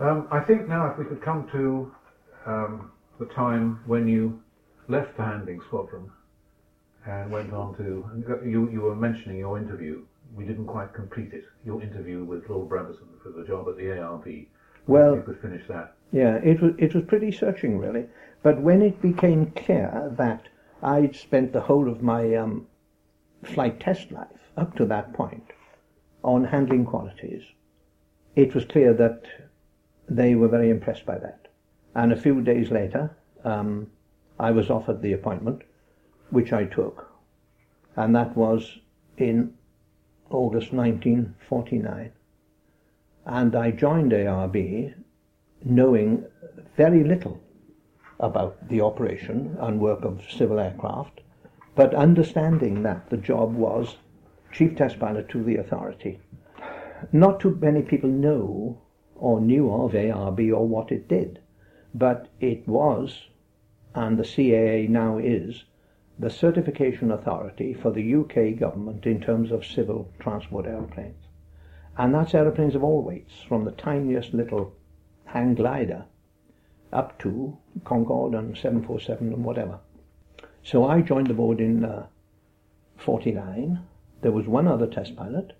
Um, 0.00 0.28
I 0.30 0.40
think 0.40 0.66
now 0.66 0.90
if 0.90 0.98
we 0.98 1.04
could 1.04 1.20
come 1.20 1.46
to 1.52 1.92
um, 2.46 2.90
the 3.18 3.26
time 3.26 3.80
when 3.86 4.08
you 4.08 4.42
left 4.88 5.14
the 5.18 5.22
handling 5.22 5.60
squadron 5.66 6.10
and 7.06 7.30
went 7.30 7.52
on 7.52 7.76
to, 7.76 8.40
you, 8.42 8.70
you 8.70 8.80
were 8.80 8.96
mentioning 8.96 9.36
your 9.36 9.58
interview. 9.58 10.02
We 10.34 10.44
didn't 10.44 10.66
quite 10.66 10.94
complete 10.94 11.34
it. 11.34 11.44
Your 11.66 11.82
interview 11.82 12.24
with 12.24 12.48
Lord 12.48 12.70
Brabazon 12.70 13.08
for 13.22 13.30
the 13.30 13.44
job 13.44 13.68
at 13.68 13.76
the 13.76 13.84
ARB. 13.84 14.46
Well, 14.86 15.16
you 15.16 15.22
could 15.22 15.40
finish 15.42 15.66
that. 15.68 15.94
Yeah, 16.12 16.36
it 16.36 16.62
was 16.62 16.72
it 16.78 16.94
was 16.94 17.04
pretty 17.04 17.30
searching 17.30 17.78
really. 17.78 18.06
But 18.42 18.60
when 18.60 18.80
it 18.80 19.02
became 19.02 19.50
clear 19.50 20.14
that 20.16 20.48
I'd 20.82 21.14
spent 21.14 21.52
the 21.52 21.60
whole 21.60 21.90
of 21.90 22.02
my 22.02 22.34
um, 22.36 22.66
flight 23.44 23.80
test 23.80 24.10
life 24.10 24.50
up 24.56 24.74
to 24.76 24.86
that 24.86 25.12
point 25.12 25.52
on 26.24 26.44
handling 26.44 26.86
qualities, 26.86 27.42
it 28.34 28.54
was 28.54 28.64
clear 28.64 28.94
that 28.94 29.24
they 30.10 30.34
were 30.34 30.48
very 30.48 30.68
impressed 30.68 31.06
by 31.06 31.16
that. 31.18 31.46
And 31.94 32.12
a 32.12 32.16
few 32.20 32.42
days 32.42 32.70
later, 32.70 33.16
um, 33.44 33.86
I 34.38 34.50
was 34.50 34.68
offered 34.68 35.00
the 35.00 35.12
appointment, 35.12 35.62
which 36.30 36.52
I 36.52 36.64
took, 36.64 37.08
and 37.96 38.14
that 38.16 38.36
was 38.36 38.78
in 39.16 39.54
August 40.30 40.72
1949. 40.72 42.12
And 43.26 43.54
I 43.54 43.70
joined 43.70 44.12
ARB 44.12 44.94
knowing 45.64 46.24
very 46.76 47.04
little 47.04 47.40
about 48.18 48.68
the 48.68 48.80
operation 48.80 49.56
and 49.60 49.80
work 49.80 50.04
of 50.04 50.22
civil 50.30 50.58
aircraft, 50.58 51.20
but 51.74 51.94
understanding 51.94 52.82
that 52.82 53.10
the 53.10 53.16
job 53.16 53.54
was 53.54 53.96
chief 54.52 54.74
test 54.76 54.98
pilot 54.98 55.28
to 55.28 55.42
the 55.42 55.56
authority. 55.56 56.18
Not 57.12 57.40
too 57.40 57.56
many 57.60 57.82
people 57.82 58.10
know 58.10 58.78
or 59.20 59.40
knew 59.40 59.70
of 59.70 59.92
ARB 59.92 60.50
or 60.50 60.66
what 60.66 60.90
it 60.90 61.06
did, 61.06 61.38
but 61.94 62.28
it 62.40 62.66
was, 62.66 63.28
and 63.94 64.18
the 64.18 64.24
CAA 64.24 64.88
now 64.88 65.18
is, 65.18 65.64
the 66.18 66.30
certification 66.30 67.10
authority 67.10 67.72
for 67.74 67.90
the 67.90 68.14
UK 68.14 68.58
government 68.58 69.06
in 69.06 69.20
terms 69.20 69.50
of 69.50 69.64
civil 69.64 70.10
transport 70.18 70.66
aeroplanes. 70.66 71.24
And 71.96 72.14
that's 72.14 72.34
aeroplanes 72.34 72.74
of 72.74 72.82
all 72.82 73.02
weights, 73.02 73.42
from 73.42 73.64
the 73.64 73.72
tiniest 73.72 74.32
little 74.32 74.72
hang 75.26 75.54
glider 75.54 76.04
up 76.92 77.18
to 77.20 77.56
Concorde 77.84 78.34
and 78.34 78.56
747 78.56 79.32
and 79.32 79.44
whatever. 79.44 79.78
So 80.62 80.86
I 80.86 81.02
joined 81.02 81.28
the 81.28 81.34
board 81.34 81.60
in 81.60 81.84
uh, 81.84 82.06
49. 82.96 83.80
There 84.22 84.32
was 84.32 84.46
one 84.46 84.66
other 84.66 84.86
test 84.86 85.16
pilot. 85.16 85.52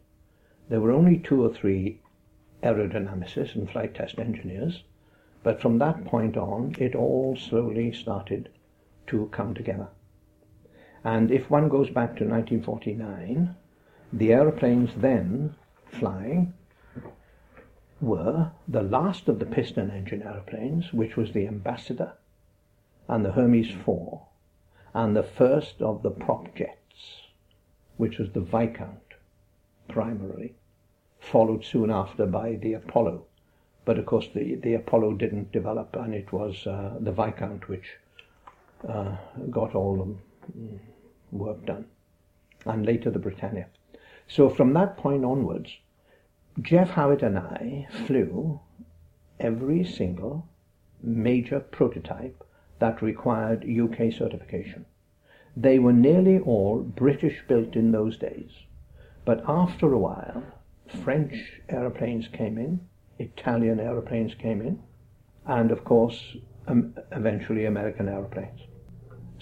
There 0.68 0.80
were 0.80 0.92
only 0.92 1.18
two 1.18 1.44
or 1.44 1.52
three 1.52 2.00
aerodynamicists 2.62 3.54
and 3.54 3.70
flight 3.70 3.94
test 3.94 4.18
engineers. 4.18 4.82
But 5.42 5.60
from 5.60 5.78
that 5.78 6.04
point 6.04 6.36
on, 6.36 6.74
it 6.78 6.94
all 6.94 7.36
slowly 7.36 7.92
started 7.92 8.50
to 9.06 9.28
come 9.32 9.54
together. 9.54 9.88
And 11.02 11.30
if 11.30 11.48
one 11.48 11.68
goes 11.68 11.88
back 11.88 12.16
to 12.16 12.24
1949, 12.24 13.54
the 14.12 14.32
aeroplanes 14.32 14.90
then 14.96 15.54
flying 15.86 16.52
were 18.00 18.50
the 18.68 18.82
last 18.82 19.28
of 19.28 19.38
the 19.38 19.46
piston 19.46 19.90
engine 19.90 20.22
aeroplanes, 20.22 20.92
which 20.92 21.16
was 21.16 21.32
the 21.32 21.46
Ambassador 21.46 22.12
and 23.08 23.24
the 23.24 23.32
Hermes 23.32 23.70
4, 23.70 24.26
and 24.94 25.16
the 25.16 25.22
first 25.22 25.80
of 25.80 26.02
the 26.02 26.10
prop 26.10 26.54
jets, 26.54 27.22
which 27.96 28.18
was 28.18 28.32
the 28.32 28.40
Viscount, 28.40 29.14
primarily, 29.88 30.54
followed 31.20 31.64
soon 31.64 31.90
after 31.90 32.26
by 32.26 32.56
the 32.56 32.72
Apollo. 32.74 33.24
But 33.84 33.98
of 33.98 34.06
course, 34.06 34.28
the, 34.34 34.56
the 34.56 34.74
Apollo 34.74 35.14
didn't 35.14 35.52
develop, 35.52 35.96
and 35.96 36.14
it 36.14 36.32
was 36.32 36.66
uh, 36.66 36.96
the 37.00 37.12
Viscount 37.12 37.68
which 37.68 37.96
uh, 38.88 39.16
got 39.50 39.74
all 39.74 39.96
the 39.96 40.58
mm, 40.58 40.78
work 41.30 41.64
done, 41.66 41.86
and 42.66 42.86
later 42.86 43.10
the 43.10 43.18
Britannia. 43.18 43.66
So 44.28 44.48
from 44.48 44.72
that 44.74 44.96
point 44.96 45.24
onwards, 45.24 45.76
Jeff 46.60 46.90
Howitt 46.90 47.22
and 47.22 47.38
I 47.38 47.88
flew 48.06 48.60
every 49.38 49.84
single 49.84 50.46
major 51.02 51.60
prototype 51.60 52.44
that 52.78 53.02
required 53.02 53.64
UK 53.64 54.12
certification. 54.12 54.84
They 55.56 55.78
were 55.78 55.92
nearly 55.92 56.38
all 56.38 56.80
British 56.80 57.42
built 57.48 57.74
in 57.76 57.92
those 57.92 58.16
days, 58.16 58.50
but 59.24 59.42
after 59.48 59.92
a 59.92 59.98
while, 59.98 60.42
French 61.02 61.34
aeroplanes 61.68 62.28
came 62.28 62.58
in, 62.58 62.80
Italian 63.18 63.80
aeroplanes 63.80 64.34
came 64.34 64.60
in, 64.60 64.82
and 65.46 65.70
of 65.70 65.84
course, 65.84 66.36
um, 66.66 66.94
eventually 67.12 67.64
American 67.64 68.08
aeroplanes. 68.08 68.60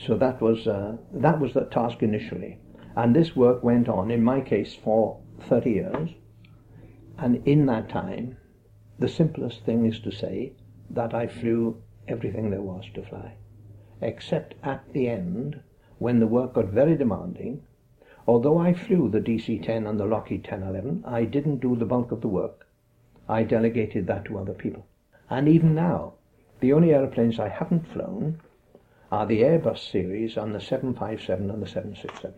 So 0.06 0.16
that 0.18 0.40
was 0.40 0.66
uh, 0.66 0.96
that 1.14 1.40
was 1.40 1.54
the 1.54 1.64
task 1.64 2.02
initially, 2.02 2.58
and 2.96 3.14
this 3.14 3.34
work 3.34 3.62
went 3.64 3.88
on. 3.88 4.10
In 4.10 4.22
my 4.22 4.40
case, 4.40 4.74
for 4.74 5.20
30 5.40 5.70
years. 5.70 6.10
And 7.18 7.46
in 7.46 7.66
that 7.66 7.88
time, 7.88 8.36
the 8.98 9.08
simplest 9.08 9.64
thing 9.64 9.86
is 9.86 10.00
to 10.00 10.12
say 10.12 10.52
that 10.90 11.14
I 11.14 11.26
flew 11.26 11.82
everything 12.06 12.50
there 12.50 12.62
was 12.62 12.84
to 12.94 13.02
fly, 13.02 13.34
except 14.00 14.54
at 14.62 14.92
the 14.92 15.08
end, 15.08 15.60
when 15.98 16.20
the 16.20 16.26
work 16.26 16.54
got 16.54 16.66
very 16.66 16.96
demanding. 16.96 17.62
Although 18.28 18.58
I 18.58 18.74
flew 18.74 19.08
the 19.08 19.20
DC 19.20 19.64
10 19.64 19.86
and 19.86 19.98
the 19.98 20.04
Lockheed 20.04 20.46
1011, 20.46 21.02
I 21.06 21.24
didn't 21.24 21.58
do 21.58 21.74
the 21.74 21.86
bulk 21.86 22.12
of 22.12 22.20
the 22.20 22.28
work. 22.28 22.66
I 23.28 23.42
delegated 23.42 24.06
that 24.06 24.26
to 24.26 24.38
other 24.38 24.52
people. 24.52 24.86
And 25.30 25.48
even 25.48 25.74
now, 25.74 26.12
the 26.60 26.72
only 26.72 26.92
aeroplanes 26.92 27.40
I 27.40 27.48
haven't 27.48 27.90
flown 27.92 28.40
are 29.10 29.26
the 29.26 29.40
Airbus 29.40 29.90
series 29.90 30.36
and 30.36 30.54
the 30.54 30.60
757 30.60 31.50
and 31.50 31.62
the 31.62 31.66
767. 31.66 32.34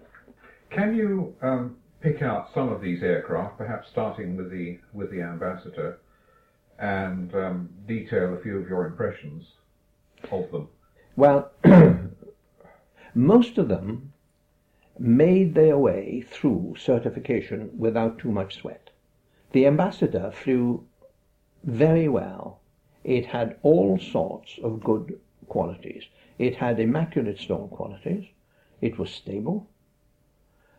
Can 0.70 0.94
you 0.94 1.34
um, 1.42 1.76
pick 2.00 2.22
out 2.22 2.50
some 2.54 2.70
of 2.70 2.80
these 2.80 3.02
aircraft, 3.02 3.58
perhaps 3.58 3.88
starting 3.88 4.36
with 4.36 4.50
the 4.50 4.78
with 4.92 5.10
the 5.10 5.22
ambassador, 5.22 5.98
and 6.78 7.34
um, 7.34 7.68
detail 7.86 8.34
a 8.34 8.40
few 8.40 8.58
of 8.58 8.68
your 8.68 8.86
impressions 8.86 9.44
of 10.30 10.50
them. 10.50 10.68
Well, 11.16 11.50
most 13.14 13.58
of 13.58 13.68
them 13.68 14.12
made 15.00 15.54
their 15.54 15.78
way 15.78 16.20
through 16.20 16.76
certification 16.78 17.70
without 17.76 18.18
too 18.18 18.30
much 18.30 18.56
sweat. 18.56 18.90
The 19.52 19.66
ambassador 19.66 20.30
flew 20.30 20.84
very 21.64 22.06
well. 22.08 22.60
It 23.02 23.26
had 23.26 23.58
all 23.62 23.98
sorts 23.98 24.58
of 24.62 24.84
good 24.84 25.18
qualities. 25.48 26.04
It 26.38 26.56
had 26.56 26.78
immaculate 26.78 27.38
stone 27.38 27.68
qualities. 27.70 28.26
It 28.80 28.98
was 28.98 29.10
stable 29.10 29.66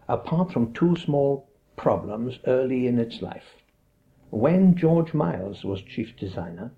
apart 0.08 0.52
from 0.52 0.74
two 0.74 0.96
small 0.98 1.48
problems 1.78 2.38
early 2.46 2.86
in 2.86 3.00
its 3.00 3.22
life. 3.22 3.56
When 4.30 4.76
George 4.76 5.14
Miles 5.14 5.64
was 5.64 5.82
chief 5.82 6.18
designer, 6.18 6.72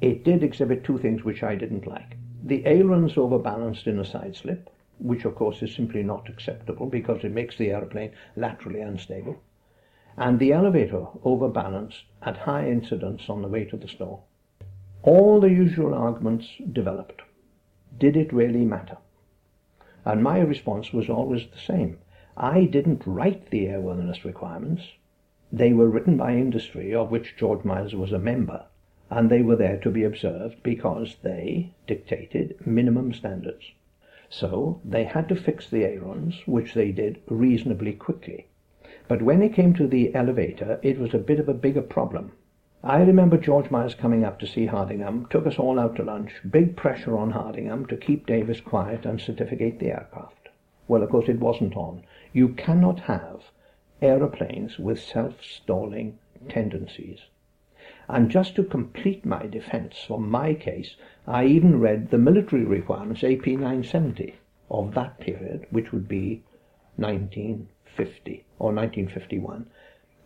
it 0.00 0.24
did 0.24 0.42
exhibit 0.42 0.82
two 0.82 0.98
things 0.98 1.22
which 1.22 1.42
I 1.42 1.54
didn't 1.54 1.86
like. 1.86 2.16
The 2.42 2.66
ailerons 2.66 3.16
overbalanced 3.16 3.86
in 3.86 4.00
a 4.00 4.04
side 4.04 4.34
slip, 4.34 4.68
which 5.02 5.24
of 5.24 5.34
course 5.34 5.62
is 5.62 5.74
simply 5.74 6.02
not 6.02 6.28
acceptable 6.28 6.86
because 6.86 7.24
it 7.24 7.32
makes 7.32 7.58
the 7.58 7.70
aeroplane 7.70 8.12
laterally 8.36 8.80
unstable, 8.80 9.36
and 10.16 10.38
the 10.38 10.52
elevator 10.52 11.06
overbalanced 11.24 12.04
at 12.22 12.36
high 12.36 12.68
incidence 12.68 13.28
on 13.28 13.42
the 13.42 13.48
way 13.48 13.64
to 13.64 13.76
the 13.76 13.88
stall. 13.88 14.26
All 15.02 15.40
the 15.40 15.50
usual 15.50 15.94
arguments 15.94 16.46
developed. 16.72 17.22
Did 17.98 18.16
it 18.16 18.32
really 18.32 18.64
matter? 18.64 18.98
And 20.04 20.22
my 20.22 20.38
response 20.40 20.92
was 20.92 21.08
always 21.08 21.46
the 21.48 21.58
same. 21.58 21.98
I 22.36 22.64
didn't 22.64 23.06
write 23.06 23.50
the 23.50 23.66
airworthiness 23.66 24.24
requirements. 24.24 24.82
They 25.52 25.72
were 25.72 25.88
written 25.88 26.16
by 26.16 26.36
industry, 26.36 26.94
of 26.94 27.10
which 27.10 27.36
George 27.36 27.64
Miles 27.64 27.94
was 27.94 28.12
a 28.12 28.18
member, 28.18 28.66
and 29.10 29.28
they 29.28 29.42
were 29.42 29.56
there 29.56 29.78
to 29.78 29.90
be 29.90 30.04
observed 30.04 30.62
because 30.62 31.16
they 31.22 31.74
dictated 31.86 32.66
minimum 32.66 33.12
standards. 33.12 33.72
So 34.34 34.80
they 34.82 35.04
had 35.04 35.28
to 35.28 35.36
fix 35.36 35.68
the 35.68 35.84
ailerons, 35.84 36.40
which 36.46 36.72
they 36.72 36.90
did 36.90 37.20
reasonably 37.28 37.92
quickly. 37.92 38.46
But 39.06 39.20
when 39.20 39.42
it 39.42 39.52
came 39.52 39.74
to 39.74 39.86
the 39.86 40.14
elevator, 40.14 40.80
it 40.82 40.98
was 40.98 41.12
a 41.12 41.18
bit 41.18 41.38
of 41.38 41.50
a 41.50 41.54
bigger 41.54 41.82
problem. 41.82 42.32
I 42.82 43.02
remember 43.02 43.36
George 43.36 43.70
Miles 43.70 43.94
coming 43.94 44.24
up 44.24 44.38
to 44.38 44.46
see 44.46 44.64
Hardingham, 44.64 45.26
took 45.28 45.46
us 45.46 45.58
all 45.58 45.78
out 45.78 45.96
to 45.96 46.02
lunch, 46.02 46.32
big 46.50 46.76
pressure 46.76 47.18
on 47.18 47.32
Hardingham 47.32 47.84
to 47.88 47.96
keep 47.98 48.24
Davis 48.24 48.62
quiet 48.62 49.04
and 49.04 49.20
certificate 49.20 49.78
the 49.78 49.90
aircraft. 49.90 50.48
Well, 50.88 51.02
of 51.02 51.10
course, 51.10 51.28
it 51.28 51.38
wasn't 51.38 51.76
on. 51.76 52.02
You 52.32 52.54
cannot 52.54 53.00
have 53.00 53.50
aeroplanes 54.00 54.78
with 54.78 54.98
self-stalling 54.98 56.18
tendencies. 56.48 57.20
And 58.14 58.30
just 58.30 58.54
to 58.56 58.62
complete 58.62 59.24
my 59.24 59.46
defense 59.46 60.04
for 60.06 60.20
my 60.20 60.52
case, 60.52 60.96
I 61.26 61.46
even 61.46 61.80
read 61.80 62.10
the 62.10 62.18
military 62.18 62.62
requirements, 62.62 63.24
AP 63.24 63.46
970, 63.46 64.34
of 64.70 64.92
that 64.92 65.18
period, 65.18 65.66
which 65.70 65.92
would 65.92 66.08
be 66.08 66.42
1950 66.96 68.44
or 68.58 68.74
1951, 68.74 69.64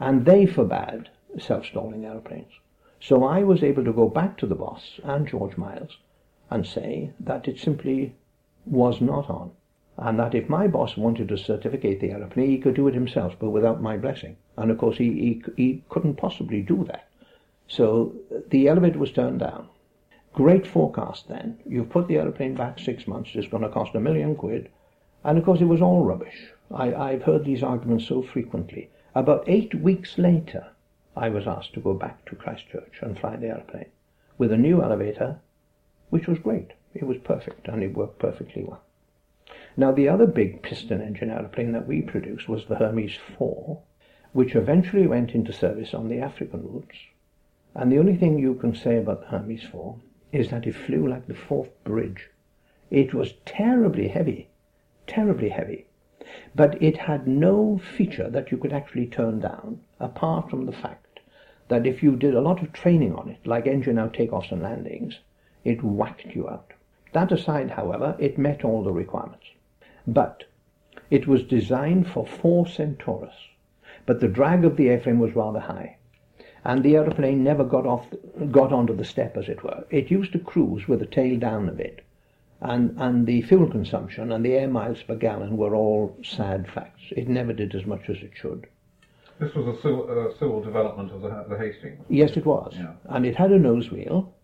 and 0.00 0.24
they 0.24 0.46
forbade 0.46 1.10
self-stalling 1.38 2.04
aeroplanes. 2.04 2.50
So 2.98 3.22
I 3.22 3.44
was 3.44 3.62
able 3.62 3.84
to 3.84 3.92
go 3.92 4.08
back 4.08 4.36
to 4.38 4.48
the 4.48 4.56
boss 4.56 4.98
and 5.04 5.28
George 5.28 5.56
Miles 5.56 5.96
and 6.50 6.66
say 6.66 7.12
that 7.20 7.46
it 7.46 7.60
simply 7.60 8.16
was 8.64 9.00
not 9.00 9.30
on. 9.30 9.52
And 9.96 10.18
that 10.18 10.34
if 10.34 10.48
my 10.48 10.66
boss 10.66 10.96
wanted 10.96 11.28
to 11.28 11.38
certificate 11.38 12.00
the 12.00 12.10
aeroplane, 12.10 12.50
he 12.50 12.58
could 12.58 12.74
do 12.74 12.88
it 12.88 12.94
himself, 12.94 13.36
but 13.38 13.50
without 13.50 13.80
my 13.80 13.96
blessing. 13.96 14.38
And 14.56 14.72
of 14.72 14.78
course, 14.78 14.98
he, 14.98 15.12
he, 15.12 15.42
he 15.56 15.84
couldn't 15.88 16.16
possibly 16.16 16.62
do 16.62 16.82
that. 16.88 17.06
So 17.68 18.14
the 18.48 18.68
elevator 18.68 18.98
was 18.98 19.12
turned 19.12 19.40
down. 19.40 19.68
Great 20.32 20.66
forecast 20.66 21.28
then. 21.28 21.58
You've 21.66 21.90
put 21.90 22.08
the 22.08 22.18
aeroplane 22.18 22.54
back 22.54 22.78
six 22.78 23.06
months, 23.06 23.30
it's 23.34 23.48
going 23.48 23.62
to 23.62 23.68
cost 23.68 23.94
a 23.94 24.00
million 24.00 24.36
quid. 24.36 24.68
And 25.24 25.38
of 25.38 25.44
course, 25.44 25.60
it 25.60 25.64
was 25.64 25.82
all 25.82 26.04
rubbish. 26.04 26.52
I, 26.70 26.94
I've 26.94 27.22
heard 27.22 27.44
these 27.44 27.62
arguments 27.62 28.06
so 28.06 28.22
frequently. 28.22 28.90
About 29.14 29.48
eight 29.48 29.74
weeks 29.74 30.18
later, 30.18 30.66
I 31.16 31.30
was 31.30 31.46
asked 31.46 31.72
to 31.74 31.80
go 31.80 31.94
back 31.94 32.24
to 32.26 32.36
Christchurch 32.36 33.00
and 33.00 33.18
fly 33.18 33.36
the 33.36 33.48
aeroplane 33.48 33.90
with 34.38 34.52
a 34.52 34.56
new 34.58 34.82
elevator, 34.82 35.40
which 36.10 36.26
was 36.26 36.38
great. 36.38 36.72
It 36.94 37.06
was 37.06 37.18
perfect 37.18 37.68
and 37.68 37.82
it 37.82 37.96
worked 37.96 38.18
perfectly 38.18 38.62
well. 38.62 38.82
Now, 39.76 39.92
the 39.92 40.08
other 40.08 40.26
big 40.26 40.62
piston 40.62 41.00
engine 41.00 41.30
aeroplane 41.30 41.72
that 41.72 41.86
we 41.86 42.02
produced 42.02 42.48
was 42.48 42.66
the 42.66 42.76
Hermes 42.76 43.16
4, 43.38 43.80
which 44.32 44.54
eventually 44.54 45.06
went 45.06 45.30
into 45.32 45.52
service 45.52 45.94
on 45.94 46.08
the 46.08 46.20
African 46.20 46.62
routes. 46.62 46.96
And 47.78 47.92
the 47.92 47.98
only 47.98 48.16
thing 48.16 48.38
you 48.38 48.54
can 48.54 48.74
say 48.74 48.96
about 48.96 49.20
the 49.20 49.26
Hermes 49.26 49.62
4 49.62 49.96
is 50.32 50.48
that 50.48 50.66
it 50.66 50.74
flew 50.74 51.06
like 51.06 51.26
the 51.26 51.34
Forth 51.34 51.68
Bridge. 51.84 52.30
It 52.90 53.12
was 53.12 53.34
terribly 53.44 54.08
heavy, 54.08 54.48
terribly 55.06 55.50
heavy. 55.50 55.84
But 56.54 56.82
it 56.82 56.96
had 56.96 57.28
no 57.28 57.76
feature 57.76 58.30
that 58.30 58.50
you 58.50 58.56
could 58.56 58.72
actually 58.72 59.06
turn 59.06 59.40
down, 59.40 59.80
apart 60.00 60.48
from 60.48 60.64
the 60.64 60.72
fact 60.72 61.20
that 61.68 61.86
if 61.86 62.02
you 62.02 62.16
did 62.16 62.34
a 62.34 62.40
lot 62.40 62.62
of 62.62 62.72
training 62.72 63.14
on 63.14 63.28
it, 63.28 63.46
like 63.46 63.66
engine 63.66 63.98
out 63.98 64.14
takeoffs 64.14 64.52
and 64.52 64.62
landings, 64.62 65.20
it 65.62 65.82
whacked 65.82 66.34
you 66.34 66.48
out. 66.48 66.72
That 67.12 67.30
aside, 67.30 67.72
however, 67.72 68.16
it 68.18 68.38
met 68.38 68.64
all 68.64 68.84
the 68.84 68.92
requirements. 68.92 69.48
But 70.06 70.44
it 71.10 71.26
was 71.26 71.42
designed 71.42 72.08
for 72.08 72.26
four 72.26 72.66
Centaurus, 72.66 73.36
but 74.06 74.20
the 74.20 74.28
drag 74.28 74.64
of 74.64 74.78
the 74.78 74.86
airframe 74.86 75.18
was 75.18 75.36
rather 75.36 75.60
high, 75.60 75.95
and 76.66 76.82
the 76.82 76.96
aeroplane 76.96 77.44
never 77.44 77.62
got 77.62 77.86
off, 77.86 78.04
got 78.50 78.72
onto 78.72 78.94
the 78.94 79.04
step, 79.04 79.36
as 79.36 79.48
it 79.48 79.62
were. 79.62 79.84
It 79.88 80.10
used 80.10 80.32
to 80.32 80.40
cruise 80.40 80.88
with 80.88 80.98
the 80.98 81.06
tail 81.06 81.38
down 81.38 81.68
a 81.68 81.72
bit, 81.72 82.04
and, 82.60 82.96
and 82.98 83.24
the 83.24 83.42
fuel 83.42 83.70
consumption 83.70 84.32
and 84.32 84.44
the 84.44 84.54
air 84.54 84.66
miles 84.66 85.00
per 85.04 85.14
gallon 85.14 85.56
were 85.56 85.76
all 85.76 86.16
sad 86.24 86.68
facts. 86.68 87.02
It 87.10 87.28
never 87.28 87.52
did 87.52 87.72
as 87.76 87.86
much 87.86 88.10
as 88.10 88.16
it 88.16 88.32
should. 88.34 88.66
This 89.38 89.54
was 89.54 89.68
a 89.68 89.80
civil, 89.80 90.10
uh, 90.10 90.36
civil 90.40 90.60
development 90.60 91.12
of 91.12 91.22
the, 91.22 91.46
the 91.48 91.56
Hastings. 91.56 92.04
Yes, 92.08 92.36
it 92.36 92.44
was. 92.44 92.74
Yeah. 92.76 92.94
And 93.04 93.24
it 93.24 93.36
had 93.36 93.52
a 93.52 93.58
nose 93.60 93.92
wheel, 93.92 94.34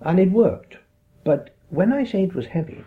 and 0.00 0.18
it 0.18 0.32
worked. 0.32 0.78
But 1.22 1.54
when 1.70 1.92
I 1.92 2.02
say 2.02 2.24
it 2.24 2.34
was 2.34 2.46
heavy, 2.46 2.82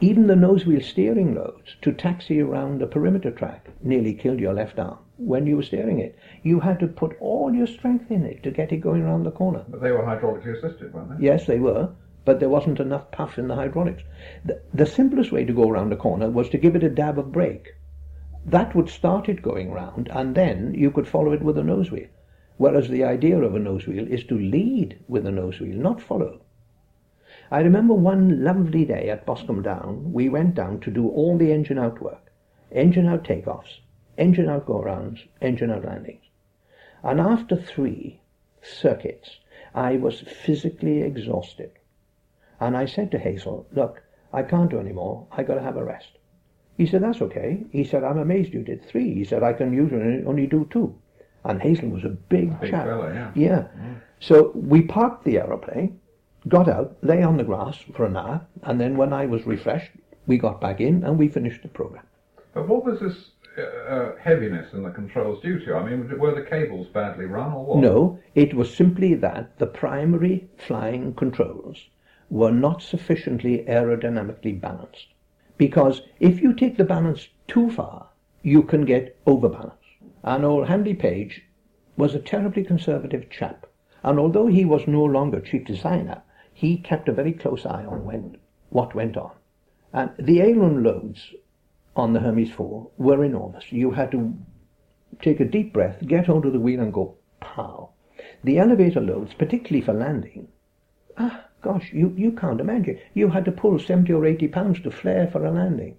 even 0.00 0.28
the 0.28 0.36
nose 0.36 0.64
wheel 0.64 0.80
steering 0.80 1.34
loads 1.34 1.74
to 1.82 1.92
taxi 1.92 2.40
around 2.40 2.82
a 2.82 2.86
perimeter 2.86 3.32
track 3.32 3.66
nearly 3.82 4.14
killed 4.14 4.38
your 4.38 4.54
left 4.54 4.78
arm 4.78 4.98
when 5.20 5.46
you 5.46 5.56
were 5.56 5.62
steering 5.62 6.00
it. 6.00 6.18
You 6.42 6.60
had 6.60 6.80
to 6.80 6.86
put 6.86 7.16
all 7.20 7.54
your 7.54 7.66
strength 7.66 8.10
in 8.10 8.24
it 8.24 8.42
to 8.42 8.50
get 8.50 8.72
it 8.72 8.78
going 8.78 9.02
around 9.02 9.24
the 9.24 9.30
corner. 9.30 9.64
But 9.68 9.82
they 9.82 9.92
were 9.92 10.02
hydraulically 10.02 10.56
assisted, 10.56 10.92
weren't 10.92 11.18
they? 11.18 11.24
Yes, 11.24 11.46
they 11.46 11.58
were, 11.58 11.90
but 12.24 12.40
there 12.40 12.48
wasn't 12.48 12.80
enough 12.80 13.10
puff 13.10 13.38
in 13.38 13.48
the 13.48 13.54
hydraulics. 13.54 14.02
The, 14.44 14.62
the 14.72 14.86
simplest 14.86 15.32
way 15.32 15.44
to 15.44 15.52
go 15.52 15.68
around 15.68 15.92
a 15.92 15.96
corner 15.96 16.30
was 16.30 16.48
to 16.50 16.58
give 16.58 16.74
it 16.74 16.84
a 16.84 16.88
dab 16.88 17.18
of 17.18 17.32
brake. 17.32 17.74
That 18.46 18.74
would 18.74 18.88
start 18.88 19.28
it 19.28 19.42
going 19.42 19.70
round, 19.70 20.08
and 20.12 20.34
then 20.34 20.74
you 20.74 20.90
could 20.90 21.06
follow 21.06 21.32
it 21.32 21.42
with 21.42 21.58
a 21.58 21.62
nose 21.62 21.90
wheel. 21.90 22.08
Whereas 22.56 22.88
the 22.88 23.04
idea 23.04 23.38
of 23.40 23.54
a 23.54 23.58
nose 23.58 23.86
wheel 23.86 24.06
is 24.06 24.24
to 24.24 24.38
lead 24.38 24.98
with 25.08 25.26
a 25.26 25.30
nose 25.30 25.60
wheel, 25.60 25.76
not 25.76 26.00
follow. 26.00 26.40
I 27.50 27.60
remember 27.60 27.94
one 27.94 28.44
lovely 28.44 28.84
day 28.84 29.10
at 29.10 29.26
Boscombe 29.26 29.62
Down, 29.62 30.12
we 30.12 30.28
went 30.28 30.54
down 30.54 30.80
to 30.80 30.90
do 30.90 31.08
all 31.08 31.36
the 31.36 31.52
engine 31.52 31.78
out 31.78 32.00
work, 32.00 32.32
engine 32.70 33.06
out 33.06 33.24
takeoffs, 33.24 33.80
engine 34.20 34.48
out 34.48 34.66
go 34.66 34.80
rounds, 34.82 35.20
engine 35.40 35.70
out 35.70 35.84
landings. 35.84 36.24
And 37.02 37.20
after 37.20 37.56
three 37.56 38.20
circuits, 38.62 39.38
I 39.74 39.96
was 39.96 40.20
physically 40.20 41.02
exhausted. 41.02 41.72
And 42.60 42.76
I 42.76 42.84
said 42.86 43.10
to 43.12 43.18
Hazel, 43.18 43.66
Look, 43.72 44.02
I 44.32 44.42
can't 44.42 44.70
do 44.70 44.78
any 44.78 44.92
more. 44.92 45.26
I 45.32 45.42
got 45.42 45.54
to 45.54 45.62
have 45.62 45.76
a 45.76 45.84
rest. 45.84 46.10
He 46.76 46.86
said, 46.86 47.02
That's 47.02 47.22
okay. 47.22 47.64
He 47.72 47.84
said, 47.84 48.04
I'm 48.04 48.18
amazed 48.18 48.52
you 48.52 48.62
did 48.62 48.84
three. 48.84 49.14
He 49.14 49.24
said, 49.24 49.42
I 49.42 49.54
can 49.54 49.72
usually 49.72 50.24
only 50.24 50.46
do 50.46 50.68
two. 50.70 50.94
And 51.44 51.60
Hazel 51.62 51.88
was 51.88 52.04
a 52.04 52.10
big, 52.10 52.60
Big 52.60 52.70
chap. 52.70 52.84
fella, 52.86 53.14
yeah. 53.14 53.30
Yeah. 53.34 53.66
So 54.20 54.52
we 54.54 54.82
parked 54.82 55.24
the 55.24 55.38
aeroplane, 55.38 55.98
got 56.48 56.68
out, 56.68 56.98
lay 57.02 57.22
on 57.22 57.38
the 57.38 57.44
grass 57.44 57.78
for 57.94 58.04
an 58.04 58.16
hour, 58.16 58.46
and 58.64 58.78
then 58.78 58.98
when 58.98 59.14
I 59.14 59.24
was 59.24 59.46
refreshed, 59.46 59.92
we 60.26 60.36
got 60.36 60.60
back 60.60 60.80
in 60.82 61.02
and 61.02 61.18
we 61.18 61.28
finished 61.28 61.62
the 61.62 61.68
program. 61.68 62.04
But 62.52 62.68
what 62.68 62.84
was 62.84 63.00
this 63.00 63.30
uh, 63.60 63.94
uh, 63.94 64.16
heaviness 64.16 64.72
in 64.72 64.82
the 64.82 64.90
controls 64.90 65.42
due 65.42 65.58
to? 65.64 65.74
I 65.74 65.88
mean, 65.88 66.18
were 66.18 66.34
the 66.34 66.48
cables 66.48 66.88
badly 66.88 67.26
run 67.26 67.52
or 67.52 67.64
what? 67.64 67.78
No, 67.78 68.18
it 68.34 68.54
was 68.54 68.74
simply 68.74 69.14
that 69.14 69.58
the 69.58 69.66
primary 69.66 70.48
flying 70.56 71.14
controls 71.14 71.88
were 72.30 72.52
not 72.52 72.82
sufficiently 72.82 73.64
aerodynamically 73.68 74.60
balanced. 74.60 75.08
Because 75.58 76.02
if 76.20 76.40
you 76.40 76.54
take 76.54 76.76
the 76.76 76.84
balance 76.84 77.28
too 77.46 77.70
far, 77.70 78.08
you 78.42 78.62
can 78.62 78.84
get 78.84 79.16
overbalance. 79.26 79.74
And 80.22 80.44
old 80.44 80.68
Handley 80.68 80.94
Page 80.94 81.42
was 81.96 82.14
a 82.14 82.20
terribly 82.20 82.64
conservative 82.64 83.28
chap. 83.30 83.66
And 84.02 84.18
although 84.18 84.46
he 84.46 84.64
was 84.64 84.86
no 84.86 85.04
longer 85.04 85.40
chief 85.40 85.66
designer, 85.66 86.22
he 86.54 86.78
kept 86.78 87.08
a 87.08 87.12
very 87.12 87.32
close 87.32 87.66
eye 87.66 87.84
on 87.84 88.04
when, 88.04 88.38
what 88.70 88.94
went 88.94 89.16
on. 89.16 89.32
And 89.92 90.10
the 90.18 90.40
aileron 90.40 90.82
loads 90.82 91.34
on 91.96 92.12
the 92.12 92.20
Hermes 92.20 92.50
4 92.52 92.90
were 92.98 93.24
enormous. 93.24 93.72
You 93.72 93.90
had 93.90 94.10
to 94.12 94.34
take 95.20 95.40
a 95.40 95.44
deep 95.44 95.72
breath, 95.72 96.06
get 96.06 96.28
onto 96.28 96.50
the 96.50 96.60
wheel 96.60 96.80
and 96.80 96.92
go 96.92 97.16
pow. 97.40 97.90
The 98.44 98.58
elevator 98.58 99.00
loads, 99.00 99.34
particularly 99.34 99.84
for 99.84 99.92
landing, 99.92 100.48
ah, 101.16 101.44
gosh, 101.62 101.92
you, 101.92 102.14
you 102.16 102.32
can't 102.32 102.60
imagine. 102.60 102.98
You 103.14 103.28
had 103.28 103.44
to 103.44 103.52
pull 103.52 103.78
70 103.78 104.12
or 104.12 104.24
80 104.24 104.48
pounds 104.48 104.80
to 104.82 104.90
flare 104.90 105.26
for 105.26 105.44
a 105.44 105.50
landing. 105.50 105.96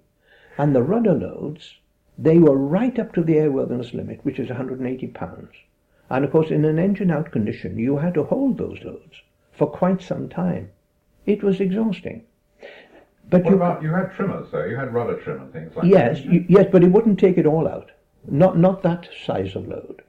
And 0.58 0.74
the 0.74 0.82
rudder 0.82 1.14
loads, 1.14 1.78
they 2.18 2.38
were 2.38 2.56
right 2.56 2.98
up 2.98 3.14
to 3.14 3.22
the 3.22 3.34
airworthiness 3.34 3.94
limit, 3.94 4.24
which 4.24 4.38
is 4.38 4.48
180 4.48 5.06
pounds. 5.08 5.52
And 6.10 6.24
of 6.24 6.30
course, 6.30 6.50
in 6.50 6.64
an 6.64 6.78
engine 6.78 7.10
out 7.10 7.32
condition, 7.32 7.78
you 7.78 7.96
had 7.96 8.14
to 8.14 8.24
hold 8.24 8.58
those 8.58 8.82
loads 8.82 9.22
for 9.52 9.66
quite 9.66 10.02
some 10.02 10.28
time. 10.28 10.70
It 11.24 11.42
was 11.42 11.60
exhausting. 11.60 12.24
But 13.32 13.44
What 13.44 13.50
you, 13.50 13.56
about, 13.56 13.82
you 13.82 13.90
had 13.94 14.12
trimmers 14.12 14.50
though, 14.52 14.66
you 14.66 14.76
had 14.76 14.92
rudder 14.92 15.16
trim 15.16 15.40
and 15.40 15.52
things 15.54 15.74
like 15.74 15.86
Yes, 15.86 16.18
that. 16.18 16.26
you, 16.26 16.44
yes, 16.48 16.66
but 16.70 16.84
it 16.84 16.92
wouldn't 16.92 17.18
take 17.18 17.38
it 17.38 17.46
all 17.46 17.66
out. 17.66 17.90
Not 18.28 18.58
not 18.58 18.82
that 18.82 19.08
size 19.24 19.56
of 19.56 19.66
load. 19.66 20.02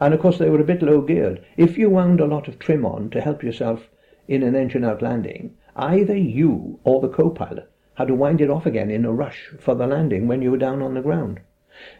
And 0.00 0.12
of 0.12 0.18
course 0.18 0.38
they 0.38 0.50
were 0.50 0.60
a 0.60 0.64
bit 0.64 0.82
low 0.82 1.02
geared. 1.02 1.44
If 1.56 1.78
you 1.78 1.88
wound 1.88 2.18
a 2.20 2.26
lot 2.26 2.48
of 2.48 2.58
trim 2.58 2.84
on 2.84 3.10
to 3.10 3.20
help 3.20 3.44
yourself 3.44 3.88
in 4.26 4.42
an 4.42 4.56
engine 4.56 4.84
out 4.84 5.02
landing, 5.02 5.54
either 5.76 6.16
you 6.16 6.80
or 6.82 7.00
the 7.00 7.08
co-pilot 7.08 7.70
had 7.94 8.08
to 8.08 8.14
wind 8.16 8.40
it 8.40 8.50
off 8.50 8.66
again 8.66 8.90
in 8.90 9.04
a 9.04 9.12
rush 9.12 9.52
for 9.60 9.76
the 9.76 9.86
landing 9.86 10.26
when 10.26 10.42
you 10.42 10.50
were 10.50 10.58
down 10.58 10.82
on 10.82 10.94
the 10.94 11.00
ground. 11.00 11.38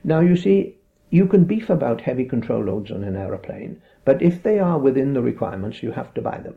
Now 0.03 0.19
you 0.19 0.35
see, 0.35 0.77
you 1.11 1.27
can 1.27 1.45
beef 1.45 1.71
about 1.71 2.01
heavy 2.01 2.25
control 2.25 2.65
loads 2.65 2.91
on 2.91 3.05
an 3.05 3.15
aeroplane, 3.15 3.81
but 4.05 4.21
if 4.21 4.43
they 4.43 4.59
are 4.59 4.79
within 4.79 5.13
the 5.13 5.23
requirements, 5.23 5.85
you 5.85 5.93
have 5.93 6.13
to 6.15 6.21
buy 6.21 6.39
them. 6.39 6.57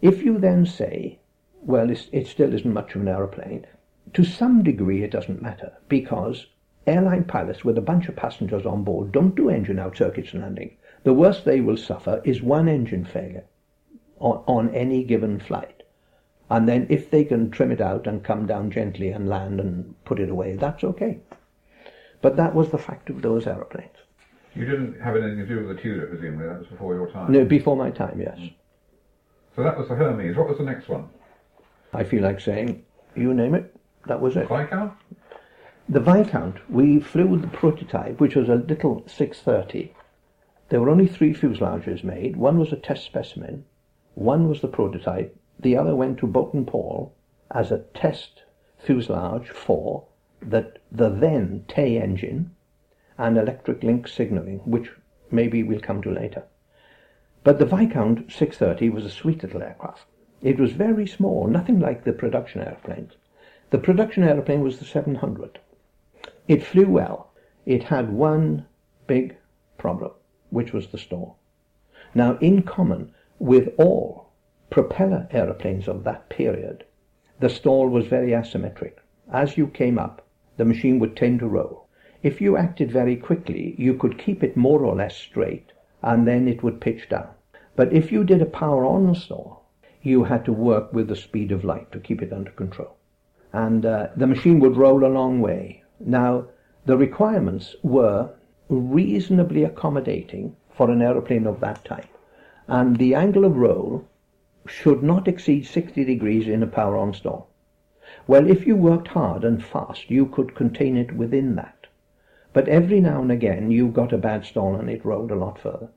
If 0.00 0.22
you 0.22 0.38
then 0.38 0.64
say, 0.64 1.18
well, 1.62 1.90
it's, 1.90 2.08
it 2.12 2.26
still 2.26 2.52
isn't 2.52 2.72
much 2.72 2.94
of 2.94 3.02
an 3.02 3.08
aeroplane, 3.08 3.66
to 4.14 4.24
some 4.24 4.62
degree 4.62 5.02
it 5.02 5.10
doesn't 5.10 5.42
matter 5.42 5.72
because 5.88 6.46
airline 6.86 7.24
pilots 7.24 7.64
with 7.64 7.78
a 7.78 7.82
bunch 7.82 8.08
of 8.08 8.16
passengers 8.16 8.66
on 8.66 8.84
board 8.84 9.12
don't 9.12 9.36
do 9.36 9.48
engine 9.48 9.78
out 9.78 9.96
circuits 9.96 10.32
and 10.32 10.42
landing. 10.42 10.76
The 11.04 11.14
worst 11.14 11.44
they 11.44 11.60
will 11.60 11.76
suffer 11.76 12.20
is 12.24 12.42
one 12.42 12.68
engine 12.68 13.04
failure 13.04 13.44
on, 14.18 14.42
on 14.46 14.74
any 14.74 15.04
given 15.04 15.40
flight. 15.40 15.82
And 16.50 16.68
then 16.68 16.86
if 16.90 17.10
they 17.10 17.24
can 17.24 17.50
trim 17.50 17.72
it 17.72 17.80
out 17.80 18.06
and 18.06 18.22
come 18.22 18.46
down 18.46 18.70
gently 18.70 19.08
and 19.08 19.28
land 19.28 19.60
and 19.60 19.94
put 20.04 20.20
it 20.20 20.28
away, 20.28 20.56
that's 20.56 20.84
okay. 20.84 21.20
But 22.20 22.36
that 22.36 22.54
was 22.54 22.70
the 22.70 22.78
fact 22.78 23.08
of 23.08 23.22
those 23.22 23.46
aeroplanes. 23.46 23.96
You 24.54 24.66
didn't 24.66 25.00
have 25.00 25.16
anything 25.16 25.38
to 25.38 25.46
do 25.46 25.64
with 25.64 25.76
the 25.76 25.82
Tudor, 25.82 26.06
presumably, 26.06 26.46
that 26.46 26.58
was 26.58 26.68
before 26.68 26.94
your 26.94 27.10
time. 27.10 27.32
No, 27.32 27.44
before 27.44 27.76
my 27.76 27.90
time, 27.90 28.20
yes. 28.20 28.38
Mm. 28.38 28.54
So 29.56 29.62
that 29.62 29.78
was 29.78 29.88
the 29.88 29.94
Hermes. 29.94 30.36
What 30.36 30.48
was 30.48 30.58
the 30.58 30.64
next 30.64 30.88
one? 30.88 31.08
I 31.92 32.04
feel 32.04 32.22
like 32.22 32.40
saying, 32.40 32.84
you 33.14 33.34
name 33.34 33.54
it, 33.54 33.74
that 34.06 34.20
was 34.20 34.36
it. 34.36 34.48
The 34.48 34.56
Viscount? 34.56 34.92
The 35.88 36.00
Viscount, 36.00 36.70
we 36.70 37.00
flew 37.00 37.38
the 37.38 37.48
prototype, 37.48 38.18
which 38.20 38.34
was 38.34 38.48
a 38.48 38.54
little 38.54 39.02
630. 39.06 39.94
There 40.68 40.80
were 40.80 40.90
only 40.90 41.06
three 41.06 41.34
fuselages 41.34 42.02
made. 42.02 42.36
One 42.36 42.58
was 42.58 42.72
a 42.72 42.76
test 42.76 43.04
specimen, 43.04 43.64
one 44.14 44.48
was 44.48 44.60
the 44.60 44.68
prototype, 44.68 45.36
the 45.58 45.76
other 45.76 45.94
went 45.94 46.18
to 46.18 46.26
Boulton 46.26 46.64
Paul 46.64 47.14
as 47.50 47.70
a 47.70 47.84
test 47.94 48.42
fuselage 48.78 49.48
for 49.48 50.06
the, 50.40 50.72
the 50.90 51.08
then 51.10 51.64
Tay 51.68 52.00
engine 52.00 52.54
and 53.18 53.36
electric 53.36 53.82
link 53.82 54.08
signalling, 54.08 54.58
which 54.64 54.90
maybe 55.30 55.62
we'll 55.62 55.80
come 55.80 56.02
to 56.02 56.10
later. 56.10 56.44
But 57.44 57.58
the 57.58 57.66
Viscount 57.66 58.32
630 58.32 58.90
was 58.90 59.04
a 59.04 59.10
sweet 59.10 59.42
little 59.42 59.62
aircraft. 59.62 60.06
It 60.42 60.58
was 60.58 60.72
very 60.72 61.06
small, 61.06 61.46
nothing 61.46 61.78
like 61.78 62.02
the 62.02 62.12
production 62.12 62.62
airplanes. 62.62 63.12
The 63.70 63.78
production 63.78 64.24
airplane 64.24 64.60
was 64.62 64.78
the 64.80 64.84
700. 64.84 65.60
It 66.48 66.64
flew 66.64 66.88
well. 66.88 67.30
It 67.64 67.84
had 67.84 68.12
one 68.12 68.66
big 69.06 69.36
problem, 69.78 70.10
which 70.50 70.72
was 70.72 70.88
the 70.88 70.98
stall. 70.98 71.38
Now, 72.12 72.38
in 72.38 72.62
common 72.62 73.12
with 73.38 73.72
all 73.78 74.30
propeller 74.68 75.28
aeroplanes 75.30 75.86
of 75.86 76.02
that 76.04 76.28
period, 76.28 76.84
the 77.38 77.48
stall 77.48 77.88
was 77.88 78.08
very 78.08 78.32
asymmetric. 78.32 78.94
As 79.32 79.56
you 79.56 79.68
came 79.68 79.98
up, 79.98 80.26
the 80.56 80.64
machine 80.64 80.98
would 80.98 81.16
tend 81.16 81.38
to 81.40 81.46
roll. 81.46 81.86
If 82.22 82.40
you 82.40 82.56
acted 82.56 82.90
very 82.90 83.16
quickly, 83.16 83.76
you 83.78 83.94
could 83.94 84.18
keep 84.18 84.42
it 84.42 84.56
more 84.56 84.84
or 84.84 84.96
less 84.96 85.16
straight, 85.16 85.72
and 86.02 86.26
then 86.26 86.48
it 86.48 86.62
would 86.64 86.80
pitch 86.80 87.08
down. 87.08 87.28
But 87.76 87.92
if 87.92 88.10
you 88.10 88.24
did 88.24 88.42
a 88.42 88.46
power 88.46 88.84
on 88.84 89.14
stall, 89.14 89.61
you 90.02 90.24
had 90.24 90.44
to 90.44 90.52
work 90.52 90.92
with 90.92 91.08
the 91.08 91.16
speed 91.16 91.52
of 91.52 91.64
light 91.64 91.90
to 91.92 92.00
keep 92.00 92.22
it 92.22 92.32
under 92.32 92.50
control. 92.50 92.96
And 93.52 93.86
uh, 93.86 94.08
the 94.16 94.26
machine 94.26 94.58
would 94.60 94.76
roll 94.76 95.04
a 95.04 95.08
long 95.08 95.40
way. 95.40 95.82
Now, 96.00 96.46
the 96.86 96.96
requirements 96.96 97.76
were 97.82 98.30
reasonably 98.68 99.62
accommodating 99.64 100.56
for 100.70 100.90
an 100.90 101.02
aeroplane 101.02 101.46
of 101.46 101.60
that 101.60 101.84
type. 101.84 102.08
And 102.66 102.96
the 102.96 103.14
angle 103.14 103.44
of 103.44 103.56
roll 103.56 104.04
should 104.66 105.02
not 105.02 105.28
exceed 105.28 105.66
60 105.66 106.04
degrees 106.04 106.48
in 106.48 106.62
a 106.62 106.66
power 106.66 106.96
on 106.96 107.12
stall. 107.12 107.48
Well, 108.26 108.48
if 108.48 108.66
you 108.66 108.76
worked 108.76 109.08
hard 109.08 109.44
and 109.44 109.64
fast, 109.64 110.10
you 110.10 110.26
could 110.26 110.54
contain 110.54 110.96
it 110.96 111.12
within 111.12 111.54
that. 111.56 111.86
But 112.52 112.68
every 112.68 113.00
now 113.00 113.22
and 113.22 113.32
again, 113.32 113.70
you 113.70 113.88
got 113.88 114.12
a 114.12 114.18
bad 114.18 114.44
stall 114.44 114.74
and 114.74 114.90
it 114.90 115.04
rolled 115.04 115.30
a 115.30 115.36
lot 115.36 115.58
further. 115.58 115.88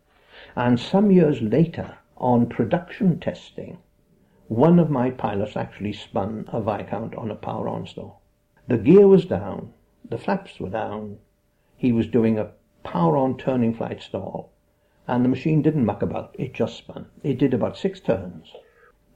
And 0.55 0.79
some 0.79 1.11
years 1.11 1.41
later, 1.41 1.97
on 2.17 2.47
production 2.47 3.19
testing, 3.19 3.77
one 4.47 4.77
of 4.77 4.91
my 4.91 5.09
pilots 5.09 5.57
actually 5.57 5.91
spun 5.91 6.47
a 6.53 6.61
Viscount 6.61 7.15
on 7.15 7.31
a 7.31 7.35
power 7.35 7.67
on 7.67 7.87
stall. 7.87 8.21
The 8.67 8.77
gear 8.77 9.07
was 9.07 9.25
down, 9.25 9.73
the 10.07 10.19
flaps 10.19 10.59
were 10.59 10.69
down, 10.69 11.17
he 11.75 11.91
was 11.91 12.05
doing 12.05 12.37
a 12.37 12.51
power 12.83 13.17
on 13.17 13.37
turning 13.37 13.73
flight 13.73 14.03
stall, 14.03 14.51
and 15.07 15.25
the 15.25 15.29
machine 15.29 15.63
didn't 15.63 15.85
muck 15.85 16.03
about, 16.03 16.35
it 16.37 16.53
just 16.53 16.77
spun. 16.77 17.07
It 17.23 17.39
did 17.39 17.55
about 17.55 17.75
six 17.75 17.99
turns, 17.99 18.53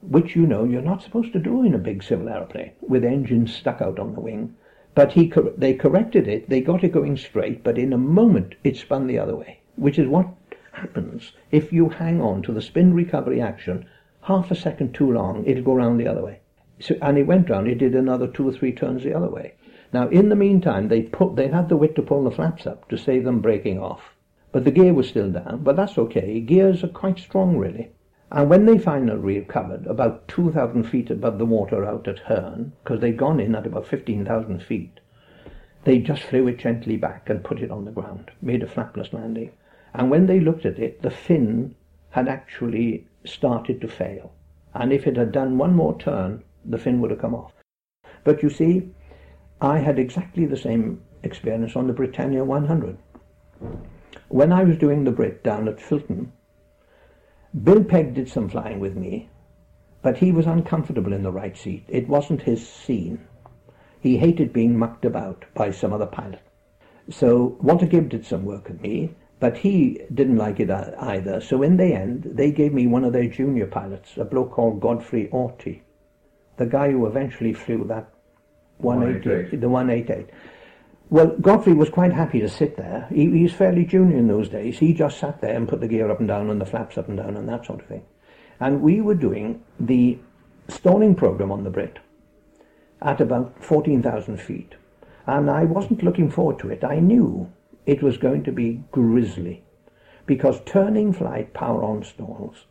which 0.02 0.34
you 0.34 0.46
know 0.46 0.64
you're 0.64 0.82
not 0.82 1.02
supposed 1.02 1.32
to 1.34 1.38
do 1.38 1.62
in 1.62 1.74
a 1.74 1.78
big 1.78 2.02
civil 2.02 2.28
aeroplane 2.28 2.72
with 2.80 3.04
engines 3.04 3.54
stuck 3.54 3.80
out 3.80 4.00
on 4.00 4.14
the 4.14 4.20
wing. 4.20 4.56
But 4.96 5.12
he, 5.12 5.32
they 5.56 5.74
corrected 5.74 6.26
it, 6.26 6.48
they 6.48 6.60
got 6.60 6.82
it 6.82 6.90
going 6.90 7.16
straight, 7.16 7.62
but 7.62 7.78
in 7.78 7.92
a 7.92 7.98
moment 7.98 8.56
it 8.64 8.76
spun 8.76 9.06
the 9.06 9.20
other 9.20 9.36
way, 9.36 9.60
which 9.76 9.98
is 9.98 10.08
what 10.08 10.26
happens 10.72 11.32
if 11.52 11.72
you 11.72 11.88
hang 11.88 12.20
on 12.20 12.42
to 12.42 12.52
the 12.52 12.62
spin 12.62 12.94
recovery 12.94 13.40
action 13.40 13.86
half 14.22 14.50
a 14.50 14.54
second 14.54 14.94
too 14.94 15.10
long, 15.10 15.44
it'll 15.46 15.64
go 15.64 15.74
round 15.74 15.98
the 15.98 16.08
other 16.08 16.22
way. 16.22 16.40
So, 16.80 16.96
and 17.02 17.18
it 17.18 17.26
went 17.26 17.50
round, 17.50 17.68
it 17.68 17.78
did 17.78 17.94
another 17.94 18.26
two 18.26 18.48
or 18.48 18.52
three 18.52 18.72
turns 18.72 19.02
the 19.02 19.14
other 19.14 19.28
way. 19.28 19.54
Now, 19.92 20.08
in 20.08 20.28
the 20.28 20.36
meantime, 20.36 20.88
they 20.88 21.02
put, 21.02 21.36
they 21.36 21.48
had 21.48 21.68
the 21.68 21.76
wit 21.76 21.94
to 21.96 22.02
pull 22.02 22.24
the 22.24 22.30
flaps 22.30 22.66
up 22.66 22.88
to 22.88 22.96
save 22.96 23.24
them 23.24 23.40
breaking 23.40 23.78
off. 23.78 24.14
But 24.52 24.64
the 24.64 24.70
gear 24.70 24.94
was 24.94 25.08
still 25.08 25.30
down, 25.30 25.60
but 25.62 25.76
that's 25.76 25.98
okay. 25.98 26.40
Gears 26.40 26.82
are 26.82 26.88
quite 26.88 27.18
strong, 27.18 27.56
really. 27.56 27.90
And 28.32 28.48
when 28.48 28.64
they 28.64 28.78
finally 28.78 29.18
recovered, 29.18 29.86
about 29.86 30.28
2,000 30.28 30.84
feet 30.84 31.10
above 31.10 31.38
the 31.38 31.46
water 31.46 31.84
out 31.84 32.06
at 32.06 32.20
Herne, 32.20 32.72
because 32.82 33.00
they'd 33.00 33.16
gone 33.16 33.40
in 33.40 33.54
at 33.54 33.66
about 33.66 33.86
15,000 33.86 34.62
feet, 34.62 35.00
they 35.84 35.98
just 35.98 36.22
flew 36.22 36.46
it 36.46 36.58
gently 36.58 36.96
back 36.96 37.28
and 37.28 37.42
put 37.42 37.60
it 37.60 37.70
on 37.70 37.84
the 37.84 37.90
ground, 37.90 38.30
made 38.40 38.62
a 38.62 38.66
flapless 38.66 39.12
landing. 39.12 39.50
And 39.94 40.10
when 40.10 40.26
they 40.26 40.38
looked 40.38 40.64
at 40.64 40.78
it, 40.78 41.02
the 41.02 41.10
fin 41.10 41.74
had 42.10 42.28
actually 42.28 43.06
started 43.24 43.80
to 43.80 43.88
fail. 43.88 44.32
And 44.74 44.92
if 44.92 45.06
it 45.06 45.16
had 45.16 45.32
done 45.32 45.58
one 45.58 45.74
more 45.74 45.98
turn, 45.98 46.44
the 46.64 46.78
fin 46.78 47.00
would 47.00 47.10
have 47.10 47.20
come 47.20 47.34
off. 47.34 47.52
But 48.24 48.42
you 48.42 48.50
see, 48.50 48.90
I 49.60 49.78
had 49.78 49.98
exactly 49.98 50.46
the 50.46 50.56
same 50.56 51.02
experience 51.22 51.76
on 51.76 51.86
the 51.86 51.92
Britannia 51.92 52.44
100. 52.44 52.98
When 54.28 54.52
I 54.52 54.64
was 54.64 54.78
doing 54.78 55.04
the 55.04 55.10
Brit 55.10 55.42
down 55.42 55.68
at 55.68 55.78
Filton, 55.78 56.30
Bill 57.64 57.82
Pegg 57.82 58.14
did 58.14 58.28
some 58.28 58.48
flying 58.48 58.78
with 58.78 58.96
me, 58.96 59.28
but 60.02 60.18
he 60.18 60.32
was 60.32 60.46
uncomfortable 60.46 61.12
in 61.12 61.22
the 61.22 61.32
right 61.32 61.56
seat. 61.56 61.84
It 61.88 62.08
wasn't 62.08 62.42
his 62.42 62.66
scene. 62.66 63.26
He 64.00 64.16
hated 64.16 64.52
being 64.52 64.78
mucked 64.78 65.04
about 65.04 65.44
by 65.54 65.72
some 65.72 65.92
other 65.92 66.06
pilot. 66.06 66.40
So 67.10 67.58
Walter 67.60 67.86
Gibb 67.86 68.08
did 68.08 68.24
some 68.24 68.44
work 68.44 68.68
with 68.68 68.80
me, 68.80 69.14
but 69.40 69.56
he 69.56 70.02
didn't 70.12 70.36
like 70.36 70.60
it 70.60 70.70
uh, 70.70 70.90
either. 70.98 71.40
So 71.40 71.62
in 71.62 71.78
the 71.78 71.92
end, 71.92 72.24
they 72.24 72.52
gave 72.52 72.74
me 72.74 72.86
one 72.86 73.04
of 73.04 73.14
their 73.14 73.26
junior 73.26 73.66
pilots, 73.66 74.16
a 74.18 74.24
bloke 74.24 74.52
called 74.52 74.80
Godfrey 74.80 75.28
Auty, 75.32 75.80
the 76.58 76.66
guy 76.66 76.92
who 76.92 77.06
eventually 77.06 77.54
flew 77.54 77.84
that 77.84 78.12
188, 78.78 79.60
the 79.60 79.68
188. 79.68 80.30
Well, 81.08 81.36
Godfrey 81.40 81.72
was 81.72 81.88
quite 81.88 82.12
happy 82.12 82.38
to 82.40 82.48
sit 82.48 82.76
there. 82.76 83.08
He, 83.10 83.30
he 83.30 83.42
was 83.42 83.52
fairly 83.52 83.84
junior 83.84 84.18
in 84.18 84.28
those 84.28 84.48
days. 84.48 84.78
He 84.78 84.92
just 84.92 85.18
sat 85.18 85.40
there 85.40 85.56
and 85.56 85.68
put 85.68 85.80
the 85.80 85.88
gear 85.88 86.10
up 86.10 86.20
and 86.20 86.28
down 86.28 86.50
and 86.50 86.60
the 86.60 86.66
flaps 86.66 86.96
up 86.98 87.08
and 87.08 87.16
down 87.16 87.36
and 87.36 87.48
that 87.48 87.66
sort 87.66 87.80
of 87.80 87.86
thing. 87.86 88.04
And 88.60 88.82
we 88.82 89.00
were 89.00 89.14
doing 89.14 89.62
the 89.80 90.18
stalling 90.68 91.14
program 91.14 91.50
on 91.50 91.64
the 91.64 91.70
Brit 91.70 91.98
at 93.02 93.20
about 93.20 93.64
14,000 93.64 94.36
feet. 94.36 94.74
And 95.26 95.50
I 95.50 95.64
wasn't 95.64 96.02
looking 96.02 96.30
forward 96.30 96.58
to 96.60 96.68
it. 96.68 96.84
I 96.84 97.00
knew 97.00 97.50
it 97.86 98.02
was 98.02 98.16
going 98.16 98.42
to 98.44 98.52
be 98.52 98.82
grisly 98.92 99.62
because 100.26 100.60
turning 100.64 101.12
flight 101.12 101.52
power 101.54 101.82
on 101.82 102.02
stalls 102.04 102.64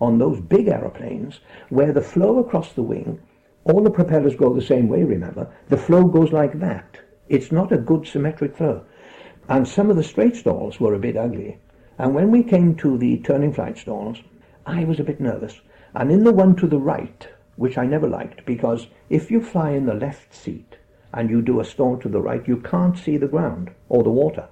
on 0.00 0.18
those 0.18 0.40
big 0.40 0.68
aeroplanes 0.68 1.40
where 1.70 1.92
the 1.92 2.00
flow 2.00 2.38
across 2.38 2.72
the 2.72 2.82
wing, 2.82 3.20
all 3.64 3.82
the 3.82 3.90
propellers 3.90 4.36
go 4.36 4.54
the 4.54 4.62
same 4.62 4.88
way, 4.88 5.02
remember, 5.02 5.52
the 5.68 5.76
flow 5.76 6.04
goes 6.04 6.32
like 6.32 6.60
that 6.60 6.98
it's 7.28 7.52
not 7.52 7.72
a 7.72 7.78
good 7.78 8.06
symmetric 8.06 8.56
flow. 8.56 8.84
And 9.48 9.66
some 9.66 9.90
of 9.90 9.96
the 9.96 10.02
straight 10.02 10.36
stalls 10.36 10.80
were 10.80 10.94
a 10.94 10.98
bit 10.98 11.16
ugly. 11.16 11.58
And 11.98 12.14
when 12.14 12.30
we 12.30 12.42
came 12.42 12.74
to 12.76 12.96
the 12.96 13.18
turning 13.18 13.52
flight 13.52 13.78
stalls, 13.78 14.18
I 14.66 14.84
was 14.84 15.00
a 15.00 15.04
bit 15.04 15.20
nervous. 15.20 15.60
And 15.94 16.10
in 16.10 16.24
the 16.24 16.32
one 16.32 16.54
to 16.56 16.66
the 16.66 16.78
right, 16.78 17.26
which 17.56 17.78
I 17.78 17.86
never 17.86 18.08
liked, 18.08 18.44
because 18.46 18.86
if 19.08 19.30
you 19.30 19.42
fly 19.42 19.70
in 19.70 19.86
the 19.86 19.94
left 19.94 20.34
seat 20.34 20.67
and 21.12 21.30
you 21.30 21.42
do 21.42 21.60
a 21.60 21.64
stall 21.64 21.96
to 21.98 22.08
the 22.08 22.20
right, 22.20 22.46
you 22.46 22.58
can't 22.58 22.98
see 22.98 23.16
the 23.16 23.28
ground 23.28 23.70
or 23.88 24.02
the 24.02 24.10
water. 24.10 24.48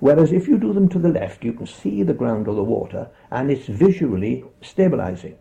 Whereas 0.00 0.32
if 0.32 0.48
you 0.48 0.58
do 0.58 0.72
them 0.72 0.88
to 0.90 0.98
the 0.98 1.10
left, 1.10 1.44
you 1.44 1.52
can 1.52 1.66
see 1.66 2.02
the 2.02 2.14
ground 2.14 2.48
or 2.48 2.54
the 2.54 2.64
water, 2.64 3.10
and 3.30 3.50
it's 3.50 3.66
visually 3.66 4.44
stabilizing. 4.62 5.36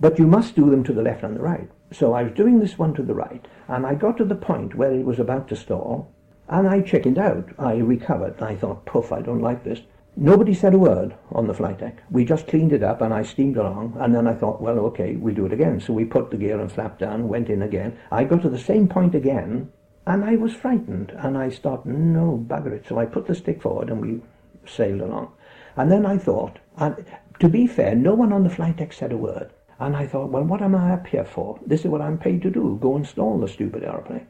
But 0.00 0.18
you 0.18 0.26
must 0.26 0.56
do 0.56 0.68
them 0.70 0.82
to 0.84 0.92
the 0.92 1.02
left 1.02 1.22
and 1.22 1.36
the 1.36 1.42
right. 1.42 1.70
So 1.92 2.12
I 2.12 2.24
was 2.24 2.32
doing 2.32 2.58
this 2.58 2.78
one 2.78 2.94
to 2.94 3.02
the 3.02 3.14
right, 3.14 3.46
and 3.68 3.86
I 3.86 3.94
got 3.94 4.16
to 4.16 4.24
the 4.24 4.34
point 4.34 4.74
where 4.74 4.92
it 4.92 5.04
was 5.04 5.20
about 5.20 5.46
to 5.48 5.56
stall, 5.56 6.12
and 6.48 6.68
I 6.68 6.80
chickened 6.80 7.18
out. 7.18 7.50
I 7.58 7.76
recovered. 7.76 8.42
I 8.42 8.56
thought, 8.56 8.84
poof, 8.84 9.12
I 9.12 9.22
don't 9.22 9.42
like 9.42 9.62
this. 9.62 9.80
Nobody 10.16 10.52
said 10.54 10.74
a 10.74 10.78
word 10.78 11.14
on 11.30 11.46
the 11.46 11.54
flight 11.54 11.78
deck. 11.78 12.02
We 12.10 12.24
just 12.24 12.48
cleaned 12.48 12.72
it 12.72 12.82
up 12.82 13.00
and 13.00 13.14
I 13.14 13.22
steamed 13.22 13.56
along. 13.56 13.96
And 14.00 14.12
then 14.12 14.26
I 14.26 14.34
thought, 14.34 14.60
well, 14.60 14.80
okay, 14.80 15.14
we'll 15.14 15.36
do 15.36 15.46
it 15.46 15.52
again. 15.52 15.78
So 15.78 15.92
we 15.92 16.04
put 16.04 16.30
the 16.30 16.36
gear 16.36 16.60
and 16.60 16.70
flap 16.70 16.98
down, 16.98 17.28
went 17.28 17.48
in 17.48 17.62
again. 17.62 17.96
I 18.10 18.24
got 18.24 18.42
to 18.42 18.50
the 18.50 18.58
same 18.58 18.88
point 18.88 19.14
again 19.14 19.70
and 20.10 20.24
I 20.24 20.34
was 20.34 20.52
frightened. 20.52 21.12
And 21.12 21.38
I 21.38 21.50
thought, 21.50 21.86
no, 21.86 22.44
bugger 22.48 22.72
it. 22.72 22.86
So 22.88 22.98
I 22.98 23.06
put 23.06 23.28
the 23.28 23.34
stick 23.34 23.62
forward 23.62 23.90
and 23.90 24.00
we 24.00 24.20
sailed 24.66 25.02
along. 25.02 25.32
And 25.76 25.90
then 25.90 26.04
I 26.04 26.18
thought, 26.18 26.58
and 26.76 27.04
to 27.38 27.48
be 27.48 27.68
fair, 27.68 27.94
no 27.94 28.14
one 28.14 28.32
on 28.32 28.42
the 28.42 28.50
flight 28.50 28.78
deck 28.78 28.92
said 28.92 29.12
a 29.12 29.16
word. 29.16 29.50
And 29.78 29.96
I 29.96 30.08
thought, 30.08 30.30
well, 30.30 30.42
what 30.42 30.62
am 30.62 30.74
I 30.74 30.92
up 30.92 31.06
here 31.06 31.24
for? 31.24 31.60
This 31.64 31.82
is 31.82 31.86
what 31.86 32.00
I'm 32.00 32.18
paid 32.18 32.42
to 32.42 32.50
do, 32.50 32.76
go 32.82 32.96
and 32.96 33.06
stall 33.06 33.38
the 33.38 33.46
stupid 33.46 33.84
aeroplane. 33.84 34.26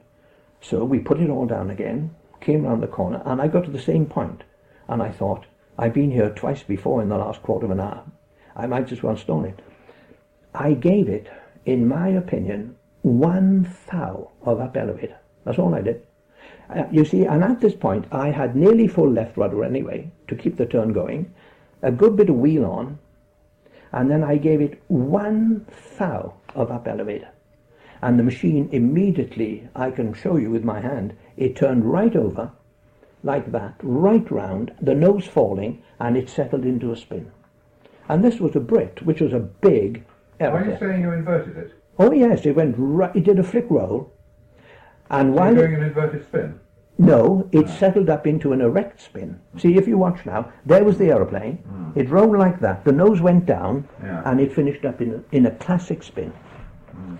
So 0.60 0.84
we 0.84 0.98
put 0.98 1.18
it 1.18 1.30
all 1.30 1.46
down 1.46 1.70
again, 1.70 2.14
came 2.42 2.64
round 2.64 2.82
the 2.82 2.86
corner, 2.86 3.22
and 3.24 3.40
I 3.40 3.48
got 3.48 3.64
to 3.64 3.70
the 3.70 3.80
same 3.80 4.04
point. 4.04 4.44
And 4.86 5.02
I 5.02 5.10
thought, 5.10 5.46
I've 5.78 5.94
been 5.94 6.10
here 6.10 6.28
twice 6.28 6.62
before 6.62 7.00
in 7.00 7.08
the 7.08 7.16
last 7.16 7.42
quarter 7.42 7.64
of 7.64 7.72
an 7.72 7.80
hour. 7.80 8.04
I 8.54 8.66
might 8.66 8.92
as 8.92 9.02
well 9.02 9.16
stall 9.16 9.46
it. 9.46 9.60
I 10.54 10.74
gave 10.74 11.08
it, 11.08 11.30
in 11.64 11.88
my 11.88 12.08
opinion, 12.08 12.76
one 13.00 13.74
thou 13.90 14.30
of 14.42 14.60
up 14.60 14.76
elevator. 14.76 15.16
That's 15.44 15.58
all 15.58 15.74
I 15.74 15.80
did. 15.82 16.06
Uh, 16.68 16.84
you 16.90 17.04
see, 17.04 17.24
and 17.24 17.42
at 17.42 17.60
this 17.60 17.74
point, 17.74 18.06
I 18.12 18.30
had 18.30 18.54
nearly 18.54 18.86
full 18.86 19.10
left 19.10 19.36
rudder 19.36 19.64
anyway 19.64 20.10
to 20.28 20.36
keep 20.36 20.56
the 20.56 20.66
turn 20.66 20.92
going, 20.92 21.32
a 21.82 21.90
good 21.90 22.16
bit 22.16 22.30
of 22.30 22.36
wheel 22.36 22.64
on, 22.64 22.98
and 23.92 24.10
then 24.10 24.22
I 24.22 24.36
gave 24.36 24.60
it 24.60 24.82
one 24.88 25.66
thou 25.98 26.34
of 26.54 26.70
up 26.70 26.86
elevator 26.86 27.28
and 28.02 28.18
the 28.18 28.22
machine 28.22 28.68
immediately, 28.72 29.68
I 29.74 29.90
can 29.90 30.14
show 30.14 30.36
you 30.36 30.50
with 30.50 30.64
my 30.64 30.80
hand, 30.80 31.14
it 31.36 31.56
turned 31.56 31.84
right 31.84 32.14
over, 32.16 32.50
like 33.22 33.52
that, 33.52 33.74
right 33.82 34.28
round, 34.30 34.72
the 34.80 34.94
nose 34.94 35.26
falling, 35.26 35.82
and 35.98 36.16
it 36.16 36.30
settled 36.30 36.64
into 36.64 36.92
a 36.92 36.96
spin. 36.96 37.30
And 38.08 38.24
this 38.24 38.40
was 38.40 38.56
a 38.56 38.60
Brit, 38.60 39.02
which 39.02 39.20
was 39.20 39.32
a 39.32 39.38
big 39.38 40.04
error. 40.40 40.58
Are 40.58 40.70
you 40.70 40.78
saying 40.78 41.02
you 41.02 41.12
inverted 41.12 41.56
it? 41.56 41.74
Oh 41.98 42.12
yes, 42.12 42.46
it 42.46 42.56
went 42.56 42.74
right, 42.78 43.14
it 43.14 43.24
did 43.24 43.38
a 43.38 43.42
flick 43.42 43.66
roll, 43.68 44.12
and 45.10 45.34
while 45.34 45.54
doing 45.54 45.74
an 45.74 45.82
inverted 45.82 46.24
spin. 46.24 46.58
No, 46.98 47.48
it 47.50 47.68
settled 47.68 48.10
up 48.10 48.26
into 48.26 48.52
an 48.52 48.60
erect 48.60 49.00
spin. 49.00 49.40
See, 49.56 49.76
if 49.76 49.88
you 49.88 49.96
watch 49.96 50.26
now, 50.26 50.52
there 50.66 50.84
was 50.84 50.98
the 50.98 51.06
aeroplane. 51.10 51.56
Hmm. 51.58 51.98
It 51.98 52.10
rolled 52.10 52.36
like 52.36 52.60
that. 52.60 52.84
The 52.84 52.92
nose 52.92 53.20
went 53.22 53.46
down, 53.46 53.88
Yeah. 54.02 54.22
and 54.26 54.38
it 54.38 54.52
finished 54.52 54.84
up 54.84 55.00
in 55.00 55.14
a, 55.14 55.36
in 55.36 55.46
a 55.46 55.50
classic 55.52 56.02
spin. 56.02 56.32
Hmm. 56.92 57.16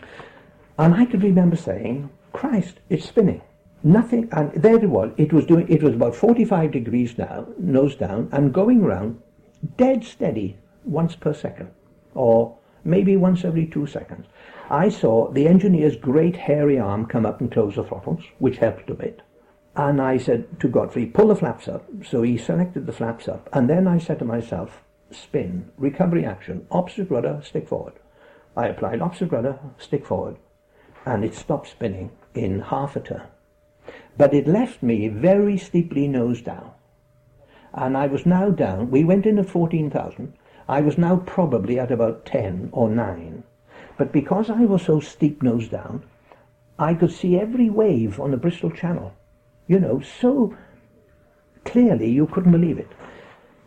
And 0.79 0.95
I 0.95 1.07
could 1.07 1.23
remember 1.23 1.57
saying, 1.57 2.11
"Christ, 2.33 2.81
it's 2.91 3.09
spinning." 3.09 3.41
Nothing, 3.83 4.29
and 4.33 4.53
there 4.53 4.77
it 4.77 4.91
was. 4.91 5.13
It 5.17 5.33
was 5.33 5.47
doing. 5.47 5.67
It 5.69 5.83
was 5.83 5.95
about 5.95 6.15
forty-five 6.15 6.71
degrees 6.73 7.17
now, 7.17 7.47
nose 7.59 7.97
down, 7.97 8.29
and 8.33 8.53
going 8.53 8.83
round, 8.83 9.19
dead 9.79 10.05
steady, 10.05 10.59
once 10.85 11.17
per 11.17 11.33
second, 11.33 11.71
or 12.15 12.59
maybe 12.85 13.17
once 13.17 13.45
every 13.47 13.67
two 13.67 13.87
seconds. 13.87 14.27
I 14.71 14.89
saw 14.89 15.29
the 15.33 15.49
engineer's 15.49 15.97
great 15.97 16.37
hairy 16.37 16.79
arm 16.79 17.07
come 17.07 17.27
up 17.27 17.41
and 17.41 17.51
close 17.51 17.75
the 17.75 17.83
throttles, 17.83 18.23
which 18.39 18.59
helped 18.59 18.89
a 18.89 18.95
bit. 18.95 19.21
And 19.75 20.01
I 20.01 20.17
said 20.17 20.61
to 20.61 20.69
Godfrey, 20.69 21.07
pull 21.07 21.27
the 21.27 21.35
flaps 21.35 21.67
up. 21.67 21.89
So 22.05 22.23
he 22.23 22.39
selected 22.39 22.87
the 22.87 22.93
flaps 22.93 23.27
up. 23.27 23.49
And 23.53 23.69
then 23.69 23.89
I 23.89 23.99
said 23.99 24.21
to 24.21 24.25
myself, 24.25 24.85
spin, 25.11 25.73
recovery 25.77 26.25
action, 26.25 26.69
opposite 26.71 27.11
rudder, 27.11 27.41
stick 27.43 27.67
forward. 27.67 27.95
I 28.57 28.69
applied 28.69 29.01
opposite 29.01 29.33
rudder, 29.33 29.59
stick 29.79 30.07
forward. 30.07 30.37
And 31.05 31.25
it 31.25 31.35
stopped 31.35 31.69
spinning 31.69 32.13
in 32.35 32.61
half 32.61 32.95
a 32.95 33.01
turn. 33.01 33.27
But 34.17 34.35
it 34.35 34.47
left 34.47 34.85
me 34.85 35.09
very 35.09 35.59
steeply 35.59 36.07
nose 36.07 36.43
down. 36.43 36.71
And 37.75 37.97
I 37.97 38.07
was 38.07 38.25
now 38.25 38.51
down, 38.51 38.91
we 38.93 39.03
went 39.03 39.27
in 39.27 39.39
at 39.39 39.49
14,000. 39.49 40.33
I 40.69 40.81
was 40.81 40.97
now 40.97 41.17
probably 41.17 41.81
at 41.81 41.91
about 41.91 42.25
10 42.25 42.69
or 42.73 42.89
9. 42.89 43.43
But 44.01 44.13
because 44.13 44.51
I 44.51 44.65
was 44.65 44.83
so 44.83 44.99
steep 44.99 45.43
nose 45.43 45.69
down, 45.69 46.03
I 46.79 46.95
could 46.95 47.13
see 47.13 47.39
every 47.39 47.71
wave 47.71 48.19
on 48.19 48.31
the 48.31 48.43
Bristol 48.45 48.71
Channel 48.71 49.13
you 49.71 49.79
know, 49.79 50.01
so 50.01 50.57
clearly 51.65 52.11
you 52.11 52.27
couldn't 52.27 52.51
believe 52.51 52.77
it. 52.77 52.91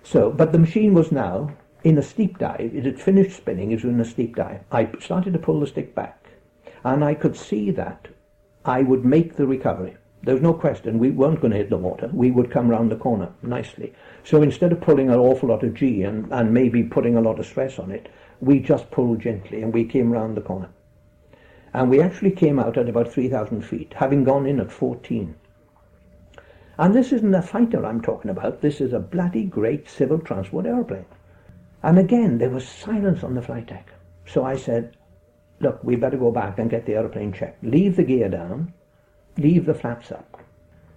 So, 0.03 0.29
but 0.29 0.51
the 0.51 0.59
machine 0.59 0.93
was 0.93 1.13
now 1.13 1.55
in 1.85 1.97
a 1.97 2.01
steep 2.01 2.37
dive. 2.39 2.71
It 2.75 2.83
had 2.83 2.99
finished 2.99 3.37
spinning. 3.37 3.71
It 3.71 3.85
was 3.85 3.93
in 3.93 4.01
a 4.01 4.05
steep 4.05 4.35
dive. 4.35 4.59
I 4.69 4.89
started 4.99 5.31
to 5.31 5.39
pull 5.39 5.61
the 5.61 5.67
stick 5.67 5.95
back, 5.95 6.27
and 6.83 7.05
I 7.05 7.13
could 7.13 7.37
see 7.37 7.71
that 7.71 8.09
I 8.65 8.81
would 8.81 9.05
make 9.05 9.37
the 9.37 9.47
recovery. 9.47 9.95
There 10.23 10.35
was 10.35 10.43
no 10.43 10.53
question. 10.53 10.99
We 10.99 11.11
weren't 11.11 11.39
going 11.39 11.51
to 11.51 11.57
hit 11.57 11.69
the 11.69 11.77
water. 11.77 12.09
We 12.11 12.31
would 12.31 12.51
come 12.51 12.67
round 12.67 12.91
the 12.91 12.97
corner 12.97 13.31
nicely. 13.41 13.93
So 14.25 14.41
instead 14.41 14.73
of 14.73 14.81
pulling 14.81 15.09
an 15.09 15.19
awful 15.19 15.47
lot 15.47 15.63
of 15.63 15.73
G 15.73 16.03
and, 16.03 16.29
and 16.33 16.53
maybe 16.53 16.83
putting 16.83 17.15
a 17.15 17.21
lot 17.21 17.39
of 17.39 17.45
stress 17.45 17.79
on 17.79 17.91
it, 17.91 18.09
we 18.39 18.59
just 18.59 18.91
pulled 18.91 19.19
gently 19.19 19.61
and 19.61 19.73
we 19.73 19.85
came 19.85 20.11
round 20.11 20.37
the 20.37 20.41
corner. 20.41 20.69
And 21.73 21.89
we 21.89 22.01
actually 22.01 22.31
came 22.31 22.59
out 22.59 22.77
at 22.77 22.89
about 22.89 23.11
3,000 23.11 23.61
feet, 23.61 23.93
having 23.95 24.23
gone 24.23 24.45
in 24.45 24.59
at 24.59 24.71
14. 24.71 25.35
And 26.77 26.93
this 26.93 27.11
isn't 27.11 27.33
a 27.33 27.41
fighter 27.41 27.85
I'm 27.85 28.01
talking 28.01 28.31
about. 28.31 28.61
This 28.61 28.81
is 28.81 28.93
a 28.93 28.99
bloody 28.99 29.45
great 29.45 29.89
civil 29.89 30.19
transport 30.19 30.65
aeroplane. 30.65 31.05
And 31.81 31.99
again, 31.99 32.37
there 32.37 32.49
was 32.49 32.67
silence 32.67 33.23
on 33.23 33.35
the 33.35 33.41
flight 33.41 33.67
deck. 33.67 33.89
So 34.25 34.45
I 34.45 34.55
said, 34.55 34.95
look, 35.59 35.83
we 35.83 35.95
better 35.95 36.17
go 36.17 36.31
back 36.31 36.59
and 36.59 36.69
get 36.69 36.85
the 36.85 36.95
aeroplane 36.95 37.33
checked. 37.33 37.63
Leave 37.63 37.95
the 37.95 38.03
gear 38.03 38.29
down, 38.29 38.73
leave 39.37 39.65
the 39.65 39.73
flaps 39.73 40.11
up. 40.11 40.39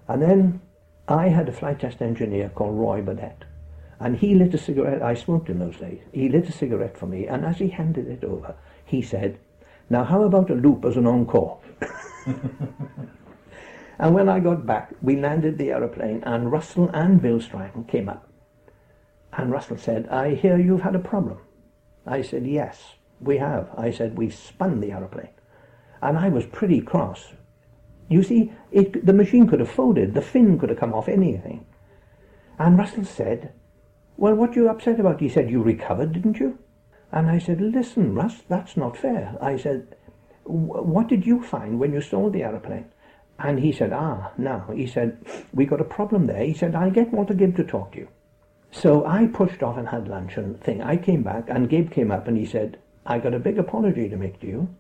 And 0.09 0.23
then 0.23 0.61
I 1.09 1.29
had 1.29 1.49
a 1.49 1.53
flight 1.53 1.81
test 1.81 2.01
engineer 2.01 2.51
called 2.51 2.79
Roy 2.79 3.03
Burdett. 3.03 3.45
And 3.99 4.17
he 4.17 4.35
lit 4.35 4.55
a 4.55 4.59
cigarette. 4.59 5.03
I 5.03 5.15
smoked 5.15 5.49
in 5.49 5.59
those 5.59 5.77
days. 5.77 6.01
He 6.13 6.29
lit 6.29 6.49
a 6.49 6.53
cigarette 6.53 6.99
for 6.99 7.07
me. 7.07 7.27
And 7.27 7.45
as 7.45 7.59
he 7.59 7.69
handed 7.69 8.09
it 8.09 8.25
over, 8.25 8.55
he 8.85 9.03
said, 9.03 9.39
now 9.89 10.05
how 10.05 10.23
about 10.23 10.51
a 10.51 10.55
loop 10.55 10.85
as 10.85 10.97
an 10.97 11.07
encore? 11.07 11.61
And 13.99 14.15
when 14.15 14.29
I 14.29 14.41
got 14.41 14.67
back, 14.67 14.93
we 15.01 15.17
landed 15.17 15.57
the 15.57 15.71
aeroplane, 15.71 16.23
and 16.25 16.53
Russell 16.53 16.91
and 16.93 17.21
Bill 17.21 17.41
Stratton 17.41 17.85
came 17.85 18.09
up. 18.09 18.29
And 19.33 19.51
Russell 19.51 19.79
said, 19.79 20.09
I 20.09 20.35
hear 20.35 20.59
you've 20.59 20.83
had 20.83 20.95
a 20.95 21.01
problem. 21.01 21.39
I 22.07 22.23
said, 22.23 22.47
Yes, 22.47 22.95
we 23.21 23.39
have. 23.39 23.69
I 23.77 23.91
said, 23.91 24.17
We 24.17 24.31
spun 24.31 24.81
the 24.81 24.93
aeroplane. 24.93 25.31
And 26.03 26.19
I 26.19 26.29
was 26.29 26.47
pretty 26.47 26.81
cross. 26.81 27.33
You 28.09 28.23
see, 28.23 28.53
it, 28.71 29.05
the 29.05 29.13
machine 29.13 29.49
could 29.49 29.61
have 29.61 29.71
folded, 29.71 30.15
the 30.15 30.23
fin 30.23 30.59
could 30.59 30.69
have 30.69 30.79
come 30.79 30.95
off 30.95 31.09
anything. 31.09 31.67
And 32.59 32.79
Russell 32.79 33.05
said, 33.05 33.53
Well, 34.17 34.35
what 34.35 34.51
are 34.57 34.61
you 34.61 34.69
upset 34.69 35.01
about? 35.01 35.21
He 35.21 35.29
said, 35.29 35.51
You 35.51 35.63
recovered, 35.63 36.13
didn't 36.13 36.39
you? 36.39 36.59
And 37.13 37.31
I 37.31 37.39
said, 37.39 37.61
Listen, 37.61 38.15
Russ, 38.15 38.43
that's 38.49 38.77
not 38.77 38.97
fair. 38.97 39.37
I 39.41 39.57
said, 39.57 39.97
What 40.45 41.09
did 41.09 41.27
you 41.27 41.43
find 41.43 41.79
when 41.79 41.93
you 41.93 42.01
stole 42.01 42.31
the 42.31 42.43
aeroplane? 42.43 42.87
And 43.39 43.61
he 43.61 43.73
said, 43.73 43.93
ah, 43.93 44.33
now, 44.39 44.71
he 44.75 44.87
said, 44.87 45.19
we 45.53 45.67
got 45.67 45.81
a 45.81 45.85
problem 45.85 46.27
there. 46.27 46.43
He 46.43 46.55
said, 46.55 46.75
I'll 46.75 46.91
get 46.91 47.13
Walter 47.13 47.35
Gibb 47.35 47.57
to 47.57 47.65
talk 47.65 47.93
to 47.93 47.99
you. 47.99 48.09
So 48.71 49.05
I 49.07 49.27
pushed 49.27 49.63
off 49.63 49.77
and 49.77 49.89
had 49.89 50.09
lunch 50.09 50.37
and 50.37 50.61
thing. 50.61 50.83
I 50.83 50.97
came 50.97 51.23
back 51.23 51.45
and 51.49 51.69
Gibb 51.69 51.91
came 51.91 52.11
up 52.11 52.27
and 52.27 52.37
he 52.37 52.47
said, 52.47 52.79
I 53.05 53.19
got 53.19 53.35
a 53.35 53.39
big 53.39 53.59
apology 53.59 54.09
to 54.09 54.17
make 54.17 54.41
to 54.41 54.47
you. 54.47 54.75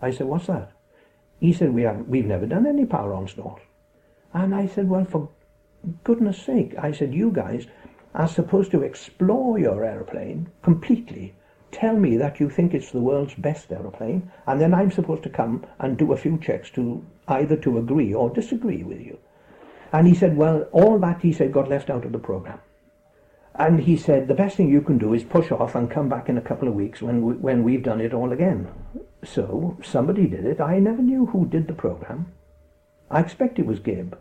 I 0.00 0.10
said, 0.10 0.26
what's 0.26 0.46
that? 0.46 0.72
He 1.40 1.52
said, 1.52 1.72
we 1.72 1.82
have, 1.82 2.06
we've 2.06 2.26
never 2.26 2.46
done 2.46 2.66
any 2.66 2.84
power 2.84 3.14
on 3.14 3.26
stalls. 3.26 3.60
And 4.32 4.54
I 4.54 4.66
said, 4.66 4.88
well, 4.88 5.04
for 5.04 5.30
goodness 6.04 6.40
sake, 6.40 6.74
I 6.78 6.92
said, 6.92 7.14
you 7.14 7.30
guys 7.30 7.66
are 8.18 8.28
supposed 8.28 8.70
to 8.72 8.82
explore 8.82 9.58
your 9.58 9.84
aeroplane 9.84 10.50
completely 10.62 11.34
tell 11.70 11.96
me 11.96 12.16
that 12.16 12.40
you 12.40 12.50
think 12.50 12.74
it's 12.74 12.90
the 12.90 13.00
world's 13.00 13.34
best 13.34 13.70
aeroplane, 13.70 14.30
and 14.46 14.60
then 14.60 14.74
I'm 14.74 14.90
supposed 14.90 15.22
to 15.24 15.30
come 15.30 15.66
and 15.78 15.96
do 15.96 16.12
a 16.12 16.16
few 16.16 16.38
checks 16.38 16.70
to 16.70 17.04
either 17.28 17.56
to 17.56 17.78
agree 17.78 18.14
or 18.14 18.30
disagree 18.30 18.82
with 18.82 19.00
you. 19.00 19.18
And 19.92 20.06
he 20.06 20.14
said, 20.14 20.36
well, 20.36 20.62
all 20.72 20.98
that, 20.98 21.22
he 21.22 21.32
said, 21.32 21.52
got 21.52 21.68
left 21.68 21.90
out 21.90 22.04
of 22.04 22.12
the 22.12 22.18
program. 22.18 22.60
And 23.54 23.80
he 23.80 23.96
said, 23.96 24.28
the 24.28 24.34
best 24.34 24.56
thing 24.56 24.68
you 24.68 24.80
can 24.80 24.98
do 24.98 25.14
is 25.14 25.24
push 25.24 25.50
off 25.50 25.74
and 25.74 25.90
come 25.90 26.08
back 26.08 26.28
in 26.28 26.38
a 26.38 26.42
couple 26.42 26.68
of 26.68 26.74
weeks 26.74 27.02
when, 27.02 27.22
we, 27.22 27.34
when 27.34 27.64
we've 27.64 27.82
done 27.82 28.00
it 28.00 28.14
all 28.14 28.32
again. 28.32 28.68
So 29.24 29.76
somebody 29.82 30.26
did 30.26 30.44
it. 30.44 30.60
I 30.60 30.78
never 30.78 31.02
knew 31.02 31.26
who 31.26 31.46
did 31.46 31.66
the 31.66 31.74
program. 31.74 32.32
I 33.10 33.20
expect 33.20 33.58
it 33.58 33.66
was 33.66 33.80
Gibb. 33.80 34.18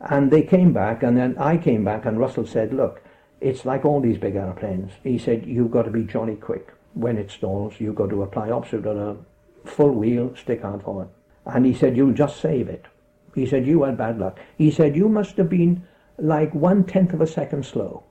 And 0.00 0.30
they 0.30 0.42
came 0.42 0.72
back, 0.72 1.02
and 1.02 1.16
then 1.16 1.38
I 1.38 1.56
came 1.56 1.84
back, 1.84 2.04
and 2.04 2.18
Russell 2.18 2.46
said, 2.46 2.74
look, 2.74 3.00
it's 3.44 3.66
like 3.66 3.84
all 3.84 4.00
these 4.00 4.16
big 4.16 4.36
aeroplanes. 4.36 4.92
He 5.02 5.18
said, 5.18 5.44
you've 5.44 5.70
got 5.70 5.82
to 5.82 5.90
be 5.90 6.04
jolly 6.04 6.34
quick. 6.34 6.72
When 6.94 7.18
it 7.18 7.30
stalls, 7.30 7.74
you've 7.78 7.94
got 7.94 8.08
to 8.08 8.22
apply 8.22 8.50
opposite 8.50 8.86
on 8.86 8.98
a 8.98 9.68
full 9.68 9.90
wheel, 9.90 10.34
stick 10.34 10.62
hard 10.62 10.82
forward. 10.82 11.08
And 11.44 11.66
he 11.66 11.74
said, 11.74 11.94
you'll 11.94 12.14
just 12.14 12.40
save 12.40 12.68
it. 12.68 12.86
He 13.34 13.44
said, 13.44 13.66
you 13.66 13.82
had 13.82 13.98
bad 13.98 14.18
luck. 14.18 14.40
He 14.56 14.70
said, 14.70 14.96
you 14.96 15.10
must 15.10 15.36
have 15.36 15.50
been 15.50 15.86
like 16.16 16.54
one-tenth 16.54 17.12
of 17.12 17.20
a 17.20 17.26
second 17.26 17.66
slow 17.66 18.04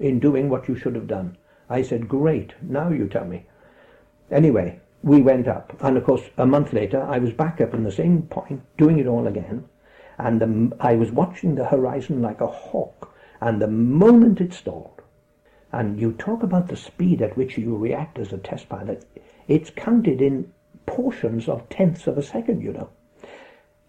in 0.00 0.18
doing 0.18 0.48
what 0.48 0.66
you 0.66 0.74
should 0.74 0.96
have 0.96 1.06
done. 1.06 1.36
I 1.68 1.82
said, 1.82 2.08
great, 2.08 2.54
now 2.60 2.88
you 2.88 3.06
tell 3.06 3.26
me. 3.26 3.46
Anyway, 4.32 4.80
we 5.04 5.22
went 5.22 5.46
up. 5.46 5.76
And 5.80 5.96
of 5.96 6.04
course, 6.04 6.22
a 6.36 6.46
month 6.46 6.72
later, 6.72 7.00
I 7.02 7.18
was 7.18 7.32
back 7.32 7.60
up 7.60 7.74
in 7.74 7.84
the 7.84 7.92
same 7.92 8.22
point, 8.22 8.62
doing 8.76 8.98
it 8.98 9.06
all 9.06 9.28
again. 9.28 9.68
And 10.18 10.40
the, 10.40 10.76
I 10.80 10.96
was 10.96 11.12
watching 11.12 11.54
the 11.54 11.66
horizon 11.66 12.20
like 12.22 12.40
a 12.40 12.48
hawk. 12.48 13.14
And 13.40 13.60
the 13.60 13.68
moment 13.68 14.40
it 14.40 14.52
stalled, 14.52 15.00
and 15.72 16.00
you 16.00 16.12
talk 16.12 16.42
about 16.42 16.68
the 16.68 16.76
speed 16.76 17.22
at 17.22 17.36
which 17.36 17.56
you 17.56 17.76
react 17.76 18.18
as 18.18 18.32
a 18.32 18.38
test 18.38 18.68
pilot, 18.68 19.04
it's 19.48 19.70
counted 19.70 20.20
in 20.20 20.52
portions 20.86 21.48
of 21.48 21.68
tenths 21.68 22.06
of 22.06 22.18
a 22.18 22.22
second, 22.22 22.62
you 22.62 22.72
know. 22.72 22.90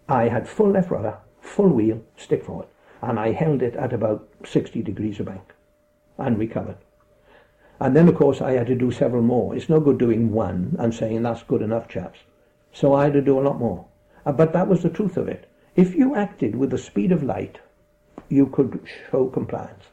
I 0.07 0.27
had 0.27 0.47
full 0.47 0.71
left 0.71 0.91
rudder, 0.91 1.17
full 1.39 1.69
wheel, 1.69 2.01
stick 2.15 2.43
forward, 2.43 2.67
and 3.01 3.19
I 3.19 3.31
held 3.31 3.61
it 3.61 3.75
at 3.75 3.93
about 3.93 4.27
60 4.45 4.81
degrees 4.83 5.19
of 5.19 5.25
bank 5.25 5.53
and 6.17 6.37
recovered. 6.37 6.77
And 7.79 7.95
then, 7.95 8.07
of 8.07 8.15
course, 8.15 8.41
I 8.41 8.51
had 8.51 8.67
to 8.67 8.75
do 8.75 8.91
several 8.91 9.23
more. 9.23 9.55
It's 9.55 9.69
no 9.69 9.79
good 9.79 9.97
doing 9.97 10.31
one 10.31 10.75
and 10.77 10.93
saying 10.93 11.23
that's 11.23 11.41
good 11.43 11.63
enough, 11.63 11.87
chaps. 11.87 12.19
So 12.71 12.93
I 12.93 13.05
had 13.05 13.13
to 13.13 13.21
do 13.21 13.39
a 13.39 13.41
lot 13.41 13.59
more. 13.59 13.85
Uh, 14.25 14.31
But 14.31 14.53
that 14.53 14.67
was 14.67 14.83
the 14.83 14.89
truth 14.89 15.17
of 15.17 15.27
it. 15.27 15.47
If 15.75 15.95
you 15.95 16.15
acted 16.15 16.55
with 16.55 16.69
the 16.69 16.77
speed 16.77 17.11
of 17.11 17.23
light, 17.23 17.59
you 18.29 18.47
could 18.47 18.79
show 19.09 19.27
compliance. 19.27 19.83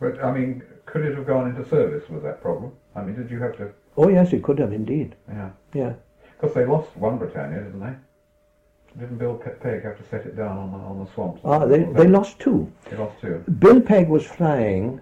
But, 0.00 0.22
I 0.22 0.32
mean, 0.32 0.62
could 0.86 1.04
it 1.04 1.14
have 1.16 1.26
gone 1.26 1.48
into 1.48 1.68
service 1.68 2.08
with 2.08 2.22
that 2.22 2.42
problem? 2.42 2.72
I 2.94 3.02
mean, 3.02 3.14
did 3.16 3.30
you 3.30 3.40
have 3.40 3.56
to... 3.58 3.72
Oh, 3.96 4.08
yes, 4.08 4.32
it 4.32 4.42
could 4.42 4.58
have 4.58 4.72
indeed. 4.72 5.14
Yeah. 5.28 5.50
Yeah. 5.74 5.92
Because 6.40 6.54
they 6.54 6.64
lost 6.64 6.96
one 6.96 7.18
Britannia, 7.18 7.62
didn't 7.62 7.80
they? 7.80 7.94
Didn't 9.00 9.18
Bill 9.18 9.36
Pe- 9.36 9.54
Pegg 9.54 9.84
have 9.84 9.96
to 9.96 10.08
set 10.10 10.26
it 10.26 10.36
down 10.36 10.58
on 10.58 10.72
the, 10.72 10.78
on 10.78 11.04
the 11.04 11.10
swamps? 11.12 11.40
Ah, 11.44 11.64
they, 11.64 11.84
they 11.84 12.06
lost 12.06 12.38
two. 12.38 12.70
They 12.90 12.96
lost 12.96 13.20
two. 13.20 13.42
Bill 13.58 13.80
Pegg 13.80 14.08
was 14.08 14.26
flying 14.26 15.00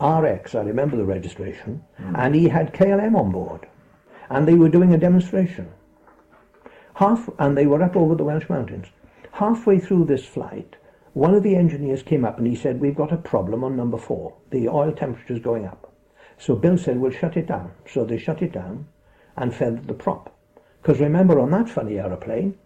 RX, 0.00 0.54
I 0.54 0.62
remember 0.62 0.96
the 0.96 1.04
registration, 1.04 1.84
and 2.14 2.34
he 2.34 2.48
had 2.48 2.72
KLM 2.72 3.14
on 3.14 3.30
board. 3.30 3.68
And 4.30 4.48
they 4.48 4.54
were 4.54 4.70
doing 4.70 4.94
a 4.94 4.98
demonstration. 4.98 5.68
Half, 6.94 7.28
and 7.38 7.56
they 7.56 7.66
were 7.66 7.82
up 7.82 7.96
over 7.96 8.14
the 8.14 8.24
Welsh 8.24 8.48
mountains. 8.48 8.86
Halfway 9.32 9.78
through 9.78 10.06
this 10.06 10.24
flight, 10.24 10.76
one 11.12 11.34
of 11.34 11.42
the 11.42 11.56
engineers 11.56 12.02
came 12.02 12.24
up 12.24 12.38
and 12.38 12.46
he 12.46 12.54
said, 12.54 12.80
we've 12.80 12.94
got 12.94 13.12
a 13.12 13.16
problem 13.16 13.64
on 13.64 13.76
number 13.76 13.98
four. 13.98 14.36
The 14.50 14.68
oil 14.68 14.92
temperature's 14.92 15.40
going 15.40 15.66
up. 15.66 15.92
So 16.38 16.54
Bill 16.54 16.78
said, 16.78 16.98
we'll 16.98 17.10
shut 17.10 17.36
it 17.36 17.46
down. 17.46 17.72
So 17.86 18.04
they 18.04 18.16
shut 18.16 18.42
it 18.42 18.52
down 18.52 18.86
and 19.36 19.54
feathered 19.54 19.88
the 19.88 19.94
prop. 19.94 20.36
Because 20.80 21.00
remember, 21.00 21.38
on 21.38 21.50
that 21.50 21.68
funny 21.68 21.98
aeroplane, 21.98 22.56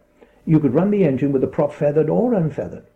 you 0.44 0.60
could 0.60 0.74
run 0.74 0.90
the 0.90 1.04
engine 1.04 1.32
with 1.32 1.42
the 1.42 1.48
prop 1.48 1.72
feathered 1.72 2.10
or 2.10 2.34
unfeathered. 2.34 2.86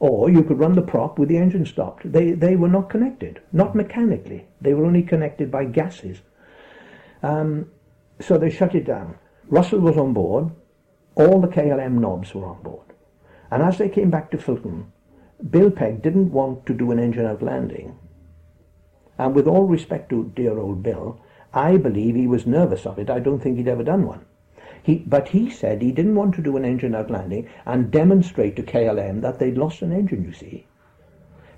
Or 0.00 0.30
you 0.30 0.44
could 0.44 0.58
run 0.58 0.74
the 0.74 0.82
prop 0.82 1.18
with 1.18 1.28
the 1.28 1.38
engine 1.38 1.64
stopped. 1.64 2.10
They, 2.12 2.32
they 2.32 2.56
were 2.56 2.68
not 2.68 2.90
connected, 2.90 3.40
not 3.52 3.74
mechanically. 3.74 4.46
They 4.60 4.74
were 4.74 4.84
only 4.84 5.02
connected 5.02 5.50
by 5.50 5.64
gases. 5.64 6.20
Um, 7.22 7.70
so 8.20 8.36
they 8.36 8.50
shut 8.50 8.74
it 8.74 8.84
down. 8.84 9.16
Russell 9.48 9.80
was 9.80 9.96
on 9.96 10.12
board. 10.12 10.50
All 11.14 11.40
the 11.40 11.48
KLM 11.48 11.98
knobs 11.98 12.34
were 12.34 12.46
on 12.46 12.62
board. 12.62 12.87
And 13.50 13.62
as 13.62 13.78
they 13.78 13.88
came 13.88 14.10
back 14.10 14.30
to 14.30 14.38
Filton, 14.38 14.86
Bill 15.50 15.70
Pegg 15.70 16.02
didn't 16.02 16.32
want 16.32 16.66
to 16.66 16.74
do 16.74 16.90
an 16.90 16.98
engine 16.98 17.26
out 17.26 17.42
landing. 17.42 17.96
And 19.18 19.34
with 19.34 19.46
all 19.46 19.64
respect 19.64 20.10
to 20.10 20.32
dear 20.34 20.58
old 20.58 20.82
Bill, 20.82 21.20
I 21.52 21.76
believe 21.76 22.14
he 22.14 22.26
was 22.26 22.46
nervous 22.46 22.86
of 22.86 22.98
it. 22.98 23.08
I 23.08 23.20
don't 23.20 23.40
think 23.40 23.56
he'd 23.56 23.68
ever 23.68 23.82
done 23.82 24.06
one. 24.06 24.26
He, 24.82 24.96
but 25.06 25.28
he 25.28 25.50
said 25.50 25.82
he 25.82 25.92
didn't 25.92 26.14
want 26.14 26.34
to 26.36 26.42
do 26.42 26.56
an 26.56 26.64
engine 26.64 26.94
out 26.94 27.10
landing 27.10 27.48
and 27.66 27.90
demonstrate 27.90 28.56
to 28.56 28.62
KLM 28.62 29.22
that 29.22 29.38
they'd 29.38 29.58
lost 29.58 29.82
an 29.82 29.92
engine, 29.92 30.24
you 30.24 30.32
see. 30.32 30.66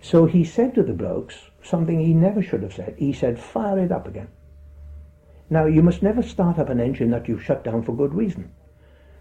So 0.01 0.27
he 0.27 0.45
said 0.45 0.75
to 0.75 0.83
the 0.83 0.95
blokes 0.95 1.51
something 1.63 2.01
he 2.01 2.15
never 2.15 2.43
should 2.43 2.63
have 2.63 2.73
said. 2.73 2.95
He 2.99 3.13
said, 3.13 3.39
fire 3.39 3.79
it 3.79 3.93
up 3.93 4.07
again. 4.07 4.29
Now, 5.51 5.67
you 5.67 5.83
must 5.83 6.03
never 6.03 6.23
start 6.23 6.59
up 6.59 6.69
an 6.69 6.81
engine 6.81 7.11
that 7.11 7.29
you've 7.29 7.43
shut 7.43 7.65
down 7.65 7.83
for 7.83 7.95
good 7.95 8.15
reason. 8.15 8.53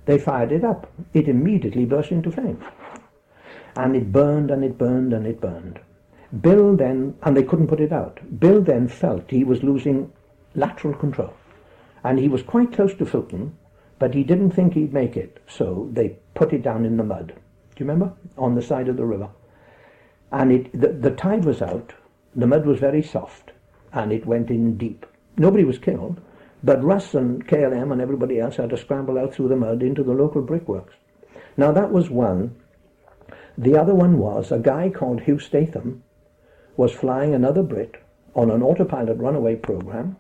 They 0.10 0.18
fired 0.18 0.52
it 0.52 0.64
up. 0.64 0.92
It 1.14 1.28
immediately 1.28 1.86
burst 1.86 2.10
into 2.12 2.32
flame. 2.32 2.64
And 3.76 3.96
it 3.96 4.12
burned 4.12 4.50
and 4.50 4.64
it 4.64 4.76
burned 4.76 5.14
and 5.14 5.28
it 5.28 5.40
burned. 5.40 5.80
Bill 6.42 6.76
then, 6.76 7.14
and 7.22 7.38
they 7.38 7.44
couldn't 7.44 7.68
put 7.68 7.80
it 7.80 7.92
out, 7.92 8.20
Bill 8.40 8.60
then 8.60 8.88
felt 8.88 9.30
he 9.30 9.44
was 9.44 9.62
losing 9.62 10.12
lateral 10.56 10.96
control. 10.96 11.36
And 12.04 12.18
he 12.18 12.28
was 12.28 12.42
quite 12.42 12.74
close 12.74 12.96
to 12.96 13.06
Filton, 13.06 13.52
but 14.00 14.16
he 14.16 14.24
didn't 14.24 14.50
think 14.50 14.74
he'd 14.74 14.94
make 14.94 15.16
it, 15.16 15.44
so 15.48 15.90
they 15.94 16.18
put 16.34 16.54
it 16.54 16.64
down 16.64 16.86
in 16.86 16.98
the 16.98 17.04
mud. 17.04 17.28
Do 17.28 17.84
you 17.84 17.88
remember? 17.88 18.12
On 18.36 18.56
the 18.56 18.64
side 18.64 18.90
of 18.90 18.98
the 18.98 19.06
river. 19.06 19.30
And 20.32 20.52
it, 20.52 20.72
the, 20.82 20.88
the 20.88 21.12
tide 21.12 21.46
was 21.46 21.62
out, 21.62 21.94
the 22.36 22.48
mud 22.48 22.66
was 22.66 22.80
very 22.80 23.04
soft, 23.04 23.52
and 23.94 24.12
it 24.12 24.26
went 24.26 24.50
in 24.50 24.76
deep. 24.76 25.06
Nobody 25.38 25.66
was 25.66 25.78
killed, 25.78 26.20
but 26.64 26.84
Russ 26.84 27.14
and 27.14 27.48
KLM 27.48 27.92
and 27.92 28.02
everybody 28.02 28.40
else 28.40 28.58
had 28.58 28.70
to 28.72 28.78
scramble 28.78 29.18
out 29.18 29.34
through 29.34 29.50
the 29.50 29.56
mud 29.56 29.82
into 29.82 30.04
the 30.04 30.14
local 30.14 30.42
brickworks. 30.42 30.96
Now 31.58 31.72
that 31.72 31.92
was 31.92 32.10
one. 32.10 32.56
The 33.58 33.78
other 33.78 33.96
one 33.96 34.18
was 34.18 34.52
a 34.52 34.60
guy 34.60 34.90
called 34.90 35.22
Hugh 35.22 35.40
Statham 35.40 36.04
was 36.78 36.94
flying 36.94 37.34
another 37.34 37.62
Brit 37.62 37.96
on 38.34 38.50
an 38.50 38.64
autopilot 38.64 39.18
runaway 39.18 39.56
program 39.56 40.16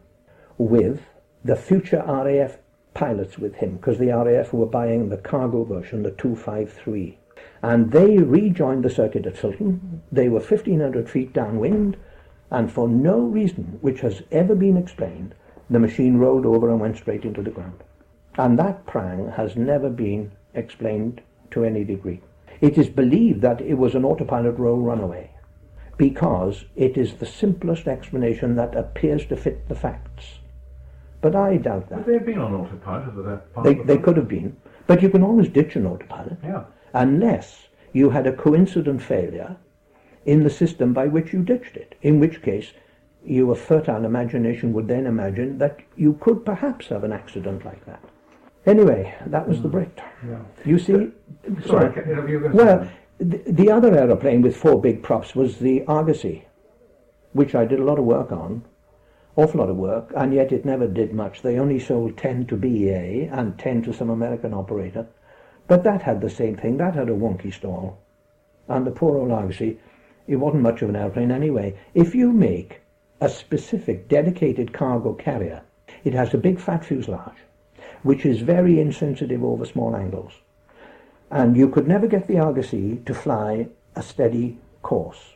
with 0.58 1.02
the 1.44 1.56
future 1.56 2.04
RAF 2.06 2.58
pilots 2.94 3.38
with 3.38 3.56
him 3.56 3.78
because 3.78 3.98
the 3.98 4.10
RAF 4.10 4.52
were 4.52 4.66
buying 4.66 5.08
the 5.08 5.18
cargo 5.18 5.64
version, 5.64 6.04
the 6.04 6.12
253. 6.12 7.18
And 7.62 7.92
they 7.92 8.18
rejoined 8.18 8.84
the 8.84 8.90
circuit 8.90 9.26
at 9.26 9.36
Filton. 9.36 10.02
They 10.12 10.28
were 10.28 10.40
1,500 10.40 11.10
feet 11.10 11.32
downwind, 11.32 11.96
and 12.52 12.70
for 12.70 12.90
no 12.90 13.20
reason 13.20 13.78
which 13.80 14.02
has 14.02 14.22
ever 14.32 14.56
been 14.56 14.76
explained, 14.76 15.36
the 15.70 15.80
machine 15.80 16.18
rolled 16.18 16.46
over 16.46 16.70
and 16.70 16.80
went 16.80 16.98
straight 16.98 17.24
into 17.24 17.42
the 17.42 17.52
ground. 17.52 17.84
And 18.38 18.58
that 18.58 18.86
prang 18.86 19.32
has 19.32 19.56
never 19.56 19.90
been 19.90 20.32
explained 20.54 21.22
to 21.52 21.64
any 21.64 21.84
degree. 21.84 22.22
It 22.62 22.78
is 22.78 22.90
believed 22.90 23.42
that 23.42 23.62
it 23.62 23.76
was 23.76 23.96
an 23.96 24.06
autopilot 24.06 24.58
roll 24.58 24.80
runaway 24.80 25.32
because 25.98 26.66
it 26.76 26.98
is 26.98 27.16
the 27.16 27.26
simplest 27.26 27.88
explanation 27.88 28.56
that 28.56 28.76
appears 28.76 29.26
to 29.28 29.36
fit 29.36 29.68
the 29.68 29.76
facts. 29.76 30.40
But 31.22 31.36
I 31.36 31.58
doubt 31.58 31.90
that. 31.90 31.98
Would 32.00 32.06
they 32.06 32.14
have 32.14 32.26
been 32.26 32.40
on 32.40 32.54
autopilot 32.54 33.10
at 33.10 33.26
that 33.26 33.54
part 33.54 33.66
They, 33.66 33.74
the 33.74 33.84
they 33.84 33.98
could 33.98 34.16
have 34.18 34.28
been. 34.30 34.56
But 34.88 35.02
you 35.02 35.10
can 35.10 35.24
always 35.24 35.50
ditch 35.50 35.76
an 35.76 35.86
autopilot 35.86 36.38
Yeah. 36.44 36.64
unless 36.94 37.68
you 37.92 38.10
had 38.10 38.26
a 38.26 38.34
coincident 38.34 39.02
failure 39.02 39.58
in 40.26 40.44
the 40.44 40.50
system 40.50 40.94
by 40.94 41.08
which 41.08 41.34
you 41.34 41.44
ditched 41.44 41.76
it, 41.76 41.96
in 42.02 42.20
which 42.20 42.42
case 42.42 42.72
your 43.30 43.56
fertile 43.56 44.06
imagination 44.06 44.74
would 44.74 44.88
then 44.88 45.06
imagine 45.06 45.58
that 45.60 45.80
you 45.96 46.14
could 46.20 46.44
perhaps 46.44 46.88
have 46.88 47.04
an 47.04 47.12
accident 47.12 47.64
like 47.64 47.86
that. 47.86 48.04
Anyway, 48.66 49.16
that 49.28 49.48
was 49.48 49.62
the 49.62 49.68
hmm. 49.68 49.72
Brit. 49.72 50.00
Yeah. 50.28 50.40
You 50.66 50.80
see, 50.80 50.94
uh, 50.94 51.68
Sorry, 51.68 51.94
ca- 51.94 52.16
have 52.16 52.30
you 52.30 52.40
got 52.40 52.54
well, 52.54 52.92
the, 53.20 53.38
the 53.46 53.72
other 53.72 53.96
aeroplane 53.96 54.42
with 54.42 54.58
four 54.58 54.82
big 54.82 55.04
props 55.04 55.36
was 55.36 55.58
the 55.58 55.84
Argosy, 55.86 56.46
which 57.34 57.54
I 57.54 57.66
did 57.66 57.80
a 57.80 57.84
lot 57.84 58.00
of 58.00 58.06
work 58.06 58.32
on, 58.32 58.66
awful 59.36 59.60
lot 59.60 59.70
of 59.70 59.78
work, 59.78 60.12
and 60.16 60.34
yet 60.34 60.52
it 60.52 60.66
never 60.66 60.88
did 60.88 61.14
much. 61.14 61.42
They 61.42 61.60
only 61.60 61.80
sold 61.80 62.18
10 62.18 62.48
to 62.48 62.58
BEA 62.58 63.30
and 63.32 63.58
10 63.60 63.84
to 63.84 63.94
some 63.94 64.10
American 64.10 64.54
operator. 64.54 65.08
But 65.68 65.84
that 65.84 66.02
had 66.02 66.20
the 66.20 66.30
same 66.30 66.58
thing. 66.58 66.78
That 66.78 66.96
had 66.96 67.10
a 67.10 67.14
wonky 67.14 67.54
stall. 67.54 68.00
And 68.68 68.86
the 68.86 68.92
poor 68.92 69.18
old 69.18 69.32
Argosy, 69.32 69.78
it 70.28 70.38
wasn't 70.38 70.64
much 70.64 70.82
of 70.82 70.90
an 70.90 70.96
airplane 70.96 71.32
anyway. 71.32 71.78
If 71.94 72.16
you 72.16 72.32
make 72.32 72.82
a 73.22 73.30
specific 73.30 74.08
dedicated 74.08 74.74
cargo 74.74 75.14
carrier, 75.14 75.62
it 76.04 76.14
has 76.14 76.34
a 76.34 76.38
big 76.38 76.60
fat 76.60 76.86
fuselage, 76.86 77.38
which 78.04 78.26
is 78.26 78.42
very 78.42 78.80
insensitive 78.80 79.44
over 79.44 79.66
small 79.66 79.96
angles 79.96 80.34
and 81.32 81.56
you 81.56 81.70
could 81.70 81.88
never 81.88 82.08
get 82.08 82.28
the 82.28 82.40
Argosy 82.40 82.98
to 83.06 83.14
fly 83.14 83.68
a 83.96 84.04
steady 84.04 84.58
course. 84.82 85.34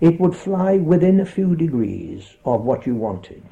It 0.00 0.20
would 0.20 0.36
fly 0.36 0.76
within 0.76 1.20
a 1.20 1.26
few 1.26 1.56
degrees 1.56 2.34
of 2.44 2.62
what 2.62 2.86
you 2.86 2.94
wanted, 2.94 3.42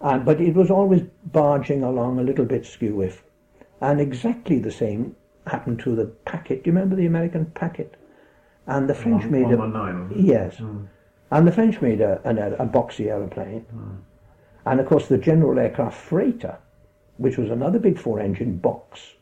and, 0.00 0.24
but 0.24 0.40
it 0.40 0.54
was 0.54 0.70
always 0.70 1.02
barging 1.26 1.82
along 1.82 2.18
a 2.18 2.22
little 2.22 2.44
bit 2.44 2.66
skew 2.66 3.02
if. 3.02 3.22
And 3.80 4.00
exactly 4.00 4.58
the 4.58 4.72
same 4.72 5.14
happened 5.46 5.80
to 5.80 5.94
the 5.94 6.06
Packet. 6.06 6.64
Do 6.64 6.70
you 6.70 6.74
remember 6.74 6.96
the 6.96 7.06
American 7.06 7.46
Packet? 7.46 7.94
And 8.66 8.88
the 8.88 8.94
French 8.94 9.22
One- 9.22 9.30
made 9.30 9.56
one 9.56 9.60
a 9.60 9.66
nine. 9.68 10.12
yes, 10.16 10.56
mm. 10.56 10.88
And 11.30 11.46
the 11.46 11.52
French 11.52 11.80
made 11.80 12.00
a, 12.00 12.20
an, 12.24 12.38
a 12.38 12.66
boxy 12.66 13.06
aeroplane, 13.06 13.66
and 14.66 14.80
of 14.80 14.86
course 14.86 15.06
the 15.08 15.18
General 15.18 15.58
Aircraft 15.58 15.96
Freighter, 15.96 16.58
which 17.16 17.36
was 17.36 17.50
another 17.50 17.78
big 17.78 17.98
four-engine 17.98 18.58
box. 18.58 19.14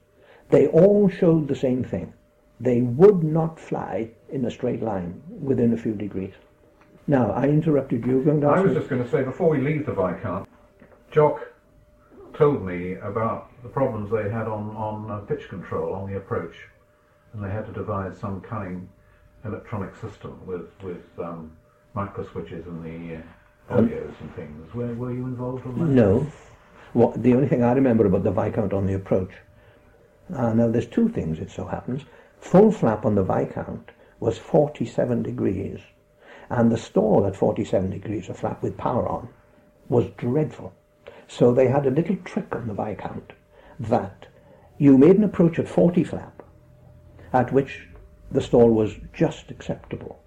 They 0.51 0.69
all 0.69 1.09
showed 1.09 1.49
the 1.49 1.57
same 1.57 1.83
thing. 1.83 2.13
They 2.61 2.81
would 2.81 3.23
not 3.23 3.59
fly 3.59 4.11
in 4.31 4.45
a 4.45 4.51
straight 4.51 4.83
line 4.83 5.23
within 5.29 5.73
a 5.73 5.77
few 5.77 5.95
degrees. 5.95 6.35
Now, 7.07 7.33
I 7.33 7.45
interrupted 7.45 8.05
you. 8.07 8.23
Going 8.23 8.45
I 8.45 8.61
was 8.61 8.71
me- 8.73 8.79
just 8.79 8.89
going 8.89 9.03
to 9.03 9.11
say, 9.11 9.23
before 9.23 9.49
we 9.49 9.61
leave 9.61 9.87
the 9.87 9.93
Viscount, 9.93 10.49
Jock 11.11 11.53
told 12.35 12.65
me 12.65 12.95
about 12.95 13.51
the 13.63 13.69
problems 13.69 14.11
they 14.11 14.29
had 14.31 14.47
on, 14.47 14.77
on 14.77 15.11
uh, 15.11 15.19
pitch 15.21 15.49
control 15.49 15.95
on 15.95 16.11
the 16.11 16.17
approach, 16.17 16.55
and 17.33 17.43
they 17.43 17.51
had 17.51 17.67
to 17.67 17.73
devise 17.73 18.19
some 18.19 18.41
cunning 18.41 18.89
electronic 19.45 19.95
system 19.97 20.41
with, 20.45 20.69
with 20.83 21.05
um, 21.19 21.53
micro 21.97 22.31
switches 22.31 22.67
and 22.67 22.85
the 22.85 23.17
uh, 23.17 23.77
audios 23.79 24.13
and 24.21 24.35
things. 24.37 24.75
Were, 24.75 24.95
were 24.95 25.13
you 25.13 25.25
involved 25.25 25.65
in 25.65 25.79
that? 25.79 25.87
No. 25.87 26.27
What, 26.93 27.21
the 27.23 27.35
only 27.35 27.49
thing 27.49 27.65
I 27.65 27.73
remember 27.73 28.07
about 28.07 28.23
the 28.23 28.31
Viscount 28.31 28.73
on 28.75 28.87
the 28.87 28.95
approach. 28.95 29.33
Uh, 30.33 30.53
now, 30.53 30.69
there's 30.69 30.87
two 30.87 31.09
things, 31.09 31.39
it 31.39 31.51
so 31.51 31.67
happens. 31.67 32.03
Full 32.39 32.71
flap 32.71 33.07
on 33.07 33.15
the 33.15 33.23
Viscount 33.23 33.91
was 34.21 34.39
47 34.39 35.23
degrees, 35.23 35.81
and 36.51 36.71
the 36.71 36.77
stall 36.77 37.27
at 37.27 37.35
47 37.35 37.91
degrees, 37.91 38.29
a 38.29 38.35
flap 38.35 38.63
with 38.63 38.77
power 38.77 39.09
on, 39.09 39.29
was 39.89 40.07
dreadful. 40.17 40.75
So 41.29 41.53
they 41.53 41.69
had 41.69 41.87
a 41.87 41.91
little 41.91 42.17
trick 42.25 42.55
on 42.55 42.69
the 42.69 42.75
Viscount 42.75 43.33
that 43.81 44.27
you 44.79 44.99
made 44.99 45.17
an 45.17 45.25
approach 45.25 45.59
at 45.59 45.69
40 45.69 46.05
flap, 46.05 46.43
at 47.33 47.53
which 47.53 47.89
the 48.31 48.41
stall 48.41 48.71
was 48.71 48.97
just 49.13 49.51
acceptable. 49.51 50.21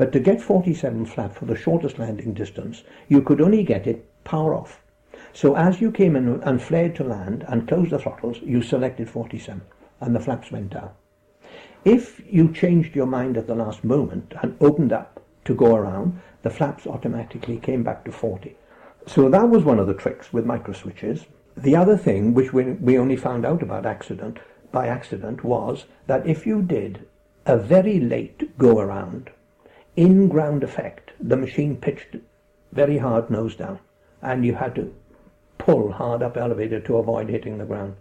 But 0.00 0.12
to 0.12 0.18
get 0.18 0.40
47 0.40 1.04
flap 1.04 1.34
for 1.34 1.44
the 1.44 1.54
shortest 1.54 1.98
landing 1.98 2.32
distance, 2.32 2.84
you 3.08 3.20
could 3.20 3.38
only 3.38 3.62
get 3.62 3.86
it 3.86 4.06
power 4.24 4.54
off. 4.54 4.80
So 5.34 5.56
as 5.56 5.82
you 5.82 5.92
came 5.92 6.16
in 6.16 6.42
and 6.42 6.62
flared 6.62 6.94
to 6.94 7.04
land 7.04 7.44
and 7.48 7.68
closed 7.68 7.90
the 7.90 7.98
throttles, 7.98 8.38
you 8.40 8.62
selected 8.62 9.10
47 9.10 9.60
and 10.00 10.16
the 10.16 10.20
flaps 10.20 10.50
went 10.50 10.70
down. 10.70 10.92
If 11.84 12.22
you 12.26 12.50
changed 12.50 12.96
your 12.96 13.04
mind 13.04 13.36
at 13.36 13.46
the 13.46 13.54
last 13.54 13.84
moment 13.84 14.32
and 14.40 14.56
opened 14.58 14.94
up 14.94 15.22
to 15.44 15.54
go 15.54 15.74
around, 15.74 16.18
the 16.44 16.48
flaps 16.48 16.86
automatically 16.86 17.58
came 17.58 17.82
back 17.82 18.06
to 18.06 18.10
40. 18.10 18.56
So 19.06 19.28
that 19.28 19.50
was 19.50 19.64
one 19.64 19.78
of 19.78 19.86
the 19.86 19.92
tricks 19.92 20.32
with 20.32 20.46
micro 20.46 20.72
switches. 20.72 21.26
The 21.58 21.76
other 21.76 21.98
thing, 21.98 22.32
which 22.32 22.54
we, 22.54 22.72
we 22.72 22.96
only 22.96 23.16
found 23.16 23.44
out 23.44 23.62
about 23.62 23.84
accident 23.84 24.38
by 24.72 24.86
accident, 24.86 25.44
was 25.44 25.84
that 26.06 26.26
if 26.26 26.46
you 26.46 26.62
did 26.62 27.06
a 27.44 27.58
very 27.58 28.00
late 28.00 28.56
go 28.56 28.78
around, 28.78 29.28
in 29.96 30.28
ground 30.28 30.62
effect, 30.62 31.12
the 31.20 31.36
machine 31.36 31.76
pitched 31.76 32.16
very 32.72 32.98
hard 32.98 33.30
nose 33.30 33.56
down, 33.56 33.78
and 34.22 34.44
you 34.44 34.54
had 34.54 34.74
to 34.74 34.94
pull 35.58 35.92
hard 35.92 36.22
up 36.22 36.36
elevator 36.36 36.80
to 36.80 36.96
avoid 36.96 37.28
hitting 37.28 37.58
the 37.58 37.64
ground. 37.64 37.96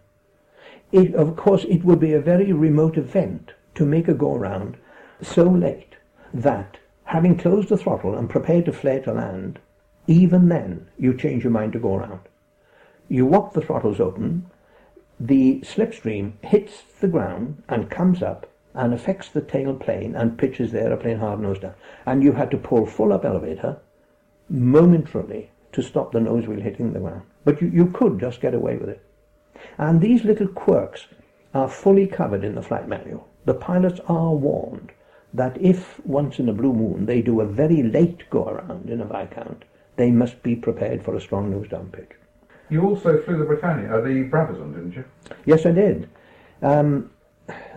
It, 0.91 1.13
of 1.15 1.35
course, 1.35 1.65
it 1.65 1.83
would 1.83 1.99
be 1.99 2.13
a 2.13 2.21
very 2.21 2.51
remote 2.51 2.97
event 2.97 3.53
to 3.75 3.85
make 3.85 4.07
a 4.07 4.13
go 4.13 4.35
around 4.35 4.77
so 5.21 5.43
late 5.43 5.95
that, 6.33 6.77
having 7.05 7.37
closed 7.37 7.69
the 7.69 7.77
throttle 7.77 8.15
and 8.15 8.29
prepared 8.29 8.65
to 8.65 8.73
flare 8.73 9.01
to 9.01 9.13
land, 9.13 9.59
even 10.07 10.49
then 10.49 10.87
you 10.97 11.13
change 11.13 11.43
your 11.43 11.51
mind 11.51 11.73
to 11.73 11.79
go 11.79 11.95
around. 11.95 12.21
You 13.07 13.25
walk 13.25 13.53
the 13.53 13.61
throttles 13.61 13.99
open, 13.99 14.49
the 15.19 15.59
slipstream 15.61 16.33
hits 16.43 16.83
the 16.99 17.07
ground 17.07 17.61
and 17.67 17.89
comes 17.89 18.23
up 18.23 18.47
and 18.79 18.93
affects 18.93 19.27
the 19.27 19.41
tail 19.41 19.75
plane 19.75 20.15
and 20.15 20.37
pitches 20.37 20.71
the 20.71 20.81
aeroplane 20.81 21.19
hard 21.19 21.41
nose 21.41 21.59
down. 21.59 21.73
And 22.05 22.23
you 22.23 22.31
had 22.31 22.49
to 22.51 22.57
pull 22.57 22.85
full 22.85 23.11
up 23.11 23.25
elevator 23.25 23.77
momentarily 24.47 25.51
to 25.73 25.81
stop 25.81 26.13
the 26.13 26.21
nose 26.21 26.47
wheel 26.47 26.61
hitting 26.61 26.93
the 26.93 26.99
ground. 26.99 27.23
But 27.43 27.61
you, 27.61 27.67
you 27.67 27.87
could 27.87 28.21
just 28.21 28.39
get 28.39 28.53
away 28.53 28.77
with 28.77 28.87
it. 28.87 29.03
And 29.77 29.99
these 29.99 30.23
little 30.23 30.47
quirks 30.47 31.07
are 31.53 31.67
fully 31.67 32.07
covered 32.07 32.45
in 32.45 32.55
the 32.55 32.61
flight 32.61 32.87
manual. 32.87 33.27
The 33.43 33.53
pilots 33.53 33.99
are 34.07 34.33
warned 34.33 34.93
that 35.33 35.61
if 35.61 35.99
once 36.05 36.39
in 36.39 36.47
a 36.47 36.53
blue 36.53 36.73
moon 36.73 37.05
they 37.05 37.21
do 37.21 37.41
a 37.41 37.45
very 37.45 37.83
late 37.83 38.29
go 38.29 38.47
around 38.47 38.89
in 38.89 39.01
a 39.01 39.05
Viscount, 39.05 39.65
they 39.97 40.09
must 40.09 40.41
be 40.41 40.55
prepared 40.55 41.03
for 41.03 41.15
a 41.15 41.21
strong 41.21 41.51
nose 41.51 41.67
down 41.67 41.89
pitch. 41.91 42.11
You 42.69 42.87
also 42.87 43.21
flew 43.23 43.37
the 43.37 43.43
Britannia, 43.43 43.93
uh, 43.93 44.01
the 44.01 44.29
Brabazon, 44.29 44.73
didn't 44.73 44.95
you? 44.95 45.03
Yes, 45.45 45.65
I 45.65 45.71
did. 45.71 46.09
Um, 46.61 47.09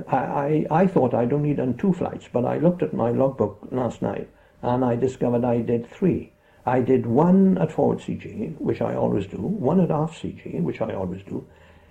I, 0.09 0.67
I, 0.71 0.87
thought 0.87 1.15
I'd 1.15 1.33
only 1.33 1.55
done 1.55 1.77
two 1.77 1.93
flights, 1.93 2.29
but 2.33 2.45
I 2.45 2.59
looked 2.59 2.83
at 2.83 2.93
my 2.93 3.11
logbook 3.11 3.69
last 3.71 4.03
night 4.03 4.29
and 4.63 4.85
I 4.85 4.97
discovered 4.97 5.45
I 5.45 5.61
did 5.61 5.89
three. 5.89 6.33
I 6.65 6.81
did 6.81 7.07
one 7.07 7.59
at 7.59 7.73
forward 7.73 7.99
CG, 7.99 8.57
which 8.59 8.81
I 8.81 8.95
always 8.95 9.27
do, 9.27 9.39
one 9.39 9.81
at 9.81 9.91
aft 9.91 10.23
CG, 10.23 10.63
which 10.63 10.81
I 10.81 10.95
always 10.95 11.23
do, 11.25 11.47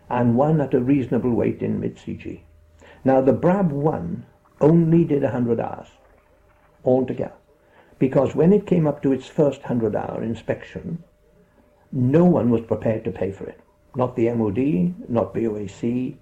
and 0.09 0.37
one 0.37 0.61
at 0.61 0.73
a 0.73 0.79
reasonable 0.79 1.31
weight 1.31 1.61
in 1.61 1.79
mid 1.79 1.97
CG. 1.97 2.41
Now 3.03 3.21
the 3.21 3.33
Brab 3.33 3.69
1 3.69 4.25
only 4.61 5.03
did 5.03 5.23
100 5.23 5.59
hours 5.59 5.87
altogether, 6.85 7.33
because 7.99 8.35
when 8.35 8.53
it 8.53 8.67
came 8.67 8.87
up 8.87 9.01
to 9.03 9.11
its 9.11 9.27
first 9.27 9.61
100 9.61 9.95
hour 9.95 10.23
inspection, 10.23 11.03
no 11.91 12.23
one 12.23 12.49
was 12.49 12.61
prepared 12.61 13.03
to 13.03 13.11
pay 13.11 13.31
for 13.31 13.45
it. 13.47 13.59
Not 13.95 14.15
the 14.15 14.29
MOD, 14.29 15.09
not 15.09 15.33
BOAC, 15.33 16.15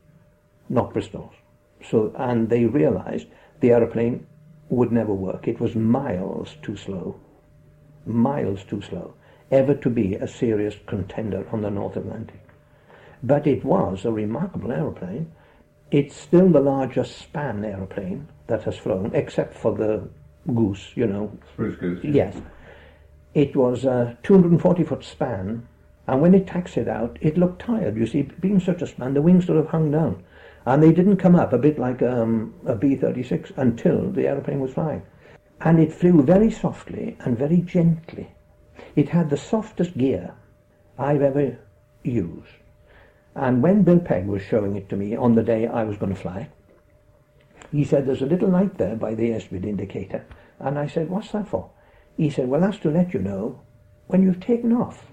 not 0.69 0.93
Bristol. 0.93 1.31
So, 1.83 2.13
and 2.17 2.49
they 2.49 2.65
realized 2.65 3.27
the 3.59 3.71
aeroplane 3.71 4.25
would 4.69 4.91
never 4.91 5.13
work. 5.13 5.47
It 5.47 5.59
was 5.59 5.75
miles 5.75 6.55
too 6.61 6.75
slow, 6.75 7.19
miles 8.05 8.63
too 8.63 8.81
slow, 8.81 9.13
ever 9.51 9.73
to 9.75 9.89
be 9.89 10.15
a 10.15 10.27
serious 10.27 10.75
contender 10.85 11.47
on 11.51 11.61
the 11.61 11.71
North 11.71 11.97
Atlantic. 11.97 12.41
But 13.23 13.47
it 13.47 13.63
was 13.65 14.05
a 14.05 14.11
remarkable 14.11 14.71
aeroplane. 14.71 15.31
It's 15.91 16.15
still 16.15 16.49
the 16.49 16.59
largest 16.59 17.17
span 17.17 17.65
aeroplane 17.65 18.27
that 18.47 18.63
has 18.63 18.77
flown, 18.77 19.11
except 19.13 19.55
for 19.55 19.75
the 19.75 20.07
Goose, 20.53 20.91
you 20.95 21.07
know. 21.07 21.37
Spruce 21.53 21.77
Goose. 21.79 22.03
Yes. 22.03 22.35
It 23.33 23.55
was 23.55 23.85
a 23.85 24.17
240 24.23 24.83
foot 24.83 25.03
span, 25.03 25.67
and 26.07 26.21
when 26.21 26.33
it 26.33 26.47
taxied 26.47 26.87
out, 26.87 27.17
it 27.21 27.37
looked 27.37 27.61
tired. 27.61 27.97
You 27.97 28.07
see, 28.07 28.23
being 28.23 28.59
such 28.59 28.81
a 28.81 28.87
span, 28.87 29.13
the 29.13 29.21
wings 29.21 29.45
sort 29.45 29.59
of 29.59 29.67
hung 29.67 29.91
down. 29.91 30.23
And 30.69 30.83
they 30.83 30.91
didn't 30.91 31.17
come 31.17 31.35
up, 31.35 31.51
a 31.51 31.57
bit 31.57 31.79
like 31.79 32.03
um, 32.03 32.53
a 32.67 32.75
B-36, 32.75 33.57
until 33.57 34.11
the 34.11 34.27
aeroplane 34.27 34.59
was 34.59 34.73
flying. 34.73 35.01
And 35.61 35.79
it 35.79 35.91
flew 35.91 36.21
very 36.21 36.51
softly 36.51 37.17
and 37.21 37.35
very 37.35 37.61
gently. 37.61 38.29
It 38.95 39.09
had 39.09 39.31
the 39.31 39.35
softest 39.35 39.97
gear 39.97 40.35
I've 40.99 41.23
ever 41.23 41.57
used. 42.03 42.53
And 43.33 43.63
when 43.63 43.81
Bill 43.81 43.97
Pegg 43.97 44.27
was 44.27 44.43
showing 44.43 44.75
it 44.75 44.89
to 44.89 44.95
me 44.95 45.15
on 45.15 45.33
the 45.33 45.41
day 45.41 45.65
I 45.65 45.85
was 45.85 45.97
going 45.97 46.13
to 46.13 46.21
fly, 46.21 46.49
he 47.71 47.83
said, 47.83 48.05
there's 48.05 48.21
a 48.21 48.27
little 48.27 48.49
light 48.49 48.77
there 48.77 48.95
by 48.95 49.15
the 49.15 49.31
airspeed 49.31 49.65
indicator. 49.65 50.23
And 50.59 50.77
I 50.77 50.85
said, 50.85 51.09
what's 51.09 51.31
that 51.31 51.47
for? 51.47 51.71
He 52.15 52.29
said, 52.29 52.47
well, 52.47 52.61
that's 52.61 52.77
to 52.79 52.91
let 52.91 53.11
you 53.11 53.21
know 53.21 53.59
when 54.05 54.21
you've 54.21 54.39
taken 54.39 54.71
off. 54.73 55.07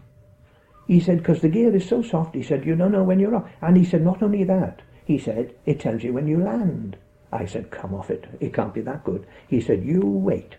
He 0.87 1.01
said, 1.01 1.19
because 1.19 1.41
the 1.41 1.49
gear 1.49 1.75
is 1.75 1.89
so 1.89 2.03
soft, 2.03 2.35
he 2.35 2.43
said, 2.43 2.67
you 2.67 2.77
don't 2.77 2.93
know 2.93 3.05
when 3.05 3.19
you're 3.19 3.37
off. 3.37 3.49
And 3.63 3.79
he 3.79 3.87
said, 3.87 4.05
not 4.05 4.23
only 4.23 4.45
that, 4.45 4.83
he 5.07 5.19
said, 5.19 5.55
it 5.65 5.79
tells 5.79 6.03
you 6.03 6.13
when 6.13 6.27
you 6.27 6.43
land. 6.43 6.97
I 7.33 7.47
said, 7.47 7.71
come 7.71 7.95
off 7.95 8.11
it. 8.11 8.27
It 8.41 8.53
can't 8.53 8.75
be 8.75 8.81
that 8.83 9.05
good. 9.05 9.25
He 9.47 9.61
said, 9.61 9.85
you 9.85 10.01
wait. 10.01 10.57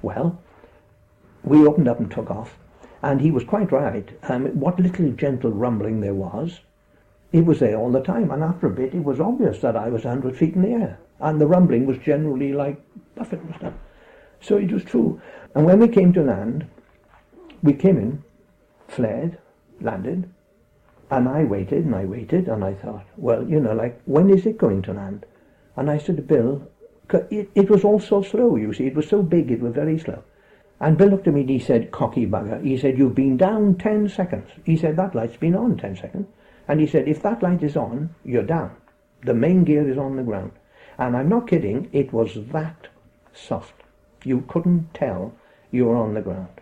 Well, 0.00 0.40
we 1.42 1.66
opened 1.66 1.88
up 1.88 1.98
and 1.98 2.08
took 2.08 2.30
off. 2.30 2.56
And 3.02 3.20
he 3.20 3.32
was 3.32 3.42
quite 3.42 3.72
right. 3.72 4.08
Um, 4.22 4.46
what 4.60 4.78
little 4.78 5.10
gentle 5.10 5.50
rumbling 5.50 6.00
there 6.00 6.14
was, 6.14 6.60
it 7.32 7.44
was 7.44 7.58
there 7.58 7.76
all 7.76 7.90
the 7.90 8.00
time. 8.00 8.30
And 8.30 8.44
after 8.44 8.68
a 8.68 8.70
bit, 8.70 8.94
it 8.94 9.02
was 9.02 9.18
obvious 9.18 9.60
that 9.60 9.76
I 9.76 9.88
was 9.88 10.04
100 10.04 10.36
feet 10.36 10.54
in 10.54 10.62
the 10.62 10.68
air. 10.68 10.98
And 11.18 11.40
the 11.40 11.48
rumbling 11.48 11.84
was 11.84 11.98
generally 11.98 12.52
like 12.52 12.80
buffet 13.16 13.40
and 13.40 13.54
stuff. 13.56 13.74
So 14.40 14.56
it 14.56 14.70
was 14.70 14.84
true. 14.84 15.20
And 15.56 15.66
when 15.66 15.80
we 15.80 15.88
came 15.88 16.12
to 16.12 16.22
land, 16.22 16.64
we 17.60 17.72
came 17.72 17.98
in, 17.98 18.22
flared, 18.86 19.36
landed, 19.80 20.30
and 21.10 21.28
I 21.28 21.44
waited 21.44 21.84
and 21.84 21.94
I 21.94 22.04
waited 22.04 22.48
and 22.48 22.64
I 22.64 22.74
thought, 22.74 23.04
well, 23.16 23.46
you 23.48 23.60
know, 23.60 23.72
like, 23.72 24.00
when 24.04 24.30
is 24.30 24.46
it 24.46 24.58
going 24.58 24.82
to 24.82 24.92
land? 24.92 25.26
And 25.76 25.90
I 25.90 25.98
said 25.98 26.16
to 26.16 26.22
Bill, 26.22 26.68
it, 27.30 27.50
it 27.54 27.68
was 27.68 27.84
all 27.84 27.98
so 27.98 28.22
slow, 28.22 28.56
you 28.56 28.72
see, 28.72 28.86
it 28.86 28.94
was 28.94 29.08
so 29.08 29.22
big, 29.22 29.50
it 29.50 29.60
was 29.60 29.74
very 29.74 29.98
slow. 29.98 30.22
And 30.78 30.96
Bill 30.96 31.08
looked 31.08 31.26
at 31.26 31.34
me 31.34 31.40
and 31.40 31.50
he 31.50 31.58
said, 31.58 31.90
cocky 31.90 32.26
bugger, 32.26 32.64
he 32.64 32.76
said, 32.76 32.96
you've 32.96 33.14
been 33.14 33.36
down 33.36 33.76
10 33.76 34.08
seconds. 34.08 34.48
He 34.64 34.76
said, 34.76 34.96
that 34.96 35.14
light's 35.14 35.36
been 35.36 35.56
on 35.56 35.76
10 35.76 35.96
seconds. 35.96 36.28
And 36.68 36.80
he 36.80 36.86
said, 36.86 37.08
if 37.08 37.22
that 37.22 37.42
light 37.42 37.62
is 37.62 37.76
on, 37.76 38.14
you're 38.24 38.42
down. 38.42 38.76
The 39.24 39.34
main 39.34 39.64
gear 39.64 39.88
is 39.90 39.98
on 39.98 40.16
the 40.16 40.22
ground. 40.22 40.52
And 40.96 41.16
I'm 41.16 41.28
not 41.28 41.48
kidding, 41.48 41.90
it 41.92 42.12
was 42.12 42.38
that 42.52 42.88
soft. 43.34 43.74
You 44.24 44.44
couldn't 44.48 44.94
tell 44.94 45.34
you 45.70 45.86
were 45.86 45.96
on 45.96 46.14
the 46.14 46.20
ground. 46.20 46.59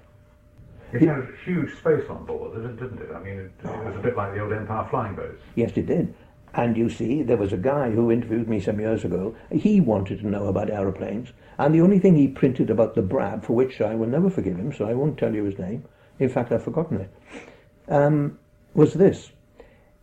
It 0.93 1.03
had 1.03 1.19
a 1.19 1.29
huge 1.45 1.77
space 1.77 2.05
on 2.09 2.25
board, 2.25 2.55
didn't 2.55 3.01
it? 3.01 3.11
I 3.15 3.21
mean, 3.21 3.39
it, 3.39 3.53
it 3.63 3.85
was 3.85 3.97
a 3.97 4.01
bit 4.01 4.17
like 4.17 4.35
the 4.35 4.41
old 4.41 4.53
Empire 4.53 4.87
flying 4.89 5.15
boats. 5.15 5.43
Yes, 5.55 5.73
it 5.77 5.87
did. 5.87 6.15
And 6.55 6.77
you 6.77 6.89
see, 6.89 7.23
there 7.23 7.37
was 7.37 7.53
a 7.53 7.59
guy 7.59 7.91
who 7.91 8.11
interviewed 8.11 8.49
me 8.49 8.59
some 8.59 8.81
years 8.81 9.05
ago. 9.05 9.37
He 9.53 9.81
wanted 9.81 10.21
to 10.21 10.27
know 10.29 10.47
about 10.47 10.71
aeroplanes, 10.71 11.33
and 11.59 11.75
the 11.75 11.83
only 11.83 11.99
thing 11.99 12.17
he 12.17 12.27
printed 12.27 12.71
about 12.71 12.95
the 12.95 13.03
Brab, 13.03 13.45
for 13.45 13.55
which 13.55 13.81
I 13.81 13.95
will 13.95 14.09
never 14.09 14.31
forgive 14.31 14.57
him, 14.57 14.73
so 14.73 14.87
I 14.87 14.95
won't 14.95 15.19
tell 15.19 15.35
you 15.35 15.45
his 15.45 15.59
name. 15.59 15.85
In 16.19 16.31
fact, 16.31 16.53
I've 16.53 16.65
forgotten 16.65 17.03
it. 17.03 17.11
Um, 17.89 18.39
was 18.75 18.95
this: 18.95 19.31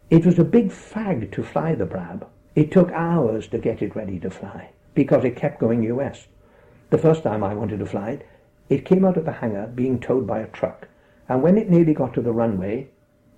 it 0.10 0.24
was 0.24 0.38
a 0.38 0.43
big 0.43 0.69
fag 0.69 1.32
to 1.32 1.43
fly 1.43 1.74
the 1.74 1.86
Brab. 1.86 2.28
It 2.56 2.71
took 2.71 2.91
hours 2.91 3.48
to 3.48 3.58
get 3.58 3.82
it 3.82 3.95
ready 3.95 4.19
to 4.19 4.30
fly 4.30 4.69
because 4.93 5.26
it 5.26 5.36
kept 5.36 5.60
going 5.60 5.84
US. 5.84 6.28
The 6.91 6.98
first 6.98 7.24
time 7.24 7.43
I 7.43 7.56
wanted 7.56 7.80
to 7.80 7.86
fly 7.86 8.12
it, 8.12 8.28
it 8.69 8.86
came 8.86 9.06
out 9.06 9.17
of 9.17 9.25
the 9.25 9.32
hangar 9.32 9.67
being 9.67 9.99
towed 9.99 10.25
by 10.25 10.39
a 10.39 10.47
truck, 10.47 10.88
and 11.30 11.41
when 11.41 11.58
it 11.58 11.69
nearly 11.69 11.93
got 11.93 12.13
to 12.13 12.21
the 12.21 12.34
runway, 12.34 12.88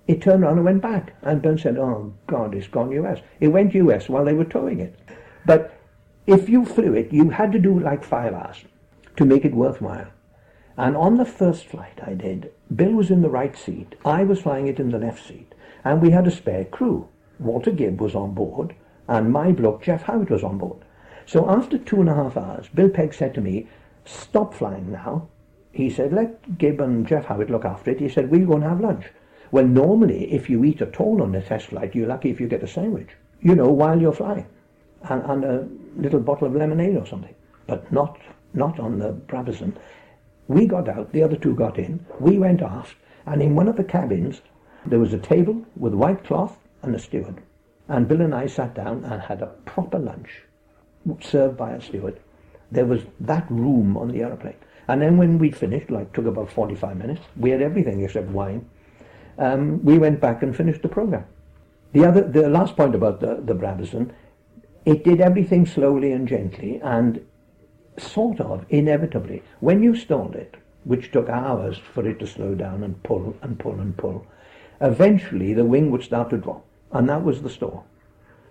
it 0.06 0.22
turned 0.22 0.42
around 0.42 0.56
and 0.56 0.64
went 0.64 0.82
back. 0.82 1.14
And 1.22 1.42
Ben 1.42 1.58
said, 1.58 1.76
oh, 1.76 2.14
God, 2.26 2.54
it's 2.54 2.66
gone 2.66 2.92
US. 2.92 3.20
It 3.40 3.48
went 3.48 3.74
US 3.74 4.08
while 4.08 4.24
they 4.24 4.32
were 4.32 4.44
towing 4.44 4.80
it. 4.80 4.98
But 5.44 5.78
if 6.26 6.48
you 6.48 6.64
flew 6.64 6.94
it, 6.94 7.12
you 7.12 7.30
had 7.30 7.52
to 7.52 7.58
do 7.58 7.78
like 7.78 8.04
five 8.04 8.32
hours 8.32 8.64
to 9.16 9.24
make 9.24 9.44
it 9.44 9.54
worthwhile. 9.54 10.08
And 10.76 10.96
on 10.96 11.16
the 11.16 11.24
first 11.24 11.66
flight 11.66 11.98
I 12.06 12.14
did, 12.14 12.52
Bill 12.74 12.92
was 12.92 13.10
in 13.10 13.22
the 13.22 13.28
right 13.28 13.56
seat, 13.56 13.96
I 14.04 14.24
was 14.24 14.42
flying 14.42 14.68
it 14.68 14.78
in 14.78 14.90
the 14.90 14.98
left 14.98 15.26
seat, 15.26 15.54
and 15.84 16.00
we 16.00 16.10
had 16.10 16.26
a 16.26 16.30
spare 16.30 16.64
crew. 16.64 17.08
Walter 17.38 17.70
Gibb 17.70 18.00
was 18.00 18.14
on 18.14 18.32
board, 18.32 18.74
and 19.08 19.32
my 19.32 19.52
bloke, 19.52 19.82
Jeff 19.82 20.02
Howitt, 20.04 20.30
was 20.30 20.44
on 20.44 20.58
board. 20.58 20.78
So 21.26 21.50
after 21.50 21.78
two 21.78 22.00
and 22.00 22.08
a 22.08 22.14
half 22.14 22.36
hours, 22.36 22.68
Bill 22.68 22.88
Pegg 22.88 23.12
said 23.12 23.34
to 23.34 23.40
me, 23.40 23.68
stop 24.08 24.54
flying 24.54 24.90
now. 24.90 25.28
He 25.70 25.90
said, 25.90 26.12
let 26.12 26.58
Gibb 26.58 26.80
and 26.80 27.06
Jeff 27.06 27.26
Howitt 27.26 27.50
look 27.50 27.64
after 27.64 27.90
it. 27.90 28.00
He 28.00 28.08
said, 28.08 28.30
we're 28.30 28.46
going 28.46 28.62
to 28.62 28.68
have 28.68 28.80
lunch. 28.80 29.06
Well, 29.50 29.66
normally, 29.66 30.32
if 30.32 30.50
you 30.50 30.64
eat 30.64 30.82
at 30.82 31.00
all 31.00 31.22
on 31.22 31.34
a 31.34 31.42
test 31.42 31.66
flight, 31.66 31.94
you're 31.94 32.08
lucky 32.08 32.30
if 32.30 32.40
you 32.40 32.48
get 32.48 32.62
a 32.62 32.66
sandwich, 32.66 33.10
you 33.40 33.54
know, 33.54 33.70
while 33.70 34.00
you're 34.00 34.12
flying, 34.12 34.46
and, 35.02 35.22
and 35.22 35.44
a 35.44 35.68
little 35.96 36.20
bottle 36.20 36.46
of 36.46 36.56
lemonade 36.56 36.96
or 36.96 37.06
something. 37.06 37.34
But 37.66 37.90
not, 37.92 38.18
not 38.54 38.78
on 38.80 38.98
the 38.98 39.12
Brabazon. 39.12 39.76
We 40.48 40.66
got 40.66 40.88
out, 40.88 41.12
the 41.12 41.22
other 41.22 41.36
two 41.36 41.54
got 41.54 41.78
in, 41.78 42.04
we 42.18 42.38
went 42.38 42.62
aft, 42.62 42.96
and 43.26 43.42
in 43.42 43.54
one 43.54 43.68
of 43.68 43.76
the 43.76 43.84
cabins, 43.84 44.40
there 44.86 44.98
was 44.98 45.12
a 45.12 45.18
table 45.18 45.64
with 45.76 45.94
white 45.94 46.24
cloth 46.24 46.58
and 46.82 46.94
a 46.94 46.98
steward. 46.98 47.42
And 47.88 48.08
Bill 48.08 48.22
and 48.22 48.34
I 48.34 48.46
sat 48.46 48.74
down 48.74 49.04
and 49.04 49.20
had 49.22 49.42
a 49.42 49.54
proper 49.64 49.98
lunch, 49.98 50.42
served 51.20 51.56
by 51.56 51.72
a 51.72 51.80
steward. 51.80 52.20
There 52.70 52.86
was 52.86 53.02
that 53.20 53.50
room 53.50 53.96
on 53.96 54.08
the 54.08 54.22
aeroplane. 54.22 54.56
And 54.88 55.02
then 55.02 55.16
when 55.18 55.38
we'd 55.38 55.56
finished, 55.56 55.90
like 55.90 56.12
took 56.12 56.26
about 56.26 56.50
45 56.50 56.96
minutes, 56.96 57.20
we 57.36 57.50
had 57.50 57.60
everything 57.60 58.02
except 58.02 58.28
wine. 58.28 58.68
Um, 59.38 59.84
we 59.84 59.98
went 59.98 60.20
back 60.20 60.42
and 60.42 60.56
finished 60.56 60.82
the 60.82 60.88
program. 60.88 61.24
The 61.92 62.04
other, 62.04 62.22
the 62.22 62.48
last 62.48 62.76
point 62.76 62.94
about 62.94 63.20
the, 63.20 63.40
the 63.42 63.54
Brabazon, 63.54 64.12
it 64.84 65.04
did 65.04 65.20
everything 65.20 65.66
slowly 65.66 66.12
and 66.12 66.26
gently 66.26 66.80
and 66.82 67.24
sort 67.98 68.40
of 68.40 68.64
inevitably. 68.70 69.42
When 69.60 69.82
you 69.82 69.94
stalled 69.94 70.34
it, 70.34 70.56
which 70.84 71.12
took 71.12 71.28
hours 71.28 71.78
for 71.78 72.06
it 72.08 72.18
to 72.20 72.26
slow 72.26 72.54
down 72.54 72.82
and 72.82 73.02
pull 73.02 73.36
and 73.42 73.58
pull 73.58 73.80
and 73.80 73.96
pull, 73.96 74.26
eventually 74.80 75.52
the 75.52 75.64
wing 75.64 75.90
would 75.90 76.02
start 76.02 76.30
to 76.30 76.38
drop. 76.38 76.64
And 76.92 77.08
that 77.08 77.22
was 77.22 77.42
the 77.42 77.50
stall. 77.50 77.86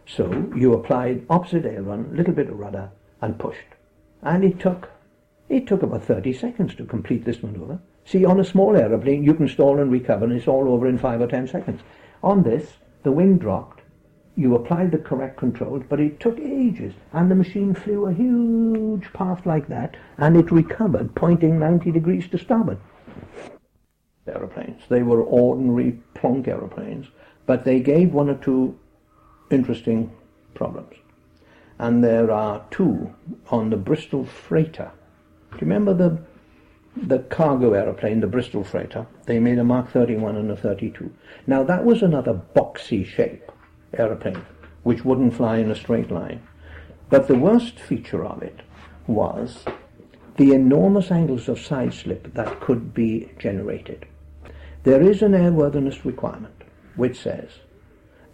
So 0.06 0.52
you 0.56 0.74
applied 0.74 1.26
opposite 1.30 1.66
aileron, 1.66 2.16
little 2.16 2.34
bit 2.34 2.50
of 2.50 2.60
rudder, 2.60 2.92
and 3.22 3.40
pushed. 3.40 3.77
And 4.22 4.44
it 4.44 4.60
took, 4.60 4.90
it 5.50 5.68
took 5.68 5.84
about 5.84 6.04
30 6.04 6.34
seconds 6.34 6.76
to 6.76 6.86
complete 6.86 7.26
this 7.26 7.44
maneuver. 7.44 7.80
See, 8.06 8.26
on 8.26 8.40
a 8.40 8.46
small 8.46 8.76
aeroplane, 8.76 9.24
you 9.24 9.34
can 9.34 9.48
stall 9.48 9.80
and 9.80 9.92
recover, 9.92 10.26
and 10.26 10.34
it's 10.34 10.48
all 10.48 10.70
over 10.70 10.88
in 10.88 10.98
five 10.98 11.22
or 11.22 11.28
ten 11.28 11.48
seconds. 11.48 11.82
On 12.24 12.44
this, 12.44 12.74
the 13.04 13.12
wing 13.12 13.38
dropped, 13.38 13.82
you 14.38 14.56
applied 14.56 14.92
the 14.92 14.98
correct 14.98 15.38
controls, 15.38 15.84
but 15.90 16.00
it 16.00 16.20
took 16.20 16.40
ages, 16.40 16.94
and 17.12 17.30
the 17.30 17.36
machine 17.36 17.74
flew 17.74 18.06
a 18.06 18.14
huge 18.14 19.12
path 19.12 19.46
like 19.46 19.68
that, 19.68 19.98
and 20.18 20.38
it 20.38 20.52
recovered, 20.52 21.16
pointing 21.16 21.60
90 21.60 21.92
degrees 21.92 22.28
to 22.30 22.38
starboard. 22.38 22.78
Aeroplanes. 24.28 24.84
They 24.90 25.04
were 25.04 25.24
ordinary 25.24 26.00
plonk 26.14 26.48
aeroplanes, 26.48 27.08
but 27.46 27.66
they 27.66 27.80
gave 27.80 28.14
one 28.14 28.30
or 28.30 28.36
two 28.36 28.78
interesting 29.50 30.12
problems. 30.54 30.96
And 31.80 32.04
there 32.04 32.32
are 32.32 32.66
two 32.72 33.14
on 33.50 33.70
the 33.70 33.78
Bristol 33.78 34.26
freighter. 34.26 34.92
Do 35.52 35.58
you 35.58 35.62
remember 35.62 35.94
the 35.94 36.18
the 36.96 37.20
cargo 37.20 37.74
aeroplane, 37.74 38.22
the 38.22 38.28
Bristol 38.28 38.64
freighter? 38.64 39.06
They 39.28 39.40
made 39.40 39.60
a 39.60 39.64
Mark 39.64 39.92
31 39.92 40.36
and 40.36 40.50
a 40.50 40.56
32. 40.56 41.14
Now 41.46 41.64
that 41.64 41.86
was 41.86 42.02
another 42.02 42.42
boxy 42.56 43.06
shape 43.06 43.52
aeroplane, 43.94 44.44
which 44.84 45.06
wouldn't 45.06 45.36
fly 45.36 45.58
in 45.58 45.70
a 45.70 45.76
straight 45.76 46.10
line. 46.10 46.42
But 47.10 47.28
the 47.28 47.38
worst 47.38 47.80
feature 47.80 48.26
of 48.26 48.42
it 48.42 48.62
was 49.06 49.64
the 50.38 50.54
enormous 50.54 51.12
angles 51.12 51.48
of 51.48 51.60
side 51.60 51.94
slip 51.94 52.34
that 52.34 52.60
could 52.60 52.94
be 52.94 53.32
generated. 53.38 54.06
There 54.84 55.02
is 55.02 55.22
an 55.22 55.34
airworthiness 55.34 56.04
requirement 56.04 56.64
which 56.96 57.20
says 57.20 57.50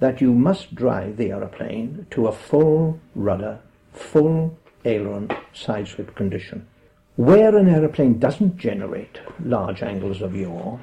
that 0.03 0.19
you 0.19 0.33
must 0.33 0.75
drive 0.75 1.15
the 1.15 1.31
aeroplane 1.31 2.05
to 2.11 2.27
a 2.27 2.31
full 2.33 2.99
rudder, 3.15 3.57
full 3.93 4.57
aileron 4.83 5.29
side 5.53 5.87
slip 5.87 6.13
condition. 6.13 6.67
Where 7.15 7.55
an 7.55 7.69
aeroplane 7.69 8.19
doesn't 8.19 8.57
generate 8.57 9.21
large 9.41 9.81
angles 9.81 10.21
of 10.21 10.35
yaw 10.35 10.77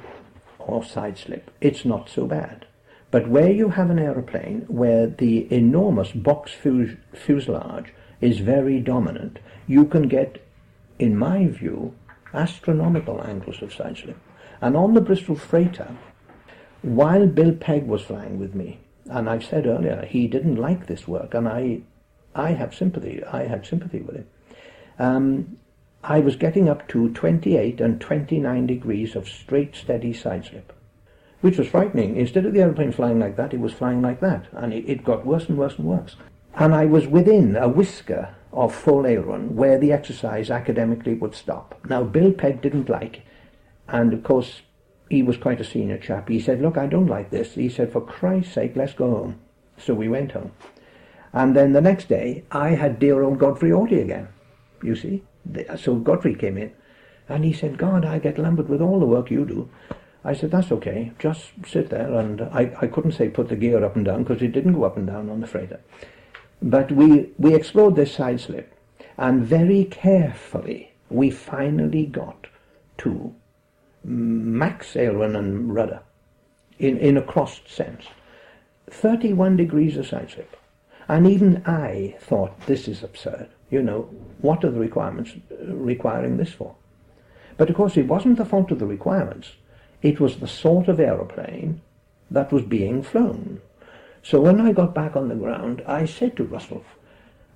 or 0.57 0.83
side 0.83 1.19
slip, 1.19 1.51
it's 1.61 1.85
not 1.85 2.09
so 2.09 2.25
bad. 2.25 2.65
But 3.11 3.29
where 3.29 3.51
you 3.51 3.69
have 3.69 3.91
an 3.91 3.99
aeroplane 3.99 4.65
where 4.67 5.05
the 5.05 5.53
enormous 5.53 6.11
box 6.13 6.51
fuselage 6.51 7.93
is 8.21 8.39
very 8.39 8.79
dominant, 8.79 9.37
you 9.67 9.85
can 9.85 10.07
get, 10.07 10.43
in 10.97 11.15
my 11.15 11.45
view, 11.45 11.93
astronomical 12.33 13.21
angles 13.21 13.61
of 13.61 13.71
side 13.71 13.99
slip. 13.99 14.17
And 14.61 14.75
on 14.75 14.95
the 14.95 15.01
Bristol 15.01 15.35
freighter, 15.35 15.95
while 16.81 17.27
Bill 17.27 17.53
Pegg 17.53 17.85
was 17.85 18.01
flying 18.01 18.39
with 18.39 18.55
me, 18.55 18.79
and 19.09 19.29
I've 19.29 19.45
said 19.45 19.65
earlier 19.65 20.05
he 20.05 20.27
didn't 20.27 20.55
like 20.55 20.87
this 20.87 21.07
work, 21.07 21.33
and 21.33 21.47
I, 21.47 21.81
I 22.35 22.51
have 22.51 22.75
sympathy. 22.75 23.23
I 23.23 23.43
had 23.43 23.65
sympathy 23.65 24.01
with 24.01 24.17
him. 24.17 24.27
Um, 24.99 25.57
I 26.03 26.19
was 26.19 26.35
getting 26.35 26.67
up 26.67 26.87
to 26.89 27.09
28 27.13 27.79
and 27.79 28.01
29 28.01 28.67
degrees 28.67 29.15
of 29.15 29.27
straight, 29.29 29.75
steady 29.75 30.13
side 30.13 30.45
slip 30.45 30.73
which 31.41 31.57
was 31.57 31.67
frightening. 31.67 32.15
Instead 32.15 32.45
of 32.45 32.53
the 32.53 32.61
aeroplane 32.61 32.91
flying 32.91 33.19
like 33.19 33.35
that, 33.35 33.53
it 33.53 33.59
was 33.59 33.73
flying 33.73 34.01
like 34.01 34.19
that, 34.21 34.45
and 34.53 34.73
it, 34.73 34.87
it 34.87 35.03
got 35.03 35.25
worse 35.25 35.49
and 35.49 35.57
worse 35.57 35.77
and 35.77 35.87
worse. 35.87 36.15
And 36.55 36.73
I 36.73 36.85
was 36.85 37.07
within 37.07 37.55
a 37.55 37.67
whisker 37.67 38.35
of 38.53 38.73
full 38.73 39.07
aileron 39.07 39.55
where 39.55 39.77
the 39.77 39.91
exercise 39.91 40.51
academically 40.51 41.13
would 41.15 41.35
stop. 41.35 41.79
Now, 41.89 42.03
Bill 42.03 42.31
Pegg 42.31 42.61
didn't 42.61 42.89
like, 42.89 43.23
and 43.87 44.13
of 44.13 44.23
course, 44.23 44.61
he 45.11 45.21
was 45.21 45.37
quite 45.37 45.61
a 45.61 45.65
senior 45.65 45.97
chap. 45.97 46.29
He 46.29 46.39
said, 46.39 46.61
Look, 46.61 46.77
I 46.77 46.87
don't 46.87 47.07
like 47.07 47.29
this. 47.29 47.53
He 47.53 47.69
said, 47.69 47.91
For 47.91 48.01
Christ's 48.01 48.53
sake, 48.53 48.75
let's 48.75 48.93
go 48.93 49.11
home. 49.11 49.39
So 49.77 49.93
we 49.93 50.07
went 50.07 50.31
home. 50.31 50.51
And 51.33 51.55
then 51.55 51.73
the 51.73 51.81
next 51.81 52.07
day, 52.07 52.43
I 52.51 52.69
had 52.69 52.99
dear 52.99 53.21
old 53.21 53.37
Godfrey 53.37 53.71
Auty 53.71 54.01
again, 54.01 54.27
you 54.81 54.95
see. 54.95 55.23
So 55.77 55.95
Godfrey 55.95 56.35
came 56.35 56.57
in, 56.57 56.71
and 57.27 57.43
he 57.43 57.53
said, 57.53 57.77
God, 57.77 58.05
I 58.05 58.19
get 58.19 58.37
lumbered 58.37 58.69
with 58.69 58.81
all 58.81 58.99
the 58.99 59.05
work 59.05 59.29
you 59.31 59.45
do. 59.45 59.69
I 60.23 60.33
said, 60.33 60.51
that's 60.51 60.71
okay, 60.71 61.11
just 61.17 61.51
sit 61.65 61.89
there. 61.89 62.13
And 62.13 62.41
I, 62.41 62.71
I 62.79 62.87
couldn't 62.87 63.13
say 63.13 63.29
put 63.29 63.49
the 63.49 63.55
gear 63.55 63.83
up 63.83 63.95
and 63.95 64.05
down 64.05 64.23
because 64.23 64.41
it 64.41 64.51
didn't 64.51 64.73
go 64.73 64.83
up 64.83 64.97
and 64.97 65.07
down 65.07 65.29
on 65.29 65.41
the 65.41 65.47
freighter. 65.47 65.79
But 66.61 66.91
we, 66.91 67.31
we 67.39 67.55
explored 67.55 67.95
this 67.95 68.13
side 68.13 68.39
slip 68.39 68.71
and 69.17 69.43
very 69.43 69.85
carefully 69.85 70.93
we 71.09 71.31
finally 71.31 72.05
got 72.05 72.47
to 72.99 73.33
max 74.03 74.95
aileron 74.95 75.35
and 75.35 75.73
rudder 75.73 76.01
in, 76.79 76.97
in 76.97 77.17
a 77.17 77.21
crossed 77.21 77.69
sense. 77.69 78.05
31 78.89 79.55
degrees 79.55 79.97
of 79.97 80.07
side 80.07 80.31
slip. 80.31 80.57
And 81.07 81.27
even 81.27 81.63
I 81.65 82.15
thought, 82.19 82.59
this 82.67 82.87
is 82.87 83.03
absurd. 83.03 83.49
You 83.69 83.81
know, 83.81 84.01
what 84.39 84.63
are 84.63 84.71
the 84.71 84.79
requirements 84.79 85.31
uh, 85.51 85.73
requiring 85.73 86.37
this 86.37 86.51
for? 86.51 86.75
But 87.57 87.69
of 87.69 87.75
course, 87.75 87.97
it 87.97 88.07
wasn't 88.07 88.37
the 88.37 88.45
fault 88.45 88.71
of 88.71 88.79
the 88.79 88.85
requirements. 88.85 89.53
It 90.01 90.19
was 90.19 90.37
the 90.37 90.47
sort 90.47 90.87
of 90.87 90.99
aeroplane 90.99 91.81
that 92.29 92.51
was 92.51 92.63
being 92.63 93.03
flown. 93.03 93.61
So 94.23 94.39
when 94.41 94.61
I 94.61 94.71
got 94.71 94.95
back 94.95 95.15
on 95.15 95.29
the 95.29 95.35
ground, 95.35 95.83
I 95.85 96.05
said 96.05 96.37
to 96.37 96.43
Russell, 96.43 96.83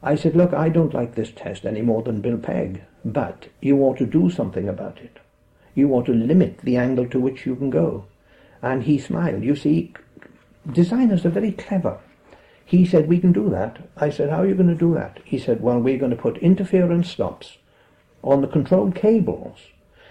I 0.03 0.15
said, 0.15 0.35
look, 0.35 0.53
I 0.53 0.69
don't 0.69 0.93
like 0.93 1.15
this 1.15 1.31
test 1.31 1.65
any 1.65 1.81
more 1.81 2.03
than 2.03 2.21
Bill 2.21 2.37
Pegg, 2.37 2.83
but 3.03 3.47
you 3.61 3.79
ought 3.79 3.97
to 3.97 4.05
do 4.05 4.29
something 4.29 4.69
about 4.69 4.99
it. 4.99 5.17
You 5.75 5.87
want 5.87 6.07
to 6.07 6.13
limit 6.13 6.59
the 6.59 6.77
angle 6.77 7.07
to 7.09 7.19
which 7.19 7.45
you 7.45 7.55
can 7.55 7.69
go. 7.69 8.05
And 8.61 8.83
he 8.83 8.97
smiled. 8.97 9.43
You 9.43 9.55
see, 9.55 9.93
designers 10.71 11.25
are 11.25 11.29
very 11.29 11.51
clever. 11.51 11.99
He 12.65 12.85
said, 12.85 13.07
we 13.07 13.19
can 13.19 13.31
do 13.31 13.49
that. 13.49 13.87
I 13.95 14.09
said, 14.09 14.29
how 14.31 14.41
are 14.41 14.47
you 14.47 14.55
going 14.55 14.69
to 14.69 14.75
do 14.75 14.95
that? 14.95 15.19
He 15.23 15.37
said, 15.37 15.61
well, 15.61 15.79
we're 15.79 15.99
going 15.99 16.15
to 16.15 16.17
put 16.17 16.37
interference 16.37 17.11
stops 17.11 17.57
on 18.23 18.41
the 18.41 18.47
control 18.47 18.91
cables. 18.91 19.59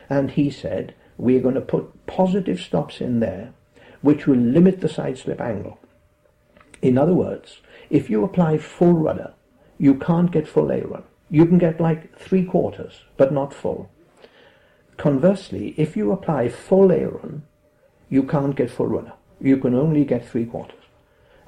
And 0.08 0.30
he 0.30 0.50
said, 0.50 0.94
we're 1.16 1.40
going 1.40 1.56
to 1.56 1.60
put 1.60 2.06
positive 2.06 2.60
stops 2.60 3.00
in 3.00 3.18
there 3.18 3.52
which 4.04 4.26
will 4.26 4.36
limit 4.36 4.82
the 4.82 4.88
side 4.88 5.16
slip 5.16 5.40
angle. 5.40 5.78
In 6.82 6.98
other 6.98 7.14
words, 7.14 7.62
if 7.88 8.10
you 8.10 8.22
apply 8.22 8.58
full 8.58 8.92
rudder, 8.92 9.32
you 9.78 9.94
can't 9.94 10.30
get 10.30 10.46
full 10.46 10.70
aileron. 10.70 11.04
You 11.30 11.46
can 11.46 11.56
get 11.56 11.80
like 11.80 12.18
three 12.18 12.44
quarters, 12.44 13.00
but 13.16 13.32
not 13.32 13.54
full. 13.54 13.90
Conversely, 14.96 15.74
if 15.76 15.96
you 15.96 16.12
apply 16.12 16.48
full 16.48 16.92
aileron, 16.92 17.42
you 18.08 18.22
can't 18.22 18.56
get 18.56 18.70
full 18.70 18.86
rudder. 18.86 19.12
You 19.40 19.56
can 19.56 19.74
only 19.74 20.04
get 20.04 20.26
three 20.26 20.46
quarters. 20.46 20.78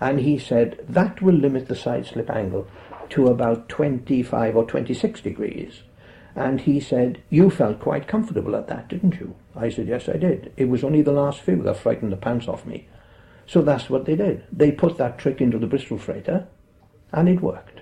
And 0.01 0.21
he 0.21 0.39
said 0.39 0.85
that 0.89 1.23
will 1.23 1.35
limit 1.35 1.69
the 1.69 1.77
side 1.77 2.07
slip 2.07 2.29
angle 2.29 2.67
to 3.11 3.29
about 3.29 3.69
25 3.69 4.57
or 4.57 4.65
26 4.65 5.21
degrees. 5.21 5.83
And 6.35 6.61
he 6.61 6.81
said, 6.81 7.23
You 7.31 7.49
felt 7.49 7.81
quite 7.81 8.09
comfortable 8.09 8.57
at 8.57 8.67
that, 8.69 8.89
didn't 8.89 9.15
you? 9.15 9.35
I 9.55 9.71
said, 9.71 9.89
Yes, 9.89 10.09
I 10.09 10.19
did. 10.19 10.53
It 10.57 10.69
was 10.69 10.85
only 10.85 11.03
the 11.03 11.13
last 11.13 11.41
few 11.41 11.63
that 11.63 11.79
frightened 11.79 12.13
the 12.13 12.17
pants 12.17 12.49
off 12.49 12.67
me. 12.67 12.89
So 13.47 13.63
that's 13.63 13.89
what 13.89 14.05
they 14.05 14.17
did. 14.17 14.45
They 14.53 14.73
put 14.73 14.99
that 14.99 15.19
trick 15.19 15.41
into 15.41 15.59
the 15.59 15.67
Bristol 15.67 15.99
freighter, 15.99 16.49
and 17.13 17.29
it 17.29 17.41
worked. 17.41 17.81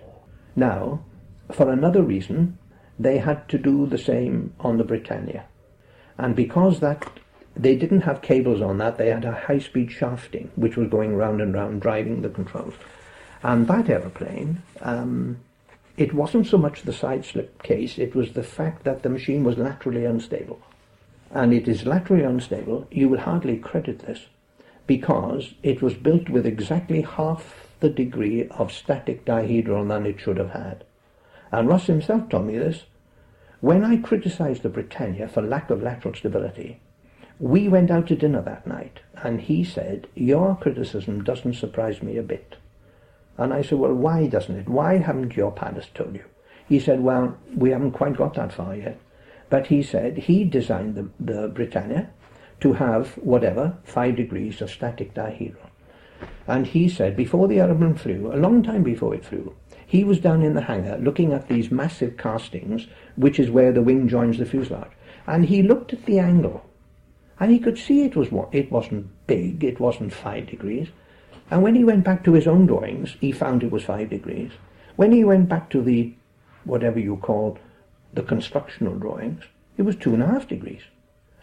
Now, 0.55 1.05
for 1.53 1.71
another 1.71 2.03
reason, 2.03 2.59
they 2.99 3.19
had 3.19 3.49
to 3.49 3.59
do 3.59 3.87
the 3.87 3.99
same 3.99 4.55
on 4.61 4.77
the 4.77 4.85
Britannia. 4.85 5.47
And 6.19 6.37
because 6.37 6.81
that 6.81 7.09
they 7.57 7.77
didn't 7.77 8.03
have 8.03 8.23
cables 8.23 8.61
on 8.61 8.79
that, 8.79 8.99
they 8.99 9.11
had 9.11 9.25
a 9.25 9.33
high-speed 9.33 9.91
shafting, 9.93 10.51
which 10.57 10.77
was 10.77 10.89
going 10.89 11.17
round 11.17 11.41
and 11.41 11.55
round, 11.55 11.83
driving 11.83 12.23
the 12.23 12.29
controls. 12.29 12.75
And 13.43 13.69
that 13.69 13.89
aeroplane, 13.89 14.63
um, 14.81 15.39
it 15.97 16.13
wasn't 16.13 16.47
so 16.47 16.59
much 16.59 16.83
the 16.83 16.93
side 16.93 17.25
slip 17.25 17.63
case, 17.63 17.99
it 17.99 18.15
was 18.15 18.33
the 18.33 18.43
fact 18.43 18.85
that 18.85 19.03
the 19.03 19.09
machine 19.09 19.45
was 19.45 19.59
laterally 19.59 20.05
unstable. 20.05 20.61
And 21.31 21.53
it 21.53 21.69
is 21.69 21.87
laterally 21.87 22.25
unstable, 22.25 22.87
you 22.91 23.09
will 23.09 23.21
hardly 23.21 23.59
credit 23.59 24.01
this, 24.01 24.27
because 24.87 25.55
it 25.63 25.83
was 25.83 25.95
built 25.95 26.29
with 26.29 26.47
exactly 26.47 27.03
half 27.03 27.69
the 27.81 27.91
degree 27.91 28.49
of 28.49 28.73
static 28.73 29.25
dihedral 29.25 29.87
than 29.89 30.07
it 30.07 30.21
should 30.21 30.39
have 30.39 30.51
had. 30.51 30.85
And 31.53 31.69
Ross 31.69 31.87
himself 31.87 32.29
told 32.29 32.47
me 32.47 32.59
this. 32.59 32.85
When 33.65 33.83
I 33.83 33.97
criticized 33.97 34.63
the 34.63 34.69
Britannia 34.69 35.27
for 35.27 35.41
lack 35.41 35.71
of 35.71 35.83
lateral 35.83 36.13
stability, 36.13 36.81
we 37.41 37.67
went 37.67 37.91
out 37.91 38.07
to 38.09 38.15
dinner 38.15 38.43
that 38.43 38.67
night, 38.67 39.01
and 39.15 39.41
he 39.41 39.65
said, 39.65 40.07
Your 40.15 40.55
criticism 40.55 41.25
doesn't 41.25 41.55
surprise 41.55 42.03
me 42.03 42.19
a 42.19 42.23
bit. 42.23 42.57
And 43.39 43.55
I 43.55 43.63
said, 43.63 43.79
well, 43.79 43.95
why 43.95 44.27
doesn't 44.27 44.55
it? 44.55 44.69
Why 44.69 44.99
haven't 44.99 45.35
your 45.35 45.51
pilots 45.51 45.89
told 45.95 46.15
you? 46.15 46.25
He 46.69 46.79
said, 46.79 47.01
well, 47.01 47.39
we 47.57 47.71
haven't 47.71 47.93
quite 47.93 48.19
got 48.19 48.35
that 48.35 48.53
far 48.53 48.77
yet. 48.77 49.01
But 49.49 49.69
he 49.69 49.83
said 49.83 50.19
he 50.19 50.45
designed 50.45 50.95
the, 50.95 51.09
the 51.19 51.49
Britannia 51.49 52.11
to 52.61 52.75
have 52.75 53.13
whatever, 53.13 53.79
five 53.83 54.17
degrees 54.17 54.61
of 54.61 54.71
static 54.71 55.15
dihedral. 55.15 55.71
And 56.47 56.67
he 56.67 56.87
said 56.91 57.17
before 57.17 57.49
the 57.49 57.61
aeroplane 57.61 57.95
flew, 57.95 58.31
a 58.31 58.37
long 58.37 58.63
time 58.63 58.83
before 58.83 59.15
it 59.15 59.25
flew, 59.25 59.55
he 59.87 60.05
was 60.05 60.21
down 60.21 60.43
in 60.43 60.55
the 60.55 60.63
hangar 60.63 60.99
looking 60.99 61.33
at 61.33 61.49
these 61.49 61.71
massive 61.71 62.17
castings, 62.17 62.89
which 63.17 63.39
is 63.39 63.51
where 63.51 63.73
the 63.73 63.83
wing 63.83 64.09
joins 64.09 64.39
the 64.39 64.47
fuselage. 64.47 64.91
And 65.27 65.47
he 65.47 65.63
looked 65.63 65.93
at 65.93 66.05
the 66.05 66.19
angle, 66.19 66.65
and 67.41 67.51
he 67.51 67.59
could 67.59 67.79
see 67.79 68.05
it 68.05 68.17
was 68.17 68.29
it 68.53 68.71
wasn't 68.71 69.09
big, 69.27 69.65
it 69.65 69.81
wasn't 69.81 70.13
five 70.13 70.47
degrees, 70.49 70.89
and 71.51 71.63
when 71.63 71.75
he 71.75 71.85
went 71.85 72.05
back 72.05 72.25
to 72.25 72.33
his 72.33 72.47
own 72.47 72.67
drawings, 72.67 73.17
he 73.21 73.33
found 73.33 73.63
it 73.63 73.71
was 73.71 73.85
five 73.85 74.11
degrees. 74.11 74.53
When 74.97 75.13
he 75.13 75.25
went 75.25 75.49
back 75.49 75.71
to 75.71 75.83
the, 75.83 76.15
whatever 76.65 76.99
you 76.99 77.17
call, 77.17 77.59
the 78.13 78.23
constructional 78.23 78.99
drawings, 78.99 79.45
it 79.77 79.83
was 79.83 79.97
two 79.97 80.15
and 80.15 80.23
a 80.23 80.27
half 80.27 80.49
degrees. 80.49 80.83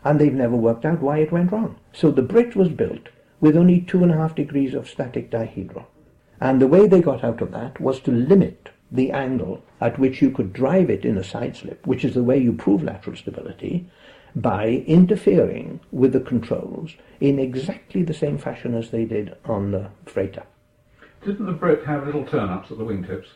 And 0.03 0.19
they've 0.19 0.33
never 0.33 0.55
worked 0.55 0.85
out 0.85 1.01
why 1.01 1.19
it 1.19 1.31
went 1.31 1.51
wrong. 1.51 1.77
So 1.93 2.09
the 2.09 2.23
bridge 2.23 2.55
was 2.55 2.69
built 2.69 3.09
with 3.39 3.55
only 3.55 3.81
two 3.81 4.03
and 4.03 4.11
a 4.11 4.17
half 4.17 4.35
degrees 4.35 4.73
of 4.73 4.89
static 4.89 5.29
dihedral. 5.29 5.85
And 6.39 6.59
the 6.59 6.67
way 6.67 6.87
they 6.87 7.01
got 7.01 7.23
out 7.23 7.41
of 7.41 7.51
that 7.51 7.79
was 7.79 7.99
to 8.01 8.11
limit 8.11 8.69
the 8.91 9.11
angle 9.11 9.63
at 9.79 9.97
which 9.97 10.21
you 10.21 10.29
could 10.29 10.51
drive 10.53 10.89
it 10.89 11.05
in 11.05 11.17
a 11.17 11.23
side 11.23 11.55
slip, 11.55 11.85
which 11.87 12.03
is 12.03 12.13
the 12.13 12.23
way 12.23 12.37
you 12.37 12.53
prove 12.53 12.83
lateral 12.83 13.15
stability, 13.15 13.87
by 14.35 14.83
interfering 14.87 15.79
with 15.91 16.13
the 16.13 16.19
controls 16.19 16.95
in 17.19 17.39
exactly 17.39 18.03
the 18.03 18.13
same 18.13 18.37
fashion 18.37 18.75
as 18.75 18.91
they 18.91 19.05
did 19.05 19.35
on 19.45 19.71
the 19.71 19.89
freighter. 20.05 20.43
Didn't 21.23 21.45
the 21.45 21.51
Brit 21.51 21.85
have 21.85 22.05
little 22.05 22.25
turn-ups 22.25 22.71
at 22.71 22.77
the 22.77 22.83
wingtips? 22.83 23.27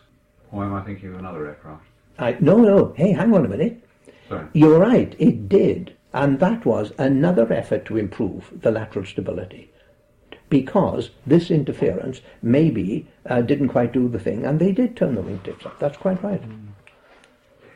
Or 0.51 0.63
am 0.63 0.73
I 0.73 0.81
thinking 0.81 1.09
of 1.09 1.19
another 1.19 1.47
aircraft? 1.47 1.83
I, 2.17 2.37
no, 2.39 2.57
no, 2.57 2.93
hey, 2.95 3.11
hang 3.11 3.33
on 3.33 3.45
a 3.45 3.49
minute. 3.49 3.83
Sorry. 4.29 4.47
You're 4.53 4.79
right, 4.79 5.15
it 5.19 5.49
did. 5.49 5.95
And 6.13 6.39
that 6.39 6.65
was 6.65 6.93
another 6.97 7.51
effort 7.51 7.85
to 7.85 7.97
improve 7.97 8.49
the 8.61 8.71
lateral 8.71 9.05
stability. 9.05 9.71
Because 10.49 11.09
this 11.25 11.49
interference 11.49 12.21
maybe 12.41 13.07
uh, 13.25 13.41
didn't 13.41 13.69
quite 13.69 13.91
do 13.93 14.07
the 14.07 14.19
thing, 14.19 14.45
and 14.45 14.59
they 14.59 14.71
did 14.71 14.95
turn 14.95 15.15
the 15.15 15.21
wingtips 15.21 15.65
up. 15.65 15.79
That's 15.79 15.97
quite 15.97 16.21
right. 16.23 16.41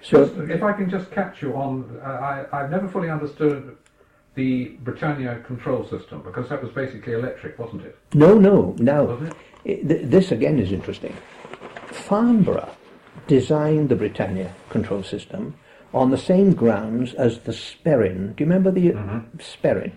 So, 0.02 0.26
Just, 0.26 0.50
if 0.50 0.64
I 0.64 0.74
can 0.74 0.90
just 0.90 1.12
catch 1.12 1.42
you 1.42 1.56
on, 1.56 2.00
uh, 2.02 2.08
I, 2.08 2.46
I've 2.54 2.72
never 2.72 2.88
fully 2.88 3.10
understood 3.10 3.76
the 4.36 4.78
Britannia 4.84 5.40
control 5.46 5.86
system 5.86 6.22
because 6.22 6.48
that 6.50 6.64
was 6.64 6.72
basically 6.72 7.14
electric, 7.14 7.60
wasn't 7.60 7.82
it? 7.84 7.98
no, 8.14 8.36
no, 8.36 8.76
now, 8.80 9.20
it? 9.66 9.88
th- 9.88 10.02
this 10.06 10.32
again 10.32 10.60
is 10.60 10.72
interesting. 10.72 11.16
Farnborough 11.88 12.70
designed 13.28 13.90
the 13.90 13.96
Britannia 13.96 14.54
control 14.70 15.04
system 15.04 15.56
on 15.94 16.12
the 16.12 16.18
same 16.18 16.54
grounds 16.54 17.14
as 17.16 17.40
the 17.40 17.52
Sperrin. 17.52 18.36
Do 18.36 18.44
you 18.44 18.50
remember 18.50 18.72
the 18.72 18.92
Sperrin? 19.40 19.92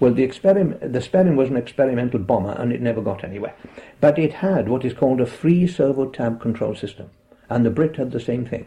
Well, 0.00 0.14
the, 0.14 0.26
experim- 0.26 0.80
the 0.80 1.00
Sperrin 1.00 1.34
was 1.34 1.50
an 1.50 1.56
experimental 1.56 2.20
bomber 2.20 2.52
and 2.52 2.72
it 2.72 2.80
never 2.80 3.00
got 3.00 3.24
anywhere. 3.24 3.54
But 4.00 4.18
it 4.18 4.34
had 4.34 4.68
what 4.68 4.84
is 4.84 4.94
called 4.94 5.20
a 5.20 5.26
free 5.26 5.66
servo 5.66 6.08
tab 6.08 6.40
control 6.40 6.74
system. 6.74 7.10
And 7.50 7.64
the 7.64 7.70
Brit 7.70 7.96
had 7.96 8.12
the 8.12 8.20
same 8.20 8.46
thing. 8.46 8.66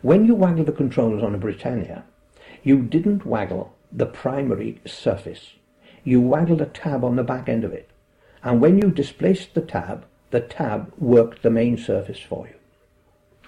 When 0.00 0.24
you 0.24 0.34
waggle 0.34 0.64
the 0.64 0.72
controls 0.72 1.22
on 1.22 1.34
a 1.34 1.38
Britannia, 1.38 2.04
you 2.62 2.80
didn't 2.80 3.26
waggle 3.26 3.74
the 3.92 4.06
primary 4.06 4.80
surface. 4.86 5.54
You 6.04 6.20
waggled 6.20 6.62
a 6.62 6.66
tab 6.66 7.04
on 7.04 7.16
the 7.16 7.22
back 7.22 7.48
end 7.48 7.64
of 7.64 7.72
it. 7.72 7.90
And 8.42 8.60
when 8.60 8.78
you 8.78 8.90
displaced 8.90 9.54
the 9.54 9.60
tab, 9.60 10.04
the 10.30 10.40
tab 10.40 10.92
worked 10.98 11.42
the 11.42 11.50
main 11.50 11.76
surface 11.76 12.18
for 12.18 12.48
you. 12.48 12.54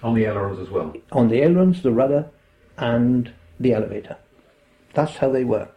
On 0.03 0.13
the 0.13 0.25
ailerons 0.25 0.59
as 0.59 0.69
well. 0.69 0.93
On 1.11 1.29
the 1.29 1.41
ailerons, 1.41 1.81
the 1.81 1.91
rudder, 1.91 2.29
and 2.77 3.33
the 3.59 3.73
elevator. 3.73 4.17
That's 4.93 5.17
how 5.17 5.31
they 5.31 5.43
worked. 5.43 5.74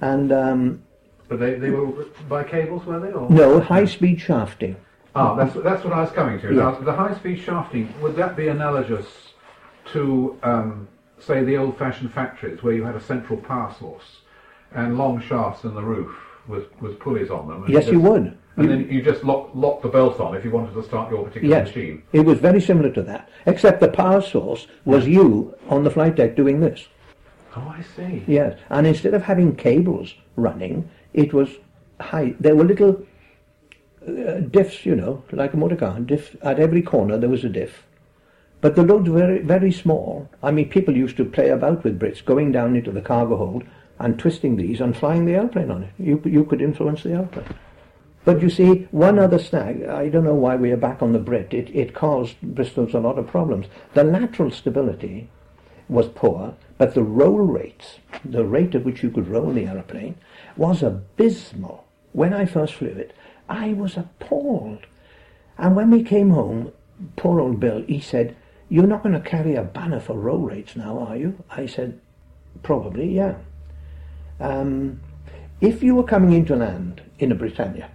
And 0.00 0.32
um, 0.32 0.82
But 1.28 1.40
they, 1.40 1.54
they 1.54 1.70
were 1.70 2.04
by 2.28 2.44
cables, 2.44 2.84
were 2.84 3.00
they? 3.00 3.12
Or? 3.12 3.28
no 3.30 3.60
high-speed 3.60 4.20
shafting. 4.20 4.76
Ah, 5.14 5.34
that's, 5.34 5.54
that's 5.54 5.82
what 5.82 5.94
I 5.94 6.02
was 6.02 6.12
coming 6.12 6.38
to. 6.40 6.48
Yeah. 6.48 6.54
Now, 6.62 6.70
the 6.72 6.92
high-speed 6.92 7.40
shafting, 7.40 7.92
would 8.02 8.16
that 8.16 8.36
be 8.36 8.48
analogous 8.48 9.06
to, 9.92 10.38
um, 10.42 10.88
say, 11.18 11.42
the 11.42 11.56
old-fashioned 11.56 12.12
factories 12.12 12.62
where 12.62 12.74
you 12.74 12.84
had 12.84 12.94
a 12.96 13.00
central 13.00 13.38
power 13.38 13.74
source 13.78 14.20
and 14.72 14.98
long 14.98 15.20
shafts 15.20 15.64
in 15.64 15.74
the 15.74 15.82
roof 15.82 16.14
with, 16.46 16.64
with 16.82 16.98
pulleys 17.00 17.30
on 17.30 17.48
them? 17.48 17.64
Yes, 17.68 17.86
you 17.86 17.92
just- 17.92 18.04
would. 18.04 18.38
And 18.58 18.70
then 18.70 18.88
you 18.90 19.02
just 19.02 19.22
lock, 19.22 19.50
lock 19.54 19.82
the 19.82 19.88
belt 19.88 20.18
on 20.18 20.34
if 20.34 20.42
you 20.42 20.50
wanted 20.50 20.72
to 20.72 20.82
start 20.82 21.10
your 21.10 21.24
particular 21.24 21.54
Yes, 21.58 21.66
machine. 21.68 22.02
it 22.14 22.20
was 22.20 22.38
very 22.38 22.58
similar 22.60 22.88
to 22.90 23.02
that, 23.02 23.28
except 23.44 23.80
the 23.80 23.88
power 23.88 24.22
source 24.22 24.66
was 24.86 25.06
you 25.06 25.54
on 25.68 25.84
the 25.84 25.90
flight 25.90 26.14
deck 26.14 26.36
doing 26.36 26.60
this. 26.60 26.88
Oh, 27.56 27.74
I 27.76 27.82
see. 27.96 28.22
Yes, 28.26 28.58
and 28.68 28.86
instead 28.86 29.14
of 29.14 29.22
having 29.22 29.56
cables 29.56 30.14
running, 30.36 30.88
it 31.14 31.32
was 31.32 31.48
high. 32.00 32.34
There 32.38 32.54
were 32.54 32.64
little 32.64 33.06
uh, 34.06 34.40
diffs, 34.40 34.84
you 34.84 34.94
know, 34.94 35.24
like 35.32 35.54
a 35.54 35.56
motor 35.56 35.76
car. 35.76 35.98
Diff 36.00 36.36
at 36.42 36.58
every 36.58 36.82
corner 36.82 37.16
there 37.16 37.30
was 37.30 37.44
a 37.44 37.48
diff, 37.48 37.84
but 38.60 38.76
the 38.76 38.82
loads 38.82 39.08
were 39.08 39.18
very, 39.18 39.38
very 39.38 39.72
small. 39.72 40.28
I 40.42 40.50
mean, 40.50 40.68
people 40.68 40.96
used 40.96 41.16
to 41.16 41.24
play 41.24 41.48
about 41.48 41.82
with 41.82 41.98
Brits, 41.98 42.24
going 42.24 42.52
down 42.52 42.76
into 42.76 42.92
the 42.92 43.00
cargo 43.00 43.36
hold 43.36 43.64
and 43.98 44.18
twisting 44.18 44.56
these 44.56 44.80
and 44.80 44.94
flying 44.94 45.24
the 45.24 45.34
airplane 45.34 45.70
on 45.70 45.84
it. 45.84 45.92
You 45.98 46.20
you 46.24 46.44
could 46.44 46.60
influence 46.60 47.02
the 47.02 47.12
airplane. 47.12 47.54
But 48.26 48.42
you 48.42 48.50
see, 48.50 48.88
one 48.90 49.20
other 49.20 49.38
snag, 49.38 49.84
I 49.84 50.08
don't 50.08 50.24
know 50.24 50.34
why 50.34 50.56
we 50.56 50.72
are 50.72 50.76
back 50.76 51.00
on 51.00 51.12
the 51.12 51.20
Brit, 51.20 51.54
it, 51.54 51.70
it 51.70 51.94
caused 51.94 52.34
Bristol's 52.42 52.92
a 52.92 52.98
lot 52.98 53.18
of 53.18 53.28
problems. 53.28 53.66
The 53.94 54.02
lateral 54.02 54.50
stability 54.50 55.30
was 55.88 56.08
poor, 56.08 56.56
but 56.78 56.94
the 56.94 57.02
roll 57.02 57.38
rate, 57.38 58.00
the 58.24 58.44
rate 58.44 58.74
at 58.74 58.84
which 58.84 59.02
you 59.02 59.10
could 59.10 59.28
roll 59.28 59.52
the 59.52 59.66
aeroplane, 59.66 60.16
was 60.56 60.82
abysmal. 60.82 61.84
When 62.12 62.32
I 62.32 62.46
first 62.46 62.74
flew 62.74 62.88
it, 62.88 63.14
I 63.48 63.72
was 63.72 63.96
appalled. 63.96 64.86
And 65.58 65.76
when 65.76 65.90
we 65.90 66.02
came 66.02 66.30
home, 66.30 66.72
poor 67.16 67.40
old 67.40 67.60
Bill, 67.60 67.82
he 67.82 68.00
said, 68.00 68.36
You're 68.68 68.86
not 68.86 69.02
going 69.02 69.14
to 69.14 69.28
carry 69.28 69.54
a 69.54 69.62
banner 69.62 70.00
for 70.00 70.14
roll 70.14 70.40
rates 70.40 70.76
now, 70.76 70.98
are 70.98 71.16
you? 71.16 71.42
I 71.50 71.66
said, 71.66 72.00
Probably, 72.62 73.14
yeah. 73.14 73.36
Um, 74.40 75.00
if 75.60 75.82
you 75.82 75.94
were 75.94 76.04
coming 76.04 76.32
into 76.32 76.56
land 76.56 77.00
in 77.18 77.32
a 77.32 77.34
Britannia 77.34 77.90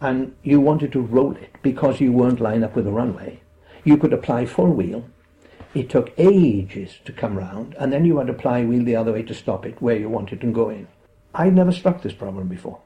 and 0.00 0.34
you 0.42 0.60
wanted 0.60 0.92
to 0.92 1.00
roll 1.00 1.36
it 1.36 1.56
because 1.62 2.00
you 2.00 2.12
weren't 2.12 2.40
lined 2.40 2.64
up 2.64 2.76
with 2.76 2.86
a 2.86 2.92
runway, 2.92 3.40
you 3.84 3.96
could 3.96 4.12
apply 4.12 4.46
full 4.46 4.70
wheel. 4.70 5.04
It 5.74 5.88
took 5.88 6.12
ages 6.18 6.98
to 7.04 7.12
come 7.12 7.38
round, 7.38 7.76
and 7.78 7.92
then 7.92 8.04
you 8.04 8.18
had 8.18 8.26
to 8.26 8.32
apply 8.32 8.64
wheel 8.64 8.84
the 8.84 8.96
other 8.96 9.12
way 9.12 9.22
to 9.22 9.34
stop 9.34 9.64
it 9.64 9.80
where 9.80 9.96
you 9.96 10.08
wanted 10.08 10.40
to 10.40 10.52
go 10.52 10.68
in. 10.68 10.88
I'd 11.34 11.54
never 11.54 11.70
struck 11.70 12.02
this 12.02 12.12
problem 12.12 12.48
before. 12.48 12.80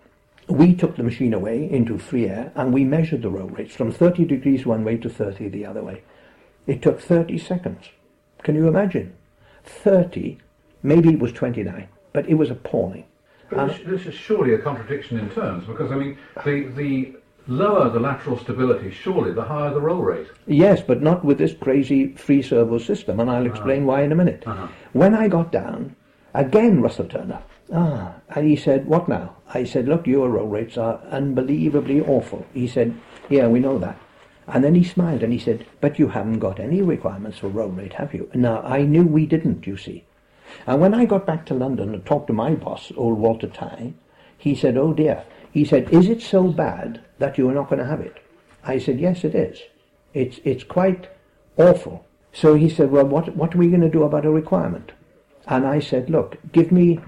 We 0.48 0.74
took 0.74 0.96
the 0.96 1.02
machine 1.02 1.32
away 1.32 1.70
into 1.70 1.96
free 1.96 2.26
air 2.28 2.52
and 2.54 2.74
we 2.74 2.84
measured 2.84 3.22
the 3.22 3.30
roll 3.30 3.48
rates 3.48 3.74
from 3.74 3.90
30 3.90 4.26
degrees 4.26 4.66
one 4.66 4.84
way 4.84 4.98
to 4.98 5.08
30 5.08 5.48
the 5.48 5.64
other 5.64 5.82
way. 5.82 6.02
It 6.66 6.82
took 6.82 7.00
30 7.00 7.38
seconds. 7.38 7.88
Can 8.42 8.54
you 8.54 8.68
imagine? 8.68 9.14
30, 9.64 10.36
maybe 10.82 11.10
it 11.10 11.18
was 11.18 11.32
29, 11.32 11.88
but 12.12 12.28
it 12.28 12.34
was 12.34 12.50
appalling. 12.50 13.06
But 13.48 13.68
this, 13.68 13.78
this 13.86 14.06
is 14.06 14.14
surely 14.14 14.52
a 14.52 14.58
contradiction 14.58 15.18
in 15.18 15.30
terms, 15.30 15.66
because 15.66 15.90
I 15.90 15.96
mean, 15.96 16.18
the 16.44 16.68
the 16.74 17.16
lower 17.46 17.90
the 17.90 18.00
lateral 18.00 18.38
stability, 18.38 18.90
surely 18.90 19.32
the 19.32 19.42
higher 19.42 19.72
the 19.72 19.80
roll 19.80 20.02
rate. 20.02 20.28
Yes, 20.46 20.82
but 20.82 21.02
not 21.02 21.24
with 21.24 21.38
this 21.38 21.54
crazy 21.54 22.14
free 22.14 22.42
servo 22.42 22.78
system, 22.78 23.20
and 23.20 23.30
I'll 23.30 23.46
explain 23.46 23.86
why 23.86 24.02
in 24.02 24.12
a 24.12 24.16
minute. 24.16 24.44
Uh-huh. 24.46 24.68
When 24.92 25.14
I 25.14 25.28
got 25.28 25.52
down, 25.52 25.96
again 26.32 26.80
Russell 26.80 27.06
turned 27.06 27.32
up. 27.32 27.48
Ah, 27.72 28.14
and 28.34 28.46
he 28.46 28.56
said, 28.56 28.86
"What 28.86 29.08
now?" 29.08 29.36
I 29.54 29.64
said, 29.64 29.88
"Look, 29.88 30.06
your 30.06 30.28
roll 30.28 30.48
rates 30.48 30.76
are 30.76 31.00
unbelievably 31.10 32.02
awful." 32.02 32.46
He 32.52 32.66
said, 32.66 32.94
"Yeah, 33.28 33.48
we 33.48 33.60
know 33.60 33.78
that." 33.78 33.98
And 34.46 34.62
then 34.62 34.74
he 34.74 34.84
smiled 34.84 35.22
and 35.22 35.32
he 35.32 35.38
said, 35.38 35.64
"But 35.80 35.98
you 35.98 36.08
haven't 36.08 36.40
got 36.40 36.60
any 36.60 36.82
requirements 36.82 37.38
for 37.38 37.48
roll 37.48 37.70
rate, 37.70 37.94
have 37.94 38.12
you?" 38.12 38.28
Now 38.34 38.60
I 38.62 38.82
knew 38.82 39.04
we 39.04 39.26
didn't, 39.26 39.66
you 39.66 39.76
see. 39.76 40.04
And 40.66 40.80
when 40.80 40.92
I 40.92 41.06
got 41.06 41.26
back 41.26 41.46
to 41.46 41.54
London 41.54 41.94
and 41.94 42.04
talked 42.04 42.26
to 42.26 42.32
my 42.34 42.54
boss, 42.54 42.92
old 42.96 43.18
Walter 43.18 43.48
Tye, 43.48 43.94
he 44.36 44.54
said, 44.54 44.76
"Oh 44.76 44.92
dear." 44.92 45.22
He 45.54 45.64
said, 45.64 45.88
"Is 45.92 46.08
it 46.08 46.20
so 46.20 46.48
bad 46.48 47.00
that 47.20 47.38
you 47.38 47.48
are 47.48 47.54
not 47.54 47.70
going 47.70 47.78
to 47.78 47.86
have 47.86 48.00
it?" 48.00 48.16
I 48.64 48.78
said, 48.78 48.98
"Yes, 48.98 49.22
it 49.22 49.36
is. 49.36 49.62
It's 50.12 50.40
it's 50.42 50.64
quite 50.64 51.06
awful." 51.56 52.04
So 52.32 52.54
he 52.54 52.68
said, 52.68 52.90
"Well, 52.90 53.06
what 53.06 53.36
what 53.36 53.54
are 53.54 53.58
we 53.58 53.68
going 53.68 53.88
to 53.88 53.88
do 53.88 54.02
about 54.02 54.26
a 54.26 54.32
requirement?" 54.32 54.90
And 55.46 55.64
I 55.64 55.78
said, 55.78 56.10
"Look, 56.10 56.38
give 56.50 56.72
me 56.72 56.98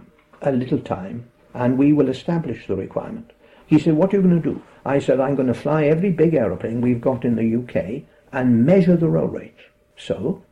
a 0.43 0.53
little 0.53 0.79
time, 0.79 1.25
and 1.55 1.77
we 1.77 1.93
will 1.93 2.09
establish 2.09 2.69
the 2.69 2.77
requirement." 2.77 3.33
He 3.67 3.81
said, 3.81 3.95
"What 3.95 4.15
are 4.15 4.19
you 4.19 4.23
going 4.23 4.41
to 4.41 4.51
do?" 4.53 4.63
I 4.85 5.01
said, 5.01 5.19
"I'm 5.19 5.35
going 5.35 5.49
to 5.49 5.63
fly 5.65 5.87
every 5.87 6.13
big 6.13 6.35
aeroplane 6.35 6.81
we've 6.81 7.01
got 7.01 7.25
in 7.25 7.35
the 7.35 7.57
UK 7.57 8.05
and 8.33 8.65
measure 8.65 8.97
the 8.97 9.09
roll 9.09 9.27
rates." 9.27 9.63
So 9.97 10.43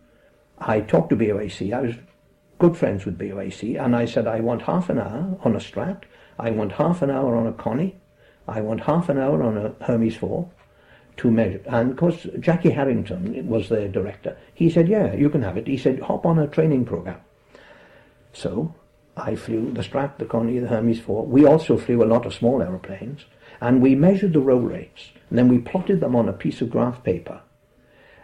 I 0.58 0.80
talked 0.80 1.10
to 1.10 1.16
BOAC. 1.16 1.72
I 1.72 1.80
was 1.80 1.94
good 2.58 2.76
friends 2.76 3.04
with 3.04 3.18
BOAC, 3.18 3.78
and 3.80 3.94
I 3.94 4.04
said, 4.04 4.26
I 4.26 4.40
want 4.40 4.62
half 4.62 4.90
an 4.90 4.98
hour 4.98 5.38
on 5.44 5.54
a 5.54 5.60
Strat, 5.60 6.02
I 6.38 6.50
want 6.50 6.72
half 6.72 7.02
an 7.02 7.10
hour 7.10 7.36
on 7.36 7.46
a 7.46 7.52
Connie, 7.52 7.96
I 8.46 8.60
want 8.60 8.82
half 8.82 9.08
an 9.08 9.18
hour 9.18 9.42
on 9.42 9.56
a 9.56 9.74
Hermes 9.84 10.16
4 10.16 10.48
to 11.18 11.30
measure. 11.30 11.60
And 11.66 11.92
of 11.92 11.96
course, 11.96 12.26
Jackie 12.40 12.70
Harrington 12.70 13.48
was 13.48 13.68
the 13.68 13.88
director. 13.88 14.36
He 14.52 14.68
said, 14.68 14.88
Yeah, 14.88 15.14
you 15.14 15.30
can 15.30 15.42
have 15.42 15.56
it. 15.56 15.66
He 15.66 15.78
said, 15.78 16.00
Hop 16.00 16.26
on 16.26 16.38
a 16.38 16.46
training 16.46 16.84
program. 16.84 17.20
So 18.32 18.74
I 19.16 19.36
flew 19.36 19.72
the 19.72 19.82
Strat, 19.82 20.18
the 20.18 20.24
Connie, 20.24 20.58
the 20.58 20.68
Hermes 20.68 21.00
4. 21.00 21.26
We 21.26 21.46
also 21.46 21.78
flew 21.78 22.02
a 22.02 22.06
lot 22.06 22.26
of 22.26 22.34
small 22.34 22.60
aeroplanes, 22.60 23.24
and 23.60 23.80
we 23.80 23.94
measured 23.94 24.32
the 24.32 24.40
roll 24.40 24.60
rates, 24.60 25.10
and 25.30 25.38
then 25.38 25.48
we 25.48 25.58
plotted 25.58 26.00
them 26.00 26.16
on 26.16 26.28
a 26.28 26.32
piece 26.32 26.60
of 26.60 26.70
graph 26.70 27.02
paper 27.04 27.40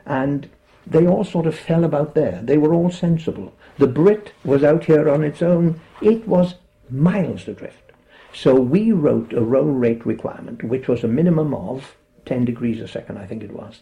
and 0.06 0.50
they 0.86 1.06
all 1.06 1.24
sort 1.24 1.46
of 1.46 1.58
fell 1.58 1.84
about 1.84 2.14
there. 2.14 2.40
They 2.42 2.58
were 2.58 2.74
all 2.74 2.90
sensible. 2.90 3.54
The 3.78 3.86
Brit 3.86 4.32
was 4.44 4.64
out 4.64 4.84
here 4.84 5.08
on 5.08 5.22
its 5.22 5.42
own. 5.42 5.80
It 6.02 6.26
was 6.26 6.54
miles 6.90 7.46
adrift. 7.46 7.89
So 8.32 8.54
we 8.54 8.92
wrote 8.92 9.32
a 9.32 9.42
roll 9.42 9.72
rate 9.72 10.06
requirement, 10.06 10.62
which 10.62 10.88
was 10.88 11.04
a 11.04 11.08
minimum 11.08 11.52
of 11.54 11.96
10 12.26 12.44
degrees 12.44 12.80
a 12.80 12.88
second, 12.88 13.18
I 13.18 13.26
think 13.26 13.42
it 13.42 13.52
was. 13.52 13.80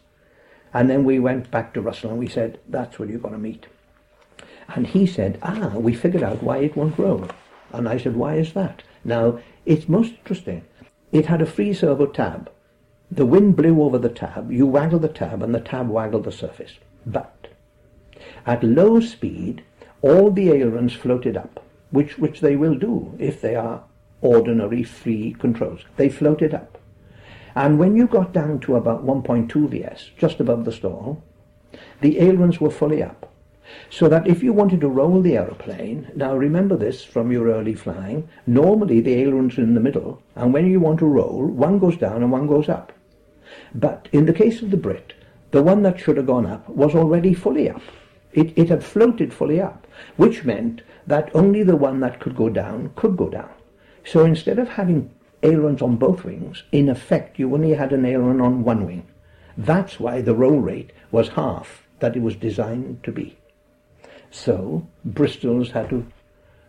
And 0.73 0.89
then 0.89 1.05
we 1.05 1.19
went 1.19 1.51
back 1.51 1.75
to 1.75 1.81
Russell 1.81 2.11
and 2.11 2.19
we 2.19 2.29
said, 2.29 2.61
that's 2.69 2.99
what 2.99 3.09
you're 3.09 3.19
going 3.19 3.35
to 3.35 3.41
meet. 3.41 3.67
And 4.69 4.87
he 4.87 5.07
said, 5.07 5.39
ah, 5.43 5.73
we 5.75 5.95
figured 5.95 6.23
out 6.23 6.43
why 6.43 6.59
it 6.59 6.77
won't 6.77 6.99
roll. 6.99 7.29
And 7.73 7.89
I 7.89 7.99
said, 7.99 8.17
why 8.17 8.35
is 8.37 8.53
that? 8.53 8.83
Now, 9.05 9.41
it's 9.65 9.89
most 9.89 10.13
interesting. 10.13 10.65
It 11.13 11.27
had 11.27 11.41
a 11.41 11.47
free 11.47 11.73
servo 11.73 12.07
tab 12.07 12.51
The 13.11 13.25
wind 13.25 13.57
blew 13.57 13.83
over 13.83 13.99
the 13.99 14.11
tab, 14.11 14.53
you 14.53 14.67
waggled 14.67 15.03
the 15.03 15.09
tab, 15.09 15.43
and 15.43 15.55
the 15.55 15.61
tab 15.61 15.89
waggled 15.89 16.25
the 16.25 16.33
surface. 16.33 16.75
But 17.07 17.49
at 18.47 18.63
low 18.63 19.01
speed, 19.01 19.63
all 20.03 20.31
the 20.31 20.51
ailerons 20.51 20.93
floated 20.93 21.37
up, 21.37 21.65
which, 21.91 22.19
which 22.19 22.41
they 22.41 22.57
will 22.57 22.75
do 22.75 23.15
if 23.19 23.41
they 23.41 23.55
are 23.57 23.83
ordinary 24.21 24.83
free 24.83 25.35
controls. 25.39 25.85
They 25.97 26.09
floated 26.09 26.55
up. 26.55 26.79
And 27.55 27.79
when 27.79 27.97
you 27.97 28.07
got 28.07 28.33
down 28.33 28.61
to 28.61 28.77
about 28.77 29.05
1.2 29.05 29.69
VS, 29.69 30.11
just 30.16 30.41
above 30.41 30.64
the 30.64 30.73
stall, 30.73 31.23
the 32.01 32.21
ailerons 32.21 32.61
were 32.61 32.71
fully 32.71 33.03
up. 33.03 33.33
So 33.91 34.09
that 34.09 34.27
if 34.27 34.43
you 34.43 34.53
wanted 34.53 34.81
to 34.81 34.89
roll 34.89 35.21
the 35.21 35.37
aeroplane, 35.37 36.11
now 36.14 36.35
remember 36.35 36.77
this 36.77 37.05
from 37.05 37.31
your 37.31 37.49
early 37.49 37.75
flying, 37.75 38.29
normally 38.47 39.01
the 39.01 39.14
ailerons 39.14 39.59
are 39.59 39.62
in 39.62 39.75
the 39.75 39.81
middle, 39.81 40.23
and 40.37 40.55
when 40.55 40.71
you 40.71 40.81
want 40.81 41.01
to 41.01 41.07
roll, 41.07 41.45
one 41.45 41.79
goes 41.79 41.97
down 41.97 42.23
and 42.23 42.33
one 42.33 42.47
goes 42.47 42.69
up. 42.69 42.93
But 43.75 44.09
in 44.12 44.25
the 44.25 44.33
case 44.33 44.62
of 44.62 44.71
the 44.71 44.77
Brit, 44.77 45.14
the 45.51 45.62
one 45.62 45.83
that 45.83 45.99
should 45.99 46.16
have 46.16 46.27
gone 46.27 46.47
up 46.47 46.69
was 46.69 46.95
already 46.95 47.35
fully 47.35 47.69
up. 47.69 47.83
It, 48.33 48.57
it 48.57 48.69
had 48.69 48.85
floated 48.85 49.33
fully 49.33 49.61
up, 49.61 49.87
which 50.16 50.45
meant 50.45 50.83
that 51.07 51.35
only 51.35 51.62
the 51.62 51.77
one 51.77 52.01
that 52.01 52.21
could 52.21 52.37
go 52.37 52.49
down 52.49 52.93
could 52.95 53.16
go 53.16 53.29
down. 53.29 53.51
So 54.11 54.25
instead 54.25 54.59
of 54.59 54.71
having 54.71 55.11
ailerons 55.43 55.83
on 55.83 55.97
both 55.97 56.25
wings, 56.25 56.63
in 56.73 56.89
effect 56.89 57.39
you 57.39 57.53
only 57.53 57.75
had 57.75 57.93
an 57.93 58.07
aileron 58.07 58.41
on 58.41 58.65
one 58.65 58.87
wing. 58.87 59.07
That's 59.57 60.01
why 60.01 60.23
the 60.23 60.35
roll 60.35 60.61
rate 60.61 60.93
was 61.11 61.29
half 61.29 61.87
that 61.99 62.17
it 62.17 62.23
was 62.23 62.35
designed 62.35 63.03
to 63.05 63.13
be. 63.13 63.37
So 64.31 64.87
Bristol's 65.05 65.73
had 65.73 65.91
to 65.91 66.07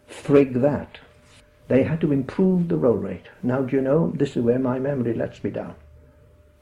frig 0.09 0.61
that. 0.61 0.99
They 1.69 1.83
had 1.83 2.01
to 2.01 2.11
improve 2.11 2.67
the 2.67 2.77
roll 2.77 2.97
rate. 2.97 3.27
Now, 3.41 3.61
do 3.61 3.77
you 3.77 3.81
know, 3.81 4.11
this 4.15 4.35
is 4.35 4.43
where 4.43 4.59
my 4.59 4.79
memory 4.79 5.13
lets 5.13 5.41
me 5.43 5.51
down. 5.51 5.75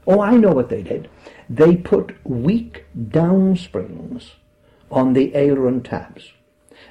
Oh, 0.05 0.21
I 0.21 0.38
know 0.38 0.51
what 0.51 0.69
they 0.69 0.84
did. 0.84 1.09
They 1.49 1.75
put 1.75 2.15
weak 2.23 2.86
down 3.09 3.55
springs 3.55 4.34
on 4.91 5.13
the 5.13 5.34
aileron 5.34 5.82
tabs. 5.82 6.34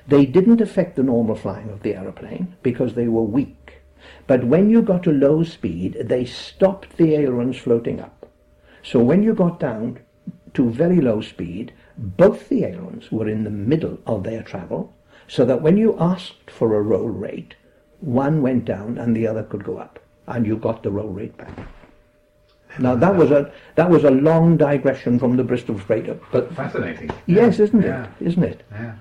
They 0.09 0.26
didn't 0.26 0.61
affect 0.61 0.97
the 0.97 1.03
normal 1.03 1.37
flying 1.37 1.70
of 1.70 1.82
the 1.82 1.95
aeroplane 1.95 2.57
because 2.62 2.95
they 2.95 3.07
were 3.07 3.22
weak. 3.22 3.65
But 4.26 4.44
when 4.44 4.70
you 4.70 4.82
got 4.82 5.02
to 5.04 5.12
low 5.12 5.42
speed, 5.44 5.96
they 6.04 6.24
stopped 6.24 6.96
the 6.96 7.14
ailerons 7.14 7.57
floating 7.59 8.00
up. 8.00 8.26
So 8.82 9.00
when 9.00 9.22
you 9.22 9.34
got 9.34 9.61
down 9.61 9.98
to 10.54 10.70
very 10.70 11.00
low 11.00 11.20
speed, 11.20 11.72
both 11.98 12.48
the 12.48 12.64
ailerons 12.64 13.11
were 13.11 13.28
in 13.28 13.44
the 13.44 13.50
middle 13.50 13.98
of 14.07 14.22
their 14.24 14.42
travel, 14.42 14.94
so 15.28 15.44
that 15.44 15.62
when 15.62 15.76
you 15.76 15.96
asked 15.98 16.50
for 16.50 16.74
a 16.74 16.82
roll 16.82 17.09
rate, 17.09 17.54
one 18.00 18.42
went 18.42 18.64
down 18.64 18.98
and 18.98 19.16
the 19.16 19.26
other 19.26 19.42
could 19.42 19.64
go 19.64 19.78
up, 19.78 19.98
and 20.26 20.46
you 20.46 20.57
got 20.57 20.82
the 20.82 20.90
roll 20.90 21.09
rate 21.09 21.36
back. 21.36 21.57
Now 22.78 22.94
that 22.94 23.16
was 23.16 23.30
a 23.30 23.50
that 23.76 23.88
was 23.88 24.04
a 24.04 24.11
long 24.11 24.57
digression 24.59 25.18
from 25.18 25.36
the 25.36 25.44
Bristol 25.44 25.78
freighter, 25.78 26.18
but 26.30 26.52
Fascinating. 26.54 27.11
yes, 27.26 27.59
isn't 27.59 27.82
it? 27.82 27.86
Yeah. 27.86 28.07
Isn't 28.20 28.42
it? 28.44 28.62
Yeah. 28.70 28.96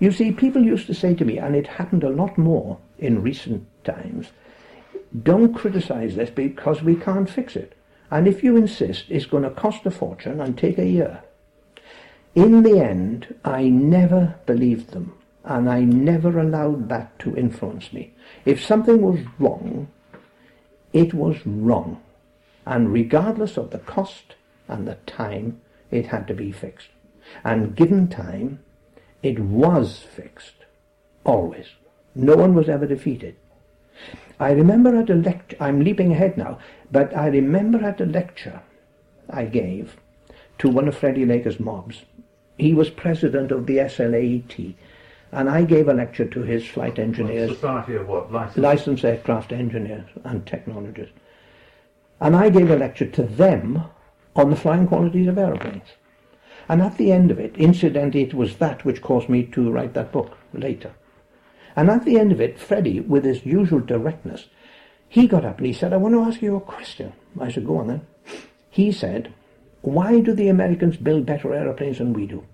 You 0.00 0.10
see, 0.10 0.32
people 0.32 0.62
used 0.62 0.86
to 0.88 0.94
say 0.94 1.14
to 1.14 1.24
me, 1.24 1.38
and 1.38 1.54
it 1.54 1.66
happened 1.66 2.02
a 2.04 2.10
lot 2.10 2.36
more 2.36 2.78
in 2.98 3.22
recent 3.22 3.64
times, 3.86 4.28
don't 5.22 5.54
criticize 5.54 6.16
this 6.16 6.30
because 6.30 6.82
we 6.82 6.96
can't 6.96 7.30
fix 7.30 7.56
it. 7.56 7.72
And 8.10 8.28
if 8.28 8.44
you 8.44 8.56
insist, 8.56 9.06
it's 9.08 9.26
going 9.26 9.42
to 9.42 9.50
cost 9.50 9.86
a 9.86 9.90
fortune 9.90 10.40
and 10.40 10.56
take 10.56 10.78
a 10.78 10.86
year. 10.86 11.22
In 12.34 12.62
the 12.62 12.78
end, 12.78 13.34
I 13.44 13.68
never 13.68 14.34
believed 14.44 14.90
them, 14.90 15.14
and 15.44 15.70
I 15.70 15.80
never 15.80 16.38
allowed 16.38 16.88
that 16.90 17.18
to 17.20 17.34
influence 17.34 17.92
me. 17.92 18.12
If 18.44 18.62
something 18.62 19.00
was 19.00 19.20
wrong, 19.38 19.88
it 20.92 21.14
was 21.14 21.46
wrong. 21.46 22.02
And 22.66 22.92
regardless 22.92 23.56
of 23.56 23.70
the 23.70 23.78
cost 23.78 24.34
and 24.68 24.86
the 24.86 24.96
time, 25.06 25.60
it 25.90 26.08
had 26.08 26.26
to 26.28 26.34
be 26.34 26.52
fixed. 26.52 26.88
And 27.42 27.74
given 27.74 28.08
time, 28.08 28.60
it 29.22 29.38
was 29.38 29.98
fixed. 29.98 30.64
Always. 31.24 31.66
No 32.14 32.36
one 32.36 32.54
was 32.54 32.68
ever 32.68 32.86
defeated. 32.86 33.36
I 34.38 34.52
remember 34.52 34.94
at 34.96 35.10
a 35.10 35.14
lecture, 35.14 35.56
I'm 35.60 35.82
leaping 35.82 36.12
ahead 36.12 36.36
now, 36.36 36.58
but 36.92 37.16
I 37.16 37.28
remember 37.28 37.82
at 37.84 38.00
a 38.00 38.06
lecture 38.06 38.60
I 39.30 39.46
gave 39.46 39.96
to 40.58 40.68
one 40.68 40.88
of 40.88 40.96
Freddie 40.96 41.24
Laker's 41.24 41.58
mobs. 41.58 42.04
He 42.58 42.74
was 42.74 42.90
president 42.90 43.50
of 43.50 43.66
the 43.66 43.78
SLAET, 43.88 44.74
and 45.32 45.48
I 45.48 45.64
gave 45.64 45.88
a 45.88 45.94
lecture 45.94 46.26
to 46.26 46.42
his 46.42 46.66
flight 46.66 46.98
engineers, 46.98 47.50
Society 47.50 47.96
of 47.96 48.08
what? 48.08 48.32
License? 48.32 48.56
licensed 48.56 49.04
aircraft 49.04 49.52
engineers 49.52 50.06
and 50.24 50.46
technologists. 50.46 51.14
And 52.20 52.36
I 52.36 52.50
gave 52.50 52.70
a 52.70 52.76
lecture 52.76 53.06
to 53.06 53.22
them 53.22 53.84
on 54.34 54.50
the 54.50 54.56
flying 54.56 54.86
qualities 54.86 55.28
of 55.28 55.38
aeroplanes. 55.38 55.88
And 56.68 56.82
at 56.82 56.96
the 56.96 57.12
end 57.12 57.30
of 57.30 57.38
it, 57.38 57.56
incidentally, 57.56 58.22
it 58.22 58.34
was 58.34 58.56
that 58.56 58.84
which 58.84 59.02
caused 59.02 59.28
me 59.28 59.44
to 59.44 59.70
write 59.70 59.94
that 59.94 60.12
book 60.12 60.36
later. 60.52 60.92
And 61.76 61.90
at 61.90 62.06
the 62.06 62.18
end 62.18 62.32
of 62.32 62.40
it, 62.40 62.58
Freddie, 62.58 63.00
with 63.00 63.24
his 63.24 63.44
usual 63.44 63.80
directness, 63.80 64.46
he 65.08 65.28
got 65.28 65.44
up 65.44 65.58
and 65.58 65.66
he 65.66 65.72
said, 65.72 65.92
I 65.92 65.98
want 65.98 66.14
to 66.14 66.22
ask 66.22 66.40
you 66.40 66.56
a 66.56 66.60
question. 66.60 67.12
I 67.38 67.52
said, 67.52 67.66
go 67.66 67.78
on 67.78 67.88
then. 67.88 68.06
He 68.70 68.90
said, 68.90 69.32
why 69.82 70.20
do 70.20 70.34
the 70.34 70.48
Americans 70.48 70.96
build 70.96 71.26
better 71.26 71.54
aeroplanes 71.54 71.98
than 71.98 72.12
we 72.12 72.26
do? 72.26 72.44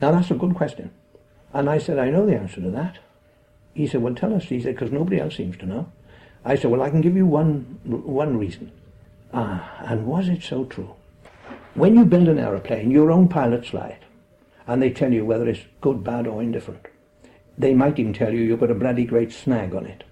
Now 0.00 0.12
that's 0.12 0.30
a 0.30 0.34
good 0.34 0.54
question. 0.54 0.90
And 1.52 1.68
I 1.68 1.78
said, 1.78 1.98
I 1.98 2.10
know 2.10 2.26
the 2.26 2.36
answer 2.36 2.60
to 2.60 2.70
that. 2.70 2.98
He 3.74 3.86
said, 3.86 4.02
well 4.02 4.14
tell 4.14 4.34
us. 4.34 4.44
He 4.44 4.60
said, 4.60 4.74
because 4.74 4.92
nobody 4.92 5.18
else 5.18 5.36
seems 5.36 5.56
to 5.58 5.66
know. 5.66 5.90
I 6.44 6.56
said, 6.56 6.70
well 6.70 6.82
I 6.82 6.90
can 6.90 7.00
give 7.00 7.16
you 7.16 7.26
one, 7.26 7.80
one 7.84 8.38
reason. 8.38 8.70
Ah, 9.32 9.82
and 9.86 10.06
was 10.06 10.28
it 10.28 10.42
so 10.42 10.66
true? 10.66 10.94
When 11.74 11.96
you 11.96 12.04
build 12.04 12.28
an 12.28 12.38
aeroplane, 12.38 12.90
your 12.90 13.10
own 13.10 13.28
pilots 13.28 13.68
fly 13.68 13.88
it. 13.88 14.02
And 14.66 14.82
they 14.82 14.90
tell 14.90 15.12
you 15.12 15.24
whether 15.24 15.48
it's 15.48 15.64
good, 15.80 16.04
bad 16.04 16.26
or 16.26 16.42
indifferent. 16.42 16.86
They 17.58 17.74
might 17.74 17.98
even 17.98 18.12
tell 18.12 18.32
you 18.32 18.40
you've 18.40 18.60
got 18.60 18.70
a 18.70 18.74
bloody 18.74 19.04
great 19.04 19.32
snag 19.32 19.74
on 19.74 19.86
it. 19.86 20.04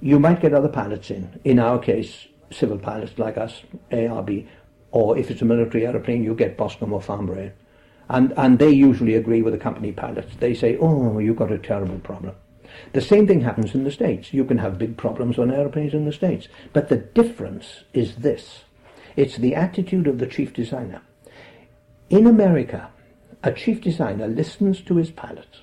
You 0.00 0.18
might 0.18 0.40
get 0.40 0.54
other 0.54 0.68
pilots 0.68 1.10
in. 1.10 1.40
In 1.44 1.58
our 1.58 1.78
case, 1.78 2.28
civil 2.50 2.78
pilots 2.78 3.18
like 3.18 3.36
us, 3.36 3.62
ARB, 3.90 4.46
or 4.90 5.18
if 5.18 5.30
it's 5.30 5.42
a 5.42 5.44
military 5.44 5.86
aeroplane, 5.86 6.24
you 6.24 6.34
get 6.34 6.56
Boscombe 6.56 6.92
or 6.92 7.02
Farnborough. 7.02 7.52
And, 8.08 8.32
and 8.36 8.58
they 8.58 8.70
usually 8.70 9.16
agree 9.16 9.42
with 9.42 9.52
the 9.52 9.58
company 9.58 9.92
pilots. 9.92 10.34
They 10.36 10.54
say, 10.54 10.78
oh, 10.78 11.18
you've 11.18 11.36
got 11.36 11.52
a 11.52 11.58
terrible 11.58 11.98
problem. 11.98 12.34
The 12.92 13.00
same 13.00 13.26
thing 13.26 13.40
happens 13.40 13.74
in 13.74 13.84
the 13.84 13.90
States. 13.90 14.32
You 14.32 14.44
can 14.44 14.58
have 14.58 14.78
big 14.78 14.96
problems 14.96 15.38
on 15.38 15.50
aeroplanes 15.50 15.94
in 15.94 16.04
the 16.04 16.12
States. 16.12 16.48
But 16.72 16.88
the 16.88 16.96
difference 16.96 17.84
is 17.92 18.16
this. 18.16 18.64
It's 19.16 19.36
the 19.36 19.54
attitude 19.54 20.06
of 20.06 20.18
the 20.18 20.26
chief 20.26 20.52
designer. 20.52 21.02
In 22.08 22.26
America, 22.26 22.90
a 23.42 23.52
chief 23.52 23.80
designer 23.80 24.28
listens 24.28 24.80
to 24.82 24.96
his 24.96 25.10
pilots. 25.10 25.62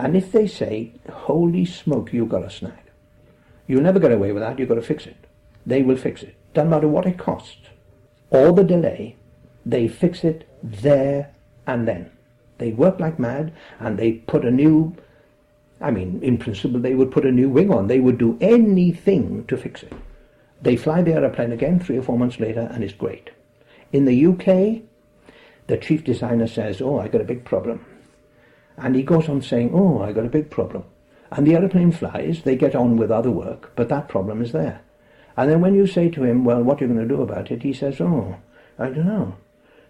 And 0.00 0.16
if 0.16 0.32
they 0.32 0.46
say, 0.46 0.92
holy 1.12 1.66
smoke, 1.66 2.12
you've 2.12 2.30
got 2.30 2.42
a 2.42 2.50
snag, 2.50 2.90
you'll 3.66 3.82
never 3.82 4.00
get 4.00 4.12
away 4.12 4.32
with 4.32 4.42
that, 4.42 4.58
you've 4.58 4.68
got 4.68 4.76
to 4.76 4.82
fix 4.82 5.06
it. 5.06 5.26
They 5.66 5.82
will 5.82 5.96
fix 5.96 6.22
it. 6.22 6.36
Doesn't 6.54 6.70
matter 6.70 6.88
what 6.88 7.06
it 7.06 7.18
costs 7.18 7.68
or 8.30 8.52
the 8.52 8.64
delay, 8.64 9.16
they 9.66 9.88
fix 9.88 10.24
it 10.24 10.48
there 10.62 11.32
and 11.66 11.86
then. 11.86 12.10
They 12.56 12.72
work 12.72 12.98
like 12.98 13.18
mad 13.18 13.52
and 13.78 13.98
they 13.98 14.12
put 14.12 14.44
a 14.44 14.50
new, 14.50 14.96
I 15.82 15.90
mean, 15.90 16.20
in 16.22 16.38
principle, 16.38 16.80
they 16.80 16.94
would 16.94 17.10
put 17.10 17.26
a 17.26 17.32
new 17.32 17.50
wing 17.50 17.70
on. 17.70 17.86
They 17.86 18.00
would 18.00 18.16
do 18.16 18.38
anything 18.40 19.44
to 19.46 19.56
fix 19.56 19.82
it. 19.82 19.92
They 20.62 20.76
fly 20.76 21.02
the 21.02 21.12
aeroplane 21.12 21.52
again 21.52 21.78
three 21.78 21.98
or 21.98 22.02
four 22.02 22.18
months 22.18 22.40
later 22.40 22.70
and 22.72 22.82
it's 22.82 22.94
great. 22.94 23.30
In 23.92 24.06
the 24.06 24.26
UK, 24.26 24.82
the 25.66 25.76
chief 25.76 26.04
designer 26.04 26.46
says, 26.46 26.80
oh, 26.80 27.00
I've 27.00 27.12
got 27.12 27.20
a 27.20 27.24
big 27.24 27.44
problem. 27.44 27.84
And 28.80 28.96
he 28.96 29.02
goes 29.02 29.28
on 29.28 29.42
saying, 29.42 29.72
oh, 29.74 30.00
I 30.00 30.12
got 30.12 30.24
a 30.24 30.30
big 30.30 30.50
problem. 30.50 30.84
And 31.30 31.46
the 31.46 31.54
aeroplane 31.54 31.92
flies, 31.92 32.42
they 32.42 32.56
get 32.56 32.74
on 32.74 32.96
with 32.96 33.10
other 33.10 33.30
work, 33.30 33.72
but 33.76 33.88
that 33.90 34.08
problem 34.08 34.42
is 34.42 34.52
there. 34.52 34.80
And 35.36 35.50
then 35.50 35.60
when 35.60 35.74
you 35.74 35.86
say 35.86 36.08
to 36.10 36.24
him, 36.24 36.44
well, 36.44 36.62
what 36.62 36.80
are 36.80 36.86
you 36.86 36.92
going 36.92 37.06
to 37.06 37.14
do 37.14 37.22
about 37.22 37.50
it? 37.50 37.62
He 37.62 37.72
says, 37.72 38.00
oh, 38.00 38.36
I 38.78 38.86
don't 38.86 39.06
know. 39.06 39.36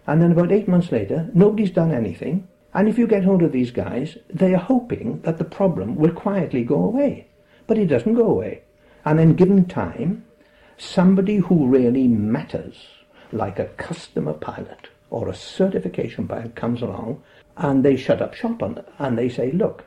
And 0.05 0.21
then 0.21 0.31
about 0.31 0.51
eight 0.51 0.67
months 0.67 0.91
later, 0.91 1.29
nobody's 1.33 1.71
done 1.71 1.91
anything. 1.91 2.47
And 2.73 2.87
if 2.87 2.97
you 2.97 3.07
get 3.07 3.23
hold 3.23 3.41
of 3.41 3.51
these 3.51 3.71
guys, 3.71 4.17
they 4.29 4.53
are 4.53 4.57
hoping 4.57 5.21
that 5.21 5.37
the 5.37 5.43
problem 5.43 5.95
will 5.95 6.11
quietly 6.11 6.63
go 6.63 6.83
away. 6.83 7.27
But 7.67 7.77
it 7.77 7.87
doesn't 7.87 8.13
go 8.13 8.25
away. 8.25 8.61
And 9.03 9.17
then 9.17 9.33
given 9.33 9.65
time, 9.65 10.25
somebody 10.77 11.37
who 11.37 11.67
really 11.67 12.07
matters, 12.07 12.75
like 13.31 13.59
a 13.59 13.65
customer 13.65 14.33
pilot 14.33 14.89
or 15.09 15.27
a 15.27 15.35
certification 15.35 16.27
pilot 16.27 16.55
comes 16.55 16.81
along 16.81 17.21
and 17.61 17.85
they 17.85 17.95
shut 17.95 18.21
up 18.21 18.33
shop 18.33 18.63
on 18.63 18.77
it 18.79 18.87
and 18.97 19.17
they 19.17 19.29
say, 19.29 19.51
look, 19.51 19.85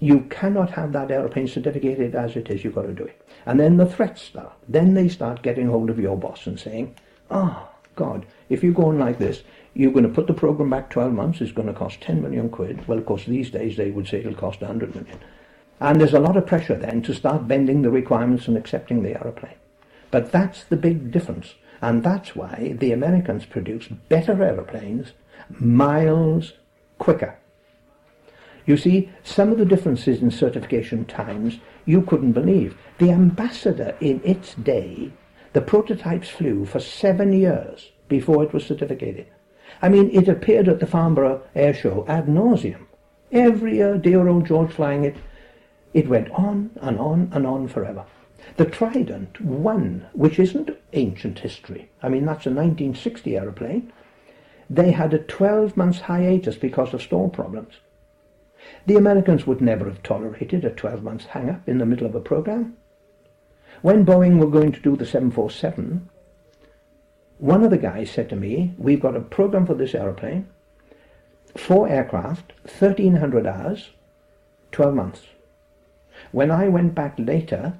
you 0.00 0.22
cannot 0.30 0.70
have 0.70 0.92
that 0.92 1.10
aeroplane 1.10 1.46
certificated 1.46 2.14
as 2.14 2.34
it 2.34 2.48
is, 2.48 2.64
you've 2.64 2.74
got 2.74 2.86
to 2.86 2.94
do 2.94 3.04
it. 3.04 3.20
And 3.44 3.60
then 3.60 3.76
the 3.76 3.84
threats 3.84 4.22
start. 4.22 4.54
Then 4.66 4.94
they 4.94 5.08
start 5.08 5.42
getting 5.42 5.68
hold 5.68 5.90
of 5.90 5.98
your 5.98 6.16
boss 6.16 6.46
and 6.46 6.58
saying, 6.58 6.96
ah, 7.30 7.68
oh, 7.68 7.74
God, 7.94 8.24
if 8.48 8.64
you 8.64 8.72
go 8.72 8.86
on 8.86 8.98
like 8.98 9.18
this, 9.18 9.42
you're 9.74 9.92
going 9.92 10.08
to 10.08 10.14
put 10.14 10.26
the 10.26 10.32
program 10.32 10.70
back 10.70 10.88
12 10.88 11.12
months, 11.12 11.42
it's 11.42 11.52
going 11.52 11.68
to 11.68 11.74
cost 11.74 12.00
10 12.00 12.22
million 12.22 12.48
quid. 12.48 12.88
Well, 12.88 12.98
of 12.98 13.04
course, 13.04 13.26
these 13.26 13.50
days 13.50 13.76
they 13.76 13.90
would 13.90 14.08
say 14.08 14.20
it'll 14.20 14.34
cost 14.34 14.62
100 14.62 14.94
million. 14.94 15.18
And 15.78 16.00
there's 16.00 16.14
a 16.14 16.20
lot 16.20 16.38
of 16.38 16.46
pressure 16.46 16.76
then 16.76 17.02
to 17.02 17.14
start 17.14 17.46
bending 17.46 17.82
the 17.82 17.90
requirements 17.90 18.48
and 18.48 18.56
accepting 18.56 19.02
the 19.02 19.20
aeroplane. 19.20 19.54
But 20.10 20.32
that's 20.32 20.64
the 20.64 20.76
big 20.76 21.10
difference. 21.10 21.54
And 21.82 22.02
that's 22.02 22.34
why 22.34 22.76
the 22.78 22.92
Americans 22.92 23.44
produce 23.44 23.88
better 23.88 24.42
aeroplanes 24.42 25.12
miles 25.58 26.54
quicker. 27.00 27.36
You 28.66 28.76
see, 28.76 29.10
some 29.24 29.50
of 29.50 29.58
the 29.58 29.64
differences 29.64 30.22
in 30.22 30.30
certification 30.30 31.04
times 31.06 31.58
you 31.86 32.02
couldn't 32.02 32.32
believe. 32.32 32.78
The 32.98 33.10
Ambassador 33.10 33.96
in 34.00 34.20
its 34.22 34.54
day, 34.54 35.10
the 35.52 35.62
prototypes 35.62 36.28
flew 36.28 36.66
for 36.66 36.78
seven 36.78 37.32
years 37.32 37.90
before 38.06 38.44
it 38.44 38.52
was 38.52 38.64
certificated. 38.64 39.26
I 39.82 39.88
mean, 39.88 40.10
it 40.12 40.28
appeared 40.28 40.68
at 40.68 40.78
the 40.78 40.86
Farnborough 40.86 41.42
Air 41.56 41.74
Show 41.74 42.04
ad 42.06 42.26
nauseum. 42.26 42.86
Every 43.32 43.76
year, 43.76 43.96
dear 43.96 44.28
old 44.28 44.46
George 44.46 44.72
flying 44.72 45.04
it. 45.04 45.16
It 45.92 46.08
went 46.08 46.30
on 46.30 46.70
and 46.80 46.98
on 46.98 47.30
and 47.32 47.46
on 47.46 47.66
forever. 47.66 48.04
The 48.56 48.66
Trident 48.66 49.40
1, 49.40 50.06
which 50.12 50.38
isn't 50.38 50.70
ancient 50.92 51.40
history, 51.40 51.90
I 52.02 52.08
mean, 52.08 52.24
that's 52.24 52.46
a 52.46 52.50
1960 52.50 53.36
aeroplane, 53.36 53.92
they 54.70 54.92
had 54.92 55.12
a 55.12 55.18
12 55.18 55.76
months 55.76 55.98
hiatus 55.98 56.54
because 56.56 56.94
of 56.94 57.02
storm 57.02 57.30
problems. 57.30 57.74
The 58.86 58.94
Americans 58.94 59.44
would 59.46 59.60
never 59.60 59.86
have 59.86 60.02
tolerated 60.04 60.64
a 60.64 60.70
12 60.70 61.02
months 61.02 61.24
hang 61.26 61.50
up 61.50 61.68
in 61.68 61.78
the 61.78 61.86
middle 61.86 62.06
of 62.06 62.14
a 62.14 62.20
program. 62.20 62.76
When 63.82 64.06
Boeing 64.06 64.38
were 64.38 64.46
going 64.46 64.70
to 64.72 64.80
do 64.80 64.96
the 64.96 65.04
747, 65.04 66.08
one 67.38 67.64
of 67.64 67.70
the 67.70 67.78
guys 67.78 68.10
said 68.10 68.28
to 68.28 68.36
me, 68.36 68.74
We've 68.78 69.00
got 69.00 69.16
a 69.16 69.20
program 69.20 69.66
for 69.66 69.74
this 69.74 69.94
aeroplane, 69.94 70.46
four 71.56 71.88
aircraft, 71.88 72.52
1,300 72.62 73.46
hours, 73.46 73.90
12 74.70 74.94
months. 74.94 75.22
When 76.30 76.50
I 76.50 76.68
went 76.68 76.94
back 76.94 77.14
later, 77.18 77.78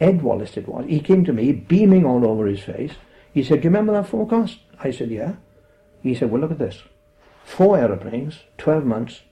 Ed 0.00 0.22
Wallace 0.22 0.56
it 0.56 0.68
was, 0.68 0.86
he 0.88 1.00
came 1.00 1.24
to 1.24 1.32
me, 1.32 1.52
beaming 1.52 2.06
all 2.06 2.26
over 2.26 2.46
his 2.46 2.60
face. 2.60 2.92
He 3.34 3.42
said, 3.42 3.60
Do 3.60 3.64
you 3.64 3.70
remember 3.70 3.92
that 3.92 4.08
forecast? 4.08 4.60
I 4.78 4.92
said, 4.92 5.10
Yeah. 5.10 5.34
He 6.02 6.14
said, 6.14 6.30
Well, 6.30 6.40
look 6.40 6.50
at 6.50 6.58
this. 6.58 6.82
Four 7.44 7.78
aeroplanes, 7.78 8.40
12 8.58 8.84
months, 8.84 9.22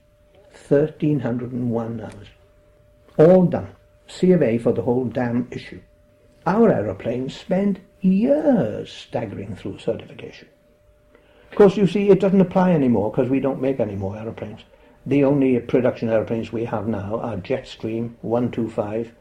1,301 0.67 2.01
hours. 2.01 2.27
All 3.17 3.45
done. 3.45 3.69
C 4.07 4.31
of 4.31 4.41
A 4.41 4.57
for 4.57 4.73
the 4.73 4.81
whole 4.81 5.05
damn 5.05 5.47
issue. 5.51 5.81
Our 6.45 6.71
aeroplanes 6.71 7.35
spend 7.35 7.79
years 8.01 8.91
staggering 8.91 9.55
through 9.55 9.79
certification. 9.79 10.47
Of 11.51 11.57
course, 11.57 11.77
you 11.77 11.87
see, 11.87 12.09
it 12.09 12.19
doesn't 12.19 12.41
apply 12.41 12.71
anymore 12.71 13.11
because 13.11 13.29
we 13.29 13.39
don't 13.39 13.61
make 13.61 13.79
any 13.79 13.95
more 13.95 14.17
aeroplanes. 14.17 14.61
The 15.05 15.23
only 15.23 15.59
production 15.59 16.09
aeroplanes 16.09 16.51
we 16.51 16.65
have 16.65 16.87
now 16.87 17.19
are 17.19 17.37
Jetstream 17.37 18.13
125, 18.21 19.11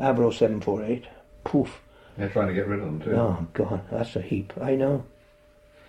Avro 0.00 0.32
748. 0.32 1.06
Poof. 1.44 1.80
They're 2.16 2.28
trying 2.28 2.48
to 2.48 2.54
get 2.54 2.66
rid 2.66 2.80
of 2.80 2.86
them 2.86 3.00
too. 3.00 3.12
Oh, 3.12 3.46
God, 3.52 3.82
that's 3.90 4.16
a 4.16 4.22
heap. 4.22 4.52
I 4.60 4.74
know. 4.74 5.04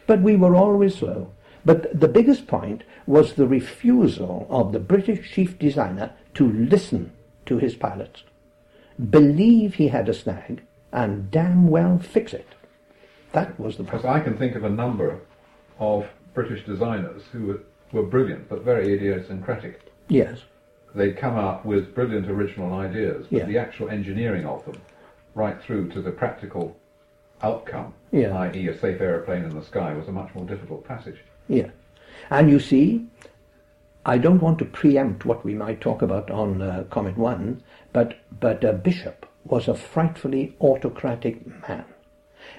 But 0.07 0.21
we 0.21 0.35
were 0.35 0.55
always 0.55 0.95
slow. 0.95 1.31
But 1.65 1.99
the 1.99 2.07
biggest 2.07 2.47
point 2.47 2.83
was 3.05 3.33
the 3.33 3.47
refusal 3.47 4.47
of 4.49 4.71
the 4.71 4.79
British 4.79 5.31
chief 5.31 5.59
designer 5.59 6.13
to 6.35 6.49
listen 6.49 7.11
to 7.45 7.57
his 7.57 7.75
pilots, 7.75 8.23
believe 9.09 9.75
he 9.75 9.89
had 9.89 10.07
a 10.09 10.13
snag, 10.13 10.61
and 10.91 11.29
damn 11.29 11.67
well 11.67 11.99
fix 11.99 12.33
it. 12.33 12.47
That 13.33 13.59
was 13.59 13.75
the 13.77 13.83
Because 13.83 14.01
problem. 14.01 14.21
I 14.21 14.23
can 14.23 14.37
think 14.37 14.55
of 14.55 14.63
a 14.63 14.69
number 14.69 15.19
of 15.79 16.07
British 16.33 16.65
designers 16.65 17.23
who 17.31 17.47
were, 17.47 17.59
were 17.91 18.03
brilliant 18.07 18.47
but 18.47 18.63
very 18.63 18.93
idiosyncratic. 18.93 19.91
Yes. 20.07 20.39
They'd 20.95 21.17
come 21.17 21.35
up 21.37 21.65
with 21.65 21.93
brilliant 21.93 22.29
original 22.29 22.73
ideas, 22.73 23.27
but 23.29 23.39
Yeah. 23.39 23.45
the 23.45 23.57
actual 23.57 23.89
engineering 23.89 24.45
of 24.45 24.63
them, 24.65 24.75
right 25.35 25.61
through 25.61 25.89
to 25.89 26.01
the 26.01 26.11
practical 26.11 26.77
outcome, 27.41 27.93
Yeah. 28.11 28.37
i.e. 28.39 28.67
a 28.67 28.77
safe 28.77 28.99
aeroplane 29.01 29.43
in 29.43 29.55
the 29.55 29.63
sky, 29.63 29.93
was 29.93 30.07
a 30.07 30.11
much 30.11 30.33
more 30.35 30.45
difficult 30.45 30.85
passage. 30.85 31.17
Yeah. 31.47 31.69
And 32.29 32.49
you 32.49 32.59
see, 32.59 33.07
I 34.05 34.17
don't 34.17 34.41
want 34.41 34.59
to 34.59 34.65
preempt 34.65 35.25
what 35.25 35.43
we 35.43 35.53
might 35.53 35.81
talk 35.81 36.01
about 36.01 36.31
on 36.31 36.61
uh, 36.61 36.85
Comet 36.89 37.17
1, 37.17 37.61
but, 37.93 38.15
but 38.39 38.63
uh, 38.63 38.73
Bishop 38.73 39.25
was 39.45 39.67
a 39.67 39.75
frightfully 39.75 40.55
autocratic 40.61 41.45
man. 41.67 41.85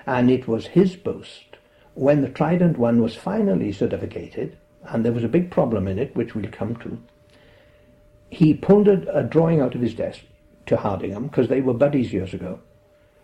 And 0.07 0.31
it 0.31 0.47
was 0.47 0.67
his 0.69 0.97
boast 0.97 1.57
when 1.95 2.23
the 2.23 2.29
Trident 2.29 2.79
1 2.79 3.03
was 3.03 3.17
finally 3.17 3.73
certificated, 3.73 4.57
and 4.85 5.05
there 5.05 5.13
was 5.13 5.25
a 5.25 5.29
big 5.29 5.51
problem 5.51 5.89
in 5.89 5.99
it, 5.99 6.15
which 6.15 6.35
we'll 6.35 6.51
come 6.51 6.77
to. 6.77 6.99
He 8.31 8.55
pulled 8.55 8.89
a, 8.89 9.19
a 9.19 9.25
drawing 9.25 9.61
out 9.61 9.75
of 9.75 9.81
his 9.81 9.95
desk 9.95 10.21
to 10.67 10.77
Hardingham, 10.77 11.27
because 11.27 11.49
they 11.49 11.61
were 11.61 11.75
buddies 11.75 12.13
years 12.13 12.35
ago, 12.35 12.61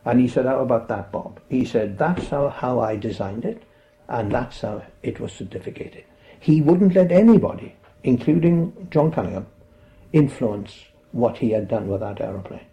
and 0.04 0.20
he 0.20 0.28
said, 0.28 0.46
How 0.46 0.60
about 0.60 0.88
that, 0.88 1.10
Bob? 1.10 1.40
He 1.48 1.64
said, 1.64 1.98
That's 1.98 2.28
how, 2.28 2.48
how 2.48 2.80
I 2.80 2.96
designed 2.96 3.44
it, 3.44 3.62
and 4.08 4.30
that's 4.30 4.60
how 4.60 4.82
it 5.02 5.20
was 5.20 5.32
certificated. 5.32 6.04
He 6.38 6.60
wouldn't 6.60 6.94
let 6.94 7.10
anybody, 7.10 7.74
including 8.02 8.88
John 8.90 9.10
Cunningham, 9.10 9.46
influence 10.12 10.84
what 11.12 11.38
he 11.38 11.50
had 11.50 11.68
done 11.68 11.88
with 11.88 12.00
that 12.00 12.20
aeroplane. 12.20 12.66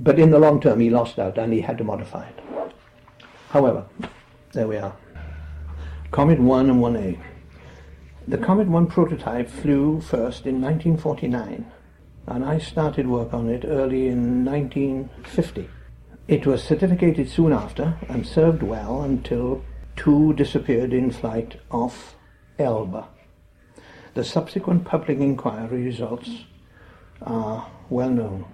But 0.00 0.18
in 0.18 0.30
the 0.30 0.38
long 0.38 0.60
term, 0.60 0.80
he 0.80 0.90
lost 0.90 1.18
out 1.18 1.38
and 1.38 1.52
he 1.52 1.60
had 1.60 1.78
to 1.78 1.84
modify 1.84 2.26
it. 2.26 2.40
However, 3.50 3.84
there 4.52 4.66
we 4.66 4.76
are. 4.76 4.96
Comet 6.10 6.40
1 6.40 6.70
and 6.70 6.80
1A. 6.80 7.18
The 8.26 8.38
Comet 8.38 8.68
1 8.68 8.86
prototype 8.86 9.48
flew 9.48 10.00
first 10.00 10.46
in 10.46 10.62
1949, 10.62 11.66
and 12.26 12.44
I 12.44 12.58
started 12.58 13.06
work 13.06 13.34
on 13.34 13.50
it 13.50 13.64
early 13.66 14.08
in 14.08 14.44
1950. 14.44 15.68
It 16.26 16.46
was 16.46 16.62
certificated 16.62 17.28
soon 17.28 17.52
after 17.52 17.98
and 18.08 18.26
served 18.26 18.62
well 18.62 19.02
until 19.02 19.62
two 19.94 20.32
disappeared 20.32 20.94
in 20.94 21.10
flight 21.10 21.60
off 21.70 22.16
Elba. 22.58 23.08
The 24.14 24.24
subsequent 24.24 24.86
public 24.86 25.18
inquiry 25.18 25.82
results 25.82 26.44
are 27.20 27.70
well 27.90 28.08
known 28.08 28.46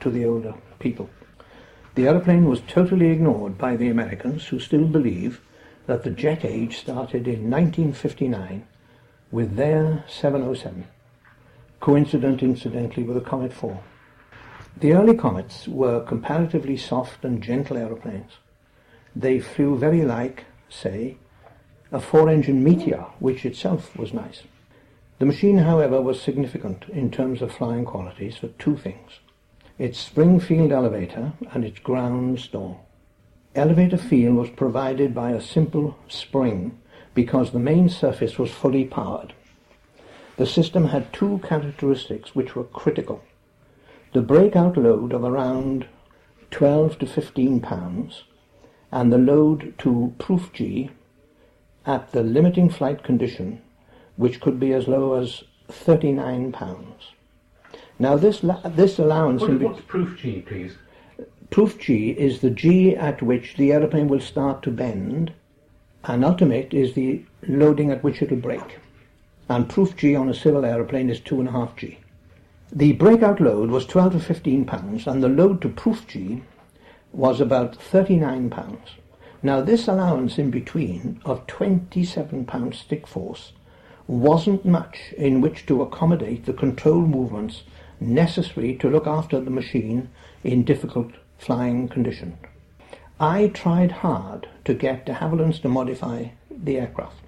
to 0.00 0.08
the 0.08 0.24
older 0.24 0.54
people. 0.78 1.10
The 1.96 2.08
aeroplane 2.08 2.48
was 2.48 2.62
totally 2.62 3.10
ignored 3.10 3.58
by 3.58 3.76
the 3.76 3.88
Americans, 3.88 4.46
who 4.46 4.58
still 4.58 4.86
believe 4.86 5.42
that 5.86 6.04
the 6.04 6.10
jet 6.10 6.46
age 6.46 6.78
started 6.78 7.26
in 7.26 7.50
1959 7.50 8.66
with 9.30 9.56
their 9.56 10.04
707, 10.08 10.86
coincident 11.80 12.42
incidentally 12.42 13.02
with 13.02 13.16
the 13.16 13.28
Comet 13.28 13.52
4. 13.52 13.82
The 14.80 14.92
early 14.92 15.16
Comets 15.16 15.66
were 15.66 16.04
comparatively 16.04 16.76
soft 16.76 17.24
and 17.24 17.42
gentle 17.42 17.76
aeroplanes. 17.76 18.34
They 19.16 19.40
flew 19.40 19.76
very 19.76 20.02
like, 20.04 20.44
say, 20.68 21.16
a 21.90 22.00
four-engine 22.00 22.62
Meteor, 22.62 23.06
which 23.18 23.44
itself 23.44 23.96
was 23.96 24.14
nice. 24.14 24.44
The 25.18 25.26
machine, 25.26 25.58
however, 25.58 26.00
was 26.00 26.22
significant 26.22 26.84
in 26.90 27.10
terms 27.10 27.42
of 27.42 27.50
flying 27.50 27.84
qualities 27.84 28.36
for 28.36 28.48
two 28.48 28.76
things 28.76 29.18
its 29.78 29.98
spring 29.98 30.38
feel 30.38 30.72
elevator 30.72 31.32
and 31.52 31.64
its 31.64 31.80
ground 31.80 32.38
stall. 32.38 32.86
Elevator 33.56 33.96
feel 33.96 34.34
was 34.34 34.50
provided 34.50 35.12
by 35.12 35.32
a 35.32 35.40
simple 35.40 35.96
spring 36.08 36.78
because 37.14 37.50
the 37.50 37.58
main 37.58 37.88
surface 37.88 38.38
was 38.38 38.50
fully 38.52 38.84
powered. 38.84 39.32
The 40.36 40.46
system 40.46 40.86
had 40.86 41.12
two 41.12 41.40
characteristics 41.42 42.34
which 42.36 42.54
were 42.54 42.64
critical. 42.64 43.22
The 44.12 44.22
breakout 44.22 44.76
load 44.76 45.12
of 45.12 45.22
around 45.22 45.86
12 46.50 46.98
to 47.00 47.06
15 47.06 47.60
pounds 47.60 48.24
and 48.90 49.12
the 49.12 49.18
load 49.18 49.74
to 49.78 50.14
proof 50.18 50.50
G 50.52 50.90
at 51.84 52.12
the 52.12 52.22
limiting 52.22 52.70
flight 52.70 53.02
condition 53.02 53.60
which 54.16 54.40
could 54.40 54.58
be 54.58 54.72
as 54.72 54.88
low 54.88 55.14
as 55.14 55.44
39 55.68 56.52
pounds. 56.52 57.12
Now 57.98 58.16
this, 58.16 58.42
la- 58.42 58.62
this 58.62 58.98
allowance 58.98 59.42
What, 59.42 59.58
be- 59.58 59.64
what's 59.66 59.82
proof 59.82 60.18
G, 60.18 60.40
please? 60.40 60.76
Proof 61.50 61.78
G 61.78 62.10
is 62.10 62.40
the 62.40 62.50
G 62.50 62.96
at 62.96 63.22
which 63.22 63.56
the 63.56 63.72
aeroplane 63.72 64.08
will 64.08 64.20
start 64.20 64.62
to 64.62 64.70
bend, 64.70 65.32
and 66.04 66.24
ultimate 66.24 66.72
is 66.72 66.94
the 66.94 67.24
loading 67.46 67.90
at 67.90 68.02
which 68.02 68.22
it'll 68.22 68.36
break. 68.36 68.78
And 69.48 69.68
proof 69.68 69.96
G 69.96 70.14
on 70.14 70.28
a 70.28 70.34
civil 70.34 70.64
aeroplane 70.64 71.10
is 71.10 71.20
2.5 71.20 71.76
G. 71.76 71.98
The 72.70 72.92
breakout 72.92 73.40
load 73.40 73.70
was 73.70 73.86
12 73.86 74.12
to 74.12 74.20
15 74.20 74.66
pounds, 74.66 75.06
and 75.06 75.22
the 75.22 75.28
load 75.28 75.62
to 75.62 75.70
proof 75.70 76.06
G 76.06 76.42
was 77.12 77.40
about 77.40 77.76
39 77.76 78.50
pounds. 78.50 78.90
Now, 79.42 79.62
this 79.62 79.88
allowance 79.88 80.36
in 80.38 80.50
between 80.50 81.20
of 81.24 81.46
27 81.46 82.44
pounds 82.44 82.78
stick 82.78 83.06
force 83.06 83.52
wasn't 84.06 84.66
much 84.66 85.14
in 85.16 85.40
which 85.40 85.64
to 85.66 85.80
accommodate 85.80 86.44
the 86.44 86.52
control 86.52 87.00
movements 87.00 87.62
necessary 88.00 88.74
to 88.76 88.90
look 88.90 89.06
after 89.06 89.40
the 89.40 89.50
machine 89.50 90.10
in 90.44 90.64
difficult 90.64 91.12
flying 91.38 91.88
conditions. 91.88 92.36
I 93.18 93.48
tried 93.48 93.92
hard 93.92 94.46
to 94.66 94.74
get 94.74 95.06
de 95.06 95.14
Havilland's 95.14 95.60
to 95.60 95.68
modify 95.68 96.26
the 96.50 96.78
aircraft, 96.78 97.27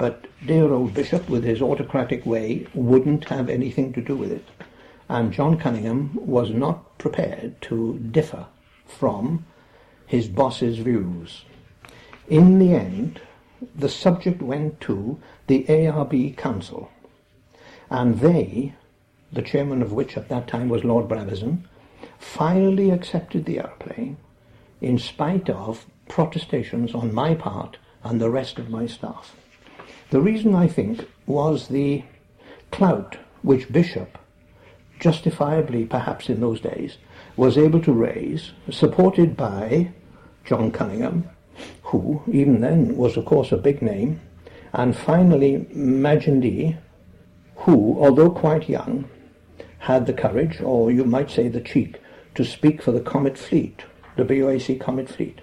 but 0.00 0.24
dear 0.46 0.72
old 0.72 0.94
Bishop, 0.94 1.28
with 1.28 1.44
his 1.44 1.60
autocratic 1.60 2.24
way, 2.24 2.66
wouldn't 2.72 3.26
have 3.26 3.50
anything 3.50 3.92
to 3.92 4.00
do 4.00 4.16
with 4.16 4.32
it, 4.32 4.48
and 5.10 5.30
John 5.30 5.58
Cunningham 5.58 6.12
was 6.14 6.48
not 6.48 6.96
prepared 6.96 7.60
to 7.68 7.98
differ 7.98 8.46
from 8.86 9.44
his 10.06 10.26
boss's 10.26 10.78
views. 10.78 11.44
In 12.30 12.58
the 12.58 12.72
end, 12.72 13.20
the 13.76 13.90
subject 13.90 14.40
went 14.40 14.80
to 14.80 15.20
the 15.48 15.64
ARB 15.64 16.34
Council, 16.34 16.90
and 17.90 18.20
they, 18.20 18.74
the 19.30 19.42
chairman 19.42 19.82
of 19.82 19.92
which 19.92 20.16
at 20.16 20.30
that 20.30 20.48
time 20.48 20.70
was 20.70 20.82
Lord 20.82 21.08
Brabazon, 21.08 21.64
finally 22.18 22.88
accepted 22.88 23.44
the 23.44 23.58
aeroplane 23.58 24.16
in 24.80 24.98
spite 24.98 25.50
of 25.50 25.84
protestations 26.08 26.94
on 26.94 27.12
my 27.12 27.34
part 27.34 27.76
and 28.02 28.18
the 28.18 28.30
rest 28.30 28.58
of 28.58 28.70
my 28.70 28.86
staff. 28.86 29.36
The 30.10 30.20
reason, 30.20 30.54
I 30.56 30.66
think, 30.66 31.08
was 31.26 31.68
the 31.68 32.02
clout 32.72 33.16
which 33.42 33.72
Bishop, 33.72 34.18
justifiably 34.98 35.84
perhaps 35.84 36.28
in 36.28 36.40
those 36.40 36.60
days, 36.60 36.98
was 37.36 37.56
able 37.56 37.80
to 37.82 37.92
raise, 37.92 38.52
supported 38.70 39.36
by 39.36 39.92
John 40.44 40.72
Cunningham, 40.72 41.30
who 41.82 42.22
even 42.30 42.60
then 42.60 42.96
was 42.96 43.16
of 43.16 43.24
course 43.24 43.52
a 43.52 43.56
big 43.56 43.82
name, 43.82 44.20
and 44.72 44.96
finally 44.96 45.66
Majendie, 45.74 46.76
who, 47.54 47.96
although 48.02 48.30
quite 48.30 48.68
young, 48.68 49.08
had 49.78 50.06
the 50.06 50.12
courage, 50.12 50.60
or 50.60 50.90
you 50.90 51.04
might 51.04 51.30
say 51.30 51.48
the 51.48 51.60
cheek, 51.60 52.00
to 52.34 52.44
speak 52.44 52.82
for 52.82 52.92
the 52.92 53.00
Comet 53.00 53.38
Fleet, 53.38 53.84
the 54.16 54.24
BOAC 54.24 54.80
Comet 54.80 55.08
Fleet. 55.08 55.40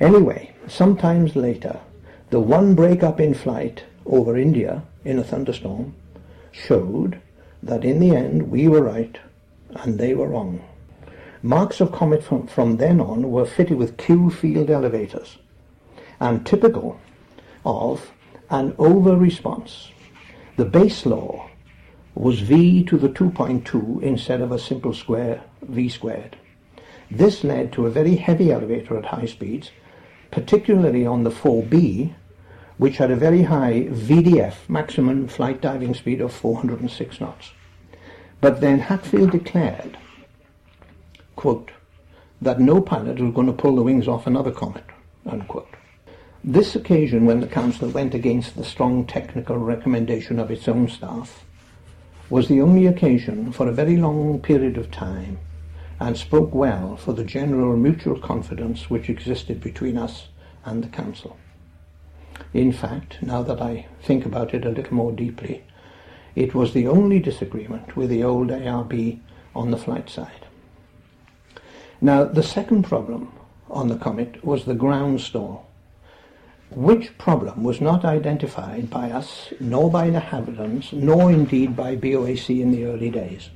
Anyway, 0.00 0.54
sometimes 0.68 1.34
later, 1.34 1.80
the 2.34 2.40
one 2.40 2.74
break-up 2.74 3.20
in 3.20 3.32
flight 3.32 3.84
over 4.04 4.36
India 4.36 4.82
in 5.04 5.20
a 5.20 5.22
thunderstorm 5.22 5.94
showed 6.50 7.20
that 7.62 7.84
in 7.84 8.00
the 8.00 8.10
end 8.10 8.50
we 8.50 8.66
were 8.66 8.82
right 8.82 9.20
and 9.76 10.00
they 10.00 10.16
were 10.16 10.26
wrong. 10.26 10.60
Marks 11.42 11.80
of 11.80 11.92
Comet 11.92 12.24
from, 12.24 12.48
from 12.48 12.78
then 12.78 13.00
on 13.00 13.30
were 13.30 13.46
fitted 13.46 13.76
with 13.76 13.96
Q 13.98 14.30
feel 14.30 14.68
elevators 14.68 15.38
and 16.18 16.44
typical 16.44 17.00
of 17.64 18.10
an 18.50 18.74
over 18.78 19.16
response. 19.16 19.92
The 20.56 20.64
base 20.64 21.06
law 21.06 21.48
was 22.16 22.40
V 22.40 22.82
to 22.86 22.98
the 22.98 23.10
2.2 23.10 24.02
instead 24.02 24.40
of 24.40 24.50
a 24.50 24.58
simple 24.58 24.92
square 24.92 25.44
V 25.62 25.88
squared. 25.88 26.36
This 27.12 27.44
led 27.44 27.72
to 27.74 27.86
a 27.86 27.90
very 27.90 28.16
heavy 28.16 28.50
elevator 28.50 28.98
at 28.98 29.04
high 29.04 29.26
speeds, 29.26 29.70
particularly 30.32 31.06
on 31.06 31.22
the 31.22 31.30
4B, 31.30 32.14
which 32.76 32.96
had 32.96 33.10
a 33.10 33.16
very 33.16 33.42
high 33.42 33.82
VDF, 33.90 34.68
maximum 34.68 35.28
flight 35.28 35.60
diving 35.60 35.94
speed 35.94 36.20
of 36.20 36.32
406 36.32 37.20
knots. 37.20 37.52
But 38.40 38.60
then 38.60 38.80
Hatfield 38.80 39.30
declared, 39.30 39.96
quote, 41.36 41.70
that 42.42 42.60
no 42.60 42.80
pilot 42.80 43.20
was 43.20 43.34
going 43.34 43.46
to 43.46 43.52
pull 43.52 43.76
the 43.76 43.82
wings 43.82 44.08
off 44.08 44.26
another 44.26 44.50
comet, 44.50 44.84
unquote. 45.24 45.74
This 46.42 46.76
occasion 46.76 47.24
when 47.24 47.40
the 47.40 47.46
Council 47.46 47.88
went 47.88 48.14
against 48.14 48.56
the 48.56 48.64
strong 48.64 49.06
technical 49.06 49.56
recommendation 49.56 50.38
of 50.38 50.50
its 50.50 50.68
own 50.68 50.88
staff 50.88 51.44
was 52.28 52.48
the 52.48 52.60
only 52.60 52.86
occasion 52.86 53.52
for 53.52 53.68
a 53.68 53.72
very 53.72 53.96
long 53.96 54.40
period 54.40 54.76
of 54.76 54.90
time 54.90 55.38
and 56.00 56.18
spoke 56.18 56.54
well 56.54 56.96
for 56.96 57.12
the 57.12 57.24
general 57.24 57.76
mutual 57.76 58.18
confidence 58.18 58.90
which 58.90 59.08
existed 59.08 59.60
between 59.60 59.96
us 59.96 60.28
and 60.64 60.84
the 60.84 60.88
Council. 60.88 61.38
In 62.54 62.70
fact, 62.72 63.20
now 63.20 63.42
that 63.42 63.60
I 63.60 63.86
think 64.00 64.24
about 64.24 64.54
it 64.54 64.64
a 64.64 64.70
little 64.70 64.94
more 64.94 65.10
deeply, 65.10 65.64
it 66.36 66.54
was 66.54 66.72
the 66.72 66.86
only 66.86 67.18
disagreement 67.18 67.96
with 67.96 68.10
the 68.10 68.22
old 68.22 68.48
ARB 68.48 69.18
on 69.56 69.72
the 69.72 69.76
flight 69.76 70.08
side. 70.08 70.46
Now, 72.00 72.24
the 72.24 72.44
second 72.44 72.84
problem 72.84 73.32
on 73.68 73.88
the 73.88 73.96
Comet 73.96 74.44
was 74.44 74.64
the 74.64 74.74
ground 74.74 75.20
stall, 75.20 75.66
which 76.70 77.18
problem 77.18 77.64
was 77.64 77.80
not 77.80 78.04
identified 78.04 78.88
by 78.88 79.10
us, 79.10 79.52
nor 79.58 79.90
by 79.90 80.10
the 80.10 80.16
inhabitants, 80.16 80.92
nor 80.92 81.32
indeed 81.32 81.74
by 81.74 81.96
BOAC 81.96 82.60
in 82.60 82.70
the 82.70 82.84
early 82.84 83.10
days. 83.10 83.50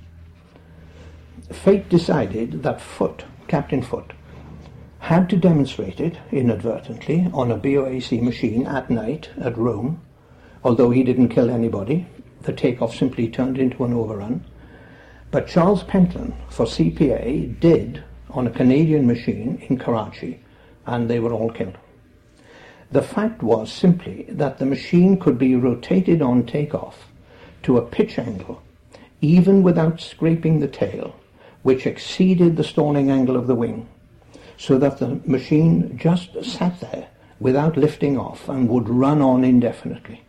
Fate 1.52 1.88
decided 1.88 2.64
that 2.64 2.80
Foote, 2.80 3.24
Captain 3.46 3.82
Foote, 3.82 4.12
had 4.98 5.30
to 5.30 5.36
demonstrate 5.36 6.00
it 6.00 6.18
inadvertently 6.32 7.30
on 7.32 7.50
a 7.50 7.58
BOAC 7.58 8.20
machine 8.20 8.66
at 8.66 8.90
night 8.90 9.30
at 9.40 9.56
Rome, 9.56 10.02
although 10.64 10.90
he 10.90 11.02
didn't 11.02 11.28
kill 11.28 11.50
anybody. 11.50 12.06
The 12.42 12.52
takeoff 12.52 12.94
simply 12.94 13.28
turned 13.28 13.58
into 13.58 13.84
an 13.84 13.92
overrun. 13.92 14.44
But 15.30 15.46
Charles 15.46 15.82
Pentland 15.84 16.34
for 16.48 16.66
CPA 16.66 17.58
did 17.60 18.02
on 18.30 18.46
a 18.46 18.50
Canadian 18.50 19.06
machine 19.06 19.62
in 19.68 19.78
Karachi, 19.78 20.40
and 20.86 21.08
they 21.08 21.20
were 21.20 21.32
all 21.32 21.50
killed. 21.50 21.78
The 22.90 23.02
fact 23.02 23.42
was 23.42 23.70
simply 23.70 24.26
that 24.30 24.58
the 24.58 24.66
machine 24.66 25.18
could 25.18 25.38
be 25.38 25.54
rotated 25.54 26.22
on 26.22 26.46
takeoff 26.46 27.08
to 27.62 27.76
a 27.76 27.86
pitch 27.86 28.18
angle, 28.18 28.62
even 29.20 29.62
without 29.62 30.00
scraping 30.00 30.60
the 30.60 30.68
tail, 30.68 31.14
which 31.62 31.86
exceeded 31.86 32.56
the 32.56 32.64
stalling 32.64 33.10
angle 33.10 33.36
of 33.36 33.46
the 33.46 33.54
wing 33.54 33.86
so 34.58 34.76
that 34.76 34.98
the 34.98 35.20
machine 35.24 35.96
just 35.96 36.44
sat 36.44 36.78
there 36.80 37.08
without 37.40 37.76
lifting 37.76 38.18
off 38.18 38.48
and 38.48 38.68
would 38.68 38.88
run 38.88 39.22
on 39.22 39.44
indefinitely. 39.44 40.22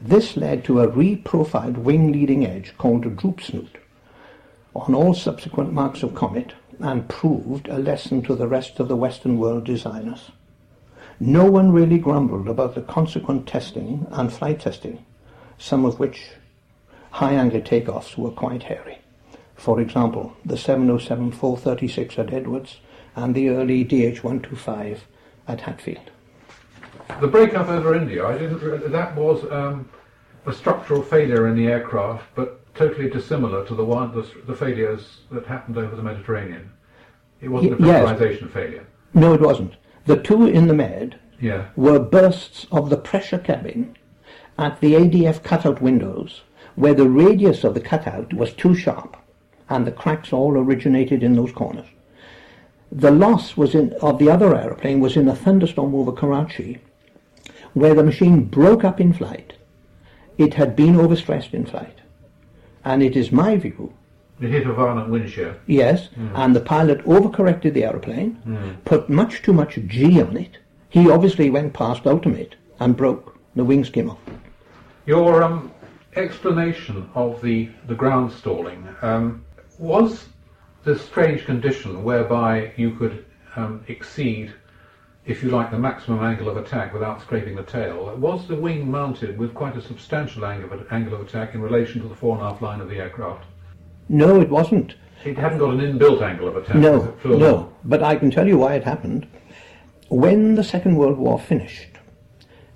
This 0.00 0.36
led 0.36 0.64
to 0.64 0.80
a 0.80 0.88
reprofiled 0.88 1.78
wing 1.78 2.12
leading 2.12 2.44
edge 2.44 2.76
called 2.76 3.06
a 3.06 3.10
droop 3.10 3.40
snoot 3.40 3.78
on 4.74 4.94
all 4.94 5.14
subsequent 5.14 5.72
marks 5.72 6.02
of 6.02 6.14
Comet 6.14 6.52
and 6.78 7.08
proved 7.08 7.68
a 7.68 7.78
lesson 7.78 8.22
to 8.22 8.34
the 8.34 8.48
rest 8.48 8.80
of 8.80 8.88
the 8.88 8.96
Western 8.96 9.38
world 9.38 9.64
designers. 9.64 10.30
No 11.18 11.50
one 11.50 11.72
really 11.72 11.98
grumbled 11.98 12.48
about 12.48 12.74
the 12.74 12.82
consequent 12.82 13.46
testing 13.46 14.06
and 14.10 14.32
flight 14.32 14.60
testing, 14.60 15.04
some 15.56 15.84
of 15.84 15.98
which 15.98 16.30
high 17.12 17.34
angle 17.34 17.60
takeoffs 17.60 18.18
were 18.18 18.30
quite 18.30 18.64
hairy. 18.64 18.98
For 19.54 19.80
example, 19.80 20.36
the 20.44 20.56
707-436 20.56 22.18
at 22.18 22.32
Edwards 22.32 22.78
and 23.16 23.34
the 23.34 23.48
early 23.50 23.84
DH-125 23.84 24.98
at 25.48 25.60
Hatfield. 25.62 26.10
The 27.20 27.28
breakup 27.28 27.68
over 27.68 27.94
India, 27.94 28.26
I 28.26 28.38
didn't. 28.38 28.90
That 28.90 29.14
was 29.16 29.50
um, 29.50 29.88
a 30.46 30.52
structural 30.52 31.02
failure 31.02 31.46
in 31.48 31.56
the 31.56 31.66
aircraft, 31.66 32.24
but 32.34 32.62
totally 32.74 33.10
dissimilar 33.10 33.66
to 33.66 33.74
the 33.74 33.84
one 33.84 34.12
the, 34.14 34.28
the 34.46 34.56
failures 34.56 35.18
that 35.30 35.46
happened 35.46 35.78
over 35.78 35.94
the 35.94 36.02
Mediterranean. 36.02 36.72
It 37.40 37.48
wasn't 37.48 37.74
a 37.74 37.76
pressurization 37.76 38.42
yes. 38.42 38.52
failure. 38.52 38.86
No, 39.14 39.34
it 39.34 39.40
wasn't. 39.40 39.74
The 40.06 40.16
two 40.16 40.46
in 40.46 40.68
the 40.68 40.74
Med 40.74 41.18
yeah. 41.40 41.68
were 41.76 41.98
bursts 41.98 42.66
of 42.70 42.88
the 42.88 42.96
pressure 42.96 43.38
cabin 43.38 43.96
at 44.58 44.80
the 44.80 44.94
ADF 44.94 45.42
cutout 45.42 45.82
windows, 45.82 46.42
where 46.76 46.94
the 46.94 47.08
radius 47.08 47.64
of 47.64 47.74
the 47.74 47.80
cutout 47.80 48.32
was 48.32 48.52
too 48.52 48.74
sharp, 48.74 49.16
and 49.68 49.86
the 49.86 49.92
cracks 49.92 50.32
all 50.32 50.56
originated 50.56 51.22
in 51.22 51.34
those 51.34 51.52
corners. 51.52 51.86
The 52.94 53.10
loss 53.10 53.56
was 53.56 53.74
in, 53.74 53.94
of 54.02 54.18
the 54.18 54.28
other 54.28 54.54
aeroplane 54.54 55.00
was 55.00 55.16
in 55.16 55.26
a 55.26 55.34
thunderstorm 55.34 55.94
over 55.94 56.12
Karachi, 56.12 56.78
where 57.72 57.94
the 57.94 58.04
machine 58.04 58.44
broke 58.44 58.84
up 58.84 59.00
in 59.00 59.14
flight. 59.14 59.54
It 60.36 60.52
had 60.54 60.76
been 60.76 60.96
overstressed 60.96 61.54
in 61.54 61.64
flight. 61.64 62.00
And 62.84 63.02
it 63.02 63.16
is 63.16 63.32
my 63.32 63.56
view. 63.56 63.94
It 64.42 64.50
hit 64.50 64.66
a 64.66 64.74
violent 64.74 65.08
wind 65.08 65.30
shear. 65.30 65.58
Yes, 65.66 66.08
mm. 66.08 66.32
and 66.34 66.54
the 66.54 66.60
pilot 66.60 66.98
overcorrected 67.04 67.72
the 67.72 67.84
aeroplane, 67.84 68.42
mm. 68.46 68.84
put 68.84 69.08
much 69.08 69.40
too 69.40 69.54
much 69.54 69.78
G 69.86 70.20
on 70.20 70.36
it. 70.36 70.58
He 70.90 71.08
obviously 71.08 71.48
went 71.48 71.72
past 71.72 72.06
ultimate 72.06 72.56
and 72.78 72.94
broke. 72.94 73.38
The 73.54 73.64
wings 73.64 73.88
came 73.88 74.10
off. 74.10 74.18
Your 75.06 75.42
um, 75.42 75.72
explanation 76.16 77.08
of 77.14 77.40
the, 77.40 77.70
the 77.86 77.94
ground 77.94 78.32
stalling 78.32 78.86
um, 79.00 79.44
was 79.78 80.28
this 80.84 81.02
strange 81.04 81.44
condition 81.44 82.02
whereby 82.02 82.72
you 82.76 82.92
could 82.92 83.24
um, 83.56 83.84
exceed, 83.88 84.52
if 85.26 85.42
you 85.42 85.50
like, 85.50 85.70
the 85.70 85.78
maximum 85.78 86.22
angle 86.24 86.48
of 86.48 86.56
attack 86.56 86.92
without 86.92 87.20
scraping 87.20 87.54
the 87.54 87.62
tail. 87.62 88.14
Was 88.16 88.48
the 88.48 88.56
wing 88.56 88.90
mounted 88.90 89.38
with 89.38 89.54
quite 89.54 89.76
a 89.76 89.82
substantial 89.82 90.44
angle 90.44 90.72
of, 90.72 90.86
angle 90.90 91.14
of 91.14 91.20
attack 91.20 91.54
in 91.54 91.60
relation 91.60 92.02
to 92.02 92.08
the 92.08 92.14
fore 92.14 92.36
and 92.36 92.44
aft 92.44 92.62
line 92.62 92.80
of 92.80 92.88
the 92.88 92.96
aircraft? 92.96 93.44
No, 94.08 94.40
it 94.40 94.48
wasn't. 94.48 94.96
It 95.24 95.38
hadn't 95.38 95.58
got 95.58 95.74
an 95.74 95.80
inbuilt 95.80 96.20
angle 96.20 96.48
of 96.48 96.56
attack. 96.56 96.76
No, 96.76 97.16
no. 97.24 97.72
But 97.84 98.02
I 98.02 98.16
can 98.16 98.30
tell 98.30 98.48
you 98.48 98.58
why 98.58 98.74
it 98.74 98.84
happened. 98.84 99.28
When 100.08 100.56
the 100.56 100.64
Second 100.64 100.96
World 100.96 101.16
War 101.16 101.38
finished, 101.38 101.90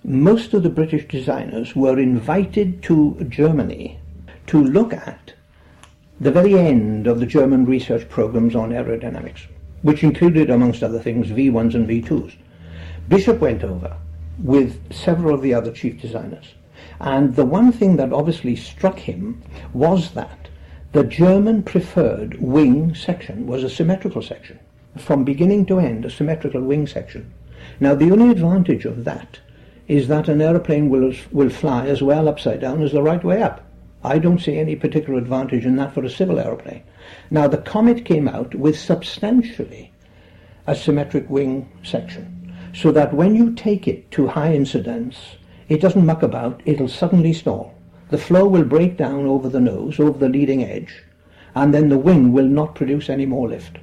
most 0.05 0.55
of 0.55 0.63
the 0.63 0.71
British 0.71 1.09
designers 1.09 1.75
were 1.75 1.99
invited 1.99 2.83
to 2.85 3.27
Germany 3.29 3.99
to 4.47 4.63
look 4.63 4.93
at 4.93 5.35
the 6.21 6.31
very 6.31 6.55
end 6.59 7.07
of 7.07 7.21
the 7.21 7.27
German 7.27 7.67
research 7.67 8.09
programs 8.09 8.55
on 8.55 8.71
aerodynamics, 8.71 9.47
which 9.83 10.03
included, 10.03 10.49
amongst 10.49 10.83
other 10.83 10.99
things, 10.99 11.29
V1s 11.29 11.75
and 11.75 11.89
V2s. 11.89 12.37
Bishop 13.09 13.41
went 13.41 13.63
over 13.63 13.97
with 14.43 14.93
several 14.93 15.35
of 15.35 15.43
the 15.43 15.55
other 15.55 15.73
chief 15.73 16.01
designers. 16.01 16.55
And 17.01 17.37
the 17.37 17.45
one 17.45 17.73
thing 17.73 17.97
that 17.97 18.13
obviously 18.13 18.57
struck 18.57 18.99
him 18.99 19.43
was 19.73 20.13
that 20.13 20.49
the 20.93 21.05
German 21.05 21.63
preferred 21.63 22.41
wing 22.41 22.95
section 22.95 23.47
was 23.47 23.63
a 23.63 23.71
symmetrical 23.71 24.23
section. 24.23 24.59
from 24.97 25.25
beginning 25.25 25.67
to 25.67 25.79
end, 25.79 26.07
a 26.07 26.11
symmetrical 26.11 26.63
wing 26.63 26.87
section. 26.87 27.31
Now, 27.81 27.95
the 27.95 28.11
only 28.11 28.31
advantage 28.31 28.87
of 28.87 29.05
that 29.05 29.41
is 29.89 30.09
that 30.09 30.29
an 30.29 30.41
aeroplane 30.41 30.89
will, 30.89 31.13
will 31.31 31.51
fly 31.51 31.87
as 31.87 32.03
well 32.03 32.29
upside 32.29 32.63
down 32.63 32.83
as 32.83 32.93
the 32.93 33.03
right 33.03 33.23
way 33.23 33.43
up. 33.43 33.66
I 34.07 34.21
don't 34.21 34.41
see 34.41 34.57
any 34.57 34.77
particular 34.77 35.19
advantage 35.19 35.67
in 35.67 35.75
that 35.77 35.93
for 35.93 36.05
a 36.05 36.09
civil 36.09 36.39
aeroplane. 36.39 36.85
Now, 37.29 37.49
the 37.49 37.59
Comet 37.59 38.05
came 38.05 38.29
out 38.29 38.55
with 38.55 38.79
substantially 38.79 39.91
a 40.65 40.77
symmetric 40.77 41.29
wing 41.29 41.69
section, 41.83 42.55
so 42.73 42.93
that 42.93 43.13
when 43.13 43.35
you 43.35 43.53
take 43.55 43.89
it 43.89 44.09
to 44.13 44.29
high 44.29 44.55
incidence, 44.55 45.17
it 45.69 45.81
doesn't 45.81 46.07
muck 46.07 46.23
about, 46.23 46.63
it'll 46.65 46.87
suddenly 46.87 47.33
stall. 47.33 47.75
The 48.11 48.19
flow 48.19 48.47
will 48.47 48.63
break 48.63 48.97
down 48.97 49.27
over 49.27 49.49
the 49.49 49.61
nose, 49.61 49.99
over 49.99 50.17
the 50.17 50.29
leading 50.29 50.63
edge, 50.63 51.03
and 51.57 51.75
then 51.75 51.89
the 51.89 51.99
wing 51.99 52.33
will 52.33 52.47
not 52.47 52.77
produce 52.77 53.11
any 53.11 53.27
more 53.27 53.49
lift. 53.49 53.79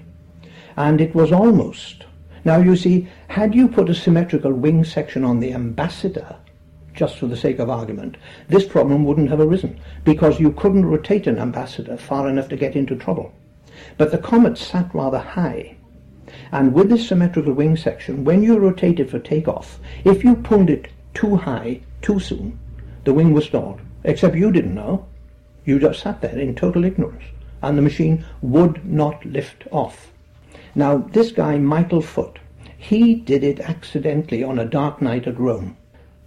And 0.78 1.02
it 1.02 1.14
was 1.14 1.34
almost. 1.34 2.06
Now 2.46 2.60
you 2.60 2.78
see, 2.78 3.10
had 3.28 3.54
you 3.54 3.68
put 3.68 3.90
a 3.90 3.94
symmetrical 3.94 4.54
wing 4.54 4.86
section 4.86 5.26
on 5.26 5.42
the 5.42 5.54
Ambassador, 5.54 6.38
just 6.94 7.18
for 7.18 7.28
the 7.28 7.38
sake 7.38 7.60
of 7.60 7.70
argument, 7.70 8.18
this 8.48 8.66
problem 8.66 9.04
wouldn't 9.06 9.30
have 9.30 9.40
arisen, 9.40 9.80
because 10.04 10.40
you 10.40 10.52
couldn't 10.52 10.86
rotate 10.86 11.28
an 11.28 11.40
Ambassador 11.40 11.98
far 11.98 12.30
enough 12.30 12.50
to 12.50 12.56
get 12.56 12.76
into 12.76 12.96
trouble. 12.96 13.34
But 13.98 14.12
the 14.12 14.18
Comet 14.18 14.58
sat 14.58 14.94
rather 14.94 15.20
high, 15.20 15.76
and 16.52 16.74
with 16.74 16.90
this 16.90 17.08
symmetrical 17.08 17.54
wing 17.54 17.76
section, 17.78 18.24
when 18.24 18.44
you 18.44 18.58
rotate 18.58 19.00
it 19.00 19.10
for 19.10 19.20
takeoff, 19.20 19.80
if 20.04 20.24
you 20.24 20.36
pulled 20.36 20.70
it 20.70 20.90
too 21.14 21.36
high 21.36 21.82
too 22.02 22.20
soon, 22.20 22.60
the 23.04 23.14
wing 23.14 23.34
was 23.34 23.46
stalled. 23.46 23.82
Except 24.04 24.36
you 24.36 24.52
didn't 24.52 24.76
know. 24.76 25.06
You 25.66 25.80
just 25.80 26.02
sat 26.02 26.22
there 26.22 26.38
in 26.38 26.56
total 26.56 26.84
ignorance 26.84 27.24
and 27.62 27.78
the 27.78 27.82
machine 27.82 28.26
would 28.42 28.86
not 28.86 29.26
lift 29.26 29.64
off. 29.72 30.12
Now, 30.76 30.98
this 30.98 31.32
guy, 31.32 31.58
Michael 31.58 32.02
Foot, 32.02 32.40
he 32.78 33.16
did 33.16 33.44
it 33.44 33.62
accidentally 33.62 34.44
on 34.44 34.60
a 34.60 34.66
dark 34.66 35.02
night 35.02 35.26
at 35.28 35.40
Rome. 35.40 35.78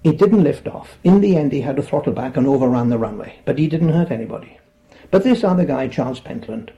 It 0.07 0.19
didn't 0.19 0.45
lift 0.45 0.69
off. 0.69 0.99
In 1.03 1.21
the 1.21 1.37
end, 1.37 1.51
he 1.51 1.63
had 1.63 1.75
to 1.75 1.83
throttle 1.83 2.13
back 2.13 2.37
and 2.37 2.47
overran 2.47 2.91
the 2.91 2.97
runway, 2.97 3.41
but 3.45 3.59
he 3.59 3.67
didn't 3.67 3.89
hurt 3.89 4.13
anybody. 4.13 4.61
But 5.11 5.25
this 5.25 5.43
other 5.43 5.65
guy, 5.65 5.89
Charles 5.89 6.21
Pentland, 6.21 6.71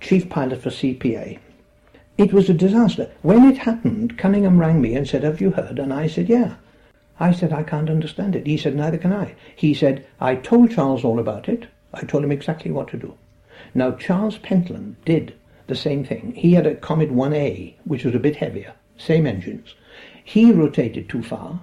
chief 0.00 0.28
pilot 0.28 0.60
for 0.60 0.70
CPA, 0.70 1.38
it 2.18 2.32
was 2.32 2.50
a 2.50 2.54
disaster. 2.54 3.08
When 3.22 3.44
it 3.44 3.58
happened, 3.58 4.18
Cunningham 4.18 4.58
rang 4.58 4.80
me 4.80 4.96
and 4.96 5.06
said, 5.06 5.22
Have 5.22 5.40
you 5.40 5.52
heard? 5.52 5.78
And 5.78 5.92
I 5.92 6.08
said, 6.08 6.28
Yeah. 6.28 6.56
I 7.20 7.30
said, 7.30 7.52
I 7.52 7.62
can't 7.62 7.88
understand 7.88 8.34
it. 8.34 8.48
He 8.48 8.56
said, 8.56 8.74
Neither 8.74 8.98
can 8.98 9.12
I. 9.12 9.36
He 9.54 9.74
said, 9.74 10.04
I 10.20 10.34
told 10.34 10.72
Charles 10.72 11.04
all 11.04 11.20
about 11.20 11.48
it. 11.48 11.66
I 11.94 12.00
told 12.00 12.24
him 12.24 12.32
exactly 12.32 12.72
what 12.72 12.88
to 12.88 12.96
do. 12.96 13.14
Now, 13.76 13.92
Charles 13.92 14.38
Pentland 14.38 14.96
did 15.04 15.36
the 15.68 15.76
same 15.76 16.04
thing. 16.04 16.34
He 16.34 16.54
had 16.54 16.66
a 16.66 16.74
Comet 16.74 17.12
1A, 17.12 17.74
which 17.84 18.04
was 18.04 18.16
a 18.16 18.18
bit 18.18 18.34
heavier, 18.34 18.74
same 18.98 19.24
engines. 19.24 19.76
He 20.24 20.50
rotated 20.50 21.08
too 21.08 21.22
far. 21.22 21.60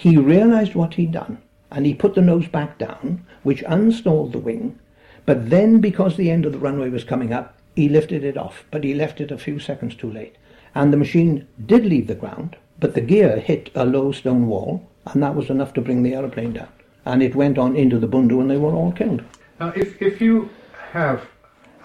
He 0.00 0.16
realized 0.16 0.74
what 0.74 0.94
he'd 0.94 1.12
done, 1.12 1.42
and 1.70 1.84
he 1.84 1.92
put 1.92 2.14
the 2.14 2.22
nose 2.22 2.48
back 2.48 2.78
down, 2.78 3.22
which 3.42 3.62
unstalled 3.64 4.32
the 4.32 4.38
wing. 4.38 4.78
But 5.26 5.50
then, 5.50 5.78
because 5.78 6.16
the 6.16 6.30
end 6.30 6.46
of 6.46 6.52
the 6.52 6.58
runway 6.58 6.88
was 6.88 7.04
coming 7.04 7.34
up, 7.34 7.58
he 7.76 7.86
lifted 7.86 8.24
it 8.24 8.38
off, 8.38 8.64
but 8.70 8.82
he 8.82 8.94
left 8.94 9.20
it 9.20 9.30
a 9.30 9.36
few 9.36 9.58
seconds 9.58 9.94
too 9.94 10.10
late. 10.10 10.36
And 10.74 10.90
the 10.90 10.96
machine 10.96 11.46
did 11.66 11.84
leave 11.84 12.06
the 12.06 12.14
ground, 12.14 12.56
but 12.78 12.94
the 12.94 13.02
gear 13.02 13.40
hit 13.40 13.68
a 13.74 13.84
low 13.84 14.10
stone 14.10 14.46
wall, 14.46 14.88
and 15.04 15.22
that 15.22 15.34
was 15.34 15.50
enough 15.50 15.74
to 15.74 15.82
bring 15.82 16.02
the 16.02 16.14
aeroplane 16.14 16.54
down. 16.54 16.72
And 17.04 17.22
it 17.22 17.36
went 17.36 17.58
on 17.58 17.76
into 17.76 17.98
the 17.98 18.08
Bundu, 18.08 18.40
and 18.40 18.50
they 18.50 18.56
were 18.56 18.72
all 18.72 18.92
killed. 18.92 19.22
Now, 19.60 19.68
if, 19.76 20.00
if 20.00 20.18
you 20.18 20.48
have 20.92 21.28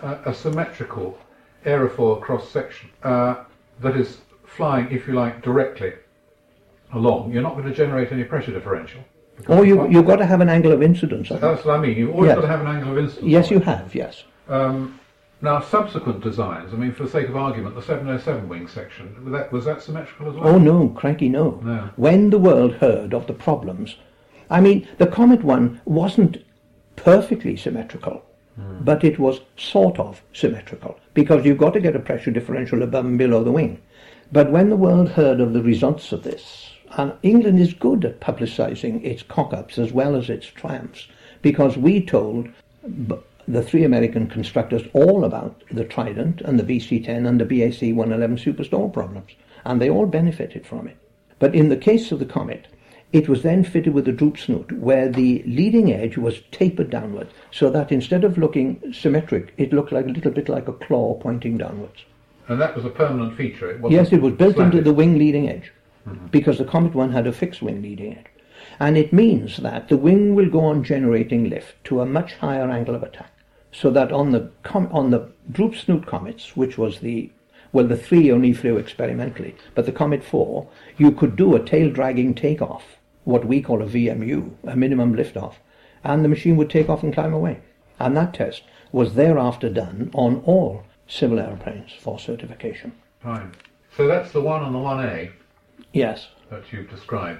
a, 0.01 0.17
a 0.27 0.33
symmetrical 0.33 1.17
aerofoil 1.65 2.21
cross 2.21 2.49
section 2.49 2.89
uh, 3.03 3.43
that 3.81 3.97
is 3.97 4.19
flying, 4.45 4.89
if 4.89 5.05
you 5.05 5.15
like, 5.15 5.41
directly 5.41 5.91
along, 6.95 7.31
you're 7.31 7.43
not 7.43 7.53
going 7.53 7.65
to 7.65 7.73
generate 7.73 8.11
any 8.11 8.23
pressure 8.23 8.51
differential. 8.51 9.01
Or 9.47 9.65
you, 9.65 9.89
you've 9.89 10.05
got 10.05 10.15
to 10.17 10.25
have 10.25 10.41
an 10.41 10.49
angle 10.49 10.71
of 10.71 10.81
incidence. 10.81 11.29
That's 11.29 11.65
what 11.65 11.75
I 11.75 11.79
mean. 11.79 11.97
You've 11.97 12.15
always 12.15 12.29
yes. 12.29 12.35
got 12.35 12.41
to 12.41 12.47
have 12.47 12.61
an 12.61 12.67
angle 12.67 12.91
of 12.93 12.97
incidence. 12.97 13.27
Yes, 13.27 13.51
you 13.51 13.59
have, 13.59 13.93
yes. 13.93 14.23
Um, 14.47 14.99
now, 15.41 15.59
subsequent 15.59 16.21
designs, 16.21 16.73
I 16.73 16.77
mean, 16.77 16.93
for 16.93 17.03
the 17.03 17.09
sake 17.09 17.27
of 17.27 17.35
argument, 17.35 17.75
the 17.75 17.81
707 17.81 18.47
wing 18.47 18.67
section, 18.67 19.23
was 19.23 19.33
that, 19.33 19.51
was 19.51 19.65
that 19.65 19.81
symmetrical 19.81 20.29
as 20.29 20.35
well? 20.35 20.47
Oh, 20.47 20.57
no, 20.57 20.89
cranky, 20.89 21.27
no. 21.27 21.59
no. 21.63 21.89
When 21.97 22.29
the 22.29 22.39
world 22.39 22.75
heard 22.75 23.13
of 23.13 23.27
the 23.27 23.33
problems, 23.33 23.97
I 24.49 24.61
mean, 24.61 24.87
the 24.97 25.07
Comet 25.07 25.43
one 25.43 25.81
wasn't 25.85 26.37
perfectly 26.95 27.57
symmetrical. 27.57 28.23
Mm. 28.59 28.85
But 28.85 29.03
it 29.03 29.19
was 29.19 29.41
sort 29.57 29.99
of 29.99 30.21
symmetrical 30.31 30.97
because 31.13 31.45
you've 31.45 31.57
got 31.57 31.73
to 31.73 31.81
get 31.81 31.95
a 31.95 31.99
pressure 31.99 32.31
differential 32.31 32.83
above 32.83 33.05
and 33.05 33.17
below 33.17 33.43
the 33.43 33.51
wing. 33.51 33.81
But 34.31 34.51
when 34.51 34.69
the 34.69 34.77
world 34.77 35.09
heard 35.09 35.41
of 35.41 35.53
the 35.53 35.61
results 35.61 36.11
of 36.11 36.23
this, 36.23 36.71
and 36.97 37.13
England 37.23 37.59
is 37.59 37.73
good 37.73 38.05
at 38.05 38.21
publicising 38.21 39.03
its 39.03 39.23
cock-ups 39.23 39.77
as 39.77 39.91
well 39.91 40.15
as 40.15 40.29
its 40.29 40.47
triumphs, 40.47 41.07
because 41.41 41.77
we 41.77 42.03
told 42.03 42.47
the 43.47 43.61
three 43.61 43.83
American 43.83 44.27
constructors 44.27 44.83
all 44.93 45.25
about 45.25 45.61
the 45.71 45.83
Trident 45.83 46.41
and 46.41 46.59
the 46.59 46.63
VC-10 46.63 47.27
and 47.27 47.39
the 47.39 47.45
BAC-111 47.45 48.39
superstall 48.41 48.91
problems, 48.91 49.31
and 49.65 49.81
they 49.81 49.89
all 49.89 50.05
benefited 50.05 50.65
from 50.65 50.87
it. 50.87 50.97
But 51.37 51.53
in 51.53 51.69
the 51.69 51.77
case 51.77 52.11
of 52.11 52.19
the 52.19 52.25
Comet, 52.25 52.67
it 53.11 53.29
was 53.29 53.43
then 53.43 53.63
fitted 53.63 53.93
with 53.93 54.07
a 54.07 54.11
droop 54.11 54.37
snoot 54.37 54.71
where 54.71 55.09
the 55.09 55.43
leading 55.45 55.91
edge 55.91 56.17
was 56.17 56.41
tapered 56.51 56.89
downwards 56.89 57.31
so 57.51 57.69
that 57.69 57.91
instead 57.91 58.23
of 58.23 58.37
looking 58.37 58.93
symmetric, 58.93 59.53
it 59.57 59.73
looked 59.73 59.91
like 59.91 60.05
a 60.05 60.09
little 60.09 60.31
bit 60.31 60.49
like 60.49 60.67
a 60.67 60.73
claw 60.73 61.13
pointing 61.15 61.57
downwards. 61.57 62.03
And 62.47 62.59
that 62.61 62.75
was 62.75 62.85
a 62.85 62.89
permanent 62.89 63.37
feature? 63.37 63.71
It 63.71 63.91
yes, 63.91 64.11
it 64.11 64.21
was 64.21 64.33
built 64.33 64.57
into 64.57 64.81
the 64.81 64.93
wing 64.93 65.17
leading 65.17 65.49
edge 65.49 65.71
mm-hmm. 66.07 66.27
because 66.27 66.57
the 66.57 66.65
Comet 66.65 66.93
1 66.93 67.11
had 67.11 67.27
a 67.27 67.33
fixed 67.33 67.61
wing 67.61 67.81
leading 67.81 68.17
edge. 68.17 68.25
And 68.79 68.97
it 68.97 69.13
means 69.13 69.57
that 69.57 69.87
the 69.89 69.97
wing 69.97 70.35
will 70.35 70.49
go 70.49 70.61
on 70.61 70.83
generating 70.83 71.49
lift 71.49 71.83
to 71.85 72.01
a 72.01 72.05
much 72.05 72.33
higher 72.35 72.69
angle 72.69 72.95
of 72.95 73.03
attack. 73.03 73.31
So 73.71 73.89
that 73.91 74.11
on 74.11 74.31
the 74.31 74.51
com- 74.63 74.89
on 74.91 75.11
the 75.11 75.29
droop 75.51 75.75
snoot 75.75 76.05
comets, 76.05 76.55
which 76.55 76.77
was 76.77 76.99
the 76.99 77.31
well, 77.73 77.87
the 77.87 77.97
three 77.97 78.31
only 78.31 78.53
flew 78.53 78.77
experimentally, 78.77 79.53
but 79.73 79.85
the 79.85 79.91
Comet 79.91 80.23
4, 80.23 80.65
you 80.97 81.11
could 81.11 81.35
do 81.35 81.55
a 81.55 81.59
tail 81.59 81.89
dragging 81.89 82.33
takeoff 82.33 82.95
what 83.25 83.43
we 83.43 83.61
call 83.61 83.81
a 83.81 83.85
VMU, 83.85 84.51
a 84.63 84.75
minimum 84.77 85.13
liftoff, 85.13 85.55
and 86.03 86.23
the 86.23 86.29
machine 86.29 86.55
would 86.55 86.69
take 86.69 86.87
off 86.87 87.03
and 87.03 87.13
climb 87.13 87.33
away. 87.33 87.59
And 87.99 88.15
that 88.15 88.33
test 88.33 88.63
was 88.91 89.15
thereafter 89.15 89.69
done 89.69 90.11
on 90.13 90.41
all 90.45 90.83
civil 91.07 91.39
aeroplanes 91.39 91.91
for 91.91 92.19
certification. 92.19 92.93
Fine. 93.21 93.51
So 93.97 94.07
that's 94.07 94.31
the 94.31 94.41
one 94.41 94.61
on 94.61 94.71
the 94.71 94.79
1A? 94.79 95.31
Yes. 95.95 96.27
That 96.49 96.71
you've 96.73 96.89
described. 96.89 97.39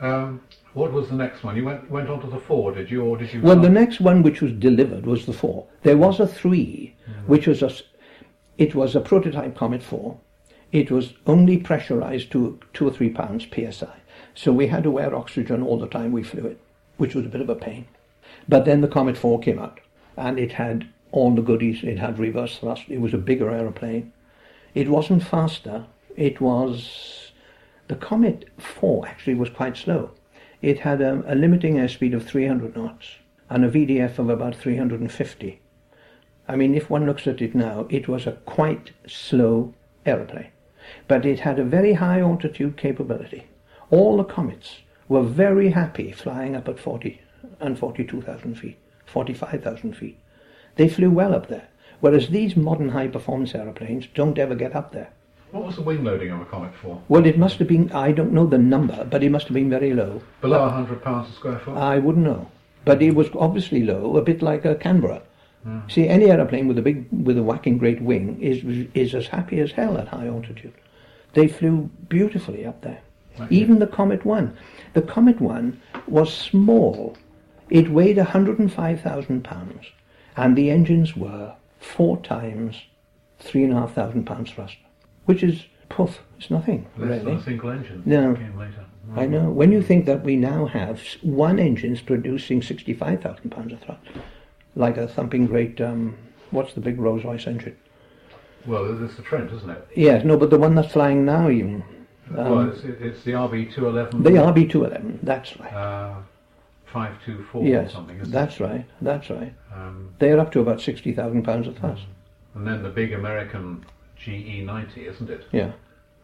Um, 0.00 0.40
what 0.74 0.92
was 0.92 1.08
the 1.08 1.16
next 1.16 1.42
one? 1.42 1.56
You 1.56 1.64
went 1.64 1.90
went 1.90 2.08
on 2.08 2.20
to 2.20 2.28
the 2.28 2.38
4, 2.38 2.72
did 2.72 2.88
you, 2.88 3.02
or 3.02 3.16
did 3.16 3.32
you... 3.32 3.42
Well, 3.42 3.60
the 3.60 3.68
next 3.68 4.00
one 4.00 4.22
which 4.22 4.40
was 4.40 4.52
delivered 4.52 5.04
was 5.04 5.26
the 5.26 5.32
4. 5.32 5.66
There 5.82 5.96
was 5.96 6.20
a 6.20 6.26
3, 6.26 6.94
mm-hmm. 7.10 7.20
which 7.26 7.48
was 7.48 7.62
a... 7.62 7.72
It 8.58 8.76
was 8.76 8.94
a 8.94 9.00
prototype 9.00 9.56
Comet 9.56 9.82
4. 9.82 10.16
It 10.70 10.90
was 10.90 11.14
only 11.26 11.58
pressurized 11.58 12.30
to 12.32 12.60
2 12.74 12.86
or 12.86 12.92
3 12.92 13.10
pounds 13.10 13.46
psi. 13.52 13.96
So 14.34 14.52
we 14.52 14.68
had 14.68 14.84
to 14.84 14.90
wear 14.90 15.14
oxygen 15.14 15.62
all 15.62 15.78
the 15.78 15.88
time 15.88 16.12
we 16.12 16.22
flew 16.22 16.46
it, 16.46 16.60
which 16.98 17.14
was 17.16 17.26
a 17.26 17.30
bit 17.30 17.40
of 17.40 17.50
a 17.50 17.56
pain. 17.56 17.86
But 18.48 18.66
then 18.66 18.82
the 18.82 18.88
Comet 18.88 19.18
4 19.18 19.40
came 19.40 19.58
out, 19.58 19.80
and 20.16 20.38
it 20.38 20.52
had 20.52 20.88
all 21.10 21.34
the 21.34 21.42
goodies. 21.42 21.82
It 21.82 21.98
had 21.98 22.20
reverse 22.20 22.58
thrust. 22.58 22.84
It 22.88 23.00
was 23.00 23.14
a 23.14 23.18
bigger 23.18 23.50
aeroplane. 23.50 24.12
It 24.74 24.88
wasn't 24.88 25.24
faster. 25.24 25.86
It 26.16 26.40
was... 26.40 27.25
The 27.88 27.96
Comet 27.96 28.48
4 28.58 29.06
actually 29.06 29.34
was 29.34 29.50
quite 29.50 29.76
slow. 29.76 30.10
It 30.62 30.80
had 30.80 31.00
a, 31.00 31.22
a 31.26 31.34
limiting 31.34 31.76
airspeed 31.76 32.14
of 32.14 32.26
300 32.26 32.76
knots 32.76 33.16
and 33.48 33.64
a 33.64 33.70
VDF 33.70 34.18
of 34.18 34.28
about 34.28 34.56
350. 34.56 35.60
I 36.48 36.56
mean, 36.56 36.74
if 36.74 36.90
one 36.90 37.06
looks 37.06 37.26
at 37.26 37.40
it 37.40 37.54
now, 37.54 37.86
it 37.90 38.08
was 38.08 38.26
a 38.26 38.32
quite 38.32 38.92
slow 39.06 39.74
aeroplane. 40.04 40.50
But 41.08 41.24
it 41.24 41.40
had 41.40 41.58
a 41.58 41.64
very 41.64 41.94
high 41.94 42.20
altitude 42.20 42.76
capability 42.76 43.46
all 43.90 44.16
the 44.16 44.24
comets 44.24 44.80
were 45.08 45.22
very 45.22 45.70
happy 45.70 46.10
flying 46.12 46.56
up 46.56 46.68
at 46.68 46.78
40 46.78 47.20
and 47.60 47.78
42,000 47.78 48.54
feet, 48.56 48.78
45,000 49.04 49.94
feet. 49.94 50.18
They 50.74 50.88
flew 50.88 51.10
well 51.10 51.34
up 51.34 51.48
there, 51.48 51.68
whereas 52.00 52.28
these 52.28 52.56
modern 52.56 52.90
high-performance 52.90 53.54
aeroplanes 53.54 54.08
don't 54.14 54.38
ever 54.38 54.54
get 54.54 54.74
up 54.74 54.92
there. 54.92 55.12
What 55.56 55.64
was 55.68 55.76
the 55.76 55.82
wing 55.82 56.04
loading 56.04 56.30
of 56.30 56.42
a 56.42 56.44
Comet 56.44 56.74
4? 56.82 57.02
Well, 57.08 57.24
it 57.24 57.38
must 57.38 57.58
have 57.60 57.66
been, 57.66 57.90
I 57.90 58.12
don't 58.12 58.32
know 58.32 58.46
the 58.46 58.58
number, 58.58 59.06
but 59.10 59.22
it 59.22 59.30
must 59.30 59.46
have 59.46 59.54
been 59.54 59.70
very 59.70 59.94
low. 59.94 60.20
Below 60.42 60.60
100 60.60 61.02
pounds 61.02 61.30
a 61.30 61.32
square 61.32 61.58
foot? 61.58 61.78
I 61.78 61.98
wouldn't 61.98 62.26
know. 62.26 62.50
But 62.84 63.00
it 63.00 63.14
was 63.14 63.28
obviously 63.34 63.82
low, 63.82 64.18
a 64.18 64.22
bit 64.22 64.42
like 64.42 64.66
a 64.66 64.74
Canberra. 64.74 65.22
Mm. 65.66 65.90
See, 65.90 66.08
any 66.08 66.26
aeroplane 66.30 66.68
with 66.68 66.76
a 66.76 66.82
big, 66.82 67.06
with 67.10 67.38
a 67.38 67.42
whacking 67.42 67.78
great 67.78 68.02
wing 68.02 68.38
is, 68.38 68.62
is 68.92 69.14
as 69.14 69.28
happy 69.28 69.58
as 69.60 69.72
hell 69.72 69.96
at 69.96 70.08
high 70.08 70.26
altitude. 70.26 70.74
They 71.32 71.48
flew 71.48 71.88
beautifully 72.10 72.66
up 72.66 72.82
there. 72.82 73.00
Even 73.48 73.78
the 73.78 73.86
Comet 73.86 74.26
1. 74.26 74.54
The 74.92 75.02
Comet 75.02 75.40
1 75.40 75.80
was 76.06 76.34
small. 76.34 77.16
It 77.70 77.88
weighed 77.88 78.18
105,000 78.18 79.42
pounds, 79.42 79.86
and 80.36 80.54
the 80.54 80.70
engines 80.70 81.16
were 81.16 81.54
four 81.80 82.18
times 82.18 82.82
three 83.38 83.64
and 83.64 83.72
a 83.72 83.76
half 83.76 83.94
thousand 83.94 84.24
pounds 84.24 84.50
thrust. 84.50 84.76
Which 85.26 85.42
is 85.42 85.64
poof, 85.88 86.20
it's 86.38 86.50
nothing 86.50 86.86
Less 86.96 87.22
really. 87.22 87.36
a 87.36 87.42
single 87.42 87.70
engine. 87.70 88.02
No. 88.06 88.34
Came 88.34 88.58
later. 88.58 88.84
I 89.14 89.26
know. 89.26 89.50
When 89.50 89.70
you 89.70 89.82
think 89.82 90.04
that 90.06 90.24
we 90.24 90.34
now 90.36 90.66
have 90.66 91.00
one 91.22 91.58
engine's 91.60 92.00
producing 92.00 92.60
sixty-five 92.62 93.22
thousand 93.22 93.50
pounds 93.50 93.72
of 93.72 93.80
thrust, 93.80 94.00
like 94.74 94.96
a 94.96 95.06
thumping 95.06 95.46
great. 95.46 95.80
Um, 95.80 96.16
what's 96.50 96.72
the 96.74 96.80
big 96.80 96.98
Rolls-Royce 96.98 97.46
engine? 97.46 97.76
Well, 98.66 99.00
it's 99.04 99.14
the 99.14 99.22
Trent, 99.22 99.52
isn't 99.52 99.70
it? 99.70 99.86
Yes, 99.94 100.24
no, 100.24 100.36
but 100.36 100.50
the 100.50 100.58
one 100.58 100.74
that's 100.74 100.92
flying 100.92 101.24
now, 101.24 101.48
even 101.48 101.84
well, 102.32 102.68
it's, 102.68 102.82
it's 102.82 103.22
the 103.22 103.30
RB211. 103.32 104.24
the 104.24 104.30
RB211. 104.30 105.20
That's 105.22 105.56
right. 105.60 105.72
Uh, 105.72 106.14
524 106.86 107.62
or 107.62 107.64
yes, 107.64 107.92
something, 107.92 108.18
isn't 108.18 108.32
that's 108.32 108.58
right. 108.58 108.84
That's 109.00 109.30
right. 109.30 109.54
Um, 109.72 110.14
They're 110.18 110.40
up 110.40 110.50
to 110.52 110.60
about 110.60 110.80
sixty 110.80 111.12
thousand 111.12 111.44
pounds 111.44 111.68
of 111.68 111.76
thrust. 111.78 112.02
and 112.54 112.66
then 112.66 112.82
the 112.82 112.88
big 112.88 113.12
American 113.12 113.84
GE90, 114.18 114.96
isn't 114.98 115.30
it? 115.30 115.46
Yeah. 115.52 115.72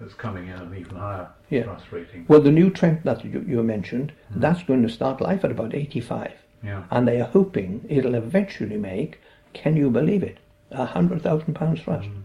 That's 0.01 0.15
coming 0.15 0.49
in 0.49 0.55
an 0.55 0.75
even 0.77 0.97
higher 0.97 1.29
Yeah. 1.51 1.65
thrust 1.65 1.93
rating. 1.93 2.25
Well, 2.29 2.41
the 2.41 2.51
new 2.51 2.71
Trent 2.71 3.05
that 3.05 3.25
you, 3.25 3.45
you 3.47 3.63
mentioned, 3.63 4.13
hmm. 4.33 4.41
that's 4.41 4.63
going 4.65 4.83
to 4.83 4.89
start 4.89 5.21
life 5.21 5.45
at 5.45 5.51
about 5.51 5.75
eighty-five. 5.75 6.33
Yeah. 6.65 6.85
and 6.93 7.09
they 7.09 7.21
are 7.21 7.27
hoping 7.29 7.85
it'll 7.89 8.15
eventually 8.15 8.77
make, 8.77 9.19
can 9.53 9.77
you 9.77 9.91
believe 9.91 10.23
it, 10.23 10.39
a 10.71 10.87
hundred 10.87 11.23
thousand 11.23 11.55
pounds 11.55 11.81
thrust. 11.83 12.07
Hmm. 12.09 12.21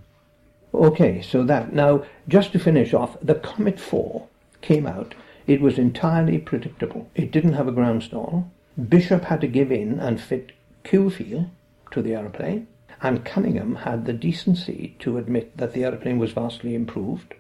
Okay, 0.76 1.22
so 1.24 1.44
that 1.44 1.74
now 1.74 2.04
just 2.28 2.52
to 2.52 2.60
finish 2.60 2.94
off, 2.94 3.18
the 3.22 3.34
Comet 3.36 3.80
Four 3.80 4.28
came 4.62 4.86
out. 4.86 5.16
It 5.48 5.62
was 5.62 5.80
entirely 5.80 6.38
predictable. 6.38 7.10
It 7.16 7.32
didn't 7.32 7.54
have 7.54 7.68
a 7.68 7.72
ground 7.72 8.04
stall. 8.04 8.52
Bishop 8.90 9.24
had 9.26 9.42
to 9.42 9.48
give 9.48 9.72
in 9.72 10.00
and 10.00 10.22
fit 10.22 10.52
Q-Feel 10.84 11.50
to 11.92 12.02
the 12.02 12.14
aeroplane, 12.14 12.68
and 13.02 13.26
Cunningham 13.26 13.76
had 13.76 14.06
the 14.06 14.14
decency 14.14 14.96
to 15.00 15.18
admit 15.18 15.58
that 15.58 15.74
the 15.74 15.84
aeroplane 15.84 16.20
was 16.20 16.32
vastly 16.32 16.74
improved, 16.74 17.34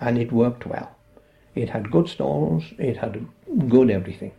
and 0.00 0.18
it 0.18 0.32
worked 0.32 0.66
well. 0.66 0.96
It 1.54 1.70
had 1.70 1.90
good 1.90 2.08
stalls, 2.08 2.64
it 2.78 2.96
had 2.98 3.26
good 3.68 3.90
everything, 3.90 4.32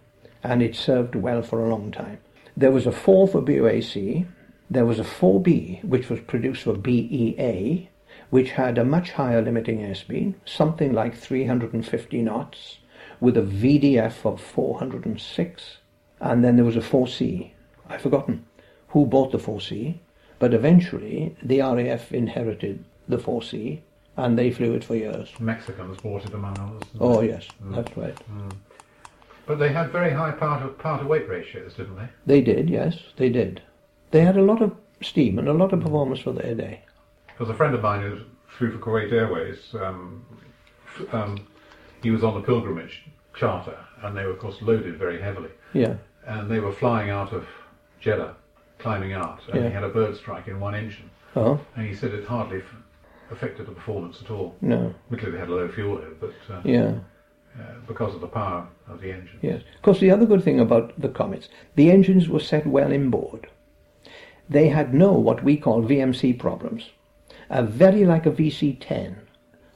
and 0.44 0.62
it 0.62 0.76
served 0.76 1.16
well 1.16 1.42
for 1.42 1.60
a 1.60 1.70
long 1.70 1.92
time. 1.92 2.20
There 2.58 2.72
was 2.72 2.86
a 2.86 2.92
4 2.92 3.28
for 3.28 3.42
BOAC, 3.42 4.26
there 4.70 4.86
was 4.86 5.00
a 5.00 5.04
4B 5.04 5.84
which 5.84 6.10
was 6.10 6.20
produced 6.22 6.64
for 6.64 6.74
BEA, 6.74 7.90
which 8.30 8.52
had 8.52 8.78
a 8.78 8.86
much 8.86 9.12
higher 9.12 9.42
limiting 9.42 9.80
airspeed, 9.80 10.36
something 10.46 10.94
like 10.94 11.16
350 11.16 12.22
knots, 12.22 12.80
with 13.20 13.38
a 13.38 13.42
VDF 13.42 14.26
of 14.26 14.42
406, 14.42 15.78
and 16.20 16.44
then 16.44 16.56
there 16.56 16.66
was 16.66 16.76
a 16.76 16.82
4C. 16.82 17.52
I've 17.88 18.02
forgotten 18.02 18.46
who 18.90 19.06
bought 19.06 19.32
the 19.32 19.38
4C, 19.38 20.00
but 20.40 20.54
eventually 20.54 21.36
the 21.42 21.62
RAF 21.62 22.12
inherited 22.12 22.84
the 23.08 23.18
4C, 23.18 23.80
and 24.18 24.38
they 24.38 24.52
flew 24.52 24.74
it 24.74 24.84
for 24.84 24.96
years. 24.96 25.30
Mexicans 25.40 26.00
bought 26.02 26.26
it 26.26 26.34
among 26.34 26.58
others. 26.58 26.84
Oh 27.00 27.22
yes, 27.22 27.48
that's 27.62 27.96
right. 27.98 28.18
But 29.46 29.60
they 29.60 29.72
had 29.72 29.92
very 29.92 30.12
high 30.12 30.32
power 30.32 30.60
to, 30.62 30.70
power 30.70 31.00
to 31.00 31.06
weight 31.06 31.30
ratios, 31.30 31.76
didn't 31.76 31.98
they? 31.98 32.08
They 32.26 32.42
did, 32.42 32.70
yes, 32.70 32.98
they 33.18 33.30
did. 33.30 33.62
They 34.12 34.22
had 34.22 34.38
a 34.38 34.42
lot 34.42 34.62
of 34.62 34.76
steam 35.02 35.38
and 35.38 35.48
a 35.48 35.54
lot 35.54 35.72
of 35.74 35.82
performance 35.82 36.20
for 36.20 36.32
their 36.32 36.56
day. 36.56 36.82
Because 37.28 37.50
a 37.50 37.54
friend 37.54 37.76
of 37.76 37.82
mine 37.82 38.02
who 38.02 38.22
flew 38.48 38.72
for 38.72 38.80
Kuwait 38.80 39.12
Airways, 39.12 39.60
um, 39.76 40.26
um, 41.12 41.48
he 42.02 42.10
was 42.10 42.24
on 42.24 42.38
a 42.38 42.42
pilgrimage 42.42 43.04
charter, 43.36 43.78
and 44.02 44.16
they 44.16 44.24
were, 44.26 44.32
of 44.32 44.40
course, 44.40 44.62
loaded 44.62 44.98
very 44.98 45.22
heavily. 45.22 45.50
Yeah, 45.74 45.96
And 46.26 46.50
they 46.50 46.60
were 46.60 46.72
flying 46.72 47.10
out 47.10 47.34
of 47.34 47.46
Jeddah, 48.00 48.36
climbing 48.80 49.14
out, 49.14 49.40
and 49.52 49.62
Yeah. 49.64 49.68
he 49.70 49.74
had 49.74 49.84
a 49.84 49.90
bird 49.90 50.16
strike 50.16 50.48
in 50.48 50.60
one 50.60 50.76
engine. 50.76 51.10
oh, 51.36 51.60
And 51.76 51.86
he 51.88 51.94
said 51.94 52.14
it 52.14 52.26
hardly 52.26 52.58
f- 52.58 52.76
affected 53.32 53.66
the 53.68 53.72
performance 53.72 54.22
at 54.24 54.30
all. 54.32 54.56
no, 54.62 54.94
Admittedly, 55.06 55.32
they 55.34 55.40
had 55.40 55.50
a 55.50 55.56
low 55.56 55.68
fuel 55.68 55.96
load, 55.96 56.18
but 56.20 56.34
uh, 56.54 56.62
yeah, 56.64 56.94
uh, 57.60 57.64
because 57.88 58.14
of 58.16 58.22
the 58.22 58.28
power 58.28 58.68
of 58.88 59.02
the 59.02 59.12
engine. 59.12 59.40
yes. 59.42 59.62
Of 59.76 59.82
course, 59.82 60.00
the 60.00 60.12
other 60.12 60.26
good 60.26 60.44
thing 60.44 60.60
about 60.60 60.94
the 61.00 61.10
Comets, 61.10 61.50
the 61.76 61.90
engines 61.92 62.30
were 62.30 62.40
set 62.40 62.66
well 62.68 62.92
inboard. 62.92 63.48
They 64.50 64.70
had 64.70 64.94
no 64.94 65.14
what 65.14 65.44
we 65.44 65.58
call 65.58 65.82
VMC 65.82 66.34
problems, 66.38 66.92
uh, 67.50 67.64
very 67.64 68.06
like 68.06 68.26
a 68.26 68.32
VC-10. 68.32 69.16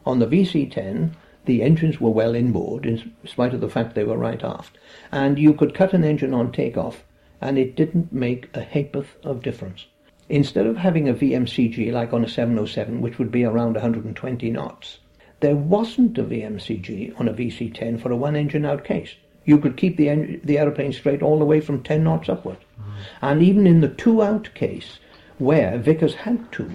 On 0.05 0.19
the 0.19 0.27
VC-10, 0.27 1.11
the 1.45 1.63
engines 1.63 1.99
were 1.99 2.11
well 2.11 2.35
inboard, 2.35 2.85
in 2.85 3.11
spite 3.25 3.53
of 3.53 3.61
the 3.61 3.69
fact 3.69 3.95
they 3.95 4.03
were 4.03 4.17
right 4.17 4.43
aft, 4.43 4.77
and 5.11 5.39
you 5.39 5.53
could 5.53 5.73
cut 5.73 5.93
an 5.93 6.03
engine 6.03 6.33
on 6.33 6.51
takeoff, 6.51 7.03
and 7.41 7.57
it 7.57 7.75
didn't 7.75 8.11
make 8.11 8.49
a 8.55 8.61
ha'porth 8.61 9.15
of 9.23 9.41
difference. 9.41 9.85
Instead 10.29 10.67
of 10.67 10.77
having 10.77 11.09
a 11.09 11.13
VMCG 11.13 11.91
like 11.91 12.13
on 12.13 12.23
a 12.23 12.29
707, 12.29 13.01
which 13.01 13.17
would 13.17 13.31
be 13.31 13.43
around 13.43 13.73
120 13.73 14.49
knots, 14.51 14.99
there 15.39 15.55
wasn't 15.55 16.17
a 16.17 16.23
VMCG 16.23 17.19
on 17.19 17.27
a 17.27 17.33
VC-10 17.33 18.01
for 18.01 18.11
a 18.11 18.15
one-engine 18.15 18.65
out 18.65 18.83
case. 18.83 19.15
You 19.45 19.57
could 19.57 19.77
keep 19.77 19.97
the, 19.97 20.09
en- 20.09 20.41
the 20.43 20.59
aeroplane 20.59 20.93
straight 20.93 21.23
all 21.23 21.39
the 21.39 21.45
way 21.45 21.61
from 21.61 21.81
10 21.81 22.03
knots 22.03 22.29
upward. 22.29 22.57
Mm-hmm. 22.79 22.91
And 23.21 23.41
even 23.41 23.65
in 23.65 23.81
the 23.81 23.87
two-out 23.87 24.53
case, 24.53 24.99
where 25.37 25.77
Vickers 25.77 26.13
had 26.13 26.51
to 26.51 26.71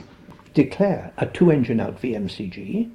declare 0.54 1.12
a 1.18 1.26
two-engine 1.26 1.78
out 1.78 2.00
VMCG, 2.00 2.90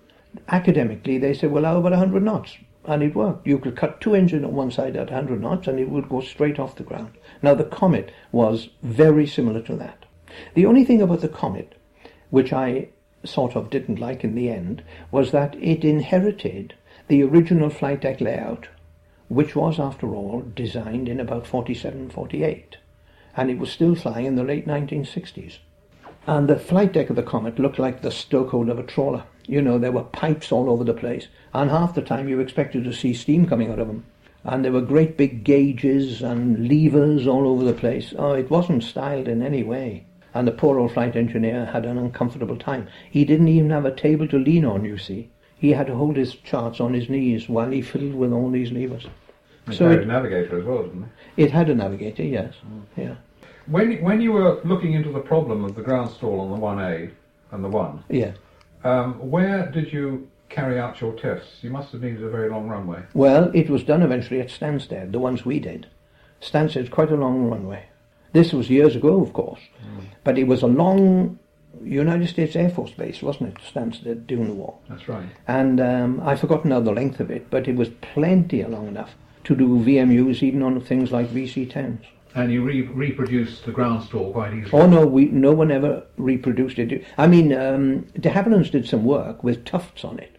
academically 0.47 1.17
they 1.17 1.33
said, 1.33 1.51
well, 1.51 1.63
how 1.63 1.77
about 1.77 1.91
100 1.91 2.23
knots? 2.23 2.57
And 2.85 3.03
it 3.03 3.15
worked. 3.15 3.45
You 3.45 3.59
could 3.59 3.77
cut 3.77 4.01
two 4.01 4.15
engines 4.15 4.43
on 4.43 4.55
one 4.55 4.71
side 4.71 4.95
at 4.95 5.11
100 5.11 5.41
knots 5.41 5.67
and 5.67 5.79
it 5.79 5.89
would 5.89 6.09
go 6.09 6.21
straight 6.21 6.59
off 6.59 6.75
the 6.75 6.83
ground. 6.83 7.11
Now, 7.41 7.53
the 7.53 7.63
Comet 7.63 8.11
was 8.31 8.69
very 8.83 9.25
similar 9.25 9.61
to 9.61 9.75
that. 9.77 10.05
The 10.53 10.65
only 10.65 10.83
thing 10.83 11.01
about 11.01 11.21
the 11.21 11.29
Comet, 11.29 11.75
which 12.29 12.53
I 12.53 12.89
sort 13.23 13.55
of 13.55 13.69
didn't 13.69 13.99
like 13.99 14.23
in 14.23 14.35
the 14.35 14.49
end, 14.49 14.83
was 15.11 15.31
that 15.31 15.55
it 15.55 15.83
inherited 15.83 16.73
the 17.07 17.23
original 17.23 17.69
flight 17.69 18.01
deck 18.01 18.21
layout, 18.21 18.67
which 19.27 19.55
was, 19.55 19.79
after 19.79 20.13
all, 20.13 20.41
designed 20.55 21.07
in 21.09 21.19
about 21.19 21.47
47, 21.47 22.09
48. 22.09 22.77
And 23.35 23.49
it 23.49 23.57
was 23.57 23.71
still 23.71 23.95
flying 23.95 24.25
in 24.25 24.35
the 24.35 24.43
late 24.43 24.67
1960s. 24.67 25.57
And 26.27 26.47
the 26.47 26.59
flight 26.59 26.93
deck 26.93 27.09
of 27.09 27.15
the 27.15 27.23
Comet 27.23 27.57
looked 27.57 27.79
like 27.79 28.01
the 28.01 28.09
stokehold 28.09 28.69
of 28.69 28.79
a 28.79 28.83
trawler. 28.83 29.23
You 29.47 29.61
know, 29.61 29.79
there 29.79 29.91
were 29.91 30.03
pipes 30.03 30.51
all 30.51 30.69
over 30.69 30.83
the 30.83 30.93
place, 30.93 31.27
and 31.53 31.71
half 31.71 31.95
the 31.95 32.01
time 32.01 32.29
you 32.29 32.39
expected 32.39 32.83
to 32.83 32.93
see 32.93 33.13
steam 33.13 33.47
coming 33.47 33.71
out 33.71 33.79
of 33.79 33.87
them. 33.87 34.05
And 34.43 34.63
there 34.63 34.71
were 34.71 34.81
great 34.81 35.17
big 35.17 35.43
gauges 35.43 36.21
and 36.21 36.67
levers 36.67 37.27
all 37.27 37.47
over 37.47 37.63
the 37.63 37.73
place. 37.73 38.13
Oh, 38.17 38.33
it 38.33 38.49
wasn't 38.49 38.83
styled 38.83 39.27
in 39.27 39.41
any 39.43 39.63
way. 39.63 40.05
And 40.33 40.47
the 40.47 40.51
poor 40.51 40.79
old 40.79 40.93
flight 40.93 41.15
engineer 41.15 41.65
had 41.65 41.85
an 41.85 41.97
uncomfortable 41.97 42.55
time. 42.57 42.87
He 43.09 43.25
didn't 43.25 43.47
even 43.47 43.71
have 43.71 43.85
a 43.85 43.95
table 43.95 44.27
to 44.29 44.37
lean 44.37 44.63
on, 44.63 44.85
you 44.85 44.97
see. 44.97 45.29
He 45.57 45.71
had 45.71 45.87
to 45.87 45.95
hold 45.95 46.15
his 46.15 46.35
charts 46.35 46.79
on 46.79 46.93
his 46.93 47.09
knees 47.09 47.49
while 47.49 47.69
he 47.69 47.81
fiddled 47.81 48.15
with 48.15 48.31
all 48.31 48.49
these 48.49 48.71
levers. 48.71 49.07
They 49.67 49.73
So 49.75 49.85
carried 49.85 49.99
it- 49.99 50.03
a 50.03 50.07
navigator 50.07 50.59
as 50.59 50.63
well, 50.65 50.83
didn't 50.83 51.01
they? 51.35 51.43
It 51.43 51.51
had 51.51 51.69
a 51.69 51.75
navigator, 51.75 52.23
yes. 52.23 52.53
Yeah. 52.95 53.15
When 53.67 54.01
when 54.01 54.21
you 54.21 54.31
were 54.31 54.59
looking 54.63 54.93
into 54.93 55.11
the 55.11 55.19
problem 55.19 55.63
of 55.65 55.75
the 55.75 55.81
ground 55.81 56.09
stall 56.11 56.39
on 56.39 56.51
the 56.51 56.57
one 56.59 56.79
A 56.79 57.09
and 57.51 57.63
the 57.63 57.69
one, 57.69 58.03
Yeah. 58.09 58.31
um, 58.83 59.13
where 59.15 59.69
did 59.69 59.91
you 59.91 60.27
carry 60.49 60.79
out 60.79 60.99
your 61.01 61.13
tests? 61.13 61.57
You 61.61 61.69
must 61.69 61.91
have 61.91 62.01
needed 62.01 62.23
a 62.23 62.29
very 62.29 62.49
long 62.49 62.67
runway. 62.67 63.03
Well, 63.13 63.51
it 63.53 63.69
was 63.69 63.83
done 63.83 64.01
eventually 64.01 64.39
at 64.41 64.49
Stansted, 64.49 65.11
the 65.11 65.19
ones 65.19 65.45
we 65.45 65.59
did. 65.59 65.87
Stansted's 66.41 66.89
quite 66.89 67.11
a 67.11 67.15
long 67.15 67.43
runway. 67.49 67.85
This 68.33 68.53
was 68.53 68.69
years 68.69 68.95
ago, 68.95 69.21
of 69.21 69.33
course, 69.33 69.61
but 70.23 70.37
it 70.37 70.45
was 70.45 70.61
a 70.61 70.67
long 70.67 71.39
United 71.83 72.27
States 72.27 72.55
Air 72.55 72.69
Force 72.69 72.91
base, 72.91 73.21
wasn't 73.21 73.57
it, 73.57 73.61
Stansted, 73.73 74.27
during 74.27 74.47
the 74.47 74.53
war? 74.53 74.77
That's 74.87 75.07
right. 75.07 75.25
And 75.47 75.79
um, 75.81 76.21
I've 76.23 76.39
forgotten 76.39 76.69
now 76.69 76.79
the 76.79 76.91
length 76.91 77.19
of 77.19 77.31
it, 77.31 77.49
but 77.49 77.67
it 77.67 77.75
was 77.75 77.89
plenty 78.01 78.63
long 78.63 78.87
enough 78.87 79.15
to 79.45 79.55
do 79.55 79.67
VMUs 79.67 80.43
even 80.43 80.61
on 80.61 80.79
things 80.81 81.11
like 81.11 81.29
VC-10s. 81.29 82.05
And 82.35 82.51
you 82.51 82.63
re- 82.63 82.83
reproduced 82.83 83.65
the 83.65 83.71
ground 83.71 84.03
stall 84.03 84.31
quite 84.31 84.53
easily. 84.53 84.71
Oh 84.79 84.85
no, 84.85 85.05
we 85.05 85.25
no 85.25 85.51
one 85.51 85.71
ever 85.71 86.03
reproduced 86.17 86.77
it. 86.77 87.03
I 87.17 87.25
mean, 87.25 87.51
um, 87.53 88.01
de 88.19 88.29
Havilland's 88.29 88.69
did 88.69 88.87
some 88.87 89.03
work 89.03 89.43
with 89.43 89.65
tufts 89.65 90.03
on 90.03 90.19
it, 90.19 90.37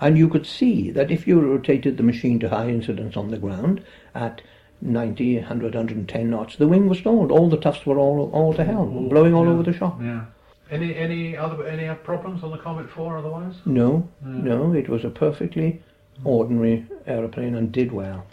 and 0.00 0.16
you 0.16 0.28
could 0.28 0.46
see 0.46 0.90
that 0.90 1.10
if 1.10 1.26
you 1.26 1.40
rotated 1.40 1.96
the 1.96 2.02
machine 2.02 2.38
to 2.40 2.48
high 2.48 2.68
incidence 2.68 3.16
on 3.16 3.30
the 3.30 3.38
ground 3.38 3.84
at 4.14 4.40
90, 4.80 5.36
100, 5.36 5.74
110 5.74 6.30
knots, 6.30 6.56
the 6.56 6.68
wing 6.68 6.88
was 6.88 6.98
stalled. 6.98 7.30
All 7.30 7.48
the 7.48 7.56
tufts 7.56 7.84
were 7.84 7.98
all 7.98 8.30
all 8.32 8.54
to 8.54 8.64
hell, 8.64 8.86
blowing 8.86 9.34
all 9.34 9.44
yeah. 9.44 9.52
over 9.52 9.62
the 9.62 9.72
shop. 9.72 10.00
Yeah. 10.02 10.24
Any 10.70 10.94
any 10.94 11.36
other 11.36 11.66
any 11.66 11.92
problems 11.96 12.42
on 12.42 12.50
the 12.50 12.58
Comet 12.58 12.88
Four 12.88 13.18
otherwise? 13.18 13.54
No, 13.66 14.08
no, 14.22 14.72
it 14.72 14.88
was 14.88 15.04
a 15.04 15.10
perfectly 15.10 15.82
ordinary 16.24 16.86
aeroplane 17.06 17.54
and 17.54 17.72
did 17.72 17.92
well. 17.92 18.26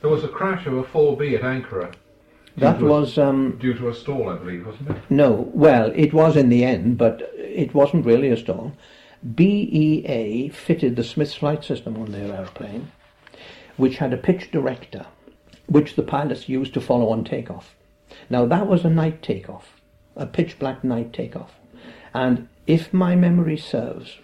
There 0.00 0.10
was 0.10 0.24
a 0.24 0.28
crash 0.28 0.66
of 0.66 0.74
a 0.74 0.82
4B 0.82 1.34
at 1.34 1.42
Ankara. 1.42 1.94
That 2.56 2.78
to 2.78 2.86
a- 2.86 2.90
was 2.90 3.18
um, 3.18 3.58
due 3.60 3.74
to 3.74 3.88
a 3.88 3.94
stall, 3.94 4.28
I 4.28 4.36
believe, 4.36 4.66
wasn't 4.66 4.90
it? 4.90 4.96
No, 5.10 5.50
well, 5.52 5.92
it 5.94 6.12
was 6.12 6.36
in 6.36 6.48
the 6.48 6.64
end, 6.64 6.98
but 6.98 7.22
it 7.36 7.74
wasn't 7.74 8.06
really 8.06 8.30
a 8.30 8.36
stall. 8.36 8.72
BEA 9.34 10.48
fitted 10.48 10.96
the 10.96 11.04
Smiths 11.04 11.34
flight 11.34 11.64
system 11.64 11.96
on 11.96 12.12
their 12.12 12.34
airplane, 12.34 12.90
which 13.76 13.98
had 13.98 14.12
a 14.12 14.16
pitch 14.16 14.50
director, 14.50 15.06
which 15.66 15.96
the 15.96 16.02
pilots 16.02 16.48
used 16.48 16.74
to 16.74 16.80
follow 16.80 17.10
on 17.10 17.24
takeoff. 17.24 17.74
Now, 18.28 18.46
that 18.46 18.66
was 18.66 18.84
a 18.84 18.90
night 18.90 19.22
takeoff, 19.22 19.80
a 20.16 20.26
pitch 20.26 20.58
black 20.58 20.82
night 20.82 21.12
takeoff. 21.12 21.54
And 22.14 22.48
if 22.66 22.92
my 22.92 23.14
memory 23.14 23.56
serves 23.56 24.18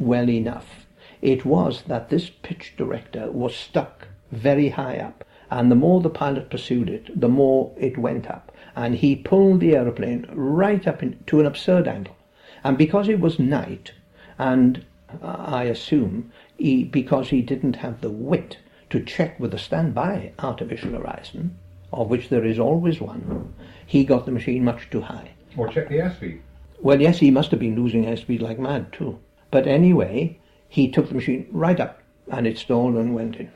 well 0.00 0.28
enough. 0.28 0.86
It 1.20 1.44
was 1.44 1.82
that 1.82 2.08
this 2.08 2.30
pitch 2.30 2.74
director 2.76 3.30
was 3.30 3.54
stuck 3.54 4.08
very 4.32 4.70
high 4.70 4.96
up, 4.96 5.24
and 5.50 5.70
the 5.70 5.76
more 5.76 6.00
the 6.00 6.10
pilot 6.10 6.50
pursued 6.50 6.88
it, 6.88 7.20
the 7.20 7.28
more 7.28 7.72
it 7.76 7.98
went 7.98 8.28
up, 8.28 8.52
and 8.74 8.96
he 8.96 9.14
pulled 9.16 9.60
the 9.60 9.76
aeroplane 9.76 10.26
right 10.32 10.86
up 10.86 11.02
in, 11.02 11.22
to 11.26 11.40
an 11.40 11.46
absurd 11.46 11.86
angle. 11.86 12.16
And 12.64 12.78
because 12.78 13.08
it 13.08 13.20
was 13.20 13.38
night, 13.38 13.92
and 14.40 14.82
I 15.22 15.64
assume 15.64 16.32
he, 16.56 16.82
because 16.84 17.28
he 17.28 17.42
didn't 17.42 17.76
have 17.76 18.00
the 18.00 18.08
wit 18.08 18.56
to 18.88 19.04
check 19.04 19.38
with 19.38 19.52
a 19.52 19.58
standby 19.58 20.32
artificial 20.38 20.92
horizon, 20.92 21.58
of 21.92 22.08
which 22.08 22.30
there 22.30 22.46
is 22.46 22.58
always 22.58 23.02
one, 23.02 23.54
he 23.86 24.02
got 24.02 24.24
the 24.24 24.32
machine 24.32 24.64
much 24.64 24.88
too 24.88 25.02
high. 25.02 25.32
Or 25.58 25.68
check 25.68 25.90
the 25.90 25.98
airspeed. 25.98 26.40
Well, 26.80 27.02
yes, 27.02 27.18
he 27.18 27.30
must 27.30 27.50
have 27.50 27.60
been 27.60 27.76
losing 27.76 28.06
airspeed 28.06 28.40
like 28.40 28.58
mad 28.58 28.94
too. 28.94 29.18
But 29.50 29.66
anyway, 29.66 30.38
he 30.70 30.90
took 30.90 31.08
the 31.08 31.14
machine 31.14 31.46
right 31.50 31.78
up 31.78 32.00
and 32.32 32.46
it 32.46 32.56
stalled 32.56 32.94
and 32.94 33.14
went 33.14 33.36
in. 33.36 33.50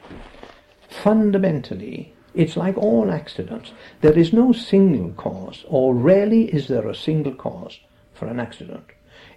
Fundamentally, 0.91 2.13
it's 2.35 2.59
like 2.59 2.77
all 2.77 3.11
accidents. 3.11 3.73
There 4.03 4.19
is 4.19 4.35
no 4.35 4.53
single 4.53 5.13
cause, 5.13 5.65
or 5.67 5.95
rarely 5.95 6.53
is 6.53 6.69
there 6.69 6.87
a 6.87 6.95
single 6.95 7.35
cause 7.35 7.79
for 8.13 8.27
an 8.27 8.39
accident. 8.39 8.85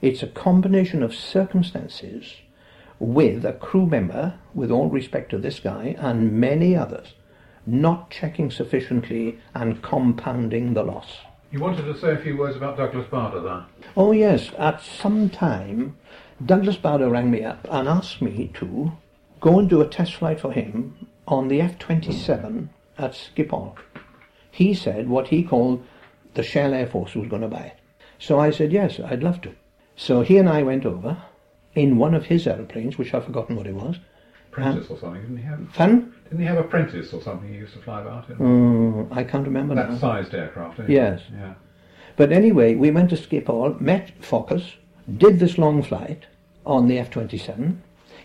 It's 0.01 0.21
a 0.21 0.27
combination 0.27 1.01
of 1.01 1.15
circumstances 1.15 2.35
with 2.99 3.45
a 3.45 3.53
crew 3.53 3.85
member, 3.85 4.35
with 4.53 4.71
all 4.71 4.89
respect 4.89 5.31
to 5.31 5.37
this 5.37 5.59
guy 5.59 5.95
and 5.97 6.33
many 6.33 6.75
others, 6.75 7.13
not 7.65 8.09
checking 8.09 8.51
sufficiently 8.51 9.39
and 9.53 9.81
compounding 9.81 10.73
the 10.73 10.83
loss. 10.83 11.17
You 11.51 11.59
wanted 11.59 11.83
to 11.83 11.97
say 11.97 12.13
a 12.13 12.17
few 12.17 12.37
words 12.37 12.57
about 12.57 12.77
Douglas 12.77 13.07
Bader 13.09 13.41
there. 13.41 13.65
Oh, 13.95 14.11
yes, 14.11 14.51
at 14.57 14.81
some 14.81 15.29
time, 15.29 15.97
Douglas 16.45 16.77
Bader 16.77 17.09
rang 17.09 17.31
me 17.31 17.43
up 17.43 17.67
and 17.71 17.87
asked 17.87 18.21
me 18.21 18.51
to 18.55 18.91
go 19.39 19.57
and 19.59 19.69
do 19.69 19.81
a 19.81 19.87
test 19.87 20.15
flight 20.15 20.39
for 20.39 20.51
him 20.51 21.07
on 21.27 21.47
the 21.47 21.61
F 21.61 21.79
27 21.79 22.69
at 22.97 23.11
Schiphol. 23.11 23.75
He 24.51 24.73
said 24.73 25.07
what 25.09 25.29
he 25.29 25.43
called 25.43 25.85
the 26.33 26.43
Shell 26.43 26.73
Air 26.73 26.87
Force 26.87 27.15
was 27.15 27.27
going 27.27 27.41
to 27.41 27.47
buy 27.47 27.61
it. 27.61 27.77
So 28.19 28.39
I 28.39 28.51
said, 28.51 28.71
yes, 28.71 28.99
I'd 28.99 29.23
love 29.23 29.41
to. 29.41 29.53
So 29.97 30.21
he 30.21 30.37
and 30.37 30.47
I 30.47 30.63
went 30.63 30.85
over 30.85 31.17
in 31.73 31.97
one 31.97 32.13
of 32.13 32.27
his 32.27 32.47
aeroplanes, 32.47 32.97
which 32.97 33.13
I've 33.13 33.25
forgotten 33.25 33.55
what 33.55 33.67
it 33.67 33.73
was. 33.73 33.97
Apprentice 34.51 34.89
or 34.89 34.97
something, 34.97 35.21
didn't 35.21 35.37
he 35.37 35.43
have? 35.43 35.69
Fun? 35.71 36.13
Didn't 36.25 36.39
he 36.39 36.45
have 36.45 36.57
apprentice 36.57 37.13
or 37.13 37.21
something 37.21 37.49
he 37.49 37.57
used 37.57 37.73
to 37.73 37.79
fly 37.79 38.01
about 38.01 38.29
in? 38.29 38.37
Mm, 38.37 39.15
I 39.15 39.23
can't 39.23 39.45
remember 39.45 39.75
that 39.75 39.89
now. 39.91 39.97
sized 39.97 40.33
aircraft, 40.33 40.79
anyway. 40.79 40.93
Yes. 40.93 41.21
Yeah. 41.33 41.55
But 42.15 42.31
anyway, 42.31 42.75
we 42.75 42.91
went 42.91 43.09
to 43.09 43.15
Schiphol, 43.15 43.79
met 43.81 44.11
Fokkers, 44.21 44.73
did 45.17 45.39
this 45.39 45.57
long 45.57 45.83
flight 45.83 46.25
on 46.65 46.87
the 46.87 46.99
F-27. 46.99 47.77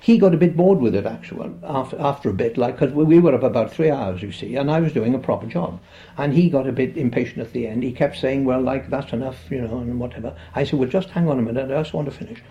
He 0.03 0.19
got 0.19 0.35
a 0.35 0.37
bit 0.37 0.57
bored 0.57 0.81
with 0.81 0.97
it, 0.97 1.07
actually, 1.07 1.53
after, 1.63 1.97
after 2.01 2.29
a 2.29 2.33
bit, 2.33 2.59
like, 2.59 2.77
because 2.77 2.93
we 2.93 3.21
were 3.21 3.37
up 3.37 3.45
about 3.45 3.73
three 3.73 3.89
hours, 3.89 4.21
you 4.21 4.33
see, 4.33 4.57
and 4.57 4.69
I 4.69 4.81
was 4.81 4.93
doing 4.93 5.15
a 5.15 5.19
proper 5.19 5.47
job. 5.47 5.79
And 6.19 6.35
he 6.35 6.51
got 6.51 6.67
a 6.67 6.73
bit 6.73 6.97
impatient 6.97 7.39
at 7.39 7.53
the 7.53 7.69
end. 7.69 7.85
He 7.85 7.93
kept 7.93 8.17
saying, 8.17 8.45
well, 8.45 8.61
like, 8.61 8.91
that's 8.91 9.13
enough, 9.13 9.49
you 9.49 9.61
know, 9.61 9.79
and 9.79 10.01
whatever. 10.01 10.35
I 10.57 10.65
said, 10.65 10.81
well, 10.81 10.89
just 10.89 11.11
hang 11.11 11.29
on 11.29 11.39
a 11.39 11.43
minute, 11.43 11.71
I 11.71 11.81
just 11.81 11.95
want 11.95 12.07
to 12.07 12.17
finish. 12.17 12.43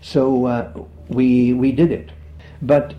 So 0.00 0.46
uh, 0.46 0.72
we, 1.08 1.52
we 1.52 1.70
did 1.70 1.92
it. 1.92 2.12
But 2.62 2.94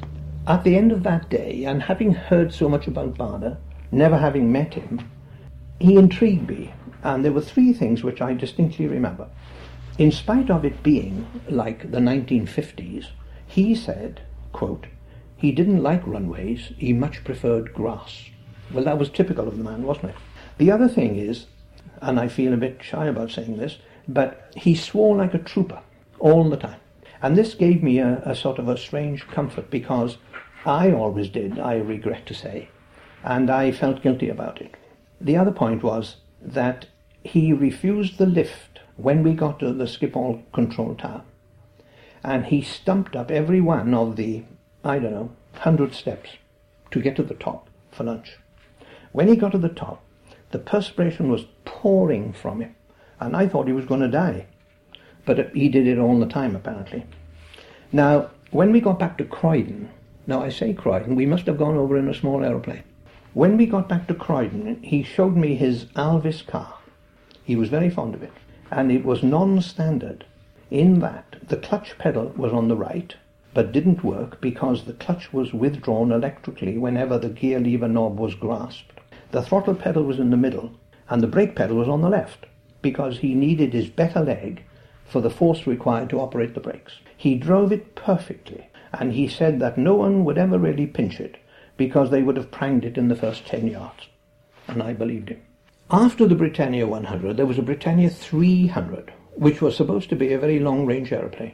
at 0.46 0.64
the 0.64 0.78
end 0.78 0.92
of 0.92 1.02
that 1.02 1.32
day, 1.32 1.64
and 1.64 1.82
having 1.82 2.14
heard 2.14 2.54
so 2.54 2.70
much 2.70 2.86
about 2.86 3.18
Bader, 3.18 3.58
never 3.92 4.20
having 4.20 4.52
met 4.52 4.76
him, 4.76 5.10
he 5.80 5.96
intrigued 5.96 6.48
me. 6.48 6.72
And 7.02 7.26
there 7.26 7.32
were 7.32 7.42
three 7.42 7.74
things 7.74 8.04
which 8.04 8.22
I 8.22 8.36
distinctly 8.36 8.86
remember. 8.86 9.28
In 9.98 10.12
spite 10.12 10.52
of 10.52 10.64
it 10.64 10.84
being 10.84 11.26
like 11.50 11.90
the 11.90 11.98
1950s, 11.98 13.08
he 13.48 13.74
said, 13.74 14.22
quote, 14.52 14.88
he 15.36 15.52
didn't 15.52 15.84
like 15.84 16.06
runways, 16.06 16.72
he 16.78 16.94
much 16.94 17.24
preferred 17.24 17.74
grass. 17.74 18.30
Well, 18.72 18.84
that 18.84 18.98
was 18.98 19.10
typical 19.10 19.48
of 19.48 19.58
the 19.58 19.64
man, 19.64 19.84
wasn't 19.84 20.10
it? 20.10 20.16
The 20.58 20.72
other 20.72 20.88
thing 20.88 21.16
is, 21.16 21.46
and 22.02 22.20
I 22.20 22.28
feel 22.28 22.54
a 22.54 22.58
bit 22.58 22.84
shy 22.84 23.06
about 23.06 23.32
saying 23.32 23.58
this, 23.58 23.78
but 24.08 24.52
he 24.56 24.76
swore 24.76 25.16
like 25.16 25.34
a 25.34 25.40
trooper 25.40 25.82
all 26.20 26.50
the 26.50 26.58
time. 26.58 26.80
And 27.22 27.36
this 27.36 27.54
gave 27.54 27.82
me 27.82 28.00
a, 28.00 28.22
a 28.26 28.36
sort 28.36 28.60
of 28.60 28.68
a 28.68 28.78
strange 28.78 29.28
comfort 29.28 29.70
because 29.70 30.18
I 30.66 30.92
always 30.92 31.30
did, 31.30 31.60
I 31.60 31.76
regret 31.76 32.26
to 32.28 32.34
say, 32.34 32.70
and 33.24 33.50
I 33.50 33.72
felt 33.72 34.04
guilty 34.04 34.30
about 34.30 34.62
it. 34.62 34.76
The 35.20 35.38
other 35.38 35.52
point 35.52 35.84
was 35.84 36.18
that 36.42 36.88
he 37.24 37.54
refused 37.54 38.18
the 38.18 38.26
lift 38.26 38.80
when 38.96 39.24
we 39.24 39.34
got 39.34 39.60
to 39.60 39.74
the 39.74 39.86
Schiphol 39.86 40.44
control 40.54 40.96
tower, 40.96 41.24
and 42.28 42.48
he 42.48 42.62
stumped 42.62 43.16
up 43.16 43.32
every 43.32 43.62
one 43.62 43.94
of 43.94 44.18
the, 44.18 44.44
I 44.84 45.00
don't 45.00 45.14
know, 45.14 45.32
hundred 45.60 45.96
steps 45.96 46.32
to 46.92 47.02
get 47.02 47.16
to 47.16 47.24
the 47.24 47.34
top 47.34 47.70
for 47.90 48.04
lunch. 48.04 48.36
When 49.14 49.30
he 49.30 49.38
got 49.38 49.54
to 49.54 49.58
the 49.58 49.70
top, 49.70 50.04
the 50.52 50.60
perspiration 50.60 51.32
was 51.32 51.46
pouring 51.64 52.34
from 52.34 52.60
him, 52.60 52.76
and 53.22 53.34
I 53.34 53.48
thought 53.48 53.68
he 53.68 53.74
was 53.74 53.86
going 53.86 54.02
to 54.02 54.10
die. 54.10 54.48
But 55.24 55.56
he 55.56 55.70
did 55.70 55.88
it 55.88 55.98
all 55.98 56.20
the 56.20 56.26
time, 56.26 56.54
apparently. 56.54 57.06
Now, 57.94 58.30
when 58.52 58.74
we 58.74 58.82
got 58.82 59.00
back 59.00 59.18
to 59.20 59.24
Croydon, 59.24 59.90
now 60.28 60.44
I 60.44 60.50
say 60.50 60.74
Croydon, 60.74 61.16
we 61.16 61.26
must 61.26 61.46
have 61.46 61.58
gone 61.58 61.78
over 61.78 61.98
in 61.98 62.10
a 62.10 62.14
small 62.14 62.44
aeroplane. 62.44 62.84
When 63.36 63.56
we 63.56 63.66
got 63.66 63.88
back 63.88 64.06
to 64.08 64.14
Croydon, 64.14 64.84
he 64.84 65.02
showed 65.02 65.38
me 65.38 65.56
his 65.56 65.86
Alvis 65.96 66.46
car. 66.46 66.78
He 67.46 67.56
was 67.56 67.70
very 67.70 67.90
fond 67.90 68.16
of 68.16 68.24
it, 68.24 68.34
and 68.70 68.92
it 68.92 69.06
was 69.06 69.24
non-standard 69.24 70.26
in 70.70 71.00
that 71.00 71.36
the 71.48 71.58
clutch 71.58 71.98
pedal 71.98 72.34
was 72.36 72.52
on 72.52 72.68
the 72.68 72.76
right, 72.76 73.16
but 73.54 73.72
didn't 73.72 74.04
work 74.04 74.40
because 74.42 74.84
the 74.84 74.94
clutch 74.94 75.32
was 75.34 75.54
withdrawn 75.54 76.12
electrically 76.12 76.78
whenever 76.78 77.18
the 77.18 77.30
gear 77.30 77.60
lever 77.60 77.88
knob 77.88 78.20
was 78.20 78.36
grasped. 78.36 79.00
The 79.32 79.42
throttle 79.42 79.76
pedal 79.76 80.04
was 80.04 80.20
in 80.20 80.30
the 80.30 80.38
middle, 80.38 80.72
and 81.10 81.22
the 81.22 81.28
brake 81.28 81.56
pedal 81.56 81.78
was 81.78 81.88
on 81.88 82.02
the 82.02 82.10
left, 82.10 82.46
because 82.82 83.20
he 83.20 83.34
needed 83.34 83.74
his 83.74 83.90
better 83.90 84.22
leg 84.22 84.64
for 85.06 85.22
the 85.22 85.30
force 85.30 85.66
required 85.66 86.10
to 86.10 86.20
operate 86.20 86.54
the 86.54 86.60
brakes. 86.60 87.00
He 87.16 87.36
drove 87.36 87.72
it 87.72 87.96
perfectly, 87.96 88.70
and 88.94 89.14
he 89.14 89.28
said 89.28 89.60
that 89.60 89.78
no 89.78 89.96
one 89.96 90.26
would 90.26 90.38
ever 90.38 90.60
really 90.60 90.88
pinch 90.88 91.20
it, 91.20 91.38
because 91.78 92.12
they 92.12 92.24
would 92.24 92.38
have 92.38 92.52
pranged 92.52 92.86
it 92.86 92.98
in 92.98 93.08
the 93.08 93.16
first 93.16 93.46
ten 93.46 93.68
yards. 93.68 94.08
And 94.68 94.84
I 94.84 94.94
believed 94.94 95.30
him. 95.30 95.42
After 95.90 96.28
the 96.28 96.36
Britannia 96.36 96.86
100, 96.86 97.38
there 97.38 97.46
was 97.46 97.58
a 97.58 97.62
Britannia 97.62 98.10
300, 98.10 99.14
which 99.38 99.62
was 99.62 99.76
supposed 99.76 100.10
to 100.10 100.16
be 100.16 100.34
a 100.34 100.40
very 100.40 100.60
long-range 100.60 101.12
aeroplane. 101.14 101.54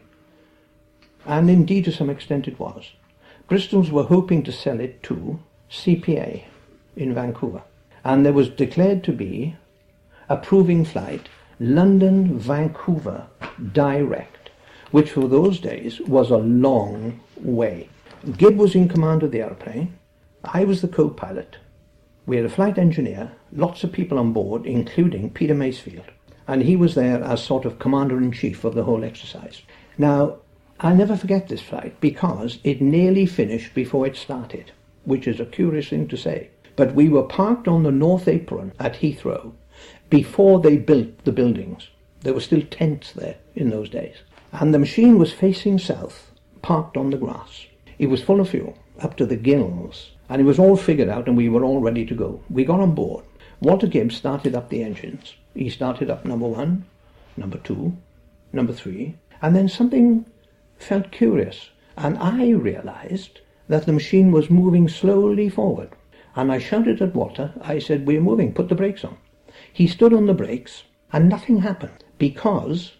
And 1.25 1.49
indeed, 1.49 1.85
to 1.85 1.91
some 1.91 2.09
extent, 2.09 2.47
it 2.47 2.59
was. 2.59 2.93
Bristol's 3.49 3.91
were 3.91 4.03
hoping 4.03 4.41
to 4.43 4.51
sell 4.53 4.79
it 4.79 5.03
to 5.03 5.39
CPA 5.69 6.43
in 6.95 7.13
Vancouver. 7.13 7.61
And 8.05 8.25
there 8.25 8.33
was 8.33 8.49
declared 8.49 9.03
to 9.05 9.11
be 9.11 9.55
a 10.29 10.37
proving 10.37 10.85
flight, 10.85 11.27
London 11.59 12.39
Vancouver 12.39 13.27
direct, 13.73 14.49
which 14.91 15.11
for 15.11 15.27
those 15.27 15.59
days 15.59 15.99
was 16.01 16.31
a 16.31 16.37
long 16.37 17.19
way. 17.37 17.89
Gibb 18.37 18.55
was 18.57 18.75
in 18.75 18.87
command 18.87 19.23
of 19.23 19.31
the 19.31 19.41
aeroplane. 19.41 19.97
I 20.45 20.63
was 20.63 20.81
the 20.81 20.87
co 20.87 21.09
pilot. 21.09 21.57
We 22.25 22.37
had 22.37 22.45
a 22.45 22.49
flight 22.49 22.77
engineer, 22.77 23.33
lots 23.51 23.83
of 23.83 23.91
people 23.91 24.17
on 24.17 24.31
board, 24.31 24.65
including 24.65 25.29
Peter 25.29 25.53
Masefield. 25.53 26.09
And 26.47 26.63
he 26.63 26.75
was 26.75 26.95
there 26.95 27.23
as 27.23 27.43
sort 27.43 27.65
of 27.65 27.79
commander 27.79 28.17
in 28.17 28.31
chief 28.31 28.63
of 28.63 28.75
the 28.75 28.83
whole 28.83 29.03
exercise. 29.03 29.61
Now, 29.97 30.37
I'll 30.79 30.95
never 30.95 31.15
forget 31.15 31.47
this 31.47 31.61
flight 31.61 31.99
because 32.01 32.59
it 32.63 32.81
nearly 32.81 33.25
finished 33.25 33.73
before 33.73 34.05
it 34.05 34.15
started, 34.15 34.71
which 35.05 35.27
is 35.27 35.39
a 35.39 35.45
curious 35.45 35.89
thing 35.89 36.07
to 36.09 36.17
say. 36.17 36.49
But 36.75 36.95
we 36.95 37.07
were 37.07 37.23
parked 37.23 37.67
on 37.67 37.83
the 37.83 37.91
North 37.91 38.27
Apron 38.27 38.73
at 38.79 38.95
Heathrow 38.95 39.53
before 40.09 40.59
they 40.59 40.77
built 40.77 41.23
the 41.23 41.31
buildings. 41.31 41.87
There 42.21 42.33
were 42.33 42.39
still 42.39 42.63
tents 42.63 43.13
there 43.13 43.37
in 43.55 43.69
those 43.69 43.89
days. 43.89 44.17
And 44.51 44.73
the 44.73 44.79
machine 44.79 45.17
was 45.17 45.31
facing 45.31 45.79
south, 45.79 46.31
parked 46.61 46.97
on 46.97 47.09
the 47.09 47.17
grass. 47.17 47.65
It 47.99 48.07
was 48.07 48.23
full 48.23 48.39
of 48.39 48.49
fuel, 48.49 48.77
up 48.99 49.17
to 49.17 49.25
the 49.25 49.35
gills, 49.35 50.11
and 50.29 50.41
it 50.41 50.45
was 50.45 50.59
all 50.59 50.77
figured 50.77 51.09
out 51.09 51.27
and 51.27 51.37
we 51.37 51.49
were 51.49 51.63
all 51.63 51.79
ready 51.79 52.05
to 52.05 52.15
go. 52.15 52.41
We 52.49 52.65
got 52.65 52.79
on 52.79 52.95
board. 52.95 53.23
Walter 53.61 53.87
Gibbs 53.87 54.15
started 54.15 54.55
up 54.55 54.69
the 54.69 54.83
engines. 54.83 55.35
He 55.55 55.69
started 55.69 56.09
up 56.09 56.25
number 56.25 56.47
one, 56.47 56.85
number 57.37 57.57
two, 57.57 57.95
number 58.51 58.73
three, 58.73 59.15
and 59.41 59.55
then 59.55 59.69
something 59.69 60.25
felt 60.77 61.11
curious, 61.11 61.69
and 61.95 62.17
I 62.17 62.49
realized 62.49 63.41
that 63.67 63.85
the 63.85 63.93
machine 63.93 64.31
was 64.31 64.49
moving 64.49 64.87
slowly 64.87 65.49
forward. 65.49 65.89
And 66.35 66.51
I 66.51 66.57
shouted 66.57 67.01
at 67.01 67.15
Walter, 67.15 67.53
I 67.61 67.79
said, 67.79 68.07
We're 68.07 68.21
moving, 68.21 68.53
put 68.53 68.69
the 68.69 68.75
brakes 68.75 69.05
on. 69.05 69.17
He 69.71 69.87
stood 69.87 70.13
on 70.13 70.25
the 70.25 70.33
brakes, 70.33 70.83
and 71.11 71.29
nothing 71.29 71.59
happened 71.59 72.03
because, 72.17 72.93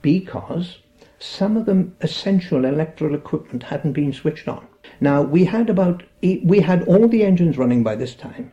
because 0.00 0.78
some 1.18 1.58
of 1.58 1.66
the 1.66 1.90
essential 2.00 2.64
electrical 2.64 3.14
equipment 3.14 3.64
hadn't 3.64 3.92
been 3.92 4.12
switched 4.12 4.48
on. 4.48 4.66
Now, 5.00 5.20
we 5.20 5.44
had 5.44 5.68
about, 5.68 6.02
we 6.22 6.60
had 6.60 6.84
all 6.84 7.06
the 7.08 7.24
engines 7.24 7.58
running 7.58 7.82
by 7.82 7.96
this 7.96 8.14
time, 8.14 8.52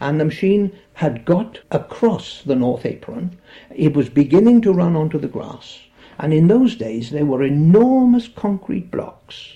and 0.00 0.20
the 0.20 0.24
machine 0.24 0.72
had 0.94 1.24
got 1.24 1.60
across 1.70 2.42
the 2.42 2.56
North 2.56 2.86
Apron. 2.86 3.36
It 3.74 3.94
was 3.94 4.08
beginning 4.08 4.60
to 4.62 4.72
run 4.72 4.96
onto 4.96 5.18
the 5.18 5.28
grass, 5.28 5.80
And 6.18 6.32
in 6.32 6.48
those 6.48 6.76
days, 6.76 7.10
there 7.10 7.26
were 7.26 7.42
enormous 7.42 8.28
concrete 8.28 8.90
blocks, 8.90 9.54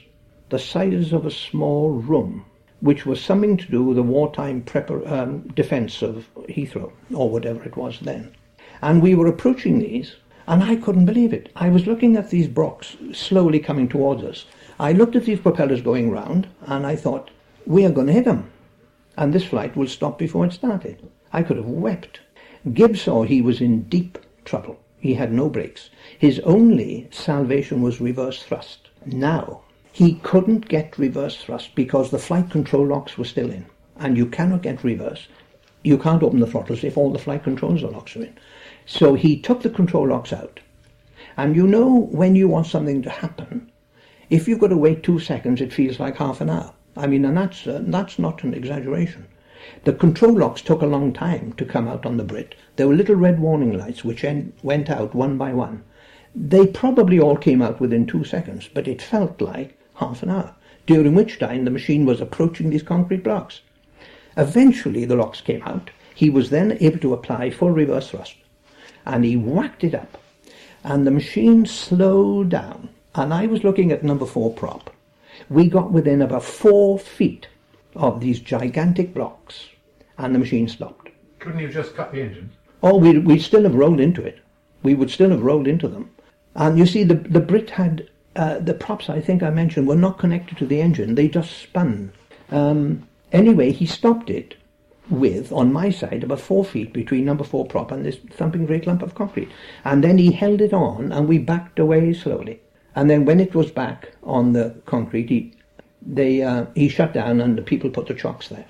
the 0.51 0.59
size 0.59 1.12
of 1.12 1.24
a 1.24 1.30
small 1.30 1.90
room, 1.90 2.44
which 2.80 3.06
was 3.06 3.20
something 3.20 3.56
to 3.56 3.70
do 3.70 3.82
with 3.82 3.97
the 3.97 4.02
wartime 4.02 4.62
prepar- 4.62 5.10
um, 5.10 5.40
defence 5.55 6.02
of 6.02 6.28
Heathrow, 6.48 6.92
or 7.14 7.30
whatever 7.30 7.64
it 7.64 7.76
was 7.76 8.01
then. 8.01 8.32
And 8.82 9.02
we 9.02 9.14
were 9.14 9.26
approaching 9.26 9.78
these, 9.78 10.16
and 10.47 10.62
I 10.62 10.76
couldn't 10.76 11.06
believe 11.06 11.32
it. 11.32 11.51
I 11.56 11.70
was 11.70 11.86
looking 11.86 12.16
at 12.16 12.30
these 12.30 12.48
blocks 12.48 12.97
slowly 13.12 13.59
coming 13.59 13.88
towards 13.88 14.22
us. 14.22 14.44
I 14.78 14.92
looked 14.92 15.16
at 15.16 15.24
these 15.24 15.40
propellers 15.40 15.82
going 15.82 16.10
round, 16.10 16.47
and 16.66 16.86
I 16.86 16.97
thought, 16.97 17.30
we 17.66 17.84
are 17.84 17.90
going 17.90 18.06
to 18.06 18.12
hit 18.12 18.24
them, 18.24 18.51
and 19.20 19.34
this 19.34 19.44
flight 19.44 19.76
will 19.76 19.86
stop 19.86 20.18
before 20.18 20.47
it 20.47 20.52
started. 20.55 21.06
I 21.30 21.42
could 21.42 21.59
have 21.59 21.66
wept. 21.66 22.20
Gibbs 22.72 23.02
saw 23.02 23.22
he 23.22 23.42
was 23.42 23.60
in 23.60 23.82
deep 23.82 24.16
trouble. 24.47 24.80
He 24.98 25.12
had 25.12 25.30
no 25.30 25.51
brakes. 25.51 25.90
His 26.18 26.40
only 26.40 27.06
salvation 27.10 27.82
was 27.82 28.01
reverse 28.01 28.42
thrust. 28.42 28.88
Now, 29.05 29.60
he 29.92 30.14
couldn't 30.22 30.68
get 30.68 30.97
reverse 30.97 31.36
thrust 31.36 31.74
because 31.74 32.10
the 32.10 32.18
flight 32.18 32.48
control 32.48 32.86
locks 32.86 33.18
were 33.18 33.26
still 33.26 33.51
in. 33.51 33.66
And 33.98 34.16
you 34.16 34.24
cannot 34.24 34.62
get 34.62 34.82
reverse. 34.82 35.28
You 35.82 35.98
can't 35.98 36.22
open 36.22 36.40
the 36.40 36.47
throttles 36.47 36.82
if 36.82 36.97
all 36.97 37.12
the 37.12 37.18
flight 37.18 37.44
controls 37.44 37.82
are 37.82 37.90
locks 37.90 38.16
are 38.16 38.22
in. 38.22 38.38
So 38.86 39.12
he 39.16 39.38
took 39.38 39.60
the 39.60 39.68
control 39.68 40.09
locks 40.09 40.32
out. 40.32 40.60
And 41.36 41.55
you 41.55 41.66
know 41.66 42.09
when 42.10 42.36
you 42.36 42.48
want 42.48 42.68
something 42.68 43.02
to 43.02 43.10
happen, 43.10 43.70
if 44.30 44.48
you've 44.48 44.60
got 44.60 44.68
to 44.68 44.78
wait 44.78 45.02
two 45.02 45.18
seconds, 45.18 45.60
it 45.60 45.74
feels 45.74 46.01
like 46.01 46.16
half 46.16 46.40
an 46.40 46.48
hour. 46.48 46.72
I 46.97 47.07
mean, 47.07 47.25
and 47.25 47.37
that's, 47.37 47.67
uh, 47.67 47.83
that's 47.85 48.19
not 48.19 48.43
an 48.43 48.55
exaggeration. 48.55 49.27
The 49.85 49.93
control 49.93 50.33
locks 50.33 50.62
took 50.62 50.83
a 50.83 50.87
long 50.87 51.12
time 51.12 51.53
to 51.59 51.65
come 51.65 51.87
out 51.87 52.05
on 52.05 52.17
the 52.17 52.25
Brit. 52.25 52.55
There 52.77 52.89
were 52.89 52.95
little 52.95 53.15
red 53.15 53.39
warning 53.39 53.77
lights 53.77 54.05
which 54.05 54.25
en- 54.25 54.53
went 54.62 54.91
out 54.91 55.15
one 55.15 55.39
by 55.39 55.53
one. 55.53 55.83
They 56.35 56.67
probably 56.67 57.21
all 57.21 57.37
came 57.37 57.61
out 57.61 57.81
within 57.81 58.07
two 58.07 58.25
seconds, 58.25 58.69
but 58.73 58.89
it 58.89 59.03
felt 59.03 59.41
like 59.41 59.79
half 59.97 60.23
an 60.23 60.31
hour, 60.31 60.55
during 60.87 61.15
which 61.15 61.39
time 61.39 61.65
the 61.65 61.71
machine 61.71 62.07
was 62.07 62.21
approaching 62.21 62.71
these 62.71 62.83
concrete 62.83 63.23
blocks. 63.23 63.61
Eventually 64.37 65.05
the 65.05 65.17
locks 65.17 65.41
came 65.41 65.62
out. 65.62 65.91
He 66.15 66.31
was 66.31 66.51
then 66.51 66.79
able 66.81 66.99
to 66.99 67.15
apply 67.15 67.51
full 67.51 67.71
reverse 67.71 68.11
thrust, 68.11 68.37
and 69.05 69.25
he 69.25 69.37
whacked 69.37 69.85
it 69.85 69.95
up, 69.95 70.19
and 70.85 71.07
the 71.07 71.11
machine 71.11 71.67
slowed 71.67 72.49
down. 72.49 72.89
And 73.15 73.35
I 73.35 73.47
was 73.47 73.65
looking 73.65 73.91
at 73.93 74.05
number 74.05 74.27
four 74.27 74.53
prop. 74.53 74.91
We 75.51 75.68
got 75.68 75.90
within 75.90 76.22
about 76.22 76.44
four 76.44 76.98
feet 76.98 77.48
of 77.97 78.20
these 78.20 78.39
gigantic 78.39 79.12
blocks, 79.12 79.68
and 80.16 80.35
the 80.35 80.39
machine 80.39 80.68
stopped. 80.68 81.10
Couldn't 81.40 81.60
you 81.60 81.68
just 81.68 81.97
cut 81.97 82.12
the 82.12 82.22
engines? 82.22 82.55
Oh, 82.82 82.97
we 82.97 83.18
we'd 83.18 83.43
still 83.43 83.64
have 83.64 83.74
rolled 83.74 84.01
into 84.01 84.22
it. 84.22 84.39
We 84.82 84.94
would 84.94 85.10
still 85.10 85.31
have 85.31 85.43
rolled 85.43 85.66
into 85.66 85.89
them. 85.89 86.10
And 86.55 86.78
you 86.78 86.86
see, 86.86 87.02
the 87.02 87.16
the 87.16 87.40
Brit 87.40 87.70
had 87.70 88.09
uh, 88.36 88.60
the 88.60 88.74
props. 88.74 89.10
I 89.10 89.20
think 89.20 89.43
I 89.43 89.51
mentioned 89.51 89.89
were 89.89 89.97
not 89.97 90.18
connected 90.18 90.56
to 90.59 90.66
the 90.66 90.81
engine. 90.81 91.16
They 91.16 91.28
just 91.28 91.59
spun. 91.59 92.12
Um, 92.51 93.09
anyway, 93.32 93.72
he 93.72 93.86
stopped 93.86 94.31
it 94.31 94.55
with 95.10 95.51
on 95.51 95.72
my 95.72 95.90
side 95.90 96.22
about 96.22 96.40
four 96.40 96.64
feet 96.64 96.93
between 96.93 97.24
number 97.24 97.43
four 97.43 97.66
prop 97.66 97.90
and 97.90 98.05
this 98.05 98.18
thumping 98.31 98.66
great 98.66 98.86
lump 98.86 99.02
of 99.02 99.16
concrete. 99.16 99.51
And 99.85 100.05
then 100.05 100.18
he 100.18 100.31
held 100.31 100.60
it 100.60 100.72
on, 100.72 101.10
and 101.10 101.28
we 101.28 101.39
backed 101.39 101.81
away 101.81 102.12
slowly. 102.12 102.60
And 102.95 103.09
then 103.09 103.25
when 103.25 103.41
it 103.41 103.55
was 103.55 103.71
back 103.71 104.12
on 104.23 104.53
the 104.53 104.75
concrete, 104.87 105.29
he 105.29 105.55
they 106.03 106.43
uh, 106.43 106.67
he 106.75 106.89
shut 106.89 107.12
down, 107.12 107.41
and 107.41 107.57
the 107.57 107.62
people 107.62 107.91
put 107.91 108.07
the 108.07 108.15
chocks 108.15 108.49
there. 108.49 108.65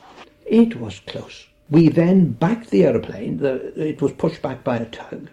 It 0.47 0.81
was 0.81 1.01
close. 1.01 1.47
We 1.71 1.89
then 1.89 2.33
backed 2.33 2.71
the 2.71 2.85
aeroplane. 2.85 3.39
The, 3.39 3.73
it 3.81 4.03
was 4.03 4.13
pushed 4.13 4.43
back 4.43 4.65
by 4.65 4.79
a 4.79 4.87
tug, 4.87 5.31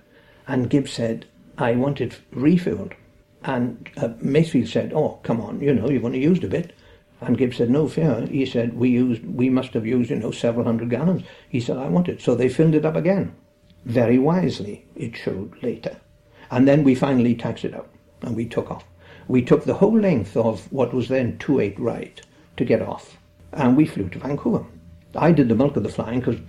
and 0.47 0.69
Gibbs 0.69 0.93
said, 0.93 1.25
"I 1.57 1.75
want 1.75 2.01
it 2.01 2.19
refueled." 2.33 2.93
And 3.43 3.89
uh, 3.97 4.09
Masefield 4.21 4.67
said, 4.67 4.93
"Oh, 4.93 5.19
come 5.23 5.41
on, 5.41 5.59
you 5.59 5.73
know, 5.73 5.89
you've 5.89 6.05
only 6.05 6.21
used 6.21 6.43
a 6.43 6.47
bit." 6.47 6.73
And 7.19 7.37
Gibbs 7.37 7.57
said, 7.57 7.69
"No 7.69 7.87
fear." 7.87 8.27
He 8.27 8.45
said, 8.45 8.77
"We 8.77 8.89
used, 8.89 9.25
we 9.25 9.49
must 9.49 9.73
have 9.73 9.85
used, 9.85 10.11
you 10.11 10.17
know, 10.17 10.31
several 10.31 10.65
hundred 10.65 10.91
gallons." 10.91 11.23
He 11.49 11.59
said, 11.59 11.77
"I 11.77 11.87
want 11.87 12.09
it." 12.09 12.21
So 12.21 12.35
they 12.35 12.49
filled 12.49 12.75
it 12.75 12.85
up 12.85 12.95
again, 12.95 13.33
very 13.85 14.19
wisely. 14.19 14.85
It 14.95 15.15
showed 15.15 15.51
later, 15.63 15.97
and 16.51 16.67
then 16.67 16.83
we 16.83 16.93
finally 16.93 17.33
taxed 17.35 17.65
it 17.65 17.73
out, 17.73 17.89
and 18.21 18.35
we 18.35 18.45
took 18.45 18.71
off. 18.71 18.85
We 19.27 19.41
took 19.41 19.65
the 19.65 19.75
whole 19.75 19.99
length 19.99 20.37
of 20.37 20.71
what 20.71 20.93
was 20.93 21.09
then 21.09 21.37
28 21.37 21.79
right 21.79 22.21
to 22.57 22.65
get 22.65 22.81
off, 22.81 23.17
and 23.51 23.75
we 23.75 23.85
flew 23.85 24.09
to 24.09 24.19
Vancouver. 24.19 24.65
I 25.15 25.31
did 25.31 25.49
the 25.49 25.55
bulk 25.55 25.75
of 25.75 25.83
the 25.83 25.89
flying 25.89 26.19
because 26.19 26.39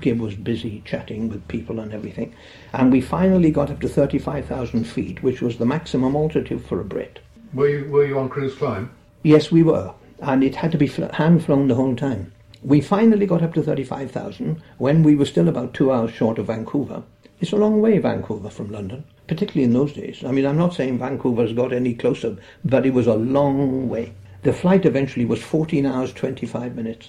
Gibb 0.00 0.20
was 0.20 0.34
busy 0.34 0.82
chatting 0.84 1.28
with 1.28 1.48
people 1.48 1.80
and 1.80 1.94
everything, 1.94 2.34
and 2.72 2.92
we 2.92 3.00
finally 3.00 3.50
got 3.50 3.70
up 3.70 3.80
to 3.80 3.88
35,000 3.88 4.84
feet, 4.84 5.22
which 5.22 5.40
was 5.40 5.56
the 5.56 5.66
maximum 5.66 6.14
altitude 6.14 6.64
for 6.64 6.80
a 6.80 6.84
Brit. 6.84 7.20
Were 7.54 7.68
you 7.68 7.90
were 7.90 8.04
you 8.04 8.18
on 8.18 8.28
cruise 8.28 8.54
climb? 8.54 8.90
Yes, 9.22 9.50
we 9.50 9.62
were, 9.62 9.94
and 10.20 10.44
it 10.44 10.56
had 10.56 10.72
to 10.72 10.78
be 10.78 10.86
fl- 10.86 11.06
hand 11.06 11.44
flown 11.44 11.68
the 11.68 11.74
whole 11.74 11.96
time. 11.96 12.32
We 12.62 12.80
finally 12.80 13.24
got 13.24 13.42
up 13.42 13.54
to 13.54 13.62
35,000 13.62 14.60
when 14.78 15.02
we 15.02 15.14
were 15.14 15.24
still 15.24 15.48
about 15.48 15.74
two 15.74 15.92
hours 15.92 16.12
short 16.12 16.38
of 16.38 16.46
Vancouver. 16.46 17.04
It's 17.40 17.52
a 17.52 17.56
long 17.56 17.80
way, 17.80 17.98
Vancouver, 17.98 18.50
from 18.50 18.72
London, 18.72 19.04
particularly 19.28 19.62
in 19.64 19.72
those 19.72 19.92
days. 19.92 20.24
I 20.24 20.32
mean, 20.32 20.44
I'm 20.44 20.58
not 20.58 20.74
saying 20.74 20.98
Vancouver's 20.98 21.52
got 21.52 21.72
any 21.72 21.94
closer, 21.94 22.36
but 22.64 22.84
it 22.84 22.92
was 22.92 23.06
a 23.06 23.14
long 23.14 23.88
way. 23.88 24.12
The 24.42 24.52
flight 24.52 24.84
eventually 24.84 25.24
was 25.24 25.42
14 25.42 25.86
hours, 25.86 26.12
25 26.12 26.74
minutes. 26.74 27.08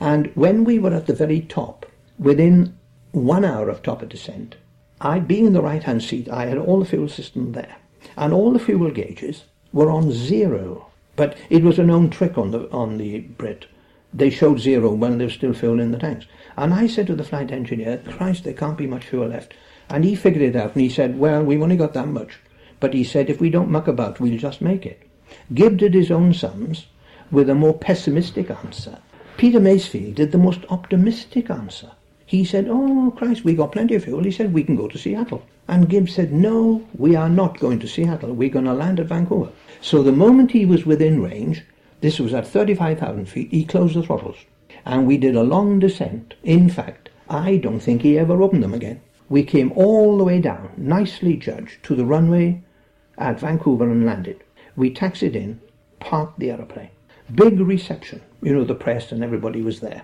And 0.00 0.32
when 0.34 0.64
we 0.64 0.78
were 0.78 0.94
at 0.94 1.06
the 1.06 1.14
very 1.14 1.40
top, 1.40 1.84
within 2.18 2.76
one 3.10 3.44
hour 3.44 3.68
of 3.68 3.82
top 3.82 4.00
of 4.02 4.08
descent, 4.08 4.56
I, 5.02 5.18
being 5.18 5.46
in 5.46 5.52
the 5.52 5.62
right-hand 5.62 6.02
seat, 6.02 6.30
I 6.30 6.46
had 6.46 6.58
all 6.58 6.80
the 6.80 6.86
fuel 6.86 7.08
system 7.08 7.52
there. 7.52 7.76
And 8.16 8.32
all 8.32 8.52
the 8.52 8.58
fuel 8.58 8.90
gauges 8.90 9.44
were 9.72 9.90
on 9.90 10.12
zero. 10.12 10.86
But 11.14 11.36
it 11.50 11.62
was 11.62 11.78
a 11.78 11.84
known 11.84 12.08
trick 12.08 12.38
on 12.38 12.52
the, 12.52 12.70
on 12.70 12.96
the 12.96 13.20
Brit. 13.20 13.66
They 14.14 14.30
showed 14.30 14.60
zero 14.60 14.92
when 14.92 15.18
there 15.18 15.26
was 15.26 15.34
still 15.34 15.52
fuel 15.52 15.80
in 15.80 15.90
the 15.90 15.98
tanks. 15.98 16.26
And 16.56 16.74
I 16.74 16.86
said 16.86 17.06
to 17.06 17.14
the 17.14 17.24
flight 17.24 17.50
engineer, 17.50 18.02
Christ, 18.10 18.44
there 18.44 18.52
can't 18.52 18.76
be 18.76 18.86
much 18.86 19.06
fuel 19.06 19.28
left. 19.28 19.54
And 19.88 20.04
he 20.04 20.14
figured 20.14 20.42
it 20.42 20.56
out 20.56 20.72
and 20.74 20.82
he 20.82 20.88
said, 20.88 21.18
well, 21.18 21.42
we've 21.42 21.62
only 21.62 21.76
got 21.76 21.94
that 21.94 22.08
much. 22.08 22.38
But 22.80 22.94
he 22.94 23.04
said, 23.04 23.30
if 23.30 23.40
we 23.40 23.50
don't 23.50 23.70
muck 23.70 23.88
about, 23.88 24.20
we'll 24.20 24.38
just 24.38 24.60
make 24.60 24.84
it. 24.86 25.02
Gibb 25.54 25.78
did 25.78 25.94
his 25.94 26.10
own 26.10 26.34
sums 26.34 26.86
with 27.30 27.48
a 27.48 27.54
more 27.54 27.74
pessimistic 27.74 28.50
answer. 28.50 28.98
Peter 29.36 29.60
Masefield 29.60 30.16
did 30.16 30.32
the 30.32 30.38
most 30.38 30.60
optimistic 30.68 31.48
answer. 31.50 31.92
He 32.26 32.44
said, 32.44 32.66
oh, 32.68 33.12
Christ, 33.16 33.44
we 33.44 33.54
got 33.54 33.72
plenty 33.72 33.94
of 33.94 34.04
fuel. 34.04 34.24
He 34.24 34.30
said, 34.30 34.52
we 34.52 34.64
can 34.64 34.76
go 34.76 34.88
to 34.88 34.98
Seattle. 34.98 35.44
And 35.68 35.88
Gibbs 35.88 36.14
said, 36.14 36.32
no, 36.32 36.86
we 36.96 37.14
are 37.14 37.28
not 37.28 37.60
going 37.60 37.78
to 37.80 37.88
Seattle. 37.88 38.32
We're 38.34 38.50
going 38.50 38.64
to 38.64 38.74
land 38.74 39.00
at 39.00 39.06
Vancouver. 39.06 39.50
So 39.80 40.02
the 40.02 40.12
moment 40.12 40.50
he 40.50 40.66
was 40.66 40.86
within 40.86 41.22
range, 41.22 41.62
this 42.00 42.18
was 42.18 42.34
at 42.34 42.46
35,000 42.46 43.26
feet, 43.26 43.50
he 43.50 43.64
closed 43.64 43.94
the 43.94 44.02
throttles. 44.02 44.38
And 44.84 45.06
we 45.06 45.16
did 45.16 45.36
a 45.36 45.42
long 45.42 45.78
descent. 45.78 46.34
In 46.42 46.68
fact, 46.68 47.08
I 47.28 47.56
don't 47.56 47.80
think 47.80 48.02
he 48.02 48.18
ever 48.18 48.42
opened 48.42 48.62
them 48.62 48.74
again. 48.74 49.00
We 49.28 49.44
came 49.44 49.72
all 49.72 50.18
the 50.18 50.24
way 50.24 50.40
down, 50.40 50.70
nicely 50.76 51.36
judged, 51.36 51.82
to 51.84 51.94
the 51.94 52.04
runway 52.04 52.62
at 53.16 53.40
Vancouver 53.40 53.90
and 53.90 54.04
landed. 54.04 54.42
We 54.76 54.92
taxied 54.92 55.36
in, 55.36 55.60
parked 56.00 56.38
the 56.38 56.50
aeroplane. 56.50 56.90
Big 57.34 57.58
reception. 57.60 58.20
You 58.42 58.54
know, 58.54 58.64
the 58.64 58.74
press 58.74 59.12
and 59.12 59.22
everybody 59.22 59.62
was 59.62 59.80
there. 59.80 60.02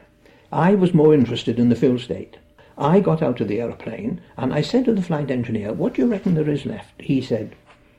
I 0.53 0.75
was 0.75 0.95
more 0.95 1.13
interested 1.13 1.59
in 1.59 1.69
the 1.69 1.77
fuel 1.77 1.99
state. 1.99 2.39
I 2.79 3.01
got 3.01 3.23
out 3.23 3.41
of 3.41 3.49
the 3.49 3.61
aeroplane 3.61 4.21
and 4.37 4.55
I 4.55 4.63
said 4.63 4.85
to 4.85 4.95
the 4.95 5.03
flight 5.03 5.31
engineer, 5.31 5.73
what 5.73 5.95
do 5.95 6.03
you 6.03 6.09
reckon 6.09 6.35
there 6.35 6.49
is 6.49 6.65
left? 6.65 7.03
He 7.03 7.21
said, 7.21 7.55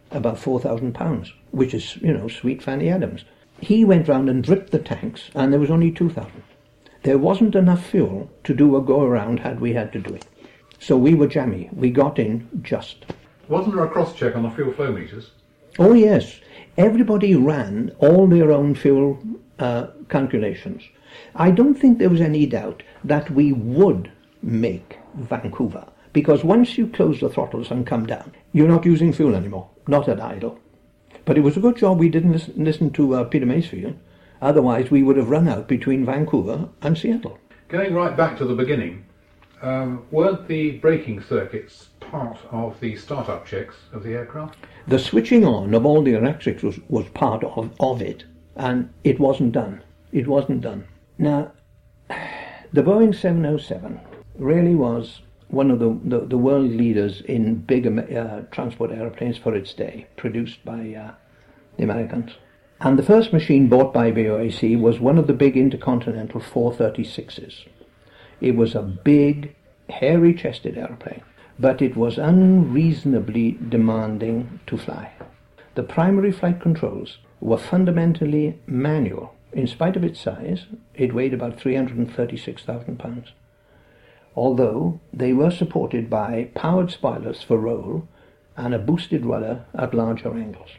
about 0.09 0.39
4,000 0.39 0.93
pounds, 0.93 1.33
which 1.51 1.73
is, 1.73 1.97
you 1.97 2.13
know, 2.13 2.27
sweet 2.27 2.63
Fanny 2.63 2.89
Adams. 2.89 3.25
He 3.59 3.83
went 3.83 4.07
round 4.07 4.29
and 4.29 4.43
dripped 4.43 4.71
the 4.71 4.79
tanks 4.79 5.29
and 5.35 5.51
there 5.51 5.59
was 5.59 5.69
only 5.69 5.91
2,000. 5.91 6.31
There 7.03 7.17
wasn't 7.17 7.55
enough 7.55 7.85
fuel 7.85 8.29
to 8.43 8.53
do 8.53 8.75
a 8.75 8.81
go 8.81 9.01
around 9.01 9.39
had 9.39 9.59
we 9.59 9.73
had 9.73 9.93
to 9.93 9.99
do 9.99 10.13
it. 10.13 10.25
So 10.79 10.97
we 10.97 11.13
were 11.15 11.27
jammy. 11.27 11.69
We 11.71 11.91
got 11.91 12.19
in 12.19 12.47
just. 12.61 13.05
Wasn't 13.47 13.75
there 13.75 13.85
a 13.85 13.89
cross 13.89 14.15
check 14.15 14.35
on 14.35 14.43
the 14.43 14.49
fuel 14.49 14.73
flow 14.73 14.91
meters? 14.91 15.31
Oh, 15.77 15.93
yes. 15.93 16.39
Everybody 16.77 17.35
ran 17.35 17.91
all 17.99 18.27
their 18.27 18.51
own 18.51 18.75
fuel 18.75 19.19
uh, 19.59 19.87
calculations. 20.09 20.83
I 21.35 21.51
don't 21.51 21.75
think 21.75 21.97
there 21.97 22.09
was 22.09 22.21
any 22.21 22.45
doubt 22.45 22.83
that 23.03 23.29
we 23.31 23.51
would 23.51 24.11
make 24.41 24.97
Vancouver 25.15 25.85
because 26.13 26.43
once 26.43 26.77
you 26.77 26.87
close 26.87 27.19
the 27.19 27.29
throttles 27.29 27.71
and 27.71 27.85
come 27.85 28.05
down, 28.05 28.33
you're 28.53 28.67
not 28.67 28.85
using 28.85 29.13
fuel 29.13 29.35
anymore, 29.35 29.69
not 29.87 30.07
at 30.07 30.21
idle. 30.21 30.59
But 31.25 31.37
it 31.37 31.41
was 31.41 31.57
a 31.57 31.61
good 31.61 31.77
job 31.77 31.99
we 31.99 32.09
didn't 32.09 32.31
listen, 32.31 32.53
listen 32.63 32.91
to 32.91 33.15
uh, 33.15 33.23
Peter 33.25 33.45
Masefield. 33.45 33.95
Otherwise, 34.41 34.89
we 34.89 35.03
would 35.03 35.17
have 35.17 35.29
run 35.29 35.47
out 35.47 35.67
between 35.67 36.05
Vancouver 36.05 36.69
and 36.81 36.97
Seattle. 36.97 37.37
Going 37.67 37.93
right 37.93 38.15
back 38.15 38.37
to 38.37 38.45
the 38.45 38.55
beginning, 38.55 39.05
um, 39.61 40.05
weren't 40.11 40.47
the 40.47 40.71
braking 40.77 41.21
circuits 41.21 41.89
part 41.99 42.37
of 42.51 42.79
the 42.79 42.95
startup 42.95 43.45
checks 43.45 43.75
of 43.91 44.03
the 44.03 44.13
aircraft? 44.13 44.57
The 44.87 44.99
switching 44.99 45.45
on 45.45 45.73
of 45.73 45.85
all 45.85 46.01
the 46.01 46.13
electrics 46.15 46.63
was, 46.63 46.79
was 46.87 47.07
part 47.09 47.43
of, 47.43 47.71
of 47.79 48.01
it, 48.01 48.23
and 48.55 48.91
it 49.03 49.19
wasn't 49.19 49.51
done. 49.51 49.83
It 50.11 50.27
wasn't 50.27 50.61
done. 50.61 50.87
Now, 51.17 51.51
the 52.09 52.81
Boeing 52.81 53.13
707 53.13 53.99
really 54.37 54.75
was 54.75 55.21
one 55.49 55.71
of 55.71 55.79
the, 55.79 55.99
the, 56.03 56.25
the 56.25 56.37
world 56.37 56.71
leaders 56.71 57.21
in 57.21 57.55
big 57.55 57.85
uh, 57.87 58.41
transport 58.51 58.91
aeroplanes 58.91 59.37
for 59.37 59.55
its 59.55 59.73
day, 59.73 60.07
produced 60.15 60.63
by 60.63 60.93
uh, 60.93 61.11
the 61.77 61.83
Americans. 61.83 62.31
And 62.81 62.97
the 62.97 63.03
first 63.03 63.33
machine 63.33 63.67
bought 63.67 63.93
by 63.93 64.09
BOAC 64.09 64.79
was 64.79 65.01
one 65.01 65.17
of 65.17 65.27
the 65.27 65.33
big 65.33 65.57
Intercontinental 65.57 66.39
436s. 66.39 67.65
It 68.39 68.55
was 68.55 68.73
a 68.73 68.81
big, 68.81 69.53
hairy-chested 69.89 70.77
aeroplane, 70.77 71.21
but 71.59 71.81
it 71.81 71.97
was 71.97 72.17
unreasonably 72.17 73.57
demanding 73.67 74.61
to 74.67 74.77
fly. 74.77 75.11
The 75.75 75.83
primary 75.83 76.31
flight 76.31 76.61
controls 76.61 77.17
were 77.41 77.57
fundamentally 77.57 78.57
manual. 78.65 79.35
In 79.51 79.67
spite 79.67 79.97
of 79.97 80.05
its 80.05 80.21
size, 80.21 80.65
it 80.93 81.13
weighed 81.13 81.33
about 81.33 81.59
336,000 81.59 82.97
pounds. 82.97 83.33
Although 84.37 85.01
they 85.11 85.33
were 85.33 85.51
supported 85.51 86.09
by 86.09 86.49
powered 86.55 86.91
spoilers 86.91 87.43
for 87.43 87.57
roll 87.57 88.07
and 88.55 88.73
a 88.73 88.79
boosted 88.79 89.25
rudder 89.25 89.65
at 89.73 89.93
larger 89.93 90.33
angles. 90.33 90.69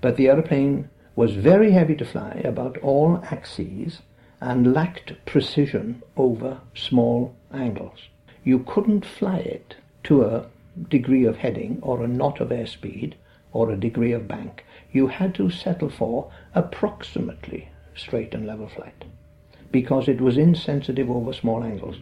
But 0.00 0.16
the 0.16 0.28
aeroplane 0.28 0.88
was 1.16 1.32
very 1.34 1.72
heavy 1.72 1.94
to 1.96 2.04
fly 2.04 2.40
about 2.44 2.78
all 2.78 3.22
axes 3.30 4.00
and 4.40 4.72
lacked 4.74 5.12
precision 5.26 6.02
over 6.16 6.60
small 6.74 7.34
angles. 7.52 8.08
You 8.42 8.60
couldn't 8.60 9.06
fly 9.06 9.38
it 9.38 9.76
to 10.04 10.22
a 10.22 10.46
degree 10.88 11.24
of 11.24 11.36
heading 11.36 11.78
or 11.82 12.02
a 12.02 12.08
knot 12.08 12.40
of 12.40 12.48
airspeed 12.48 13.14
or 13.52 13.70
a 13.70 13.76
degree 13.76 14.12
of 14.12 14.28
bank. 14.28 14.64
You 14.92 15.06
had 15.06 15.34
to 15.36 15.50
settle 15.50 15.88
for 15.88 16.30
approximately 16.54 17.68
straight 17.94 18.34
and 18.34 18.46
level 18.46 18.68
flight 18.68 19.04
because 19.70 20.08
it 20.08 20.20
was 20.20 20.36
insensitive 20.36 21.10
over 21.10 21.32
small 21.32 21.64
angles. 21.64 21.96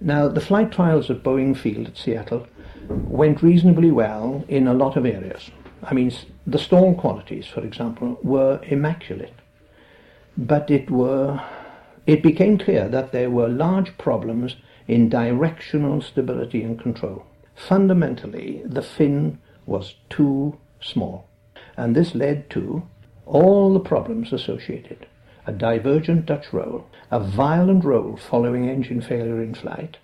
Now, 0.00 0.28
the 0.28 0.40
flight 0.40 0.70
trials 0.70 1.10
at 1.10 1.22
Boeing 1.22 1.56
Field 1.56 1.88
at 1.88 1.96
Seattle 1.96 2.46
went 2.88 3.42
reasonably 3.42 3.90
well 3.90 4.44
in 4.48 4.68
a 4.68 4.74
lot 4.74 4.96
of 4.96 5.04
areas. 5.04 5.50
I 5.82 5.94
mean, 5.94 6.12
the 6.48 6.58
stall 6.58 6.94
qualities, 6.94 7.46
for 7.46 7.60
example, 7.60 8.18
were 8.22 8.58
immaculate. 8.62 9.34
But 10.34 10.70
it 10.70 10.90
were 10.90 11.42
it 12.06 12.22
became 12.22 12.56
clear 12.56 12.88
that 12.88 13.12
there 13.12 13.28
were 13.28 13.48
large 13.48 13.98
problems 13.98 14.56
in 14.86 15.10
directional 15.10 16.00
stability 16.00 16.62
and 16.62 16.80
control. 16.80 17.26
Fundamentally, 17.54 18.62
the 18.64 18.80
fin 18.80 19.38
was 19.66 19.96
too 20.08 20.56
small, 20.80 21.28
and 21.76 21.94
this 21.94 22.14
led 22.14 22.48
to 22.50 22.82
all 23.26 23.74
the 23.74 23.88
problems 23.92 24.32
associated. 24.32 25.06
A 25.46 25.52
divergent 25.52 26.24
Dutch 26.24 26.50
roll, 26.50 26.86
a 27.10 27.20
violent 27.20 27.84
roll 27.84 28.16
following 28.16 28.70
engine 28.70 29.02
failure 29.02 29.42
in 29.42 29.54
flight, 29.54 29.98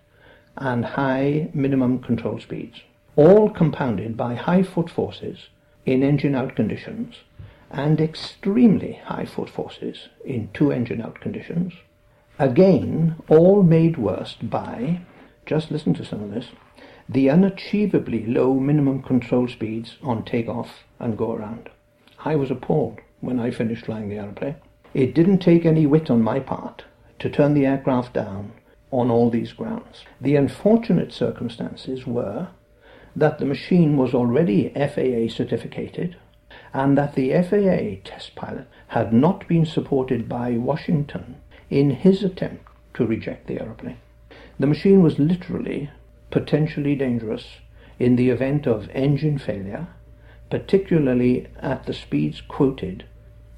and 0.58 0.84
high 0.84 1.48
minimum 1.54 2.00
control 2.00 2.38
speeds, 2.38 2.82
all 3.16 3.48
compounded 3.48 4.14
by 4.14 4.34
high 4.34 4.62
foot 4.62 4.90
forces 4.90 5.48
in 5.86 6.02
engine 6.02 6.34
out 6.34 6.56
conditions 6.56 7.16
and 7.70 8.00
extremely 8.00 9.00
high 9.04 9.24
foot 9.24 9.50
forces 9.50 10.08
in 10.24 10.48
two 10.54 10.70
engine 10.70 11.02
out 11.02 11.20
conditions. 11.20 11.72
Again, 12.38 13.16
all 13.28 13.62
made 13.62 13.96
worse 13.96 14.34
by, 14.34 15.00
just 15.46 15.70
listen 15.70 15.94
to 15.94 16.04
some 16.04 16.22
of 16.22 16.30
this, 16.30 16.48
the 17.08 17.26
unachievably 17.26 18.32
low 18.32 18.54
minimum 18.54 19.02
control 19.02 19.46
speeds 19.48 19.96
on 20.02 20.24
takeoff 20.24 20.84
and 20.98 21.18
go 21.18 21.32
around. 21.32 21.68
I 22.24 22.36
was 22.36 22.50
appalled 22.50 23.00
when 23.20 23.38
I 23.38 23.50
finished 23.50 23.86
flying 23.86 24.08
the 24.08 24.16
aeroplane. 24.16 24.56
It 24.94 25.14
didn't 25.14 25.38
take 25.38 25.66
any 25.66 25.86
wit 25.86 26.10
on 26.10 26.22
my 26.22 26.40
part 26.40 26.84
to 27.18 27.28
turn 27.28 27.54
the 27.54 27.66
aircraft 27.66 28.14
down 28.14 28.52
on 28.90 29.10
all 29.10 29.28
these 29.28 29.52
grounds. 29.52 30.04
The 30.20 30.36
unfortunate 30.36 31.12
circumstances 31.12 32.06
were 32.06 32.48
that 33.16 33.38
the 33.38 33.44
machine 33.44 33.96
was 33.96 34.14
already 34.14 34.68
FAA 34.70 35.32
certificated 35.32 36.16
and 36.72 36.98
that 36.98 37.14
the 37.14 37.30
FAA 37.32 38.08
test 38.08 38.34
pilot 38.34 38.66
had 38.88 39.12
not 39.12 39.46
been 39.46 39.64
supported 39.64 40.28
by 40.28 40.52
Washington 40.52 41.36
in 41.70 41.90
his 41.90 42.22
attempt 42.22 42.66
to 42.94 43.06
reject 43.06 43.46
the 43.46 43.60
aeroplane. 43.60 43.98
The 44.58 44.66
machine 44.66 45.02
was 45.02 45.18
literally 45.18 45.90
potentially 46.30 46.94
dangerous 46.96 47.58
in 47.98 48.16
the 48.16 48.30
event 48.30 48.66
of 48.66 48.90
engine 48.90 49.38
failure, 49.38 49.86
particularly 50.50 51.46
at 51.60 51.86
the 51.86 51.92
speeds 51.92 52.40
quoted 52.40 53.04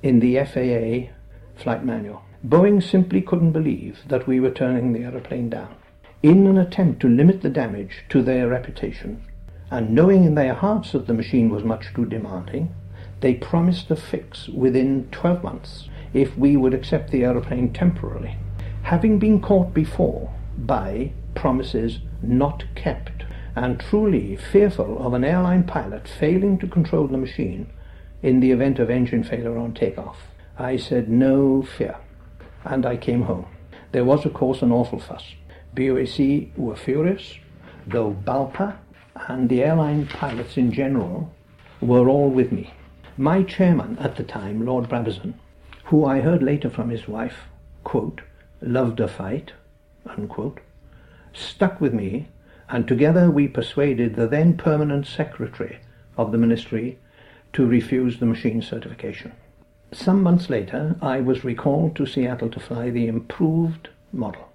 in 0.03 0.21
the 0.21 0.37
FAA 0.45 1.13
flight 1.61 1.85
manual. 1.85 2.23
Boeing 2.47 2.83
simply 2.83 3.23
couldn't 3.23 3.53
believe 3.53 4.01
that 4.09 4.27
we 4.27 4.41
were 4.41 4.51
turning 4.51 4.93
the 4.93 5.05
aeroplane 5.05 5.49
down. 5.49 5.75
In 6.23 6.47
an 6.47 6.59
attempt 6.59 7.01
to 7.01 7.09
limit 7.09 7.43
the 7.43 7.51
damage 7.51 8.05
to 8.11 8.23
their 8.23 8.49
reputation, 8.49 9.23
and 9.71 9.91
knowing 9.91 10.25
in 10.25 10.35
their 10.35 10.55
hearts 10.55 10.93
that 10.93 11.07
the 11.07 11.15
machine 11.15 11.51
was 11.51 11.65
much 11.65 11.93
too 11.95 12.05
demanding, 12.05 12.75
they 13.21 13.35
promised 13.35 13.91
a 13.91 13.97
fix 13.97 14.49
within 14.49 15.09
12 15.11 15.43
months 15.43 15.89
if 16.13 16.37
we 16.37 16.57
would 16.57 16.75
accept 16.75 17.11
the 17.11 17.25
aeroplane 17.25 17.73
temporarily. 17.73 18.37
Having 18.83 19.19
been 19.19 19.41
caught 19.41 19.75
before 19.75 20.33
by 20.59 21.13
promises 21.35 21.99
not 22.23 22.65
kept, 22.75 23.25
and 23.55 23.81
truly 23.81 24.37
fearful 24.37 25.05
of 25.05 25.15
an 25.15 25.25
airline 25.25 25.65
pilot 25.65 26.07
failing 26.07 26.59
to 26.59 26.67
control 26.67 27.07
the 27.07 27.19
machine 27.19 27.69
in 28.23 28.41
the 28.41 28.53
event 28.53 28.79
of 28.79 28.91
engine 28.91 29.25
failure 29.25 29.57
on 29.57 29.73
takeoff, 29.73 30.29
I 30.59 30.77
said 30.77 31.09
no 31.09 31.63
fear, 31.63 31.97
and 32.65 32.87
I 32.87 32.97
came 32.97 33.23
home. 33.23 33.47
There 33.93 34.05
was, 34.05 34.25
of 34.25 34.35
course, 34.35 34.63
an 34.63 34.73
awful 34.73 35.01
fuss. 35.01 35.35
BOAC 35.75 36.57
were 36.57 36.77
furious, 36.77 37.35
though 37.87 38.13
BALPA 38.13 38.77
and 39.29 39.49
the 39.49 39.63
airline 39.63 40.07
pilots 40.07 40.57
in 40.57 40.73
general 40.73 41.33
were 41.81 42.09
all 42.09 42.31
with 42.31 42.53
me. 42.53 42.73
My 43.17 43.43
chairman 43.43 43.99
at 43.99 44.17
the 44.17 44.23
time, 44.23 44.65
Lord 44.65 44.89
Brabazon, 44.89 45.35
who 45.85 46.05
I 46.05 46.21
heard 46.21 46.43
later 46.43 46.69
from 46.69 46.91
his 46.91 47.09
wife, 47.09 47.45
quote, 47.85 48.21
loved 48.61 49.01
a 49.01 49.09
fight, 49.09 49.53
unquote, 50.07 50.61
stuck 51.33 51.81
with 51.81 51.95
me, 51.95 52.29
and 52.69 52.89
together 52.89 53.31
we 53.31 53.49
persuaded 53.49 54.17
the 54.17 54.27
then 54.27 54.57
permanent 54.57 55.07
secretary 55.07 55.79
of 56.17 56.33
the 56.33 56.39
ministry 56.39 56.99
to 57.53 57.67
refuse 57.67 58.19
the 58.19 58.27
machine 58.27 58.61
certification. 58.61 59.33
Some 59.93 60.23
months 60.23 60.51
later, 60.51 60.97
I 61.01 61.21
was 61.21 61.45
recalled 61.45 61.95
to 61.97 62.07
Seattle 62.07 62.51
to 62.51 62.61
fly 62.61 62.91
the 62.91 63.07
improved 63.07 63.89
model. 64.13 64.49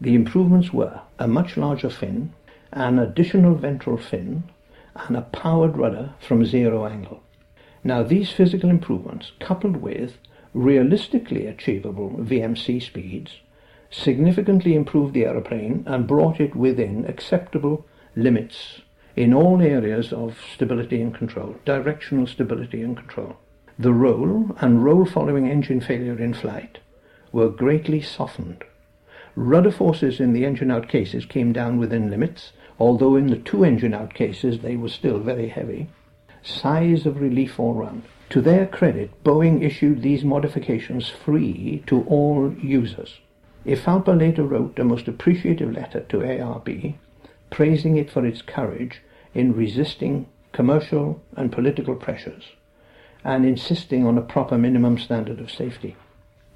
The 0.00 0.14
improvements 0.14 0.72
were 0.72 1.00
a 1.18 1.28
much 1.28 1.56
larger 1.56 1.90
fin, 1.90 2.32
an 2.72 2.98
additional 2.98 3.54
ventral 3.54 3.96
fin, 3.96 4.44
and 5.06 5.16
a 5.16 5.22
powered 5.22 5.76
rudder 5.76 6.14
from 6.20 6.44
zero 6.44 6.86
angle. 6.86 7.22
Now, 7.84 8.02
these 8.02 8.32
physical 8.32 8.70
improvements, 8.70 9.32
coupled 9.40 9.76
with 9.78 10.18
realistically 10.52 11.46
achievable 11.46 12.10
VMC 12.18 12.82
speeds, 12.82 13.40
significantly 13.90 14.74
improved 14.74 15.14
the 15.14 15.24
aeroplane 15.24 15.84
and 15.86 16.06
brought 16.06 16.40
it 16.40 16.54
within 16.54 17.04
acceptable 17.06 17.86
limits 18.16 18.80
in 19.16 19.32
all 19.32 19.62
areas 19.62 20.12
of 20.12 20.38
stability 20.54 21.00
and 21.00 21.14
control, 21.14 21.56
directional 21.64 22.26
stability 22.26 22.82
and 22.82 22.96
control. 22.96 23.36
The 23.78 23.92
roll 23.92 24.56
and 24.60 24.84
roll 24.84 25.06
following 25.06 25.48
engine 25.48 25.80
failure 25.80 26.18
in 26.18 26.34
flight 26.34 26.78
were 27.32 27.48
greatly 27.48 28.00
softened. 28.00 28.64
Rudder 29.34 29.70
forces 29.70 30.20
in 30.20 30.32
the 30.32 30.44
engine 30.44 30.70
out 30.70 30.88
cases 30.88 31.24
came 31.24 31.52
down 31.52 31.78
within 31.78 32.10
limits 32.10 32.52
although 32.78 33.16
in 33.16 33.28
the 33.28 33.36
two 33.36 33.64
engine 33.64 33.94
out 33.94 34.14
cases 34.14 34.60
they 34.60 34.76
were 34.76 34.88
still 34.88 35.18
very 35.18 35.48
heavy. 35.48 35.88
Size 36.42 37.06
of 37.06 37.20
relief 37.20 37.58
all 37.58 37.74
round. 37.74 38.02
To 38.30 38.40
their 38.40 38.66
credit, 38.66 39.10
Boeing 39.24 39.62
issued 39.62 40.02
these 40.02 40.24
modifications 40.24 41.08
free 41.08 41.82
to 41.86 42.02
all 42.04 42.54
users. 42.62 43.20
IFALPA 43.66 44.18
later 44.18 44.44
wrote 44.44 44.78
a 44.78 44.84
most 44.84 45.08
appreciative 45.08 45.72
letter 45.72 46.00
to 46.08 46.18
ARB, 46.18 46.94
praising 47.50 47.96
it 47.96 48.10
for 48.10 48.24
its 48.24 48.42
courage 48.42 49.02
in 49.34 49.54
resisting 49.54 50.26
commercial 50.52 51.20
and 51.36 51.52
political 51.52 51.94
pressures 51.94 52.44
and 53.24 53.44
insisting 53.44 54.06
on 54.06 54.16
a 54.16 54.22
proper 54.22 54.56
minimum 54.56 54.98
standard 54.98 55.40
of 55.40 55.50
safety. 55.50 55.96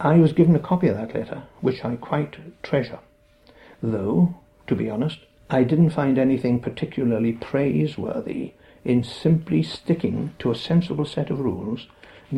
I 0.00 0.16
was 0.16 0.32
given 0.32 0.56
a 0.56 0.60
copy 0.60 0.88
of 0.88 0.96
that 0.96 1.14
letter, 1.14 1.42
which 1.60 1.84
I 1.84 1.96
quite 1.96 2.36
treasure, 2.62 3.00
though, 3.82 4.34
to 4.66 4.74
be 4.74 4.88
honest, 4.88 5.18
I 5.54 5.64
didn't 5.64 5.90
find 5.90 6.16
anything 6.16 6.60
particularly 6.60 7.34
praiseworthy 7.34 8.54
in 8.86 9.04
simply 9.04 9.62
sticking 9.62 10.32
to 10.38 10.50
a 10.50 10.54
sensible 10.54 11.04
set 11.04 11.28
of 11.28 11.40
rules, 11.40 11.88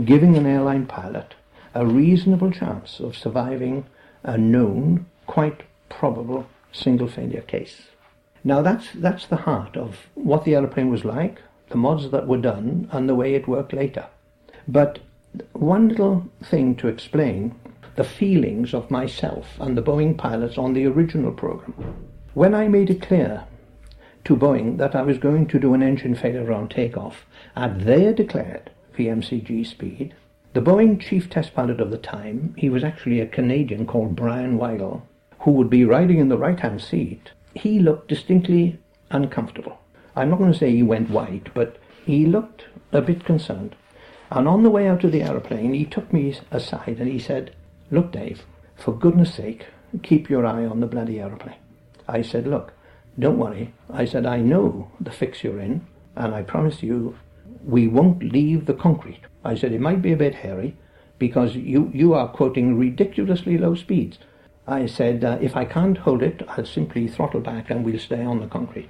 giving 0.04 0.36
an 0.36 0.46
airline 0.46 0.86
pilot 0.86 1.36
a 1.74 1.86
reasonable 1.86 2.50
chance 2.50 2.98
of 2.98 3.16
surviving 3.16 3.86
a 4.24 4.36
known, 4.36 5.06
quite 5.28 5.62
probable 5.88 6.48
single 6.72 7.06
failure 7.06 7.42
case. 7.42 7.82
Now 8.42 8.62
that's 8.62 8.90
that's 8.92 9.26
the 9.26 9.44
heart 9.46 9.76
of 9.76 10.08
what 10.14 10.44
the 10.44 10.56
aeroplane 10.56 10.90
was 10.90 11.04
like, 11.04 11.40
the 11.68 11.76
mods 11.76 12.10
that 12.10 12.26
were 12.26 12.38
done, 12.38 12.88
and 12.90 13.08
the 13.08 13.14
way 13.14 13.34
it 13.34 13.46
worked 13.46 13.72
later. 13.72 14.06
But 14.66 14.98
one 15.52 15.88
little 15.88 16.28
thing 16.42 16.74
to 16.76 16.88
explain 16.88 17.54
the 17.94 18.02
feelings 18.02 18.74
of 18.74 18.90
myself 18.90 19.56
and 19.60 19.78
the 19.78 19.82
Boeing 19.82 20.18
pilots 20.18 20.58
on 20.58 20.72
the 20.72 20.86
original 20.86 21.30
program. 21.30 22.08
When 22.34 22.52
I 22.52 22.66
made 22.66 22.90
it 22.90 23.00
clear 23.00 23.44
to 24.24 24.36
Boeing 24.36 24.76
that 24.78 24.96
I 24.96 25.02
was 25.02 25.18
going 25.18 25.46
to 25.46 25.60
do 25.60 25.72
an 25.72 25.84
engine 25.84 26.16
failure 26.16 26.52
on 26.52 26.68
takeoff 26.68 27.26
at 27.54 27.84
their 27.84 28.12
declared 28.12 28.72
VMCG 28.98 29.64
speed, 29.64 30.16
the 30.52 30.60
Boeing 30.60 31.00
chief 31.00 31.30
test 31.30 31.54
pilot 31.54 31.80
of 31.80 31.92
the 31.92 31.96
time, 31.96 32.52
he 32.58 32.68
was 32.68 32.82
actually 32.82 33.20
a 33.20 33.26
Canadian 33.28 33.86
called 33.86 34.16
Brien 34.16 34.58
Wygle, 34.58 35.02
who 35.42 35.52
would 35.52 35.70
be 35.70 35.84
riding 35.84 36.18
in 36.18 36.28
the 36.28 36.36
right 36.36 36.58
hand 36.58 36.82
seat, 36.82 37.30
he 37.54 37.78
looked 37.78 38.08
distinctly 38.08 38.80
uncomfortable. 39.12 39.78
I'm 40.16 40.30
not 40.30 40.40
going 40.40 40.52
to 40.52 40.58
say 40.58 40.72
he 40.72 40.82
went 40.82 41.10
white, 41.10 41.54
but 41.54 41.76
he 42.04 42.26
looked 42.26 42.64
a 42.90 43.00
bit 43.00 43.24
concerned. 43.24 43.76
And 44.32 44.48
on 44.48 44.64
the 44.64 44.70
way 44.70 44.88
out 44.88 45.04
of 45.04 45.12
the 45.12 45.22
aeroplane, 45.22 45.72
he 45.72 45.84
took 45.84 46.12
me 46.12 46.36
aside 46.50 46.96
and 46.98 47.08
he 47.08 47.20
said, 47.20 47.54
Look, 47.92 48.10
Dave, 48.10 48.42
for 48.74 48.92
goodness 48.92 49.32
sake, 49.32 49.66
keep 50.02 50.28
your 50.28 50.44
eye 50.44 50.66
on 50.66 50.80
the 50.80 50.88
bloody 50.88 51.20
aeroplane. 51.20 51.58
I 52.08 52.22
said, 52.22 52.46
Look, 52.46 52.72
don't 53.18 53.38
worry. 53.38 53.72
I 53.90 54.04
said, 54.04 54.26
I 54.26 54.38
know 54.38 54.90
the 55.00 55.12
fix 55.12 55.44
you're 55.44 55.60
in, 55.60 55.86
and 56.16 56.34
I 56.34 56.42
promise 56.42 56.82
you 56.82 57.16
we 57.64 57.88
won't 57.88 58.22
leave 58.22 58.66
the 58.66 58.74
concrete. 58.74 59.20
I 59.44 59.54
said, 59.54 59.72
it 59.72 59.80
might 59.80 60.02
be 60.02 60.12
a 60.12 60.16
bit 60.16 60.34
hairy 60.34 60.76
because 61.18 61.54
you, 61.54 61.90
you 61.94 62.14
are 62.14 62.28
quoting 62.28 62.78
ridiculously 62.78 63.56
low 63.56 63.74
speeds. 63.74 64.18
I 64.66 64.86
said, 64.86 65.24
uh, 65.24 65.38
if 65.40 65.56
I 65.56 65.64
can't 65.64 65.98
hold 65.98 66.22
it, 66.22 66.42
I'll 66.48 66.64
simply 66.64 67.06
throttle 67.06 67.40
back 67.40 67.70
and 67.70 67.84
we'll 67.84 67.98
stay 67.98 68.24
on 68.24 68.40
the 68.40 68.46
concrete. 68.46 68.88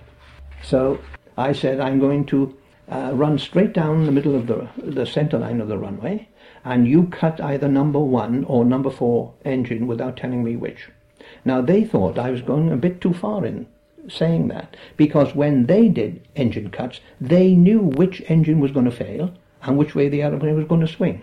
So 0.63 1.01
I 1.37 1.53
said, 1.53 1.81
I'm 1.81 1.99
going 1.99 2.27
to 2.27 2.57
uh, 2.91 3.11
run 3.13 3.39
straight 3.39 3.73
down 3.73 4.07
the 4.07 4.13
middle 4.13 4.37
of 4.37 4.47
the, 4.47 4.69
the 4.77 5.07
center 5.07 5.39
line 5.39 5.61
of 5.61 5.69
the 5.69 5.79
runway, 5.79 6.29
and 6.65 6.87
you 6.87 7.07
cut 7.09 7.41
either 7.41 7.69
number 7.69 7.99
one 7.99 8.45
or 8.45 8.65
number 8.65 8.91
four 8.91 9.35
engine 9.45 9.87
without 9.87 10.17
telling 10.17 10.45
me 10.45 10.57
which. 10.57 10.89
Now 11.45 11.61
they 11.61 11.85
thought 11.85 12.19
I 12.19 12.31
was 12.31 12.43
going 12.43 12.71
a 12.71 12.77
bit 12.77 13.01
too 13.01 13.13
far 13.13 13.45
in 13.45 13.67
saying 14.09 14.49
that 14.49 14.77
because 14.97 15.35
when 15.35 15.67
they 15.67 15.89
did 15.89 16.21
engine 16.37 16.71
cuts, 16.71 17.01
they 17.21 17.55
knew 17.55 17.81
which 17.81 18.23
engine 18.29 18.61
was 18.61 18.73
going 18.73 18.85
to 18.85 18.91
fail 18.91 19.33
and 19.63 19.79
which 19.79 19.95
way 19.95 20.09
the 20.09 20.23
aeroplane 20.23 20.57
was 20.57 20.67
going 20.67 20.81
to 20.81 20.89
swing. 20.89 21.23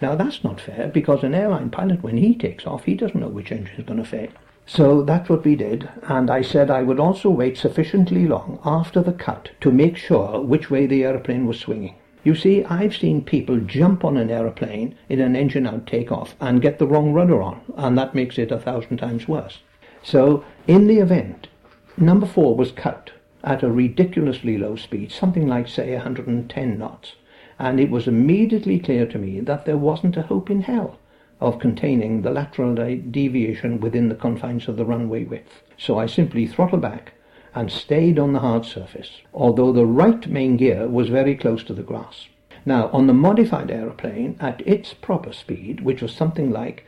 Now 0.00 0.14
that's 0.14 0.42
not 0.42 0.60
fair 0.60 0.88
because 0.88 1.22
an 1.22 1.34
airline 1.34 1.70
pilot, 1.70 2.02
when 2.02 2.16
he 2.16 2.34
takes 2.34 2.66
off, 2.66 2.84
he 2.84 2.94
doesn't 2.94 3.20
know 3.20 3.28
which 3.28 3.52
engine 3.52 3.76
is 3.76 3.84
going 3.84 4.02
to 4.02 4.08
fail. 4.08 4.28
So 4.66 5.02
that's 5.02 5.28
what 5.28 5.44
we 5.44 5.56
did, 5.56 5.88
and 6.04 6.30
I 6.30 6.42
said 6.42 6.70
I 6.70 6.82
would 6.82 7.00
also 7.00 7.30
wait 7.30 7.58
sufficiently 7.58 8.26
long 8.26 8.60
after 8.64 9.02
the 9.02 9.12
cut 9.12 9.50
to 9.60 9.72
make 9.72 9.96
sure 9.96 10.40
which 10.40 10.70
way 10.70 10.86
the 10.86 11.04
aeroplane 11.04 11.46
was 11.46 11.58
swinging. 11.58 11.96
You 12.24 12.36
see, 12.36 12.64
I've 12.64 12.94
seen 12.94 13.24
people 13.24 13.58
jump 13.58 14.04
on 14.04 14.16
an 14.16 14.30
aeroplane 14.30 14.94
in 15.08 15.20
an 15.20 15.34
engine 15.34 15.66
out 15.66 15.86
takeoff 15.86 16.36
and 16.40 16.62
get 16.62 16.78
the 16.78 16.86
wrong 16.86 17.12
rudder 17.12 17.42
on, 17.42 17.60
and 17.76 17.98
that 17.98 18.14
makes 18.14 18.38
it 18.38 18.52
a 18.52 18.60
thousand 18.60 18.98
times 18.98 19.26
worse. 19.26 19.58
So, 20.04 20.44
in 20.68 20.86
the 20.86 20.98
event, 20.98 21.48
number 21.96 22.26
four 22.26 22.54
was 22.54 22.70
cut 22.70 23.10
at 23.42 23.64
a 23.64 23.72
ridiculously 23.72 24.56
low 24.56 24.76
speed, 24.76 25.10
something 25.10 25.48
like, 25.48 25.66
say, 25.66 25.94
110 25.94 26.78
knots, 26.78 27.14
and 27.58 27.80
it 27.80 27.90
was 27.90 28.06
immediately 28.06 28.78
clear 28.78 29.04
to 29.06 29.18
me 29.18 29.40
that 29.40 29.64
there 29.64 29.76
wasn't 29.76 30.16
a 30.16 30.22
hope 30.22 30.48
in 30.48 30.62
hell 30.62 30.98
of 31.40 31.58
containing 31.58 32.22
the 32.22 32.30
lateral 32.30 32.78
uh, 32.80 32.94
deviation 33.10 33.80
within 33.80 34.08
the 34.08 34.14
confines 34.14 34.68
of 34.68 34.76
the 34.76 34.84
runway 34.84 35.24
width. 35.24 35.62
So 35.76 35.98
I 35.98 36.06
simply 36.06 36.46
throttled 36.46 36.82
back 36.82 37.14
and 37.54 37.70
stayed 37.70 38.18
on 38.18 38.32
the 38.32 38.40
hard 38.40 38.64
surface, 38.64 39.20
although 39.34 39.72
the 39.72 39.86
right 39.86 40.26
main 40.26 40.56
gear 40.56 40.88
was 40.88 41.08
very 41.08 41.36
close 41.36 41.62
to 41.64 41.74
the 41.74 41.82
grass. 41.82 42.28
Now, 42.64 42.88
on 42.88 43.06
the 43.06 43.14
modified 43.14 43.70
aeroplane, 43.70 44.36
at 44.40 44.66
its 44.66 44.94
proper 44.94 45.32
speed, 45.32 45.80
which 45.80 46.00
was 46.00 46.14
something 46.14 46.50
like 46.50 46.84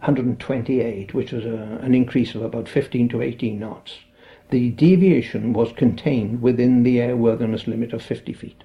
128, 0.00 1.12
which 1.12 1.32
was 1.32 1.44
a, 1.44 1.78
an 1.82 1.94
increase 1.94 2.34
of 2.34 2.42
about 2.42 2.68
15 2.68 3.08
to 3.10 3.22
18 3.22 3.58
knots, 3.58 3.98
the 4.50 4.70
deviation 4.70 5.52
was 5.52 5.72
contained 5.72 6.40
within 6.40 6.84
the 6.84 6.98
airworthiness 6.98 7.66
limit 7.66 7.92
of 7.92 8.02
50 8.02 8.32
feet. 8.32 8.62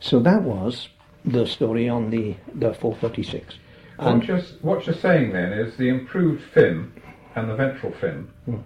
So 0.00 0.20
that 0.20 0.42
was 0.42 0.88
the 1.24 1.46
story 1.46 1.88
on 1.88 2.10
the, 2.10 2.36
the 2.54 2.72
436. 2.72 3.56
What 3.96 4.24
you're, 4.26 4.40
what 4.62 4.86
you're 4.86 4.94
saying 4.94 5.32
then 5.32 5.52
is 5.52 5.76
the 5.76 5.88
improved 5.88 6.42
fin 6.52 6.92
and 7.34 7.50
the 7.50 7.56
ventral 7.56 7.92
fin 7.92 8.28
hmm. 8.44 8.56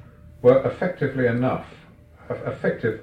were 0.42 0.62
effectively 0.64 1.26
enough, 1.26 1.66
effective 2.30 3.02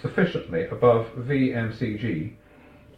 sufficiently 0.00 0.66
above 0.66 1.06
VMCG 1.16 2.32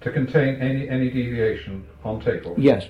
to 0.01 0.11
contain 0.11 0.57
any, 0.57 0.89
any 0.89 1.11
deviation 1.11 1.87
on 2.05 2.21
takeoff? 2.21 2.59
Yes. 2.59 2.87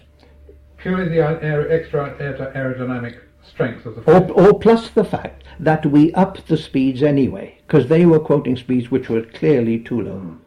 Purely 0.77 1.09
the 1.09 1.19
aer- 1.19 1.71
extra 1.71 2.15
aerodynamic 2.19 3.19
strength 3.43 3.87
of 3.87 3.97
the? 3.97 4.11
Or, 4.11 4.31
or 4.33 4.59
plus 4.59 4.91
the 4.91 5.05
fact 5.05 5.45
that 5.61 5.87
we 5.87 6.13
upped 6.15 6.49
the 6.49 6.57
speeds 6.57 7.03
anyway, 7.03 7.59
because 7.67 7.89
they 7.89 8.07
were 8.07 8.21
quoting 8.21 8.57
speeds 8.57 8.91
which 8.91 9.09
were 9.09 9.23
clearly 9.23 9.79
too 9.79 10.01
low. 10.01 10.21
Mm. 10.21 10.39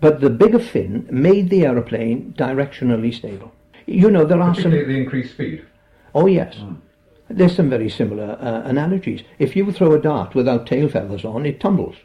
But 0.00 0.20
the 0.20 0.30
bigger 0.30 0.58
fin 0.58 1.06
made 1.10 1.50
the 1.50 1.66
aeroplane 1.66 2.34
directionally 2.36 3.14
stable. 3.14 3.52
You 3.86 4.10
know, 4.10 4.24
there 4.24 4.40
are 4.40 4.54
some. 4.54 4.70
the 4.70 4.88
increased 4.88 5.34
speed. 5.34 5.64
Oh, 6.14 6.26
yes. 6.26 6.54
Mm. 6.56 6.78
There's 7.30 7.54
some 7.54 7.70
very 7.70 7.88
similar 7.88 8.36
uh, 8.40 8.62
analogies. 8.68 9.22
If 9.38 9.54
you 9.54 9.70
throw 9.72 9.92
a 9.92 10.00
dart 10.00 10.34
without 10.34 10.66
tail 10.66 10.88
feathers 10.88 11.24
on, 11.24 11.46
it 11.46 11.60
tumbles. 11.60 11.96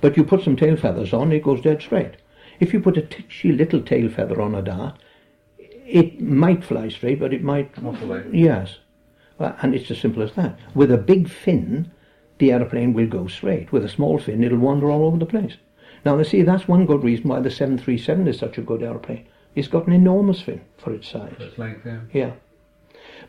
But 0.00 0.16
you 0.16 0.24
put 0.24 0.42
some 0.42 0.56
tail 0.56 0.76
feathers 0.76 1.12
on, 1.12 1.32
it 1.32 1.42
goes 1.42 1.62
dead 1.62 1.80
straight. 1.80 2.16
If 2.60 2.72
you 2.72 2.80
put 2.80 2.98
a 2.98 3.02
titchy 3.02 3.52
little 3.52 3.80
tail 3.80 4.10
feather 4.10 4.40
on 4.40 4.54
a 4.54 4.62
dart, 4.62 4.98
it 5.58 6.20
might 6.20 6.64
fly 6.64 6.88
straight, 6.88 7.18
but 7.18 7.32
it 7.32 7.42
might. 7.42 7.82
Not 7.82 7.96
fly. 7.96 8.22
Yes. 8.30 8.76
Well, 9.38 9.56
and 9.62 9.74
it's 9.74 9.90
as 9.90 9.98
simple 10.00 10.22
as 10.22 10.32
that. 10.32 10.58
With 10.74 10.90
a 10.90 10.98
big 10.98 11.30
fin, 11.30 11.90
the 12.38 12.52
aeroplane 12.52 12.92
will 12.92 13.06
go 13.06 13.26
straight. 13.26 13.72
With 13.72 13.84
a 13.84 13.88
small 13.88 14.18
fin, 14.18 14.44
it'll 14.44 14.58
wander 14.58 14.90
all 14.90 15.06
over 15.06 15.16
the 15.16 15.26
place. 15.26 15.56
Now, 16.04 16.18
you 16.18 16.24
see, 16.24 16.42
that's 16.42 16.68
one 16.68 16.84
good 16.84 17.02
reason 17.02 17.28
why 17.28 17.40
the 17.40 17.50
737 17.50 18.28
is 18.28 18.38
such 18.38 18.58
a 18.58 18.62
good 18.62 18.82
aeroplane. 18.82 19.26
It's 19.54 19.68
got 19.68 19.86
an 19.86 19.92
enormous 19.92 20.42
fin 20.42 20.60
for 20.76 20.92
its 20.92 21.08
size. 21.08 21.34
For 21.36 21.44
its 21.44 21.58
length, 21.58 21.86
yeah. 21.86 22.00
Yeah. 22.12 22.32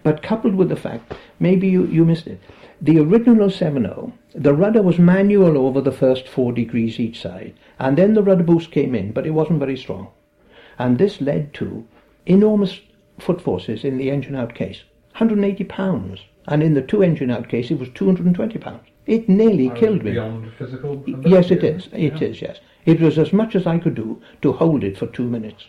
But 0.03 0.23
coupled 0.23 0.55
with 0.55 0.69
the 0.69 0.75
fact, 0.75 1.13
maybe 1.39 1.67
you, 1.67 1.85
you 1.85 2.05
missed 2.05 2.27
it, 2.27 2.39
the 2.81 2.99
original 2.99 3.49
70, 3.49 4.13
the 4.33 4.53
rudder 4.53 4.81
was 4.81 4.97
manual 4.97 5.57
over 5.57 5.81
the 5.81 5.91
first 5.91 6.27
four 6.27 6.53
degrees 6.53 6.99
each 6.99 7.21
side, 7.21 7.53
and 7.77 7.97
then 7.97 8.13
the 8.13 8.23
rudder 8.23 8.43
boost 8.43 8.71
came 8.71 8.95
in, 8.95 9.11
but 9.11 9.27
it 9.27 9.31
wasn't 9.31 9.59
very 9.59 9.75
strong. 9.75 10.09
And 10.77 10.97
this 10.97 11.19
led 11.19 11.53
to 11.55 11.85
enormous 12.25 12.79
foot 13.19 13.41
forces 13.41 13.83
in 13.83 13.97
the 13.97 14.09
engine 14.09 14.35
out 14.35 14.55
case, 14.55 14.83
180 15.11 15.65
pounds, 15.65 16.21
and 16.47 16.63
in 16.63 16.73
the 16.73 16.81
two 16.81 17.03
engine 17.03 17.29
out 17.29 17.49
case 17.49 17.69
it 17.69 17.79
was 17.79 17.89
220 17.93 18.57
pounds. 18.59 18.87
It 19.05 19.27
nearly 19.27 19.69
killed 19.71 20.03
me. 20.03 20.11
Beyond 20.11 20.53
physical 20.57 20.93
ability, 20.93 21.29
Yes, 21.29 21.51
it 21.51 21.63
is. 21.63 21.87
It 21.91 22.21
yeah. 22.21 22.27
is. 22.29 22.41
yes. 22.41 22.59
It 22.85 23.01
was 23.01 23.17
as 23.17 23.33
much 23.33 23.55
as 23.55 23.67
I 23.67 23.79
could 23.79 23.95
do 23.95 24.21
to 24.41 24.53
hold 24.53 24.83
it 24.83 24.97
for 24.97 25.07
two 25.07 25.27
minutes. 25.27 25.65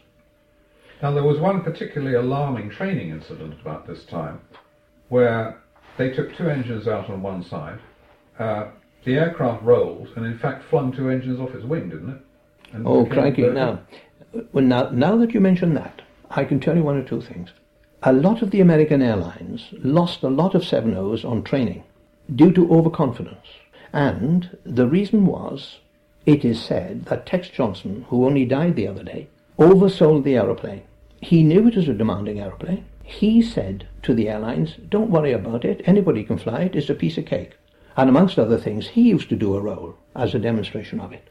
Now, 1.02 1.12
there 1.12 1.24
was 1.24 1.38
one 1.38 1.62
particularly 1.62 2.14
alarming 2.14 2.70
training 2.70 3.10
incident 3.10 3.54
about 3.60 3.86
this 3.86 4.04
time 4.04 4.40
where 5.08 5.62
they 5.96 6.10
took 6.10 6.36
two 6.36 6.48
engines 6.48 6.86
out 6.86 7.08
on 7.08 7.22
one 7.22 7.42
side. 7.42 7.78
Uh, 8.38 8.66
the 9.04 9.14
aircraft 9.14 9.62
rolled 9.62 10.08
and, 10.16 10.26
in 10.26 10.38
fact, 10.38 10.64
flung 10.68 10.92
two 10.92 11.08
engines 11.08 11.40
off 11.40 11.54
its 11.54 11.64
wing, 11.64 11.88
didn't 11.88 12.10
it? 12.10 12.20
And 12.72 12.86
oh, 12.86 13.06
crikey. 13.06 13.42
Now, 13.48 13.80
well, 14.52 14.64
now, 14.64 14.90
now 14.90 15.16
that 15.16 15.32
you 15.32 15.40
mention 15.40 15.72
that, 15.74 16.02
I 16.30 16.44
can 16.44 16.60
tell 16.60 16.76
you 16.76 16.82
one 16.82 16.98
or 16.98 17.02
two 17.02 17.22
things. 17.22 17.50
A 18.02 18.12
lot 18.12 18.42
of 18.42 18.50
the 18.50 18.60
American 18.60 19.00
airlines 19.00 19.68
lost 19.72 20.22
a 20.22 20.28
lot 20.28 20.54
of 20.54 20.62
7.0s 20.62 21.24
on 21.24 21.42
training 21.42 21.82
due 22.34 22.52
to 22.52 22.70
overconfidence. 22.72 23.46
And 23.92 24.56
the 24.64 24.86
reason 24.86 25.26
was, 25.26 25.78
it 26.26 26.44
is 26.44 26.62
said 26.62 27.06
that 27.06 27.26
Tex 27.26 27.48
Johnston, 27.48 28.04
who 28.08 28.26
only 28.26 28.44
died 28.44 28.76
the 28.76 28.86
other 28.86 29.02
day, 29.02 29.28
oversold 29.58 30.24
the 30.24 30.36
aeroplane 30.36 30.82
he 31.20 31.42
knew 31.42 31.68
it 31.68 31.76
was 31.76 31.88
a 31.88 31.94
demanding 31.94 32.40
aeroplane. 32.40 32.84
He 33.02 33.42
said 33.42 33.86
to 34.02 34.14
the 34.14 34.28
airlines, 34.28 34.76
don't 34.88 35.10
worry 35.10 35.32
about 35.32 35.64
it, 35.64 35.82
anybody 35.84 36.24
can 36.24 36.38
fly 36.38 36.62
it, 36.62 36.76
it's 36.76 36.88
a 36.88 36.94
piece 36.94 37.18
of 37.18 37.26
cake. 37.26 37.52
And 37.96 38.08
amongst 38.08 38.38
other 38.38 38.56
things, 38.56 38.88
he 38.88 39.02
used 39.02 39.28
to 39.30 39.36
do 39.36 39.54
a 39.54 39.60
roll 39.60 39.96
as 40.14 40.34
a 40.34 40.38
demonstration 40.38 41.00
of 41.00 41.12
it. 41.12 41.28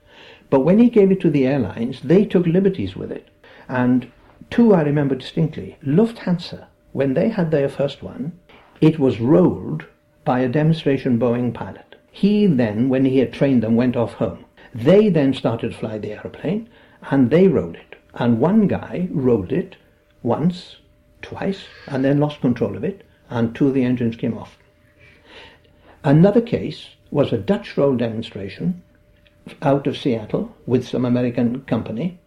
But 0.50 0.62
when 0.62 0.80
he 0.80 0.90
gave 0.90 1.12
it 1.12 1.22
to 1.22 1.30
the 1.30 1.48
airlines, 1.48 2.02
they 2.02 2.26
took 2.26 2.46
liberties 2.46 2.96
with 2.96 3.12
it. 3.12 3.30
And 3.68 4.12
two 4.50 4.74
I 4.74 4.82
remember 4.82 5.16
distinctly. 5.16 5.78
Lufthansa, 5.84 6.68
when 6.92 7.14
they 7.14 7.30
had 7.30 7.52
their 7.52 7.70
first 7.70 8.04
one, 8.04 8.38
it 8.82 9.00
was 9.00 9.20
rolled 9.20 9.86
by 10.26 10.42
a 10.42 10.50
demonstration 10.50 11.18
Boeing 11.18 11.54
pilot. 11.54 11.96
He 12.12 12.46
then, 12.46 12.90
when 12.90 13.06
he 13.06 13.20
had 13.20 13.32
trained 13.32 13.64
them, 13.64 13.76
went 13.76 13.96
off 13.96 14.14
home. 14.14 14.46
They 14.74 15.10
then 15.10 15.34
started 15.34 15.72
to 15.72 15.78
fly 15.78 15.98
the 15.98 16.14
aeroplane, 16.14 16.70
and 17.10 17.30
they 17.30 17.48
rode 17.48 17.78
it. 17.78 17.89
And 18.14 18.40
one 18.40 18.68
guy 18.68 19.08
rode 19.12 19.52
it 19.52 19.76
once, 20.24 20.78
twice, 21.22 21.66
and 21.88 22.04
then 22.04 22.20
lost 22.20 22.42
control 22.42 22.76
of 22.76 22.84
it, 22.84 23.06
and 23.30 23.56
two 23.56 23.68
of 23.68 23.74
the 23.74 23.84
engines 23.84 24.16
came 24.16 24.38
off. 24.38 24.58
Another 26.04 26.42
case 26.42 26.90
was 27.12 27.32
a 27.32 27.38
Dutch 27.38 27.78
roll 27.78 27.96
demonstration 27.96 28.82
out 29.62 29.88
of 29.88 29.98
Seattle 29.98 30.56
with 30.66 30.88
some 30.88 31.06
American 31.06 31.62
company. 31.62 32.20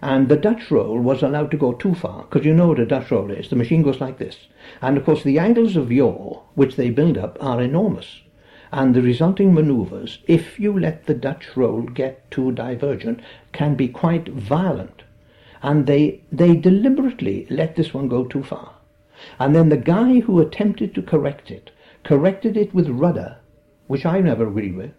And 0.00 0.28
the 0.28 0.36
Dutch 0.36 0.70
roll 0.70 0.98
was 1.00 1.22
allowed 1.22 1.50
to 1.50 1.56
go 1.56 1.72
too 1.72 1.94
far, 1.94 2.22
because 2.22 2.46
you 2.46 2.54
know 2.54 2.68
what 2.68 2.78
a 2.78 2.86
Dutch 2.86 3.10
roll 3.10 3.30
is. 3.30 3.50
The 3.50 3.56
machine 3.56 3.82
goes 3.82 4.00
like 4.00 4.18
this. 4.18 4.46
And 4.80 4.96
of 4.96 5.04
course, 5.04 5.24
the 5.24 5.38
angles 5.38 5.76
of 5.76 5.90
yaw, 5.90 6.40
which 6.54 6.76
they 6.76 6.90
build 6.90 7.18
up, 7.18 7.36
are 7.42 7.60
enormous. 7.60 8.20
And 8.70 8.94
the 8.94 9.02
resulting 9.02 9.54
manoeuvres, 9.54 10.18
if 10.26 10.60
you 10.60 10.78
let 10.78 11.06
the 11.06 11.14
Dutch 11.14 11.56
roll 11.56 11.82
get 11.82 12.30
too 12.30 12.52
divergent, 12.52 13.20
can 13.52 13.74
be 13.74 13.88
quite 13.88 14.28
violent. 14.28 15.02
And 15.62 15.86
they, 15.86 16.22
they 16.30 16.54
deliberately 16.54 17.46
let 17.50 17.76
this 17.76 17.94
one 17.94 18.08
go 18.08 18.24
too 18.24 18.42
far. 18.42 18.74
And 19.38 19.54
then 19.54 19.68
the 19.68 19.76
guy 19.76 20.20
who 20.20 20.38
attempted 20.40 20.94
to 20.94 21.02
correct 21.02 21.50
it, 21.50 21.70
corrected 22.04 22.56
it 22.56 22.72
with 22.74 22.88
rudder, 22.88 23.38
which 23.86 24.06
I 24.06 24.20
never 24.20 24.46
agree 24.46 24.72
with, 24.72 24.92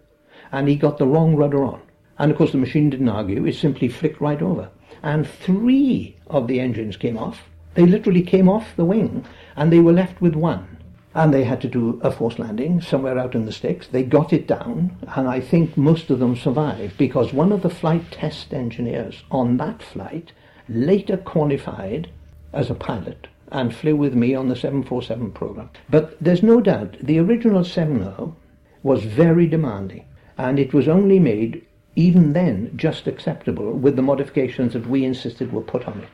and 0.52 0.68
he 0.68 0.76
got 0.76 0.98
the 0.98 1.06
wrong 1.06 1.36
rudder 1.36 1.64
on. 1.64 1.80
And 2.18 2.30
of 2.30 2.36
course 2.36 2.52
the 2.52 2.58
machine 2.58 2.90
didn't 2.90 3.08
argue, 3.08 3.46
it 3.46 3.54
simply 3.54 3.88
flicked 3.88 4.20
right 4.20 4.42
over. 4.42 4.68
And 5.02 5.26
three 5.26 6.16
of 6.26 6.48
the 6.48 6.60
engines 6.60 6.96
came 6.96 7.16
off. 7.16 7.48
They 7.74 7.86
literally 7.86 8.22
came 8.22 8.48
off 8.48 8.76
the 8.76 8.84
wing, 8.84 9.24
and 9.56 9.72
they 9.72 9.78
were 9.78 9.92
left 9.92 10.20
with 10.20 10.34
one. 10.34 10.76
And 11.14 11.34
they 11.34 11.44
had 11.44 11.60
to 11.62 11.68
do 11.68 12.00
a 12.02 12.12
forced 12.12 12.38
landing 12.38 12.80
somewhere 12.80 13.18
out 13.18 13.34
in 13.34 13.44
the 13.44 13.52
sticks. 13.52 13.88
They 13.88 14.04
got 14.04 14.32
it 14.32 14.46
down, 14.46 14.96
and 15.16 15.28
I 15.28 15.40
think 15.40 15.76
most 15.76 16.08
of 16.10 16.20
them 16.20 16.36
survived 16.36 16.96
because 16.96 17.32
one 17.32 17.50
of 17.50 17.62
the 17.62 17.70
flight 17.70 18.10
test 18.12 18.54
engineers 18.54 19.24
on 19.30 19.56
that 19.56 19.82
flight 19.82 20.32
later 20.68 21.16
qualified 21.16 22.08
as 22.52 22.70
a 22.70 22.74
pilot 22.74 23.26
and 23.50 23.74
flew 23.74 23.96
with 23.96 24.14
me 24.14 24.34
on 24.34 24.48
the 24.48 24.54
747 24.54 25.32
program. 25.32 25.70
But 25.88 26.16
there's 26.20 26.42
no 26.42 26.60
doubt 26.60 26.96
the 27.02 27.18
original 27.18 27.64
70 27.64 28.32
was 28.82 29.02
very 29.02 29.46
demanding, 29.46 30.04
and 30.38 30.58
it 30.58 30.72
was 30.72 30.88
only 30.88 31.18
made 31.18 31.66
even 31.96 32.32
then 32.32 32.72
just 32.76 33.06
acceptable 33.06 33.72
with 33.72 33.96
the 33.96 34.02
modifications 34.02 34.72
that 34.74 34.86
we 34.86 35.04
insisted 35.04 35.52
were 35.52 35.60
put 35.60 35.86
on 35.86 36.00
it. 36.00 36.08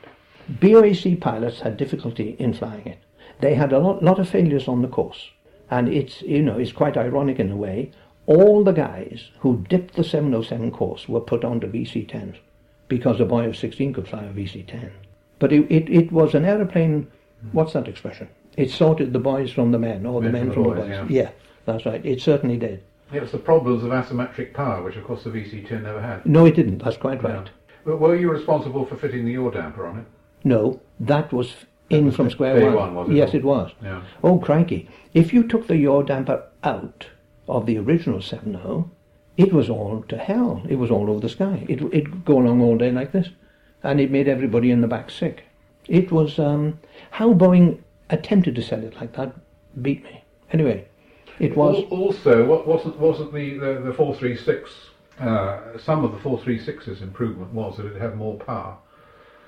BOAC 0.59 1.19
pilots 1.21 1.59
had 1.59 1.77
difficulty 1.77 2.35
in 2.39 2.53
flying 2.53 2.87
it. 2.87 2.99
They 3.39 3.53
had 3.53 3.71
a 3.73 3.79
lot, 3.79 4.03
lot 4.03 4.19
of 4.19 4.29
failures 4.29 4.67
on 4.67 4.81
the 4.81 4.87
course, 4.87 5.29
and 5.69 5.87
it's 5.89 6.21
you 6.21 6.41
know 6.41 6.57
it's 6.57 6.71
quite 6.71 6.97
ironic 6.97 7.39
in 7.39 7.51
a 7.51 7.57
way. 7.57 7.91
All 8.25 8.63
the 8.63 8.73
guys 8.73 9.29
who 9.39 9.65
dipped 9.69 9.95
the 9.95 10.03
707 10.03 10.71
course 10.71 11.07
were 11.07 11.21
put 11.21 11.45
onto 11.45 11.71
VC-10s 11.71 12.35
because 12.89 13.21
a 13.21 13.25
boy 13.25 13.45
of 13.45 13.55
16 13.55 13.93
could 13.93 14.07
fly 14.07 14.23
a 14.23 14.33
VC-10. 14.33 14.91
But 15.39 15.53
it, 15.53 15.65
it, 15.71 15.89
it 15.89 16.11
was 16.11 16.35
an 16.35 16.43
aeroplane 16.43 17.07
What's 17.51 17.73
that 17.73 17.87
expression? 17.87 18.29
It 18.55 18.71
sorted 18.71 19.13
the 19.13 19.19
boys 19.19 19.51
from 19.51 19.71
the 19.71 19.79
men, 19.79 20.05
or 20.05 20.21
the 20.21 20.29
men, 20.29 20.51
from, 20.51 20.63
the 20.63 20.69
boys. 20.69 20.89
yeah. 20.89 21.05
yeah, 21.09 21.29
that's 21.65 21.85
right. 21.85 22.03
It 22.05 22.21
certainly 22.21 22.57
did. 22.57 22.83
It 23.13 23.21
was 23.21 23.31
the 23.31 23.37
problems 23.37 23.83
of 23.83 23.91
asymmetric 23.91 24.53
power, 24.53 24.83
which 24.83 24.95
of 24.95 25.03
course 25.05 25.23
the 25.23 25.29
VC-10 25.29 25.83
never 25.83 26.01
had. 26.01 26.25
No, 26.25 26.45
it 26.45 26.55
didn't. 26.55 26.79
That's 26.79 26.97
quite 26.97 27.21
Yeah. 27.21 27.33
right. 27.37 27.49
But 27.85 27.99
were 27.99 28.15
you 28.15 28.29
responsible 28.31 28.85
for 28.85 28.97
fitting 28.97 29.25
the 29.25 29.33
yaw 29.33 29.51
damper 29.51 29.85
on 29.85 29.99
it? 29.99 30.05
No, 30.43 30.81
that 30.99 31.31
was 31.31 31.53
in 31.89 32.11
from 32.11 32.29
square 32.29 32.59
one. 32.65 32.73
one, 32.73 32.95
was 32.95 33.09
it? 33.09 33.15
Yes, 33.15 33.33
it 33.33 33.43
was. 33.43 33.71
Yeah. 33.83 34.01
Oh, 34.23 34.39
crikey. 34.39 34.89
If 35.13 35.33
you 35.33 35.47
took 35.47 35.67
the 35.67 35.77
yaw 35.77 36.01
damper 36.01 36.43
out 36.63 37.07
of 37.47 37.65
the 37.65 37.77
original 37.77 38.19
7.0, 38.19 38.89
it 39.37 39.53
was 39.53 39.69
all 39.69 40.03
to 40.09 40.17
hell. 40.17 40.61
It 40.67 40.75
was 40.75 40.91
all 40.91 41.09
over 41.09 41.19
the 41.19 41.29
sky. 41.29 41.65
It, 41.69 41.81
it'd 41.93 42.25
go 42.25 42.39
along 42.39 42.61
all 42.61 42.77
day 42.77 42.91
like 42.91 43.11
this. 43.11 43.29
And 43.83 43.99
it 44.01 44.11
made 44.11 44.27
everybody 44.27 44.71
in 44.71 44.81
the 44.81 44.87
back 44.87 45.09
sick. 45.09 45.43
It 45.87 46.11
was, 46.11 46.39
um, 46.39 46.79
how 47.11 47.33
Boeing 47.33 47.79
attempted 48.09 48.55
to 48.55 48.61
sell 48.61 48.83
it 48.83 48.95
like 48.99 49.13
that 49.15 49.33
beat 49.81 50.03
me. 50.03 50.23
Anyway, 50.51 50.87
it 51.39 51.55
was, 51.55 51.85
Also, 51.89 52.45
what 52.45 52.67
wasn't 52.67 52.97
wasn't 52.99 53.31
the 53.33 53.57
the, 53.57 53.73
the 53.85 53.93
436? 53.93 54.71
Uh, 55.19 55.77
some 55.77 56.03
of 56.03 56.11
the 56.11 56.17
436's 56.17 57.01
improvement 57.01 57.53
was 57.53 57.77
that 57.77 57.85
it 57.85 58.01
had 58.01 58.15
more 58.15 58.35
power, 58.37 58.77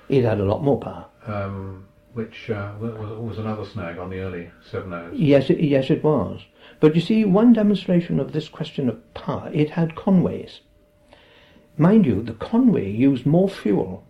it 0.08 0.24
had 0.24 0.40
a 0.40 0.44
lot 0.44 0.62
more 0.62 0.78
power. 0.80 1.06
um, 1.26 1.86
which 2.12 2.50
uh, 2.50 2.72
was, 2.80 3.18
was 3.18 3.38
another 3.38 3.64
snag 3.64 3.98
on 3.98 4.10
the 4.10 4.20
early 4.20 4.50
70s. 4.70 5.10
Yes, 5.14 5.48
it, 5.50 5.60
yes, 5.60 5.90
it 5.90 6.02
was. 6.02 6.40
But 6.80 6.94
you 6.94 7.00
see, 7.00 7.24
one 7.24 7.52
demonstration 7.52 8.18
of 8.18 8.32
this 8.32 8.48
question 8.48 8.88
of 8.88 9.14
power, 9.14 9.50
it 9.52 9.70
had 9.70 9.94
Conways. 9.94 10.60
Mind 11.76 12.04
you, 12.06 12.22
the 12.22 12.32
Conway 12.34 12.90
used 12.90 13.26
more 13.26 13.48
fuel 13.48 14.04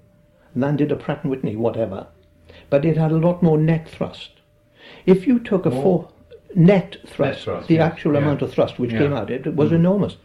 than 0.56 0.77
did 0.77 0.90
a 0.90 0.97
Pratt 0.97 1.24
& 1.24 1.27
Whitney, 1.27 1.56
whatever, 1.56 2.09
but 2.68 2.85
it 2.85 2.97
had 2.97 3.12
a 3.12 3.18
lot 3.18 3.43
more 3.43 3.59
net 3.59 3.89
thrust. 3.89 4.31
If 5.06 5.27
you 5.27 5.39
took 5.39 5.66
a 5.66 5.70
More? 5.70 5.82
four 5.82 6.09
net 6.55 6.97
thrust, 7.06 7.44
thrust, 7.44 7.68
the 7.68 7.74
yes, 7.74 7.93
actual 7.93 8.14
yeah. 8.14 8.18
amount 8.20 8.43
of 8.43 8.52
thrust 8.52 8.78
which 8.78 8.93
Yeah. 8.93 8.98
came 9.01 9.12
out, 9.12 9.31
it 9.31 9.55
was 9.55 9.72
enormous. 9.72 10.16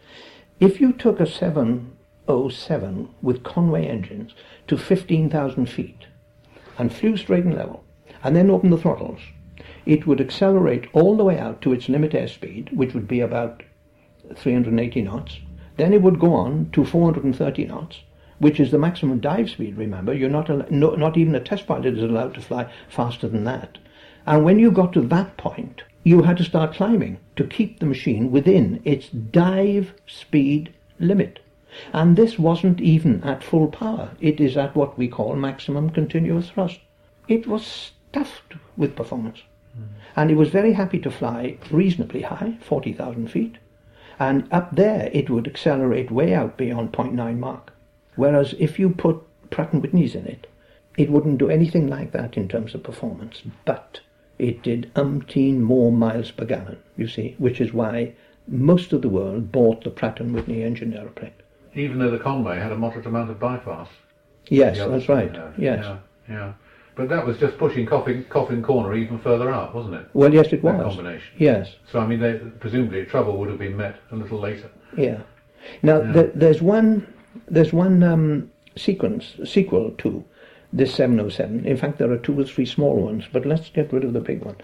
If 0.58 0.80
you 0.80 0.92
took 0.92 1.20
a 1.20 1.26
707 1.26 3.08
with 3.22 3.44
Conway 3.44 3.86
engines 3.86 4.32
to 4.66 4.76
15,000 4.76 5.66
feet 5.66 6.05
and 6.78 6.92
flew 6.92 7.16
straight 7.16 7.44
and 7.44 7.54
level, 7.54 7.84
and 8.22 8.34
then 8.34 8.50
opened 8.50 8.72
the 8.72 8.78
throttles, 8.78 9.20
it 9.84 10.06
would 10.06 10.20
accelerate 10.20 10.88
all 10.92 11.16
the 11.16 11.24
way 11.24 11.38
out 11.38 11.62
to 11.62 11.72
its 11.72 11.88
limit 11.88 12.12
airspeed, 12.12 12.72
which 12.72 12.92
would 12.92 13.08
be 13.08 13.20
about 13.20 13.62
380 14.34 15.02
knots. 15.02 15.38
Then 15.76 15.92
it 15.92 16.02
would 16.02 16.18
go 16.18 16.34
on 16.34 16.70
to 16.72 16.84
430 16.84 17.64
knots, 17.66 18.00
which 18.38 18.58
is 18.58 18.70
the 18.70 18.78
maximum 18.78 19.20
dive 19.20 19.50
speed. 19.50 19.76
Remember, 19.76 20.12
you're 20.12 20.28
not 20.28 20.50
al- 20.50 20.66
no, 20.70 20.94
not 20.94 21.16
even 21.16 21.34
a 21.34 21.40
test 21.40 21.66
pilot 21.66 21.96
is 21.96 22.02
allowed 22.02 22.34
to 22.34 22.40
fly 22.40 22.70
faster 22.88 23.28
than 23.28 23.44
that. 23.44 23.78
And 24.26 24.44
when 24.44 24.58
you 24.58 24.70
got 24.70 24.92
to 24.94 25.02
that 25.02 25.36
point, 25.36 25.84
you 26.02 26.22
had 26.22 26.36
to 26.38 26.44
start 26.44 26.74
climbing 26.74 27.18
to 27.36 27.44
keep 27.44 27.78
the 27.78 27.86
machine 27.86 28.30
within 28.30 28.80
its 28.84 29.08
dive 29.08 29.94
speed 30.06 30.72
limit. 30.98 31.40
And 31.92 32.16
this 32.16 32.38
wasn't 32.38 32.80
even 32.80 33.22
at 33.24 33.44
full 33.44 33.68
power. 33.68 34.10
It 34.20 34.40
is 34.40 34.56
at 34.56 34.74
what 34.74 34.96
we 34.96 35.08
call 35.08 35.36
maximum 35.36 35.90
continuous 35.90 36.50
thrust. 36.50 36.80
It 37.28 37.46
was 37.46 37.92
stuffed 38.10 38.54
with 38.76 38.96
performance. 38.96 39.42
Hmm. 39.74 39.82
And 40.14 40.30
it 40.30 40.36
was 40.36 40.48
very 40.48 40.72
happy 40.72 40.98
to 41.00 41.10
fly 41.10 41.58
reasonably 41.70 42.22
high, 42.22 42.58
40,000 42.60 43.28
feet. 43.28 43.56
And 44.18 44.48
up 44.50 44.74
there, 44.74 45.10
it 45.12 45.28
would 45.28 45.46
accelerate 45.46 46.10
way 46.10 46.32
out 46.32 46.56
beyond 46.56 46.92
0.9 46.92 47.38
Mach. 47.38 47.72
Whereas 48.14 48.54
if 48.58 48.78
you 48.78 48.90
put 48.90 49.22
Pratt 49.50 49.72
& 49.72 49.74
Whitney's 49.74 50.14
in 50.14 50.26
it, 50.26 50.46
it 50.96 51.10
wouldn't 51.10 51.38
do 51.38 51.50
anything 51.50 51.86
like 51.88 52.12
that 52.12 52.36
in 52.36 52.48
terms 52.48 52.74
of 52.74 52.82
performance. 52.82 53.42
But 53.66 54.00
it 54.38 54.62
did 54.62 54.90
umpteen 54.94 55.60
more 55.60 55.92
miles 55.92 56.30
per 56.30 56.46
gallon, 56.46 56.78
you 56.96 57.08
see, 57.08 57.34
which 57.38 57.60
is 57.60 57.74
why 57.74 58.14
most 58.48 58.92
of 58.92 59.02
the 59.02 59.08
world 59.08 59.52
bought 59.52 59.84
the 59.84 59.90
Pratt 59.90 60.20
& 60.20 60.20
Whitney 60.20 60.62
engine 60.62 60.94
aeroplane. 60.94 61.32
Even 61.76 61.98
though 61.98 62.10
the 62.10 62.18
Conway 62.18 62.58
had 62.58 62.72
a 62.72 62.76
moderate 62.76 63.06
amount 63.06 63.30
of 63.30 63.38
bypass. 63.38 63.88
Yes, 64.48 64.78
that's 64.78 65.08
right. 65.08 65.32
had. 65.34 65.52
Yes. 65.58 65.84
Yeah, 65.84 65.98
yeah. 66.28 66.52
But 66.94 67.10
that 67.10 67.26
was 67.26 67.36
just 67.36 67.58
pushing 67.58 67.84
Coffin, 67.84 68.24
Coffin 68.30 68.62
Corner 68.62 68.94
even 68.94 69.18
further 69.18 69.50
up, 69.50 69.74
wasn't 69.74 69.96
it? 69.96 70.08
Well, 70.14 70.32
yes, 70.32 70.46
it 70.46 70.62
That 70.62 70.78
was. 70.78 70.96
combination. 70.96 71.28
Yes. 71.36 71.74
So, 71.92 71.98
I 72.00 72.06
mean, 72.06 72.20
they, 72.20 72.38
presumably 72.58 73.04
trouble 73.04 73.36
would 73.36 73.50
have 73.50 73.58
been 73.58 73.76
met 73.76 73.96
a 74.10 74.16
little 74.16 74.40
later. 74.40 74.70
Yeah. 74.96 75.20
Now 75.82 76.00
Th- 76.12 76.30
there's 76.34 76.62
one 76.62 77.12
there's 77.48 77.72
one 77.72 78.02
um, 78.02 78.50
sequence 78.76 79.34
sequel 79.44 79.90
to 79.98 80.24
this 80.72 80.94
707. 80.94 81.66
In 81.66 81.76
fact, 81.76 81.98
there 81.98 82.10
are 82.10 82.16
two 82.18 82.38
or 82.38 82.44
three 82.44 82.66
small 82.66 82.96
ones, 82.96 83.24
but 83.32 83.44
let's 83.44 83.68
get 83.70 83.92
rid 83.92 84.04
of 84.04 84.12
the 84.12 84.20
big 84.20 84.44
one. 84.44 84.56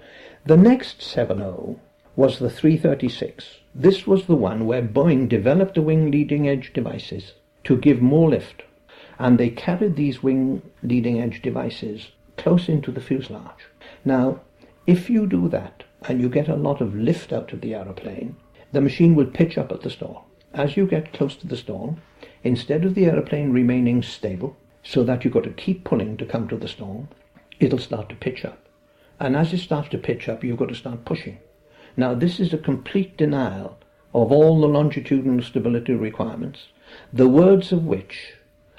The 0.46 0.56
next 0.56 1.02
70 1.02 1.76
was 2.16 2.38
the 2.38 2.50
336. 2.50 3.58
This 3.74 4.06
was 4.06 4.26
the 4.26 4.36
one 4.36 4.66
where 4.66 4.82
Boeing 4.82 5.28
developed 5.28 5.76
the 5.76 5.82
wing 5.82 6.10
leading 6.10 6.46
edge 6.46 6.72
devices 6.74 7.32
to 7.64 7.76
give 7.76 8.02
more 8.02 8.28
lift, 8.28 8.64
and 9.18 9.38
they 9.38 9.48
carried 9.48 9.96
these 9.96 10.22
wing 10.22 10.60
leading 10.82 11.20
edge 11.20 11.40
devices 11.40 12.12
close 12.36 12.68
into 12.68 12.92
the 12.92 13.00
fuselage. 13.00 13.66
Now, 14.04 14.40
if 14.86 15.08
you 15.08 15.26
do 15.26 15.48
that 15.48 15.84
and 16.02 16.20
you 16.20 16.28
get 16.28 16.48
a 16.48 16.56
lot 16.56 16.80
of 16.82 16.94
lift 16.94 17.32
out 17.32 17.52
of 17.52 17.62
the 17.62 17.74
aeroplane, 17.74 18.36
the 18.72 18.80
machine 18.80 19.14
will 19.14 19.26
pitch 19.26 19.56
up 19.56 19.72
at 19.72 19.80
the 19.80 19.90
stall. 19.90 20.26
As 20.52 20.76
you 20.76 20.86
get 20.86 21.14
close 21.14 21.36
to 21.36 21.46
the 21.46 21.56
stall, 21.56 21.98
instead 22.42 22.84
of 22.84 22.94
the 22.94 23.06
aeroplane 23.06 23.52
remaining 23.52 24.02
stable, 24.02 24.56
so 24.82 25.02
that 25.04 25.24
you've 25.24 25.32
got 25.34 25.44
to 25.44 25.50
keep 25.50 25.84
pulling 25.84 26.16
to 26.18 26.26
come 26.26 26.46
to 26.48 26.56
the 26.56 26.68
stall, 26.68 27.08
it'll 27.58 27.78
start 27.78 28.08
to 28.10 28.16
pitch 28.16 28.44
up. 28.44 28.66
And 29.18 29.34
as 29.36 29.52
it 29.52 29.58
starts 29.58 29.88
to 29.90 29.98
pitch 29.98 30.28
up, 30.28 30.44
you've 30.44 30.58
got 30.58 30.68
to 30.68 30.74
start 30.74 31.04
pushing. 31.04 31.38
Now, 31.96 32.14
this 32.14 32.40
is 32.40 32.52
a 32.52 32.58
complete 32.58 33.16
denial 33.16 33.78
of 34.14 34.32
all 34.32 34.60
the 34.60 34.68
longitudinal 34.68 35.42
stability 35.42 35.94
requirements, 35.94 36.66
the 37.12 37.28
words 37.28 37.72
of 37.72 37.84
which 37.84 38.34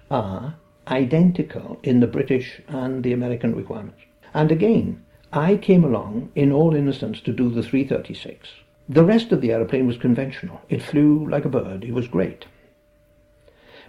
are 0.09 0.55
identical 0.87 1.79
in 1.83 1.99
the 1.99 2.07
British 2.07 2.61
and 2.67 3.03
the 3.03 3.13
American 3.13 3.55
requirements. 3.55 4.01
And 4.33 4.51
again, 4.51 5.03
I 5.31 5.57
came 5.57 5.83
along 5.83 6.31
in 6.35 6.51
all 6.51 6.75
innocence 6.75 7.21
to 7.21 7.31
do 7.31 7.49
the 7.49 7.63
336. 7.63 8.49
The 8.89 9.03
rest 9.03 9.31
of 9.31 9.41
the 9.41 9.51
aeroplane 9.51 9.87
was 9.87 9.97
conventional. 9.97 10.61
It 10.69 10.81
flew 10.81 11.27
like 11.29 11.45
a 11.45 11.49
bird. 11.49 11.83
It 11.83 11.93
was 11.93 12.07
great. 12.07 12.45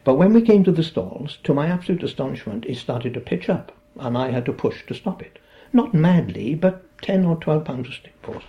But 0.05 0.15
when 0.15 0.33
we 0.33 0.43
came 0.43 0.65
to 0.65 0.73
the 0.73 0.83
stalls, 0.83 1.39
to 1.45 1.55
my 1.55 1.67
absolute 1.67 2.03
astonishment, 2.03 2.65
it 2.67 2.77
started 2.77 3.15
to 3.15 3.21
pitch 3.21 3.49
up, 3.49 3.73
and 3.99 4.17
I 4.17 4.31
had 4.31 4.45
to 4.47 4.53
push 4.53 4.87
to 4.87 4.95
stop 4.95 5.23
it. 5.23 5.39
Not 5.73 5.95
madly, 5.95 6.55
but 6.55 6.85
10 7.03 7.25
or 7.25 7.37
12 7.37 7.65
pounds 7.65 7.89
of 7.89 7.95
stick 7.95 8.15
force. 8.23 8.45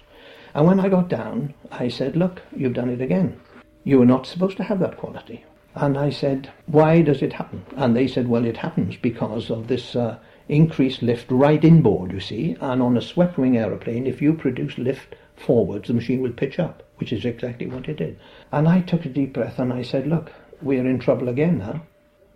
And 0.56 0.65
when 0.65 0.80
I 0.80 0.88
got 0.88 1.10
down, 1.10 1.53
I 1.69 1.90
said, 1.90 2.15
Look, 2.15 2.41
you've 2.56 2.73
done 2.73 2.90
it 2.90 3.02
again. 3.02 3.41
You 3.84 3.99
were 3.99 4.06
not 4.06 4.26
supposed 4.26 4.56
to 4.57 4.64
have 4.64 4.80
that 4.80 4.95
quality. 4.95 5.44
And 5.76 5.98
I 5.98 6.10
said, 6.10 6.49
Why 6.65 7.02
does 7.02 7.22
it 7.22 7.34
happen? 7.34 7.65
And 7.76 7.94
they 7.94 8.07
said, 8.07 8.30
Well, 8.30 8.45
it 8.45 8.56
happens 8.56 8.95
because 8.95 9.52
of 9.52 9.68
this 9.68 9.98
uh, 9.98 10.18
increased 10.48 11.02
lift 11.02 11.30
right 11.30 11.61
inboard, 11.61 12.14
you 12.14 12.22
see. 12.22 12.56
And 12.61 12.82
on 12.82 12.95
a 12.95 13.02
swept 13.02 13.38
wing 13.38 13.57
aeroplane, 13.57 14.07
if 14.07 14.22
you 14.22 14.34
produce 14.34 14.77
lift 14.77 15.15
forwards, 15.36 15.90
the 15.90 15.94
machine 15.94 16.22
will 16.22 16.32
pitch 16.32 16.57
up, 16.57 16.84
which 16.99 17.11
is 17.11 17.26
exactly 17.26 17.68
what 17.68 17.90
it 17.90 17.98
did. 17.98 18.18
And 18.53 18.69
I 18.69 18.80
took 18.80 19.03
a 19.03 19.10
deep 19.10 19.34
breath 19.34 19.60
and 19.60 19.73
I 19.73 19.82
said, 19.82 20.07
look, 20.07 20.32
we're 20.61 20.88
in 20.88 20.99
trouble 20.99 21.27
again 21.27 21.57
now. 21.57 21.82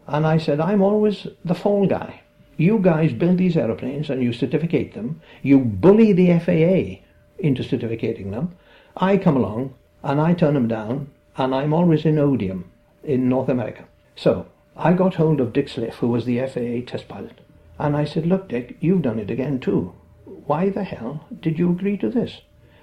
And 0.08 0.28
I 0.28 0.40
said, 0.40 0.60
I'm 0.60 0.82
always 0.82 1.26
the 1.46 1.56
fall 1.56 1.88
guy. 1.88 2.22
You 2.58 2.80
guys 2.80 3.14
build 3.14 3.38
these 3.38 3.56
aeroplanes 3.56 4.10
and 4.10 4.22
you 4.22 4.34
certificate 4.34 4.94
them. 4.94 5.22
You 5.42 5.60
bully 5.60 6.12
the 6.12 6.38
FAA 6.40 7.06
into 7.40 7.64
certificating 7.64 8.32
them. 8.32 8.56
I 8.98 9.18
come 9.18 9.38
along 9.38 9.74
and 10.04 10.20
I 10.20 10.34
turn 10.34 10.54
them 10.54 10.68
down 10.68 11.10
and 11.38 11.54
I'm 11.56 11.74
always 11.74 12.06
in 12.06 12.20
odium 12.20 12.72
in 13.04 13.30
North 13.30 13.50
America. 13.50 13.86
So 14.16 14.48
I 14.76 14.94
got 14.94 15.16
hold 15.16 15.40
of 15.40 15.54
Dick 15.54 15.70
Sliff, 15.70 15.96
who 15.96 16.08
was 16.08 16.26
the 16.26 16.40
FAA 16.40 16.90
test 16.90 17.08
pilot, 17.08 17.40
and 17.78 17.96
I 17.96 18.06
said, 18.06 18.26
look, 18.26 18.50
Dick, 18.50 18.78
you've 18.80 19.02
done 19.02 19.20
it 19.20 19.32
again 19.32 19.60
too. 19.60 19.94
Why 20.26 20.70
the 20.70 20.84
hell 20.84 21.26
did 21.40 21.58
you 21.58 21.72
agree 21.72 21.98
to 21.98 22.10
this? 22.10 22.42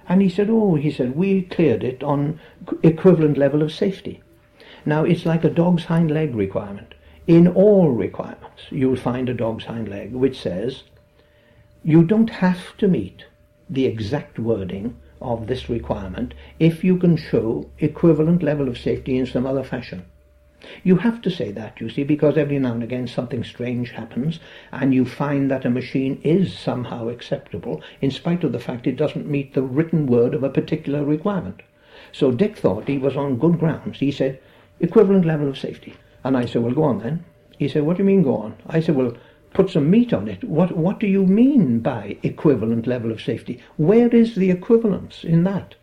And 0.09 0.21
he 0.21 0.29
said, 0.29 0.49
oh, 0.49 0.75
he 0.75 0.89
said, 0.89 1.15
we 1.15 1.41
cleared 1.43 1.83
it 1.83 2.01
on 2.03 2.39
equivalent 2.81 3.37
level 3.37 3.61
of 3.61 3.73
safety. 3.73 4.21
Now, 4.85 5.03
it's 5.03 5.25
like 5.25 5.43
a 5.43 5.49
dog's 5.49 5.85
hind 5.85 6.11
leg 6.11 6.33
requirement. 6.33 6.93
In 7.27 7.47
all 7.47 7.91
requirements, 7.91 8.63
you'll 8.69 8.95
find 8.95 9.27
a 9.27 9.33
dog's 9.33 9.65
hind 9.65 9.89
leg 9.89 10.13
which 10.13 10.39
says 10.39 10.83
you 11.83 12.03
don't 12.03 12.29
have 12.29 12.75
to 12.77 12.87
meet 12.87 13.25
the 13.69 13.85
exact 13.85 14.39
wording 14.39 14.95
of 15.21 15.47
this 15.47 15.69
requirement 15.69 16.33
if 16.59 16.83
you 16.83 16.97
can 16.97 17.17
show 17.17 17.69
equivalent 17.79 18.43
level 18.43 18.67
of 18.67 18.77
safety 18.77 19.17
in 19.17 19.25
some 19.25 19.45
other 19.45 19.63
fashion. 19.63 20.05
You 20.83 20.97
have 20.97 21.21
to 21.21 21.29
say 21.29 21.51
that, 21.51 21.79
you 21.79 21.89
see, 21.89 22.03
because 22.03 22.35
every 22.35 22.57
now 22.57 22.73
and 22.73 22.83
again 22.83 23.07
something 23.07 23.43
strange 23.43 23.91
happens 23.91 24.39
and 24.71 24.93
you 24.93 25.05
find 25.05 25.51
that 25.51 25.65
a 25.65 25.69
machine 25.69 26.19
is 26.23 26.57
somehow 26.57 27.09
acceptable 27.09 27.81
in 28.01 28.09
spite 28.09 28.43
of 28.43 28.51
the 28.51 28.59
fact 28.59 28.87
it 28.87 28.97
doesn't 28.97 29.27
meet 29.27 29.53
the 29.53 29.61
written 29.61 30.07
word 30.07 30.33
of 30.33 30.43
a 30.43 30.49
particular 30.49 31.03
requirement. 31.03 31.61
So 32.11 32.31
Dick 32.31 32.57
thought 32.57 32.87
he 32.87 32.97
was 32.97 33.15
on 33.15 33.37
good 33.37 33.59
grounds. 33.59 33.99
He 33.99 34.11
said, 34.11 34.39
equivalent 34.79 35.25
level 35.25 35.47
of 35.47 35.57
safety. 35.57 35.95
And 36.23 36.35
I 36.35 36.45
said, 36.45 36.63
well, 36.63 36.73
go 36.73 36.83
on 36.83 36.99
then. 36.99 37.25
He 37.57 37.67
said, 37.67 37.83
what 37.83 37.97
do 37.97 38.03
you 38.03 38.07
mean 38.07 38.23
go 38.23 38.37
on? 38.37 38.55
I 38.67 38.79
said, 38.79 38.95
well, 38.95 39.13
put 39.57 39.71
some 39.71 39.89
meat 39.89 40.13
on 40.13 40.27
it. 40.27 40.43
What, 40.43 40.77
what 40.77 40.99
do 40.99 41.07
you 41.07 41.25
mean 41.25 41.79
by 41.79 42.17
equivalent 42.21 42.85
level 42.85 43.11
of 43.11 43.19
safety? 43.19 43.59
Where 43.75 44.07
is 44.09 44.35
the 44.35 44.51
equivalence 44.51 45.23
in 45.23 45.45
that? 45.45 45.73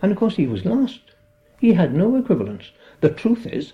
And 0.00 0.12
of 0.12 0.18
course 0.18 0.36
he 0.36 0.46
was 0.46 0.64
lost. 0.64 1.00
He 1.58 1.72
had 1.72 1.92
no 1.92 2.14
equivalence. 2.14 2.70
The 3.00 3.10
truth 3.10 3.44
is 3.44 3.72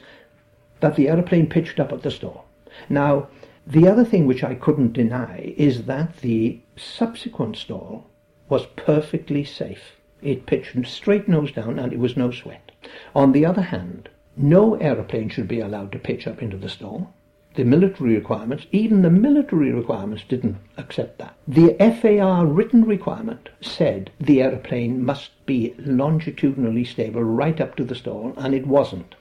that 0.80 0.96
the 0.96 1.10
aeroplane 1.10 1.50
pitched 1.50 1.78
up 1.78 1.92
at 1.92 2.00
the 2.02 2.10
stall. 2.10 2.46
Now, 2.88 3.28
the 3.66 3.86
other 3.86 4.06
thing 4.06 4.26
which 4.26 4.42
I 4.42 4.54
couldn't 4.54 4.94
deny 4.94 5.52
is 5.58 5.84
that 5.84 6.22
the 6.22 6.58
subsequent 6.74 7.58
stall 7.58 8.06
was 8.48 8.64
perfectly 8.76 9.44
safe. 9.44 9.96
It 10.22 10.46
pitched 10.46 10.86
straight 10.86 11.28
nose 11.28 11.52
down 11.52 11.78
and 11.78 11.92
it 11.92 11.98
was 11.98 12.16
no 12.16 12.30
sweat. 12.30 12.72
On 13.14 13.32
the 13.32 13.44
other 13.44 13.60
hand, 13.60 14.08
no 14.34 14.76
aeroplane 14.76 15.28
should 15.28 15.46
be 15.46 15.60
allowed 15.60 15.92
to 15.92 15.98
pitch 15.98 16.26
up 16.26 16.40
into 16.40 16.56
the 16.56 16.70
stall. 16.70 17.12
The 17.54 17.64
military 17.64 18.14
requirements, 18.14 18.66
even 18.72 19.02
the 19.02 19.10
military 19.10 19.72
requirements 19.72 20.24
didn't 20.28 20.56
accept 20.78 21.18
that. 21.18 21.34
The 21.46 21.74
FAR 21.78 22.46
written 22.46 22.84
requirement 22.84 23.50
said 23.60 24.10
the 24.18 24.42
aeroplane 24.42 25.04
must 25.04 25.30
be 25.44 25.74
longitudinally 25.78 26.84
stable 26.84 27.22
right 27.22 27.60
up 27.60 27.76
to 27.76 27.84
the 27.84 27.94
stall, 27.94 28.32
and 28.36 28.54
it 28.54 28.66
wasn't. 28.66 29.14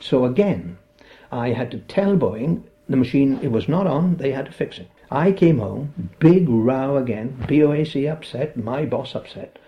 So 0.00 0.24
again, 0.24 0.78
I 1.30 1.50
had 1.50 1.70
to 1.72 1.78
tell 1.78 2.16
Boeing 2.16 2.62
the 2.88 2.96
machine, 2.96 3.38
it 3.42 3.52
was 3.52 3.68
not 3.68 3.86
on, 3.86 4.16
they 4.16 4.32
had 4.32 4.46
to 4.46 4.52
fix 4.52 4.78
it. 4.78 4.88
I 5.10 5.32
came 5.32 5.58
home, 5.58 6.10
big 6.18 6.48
row 6.48 6.96
again, 6.96 7.36
BOAC 7.46 8.10
upset, 8.10 8.56
my 8.56 8.86
boss 8.86 9.14
upset. 9.14 9.58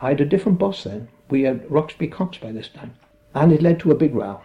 I 0.00 0.10
had 0.10 0.20
a 0.20 0.26
different 0.26 0.58
boss 0.58 0.84
then. 0.84 1.08
We 1.30 1.42
had 1.42 1.66
Roxbee 1.68 2.12
Cox 2.12 2.38
by 2.38 2.52
this 2.52 2.68
time 2.68 2.94
and 3.34 3.52
it 3.52 3.62
led 3.62 3.80
to 3.80 3.90
a 3.90 3.96
big 3.96 4.14
row. 4.14 4.40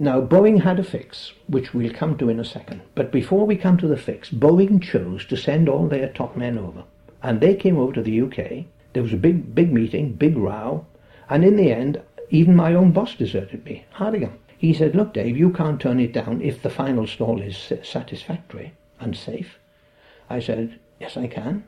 Now, 0.00 0.20
Boeing 0.20 0.62
had 0.62 0.78
a 0.78 0.84
fix, 0.84 1.32
which 1.48 1.74
we'll 1.74 1.92
come 1.92 2.16
to 2.18 2.28
in 2.28 2.38
a 2.38 2.44
second. 2.44 2.82
But 2.94 3.10
before 3.10 3.44
we 3.44 3.56
come 3.56 3.76
to 3.78 3.88
the 3.88 3.96
fix, 3.96 4.30
Boeing 4.30 4.80
chose 4.80 5.26
to 5.26 5.36
send 5.36 5.68
all 5.68 5.88
their 5.88 6.08
top 6.08 6.36
men 6.36 6.56
over. 6.56 6.84
And 7.20 7.40
they 7.40 7.56
came 7.56 7.76
over 7.76 7.94
to 7.94 8.02
the 8.02 8.20
UK. 8.22 8.66
There 8.92 9.02
was 9.02 9.12
a 9.12 9.16
big, 9.16 9.56
big 9.56 9.72
meeting, 9.72 10.12
big 10.12 10.36
row. 10.36 10.86
And 11.28 11.44
in 11.44 11.56
the 11.56 11.72
end, 11.72 12.00
even 12.30 12.54
my 12.54 12.74
own 12.74 12.92
boss 12.92 13.16
deserted 13.16 13.64
me, 13.64 13.86
Hardingham. 13.90 14.38
He 14.56 14.72
said, 14.72 14.94
look, 14.94 15.14
Dave, 15.14 15.36
you 15.36 15.50
can't 15.50 15.80
turn 15.80 15.98
it 15.98 16.12
down 16.12 16.42
if 16.42 16.62
the 16.62 16.70
final 16.70 17.06
stall 17.06 17.40
is 17.40 17.72
satisfactory 17.82 18.74
and 19.00 19.16
safe. 19.16 19.58
I 20.30 20.40
said, 20.40 20.78
yes, 21.00 21.16
I 21.16 21.26
can. 21.26 21.64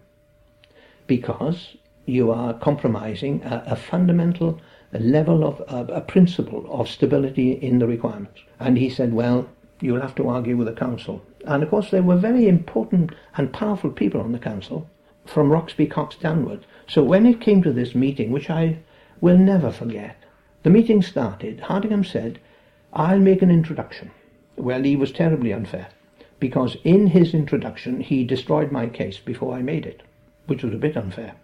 Because 1.07 1.77
you 2.07 2.31
are 2.31 2.55
compromising 2.55 3.43
a, 3.43 3.65
a 3.69 3.77
fundamental 3.77 4.61
a 4.93 4.99
level 4.99 5.45
of 5.45 5.61
uh, 5.69 5.93
a 5.93 6.01
principle 6.01 6.67
of 6.69 6.89
stability 6.89 7.53
in 7.53 7.79
the 7.79 7.87
requirements. 7.87 8.41
And 8.59 8.77
he 8.77 8.91
said, 8.91 9.13
well, 9.13 9.49
you'll 9.81 10.01
have 10.01 10.15
to 10.17 10.29
argue 10.29 10.57
with 10.57 10.67
the 10.67 10.73
council. 10.75 11.23
And 11.47 11.63
of 11.63 11.71
course, 11.71 11.91
there 11.91 12.03
were 12.03 12.17
very 12.17 12.49
important 12.49 13.13
and 13.37 13.53
powerful 13.53 13.91
people 13.91 14.21
on 14.21 14.33
the 14.33 14.39
council, 14.39 14.89
from 15.27 15.51
Roxbee 15.51 15.91
Cox 15.91 16.17
downwards. 16.17 16.65
So 16.89 17.03
when 17.03 17.25
it 17.25 17.41
came 17.41 17.63
to 17.63 17.73
this 17.73 17.95
meeting, 17.95 18.31
which 18.31 18.51
I 18.51 18.79
will 19.21 19.39
never 19.39 19.71
forget, 19.71 20.17
the 20.63 20.71
meeting 20.71 21.03
started. 21.03 21.61
Hardingham 21.61 22.05
said, 22.05 22.41
I'll 22.93 23.21
make 23.21 23.43
an 23.43 23.51
introduction. 23.51 24.11
Well, 24.57 24.83
he 24.83 24.97
was 24.97 25.13
terribly 25.13 25.53
unfair, 25.53 25.89
because 26.41 26.77
in 26.85 27.07
his 27.07 27.33
introduction, 27.33 28.01
he 28.01 28.25
destroyed 28.25 28.73
my 28.73 28.87
case 28.89 29.19
before 29.19 29.55
I 29.55 29.63
made 29.63 29.87
it, 29.87 30.03
which 30.47 30.63
was 30.63 30.75
a 30.75 30.79
bit 30.79 30.97
unfair. 30.97 31.35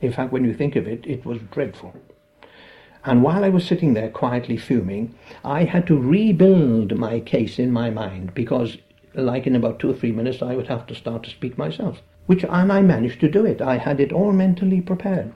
In 0.00 0.12
fact, 0.12 0.32
when 0.32 0.44
you 0.44 0.54
think 0.54 0.76
of 0.76 0.86
it, 0.86 1.04
it 1.06 1.26
was 1.26 1.38
dreadful. 1.50 1.94
And 3.06 3.22
while 3.22 3.44
I 3.44 3.50
was 3.50 3.66
sitting 3.66 3.92
there 3.92 4.08
quietly 4.08 4.56
fuming, 4.56 5.14
I 5.44 5.64
had 5.64 5.86
to 5.88 5.98
rebuild 5.98 6.96
my 6.96 7.20
case 7.20 7.58
in 7.58 7.70
my 7.70 7.90
mind 7.90 8.32
because, 8.32 8.78
like 9.14 9.46
in 9.46 9.54
about 9.54 9.78
two 9.78 9.90
or 9.90 9.94
three 9.94 10.12
minutes, 10.12 10.40
I 10.40 10.56
would 10.56 10.68
have 10.68 10.86
to 10.86 10.94
start 10.94 11.22
to 11.24 11.30
speak 11.30 11.58
myself. 11.58 12.00
Which, 12.26 12.44
and 12.44 12.72
I 12.72 12.80
managed 12.80 13.20
to 13.20 13.30
do 13.30 13.44
it. 13.44 13.60
I 13.60 13.76
had 13.76 14.00
it 14.00 14.10
all 14.10 14.32
mentally 14.32 14.80
prepared. 14.80 15.32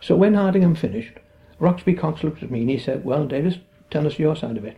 So 0.00 0.14
when 0.14 0.34
Hardingham 0.34 0.76
finished, 0.76 1.14
Roxbee 1.60 1.98
Cox 1.98 2.22
looked 2.22 2.44
at 2.44 2.50
me 2.52 2.60
and 2.60 2.70
he 2.70 2.78
said, 2.78 3.04
Well, 3.04 3.26
Davis, 3.26 3.58
tell 3.90 4.06
us 4.06 4.20
your 4.20 4.36
side 4.36 4.56
of 4.56 4.64
it. 4.64 4.76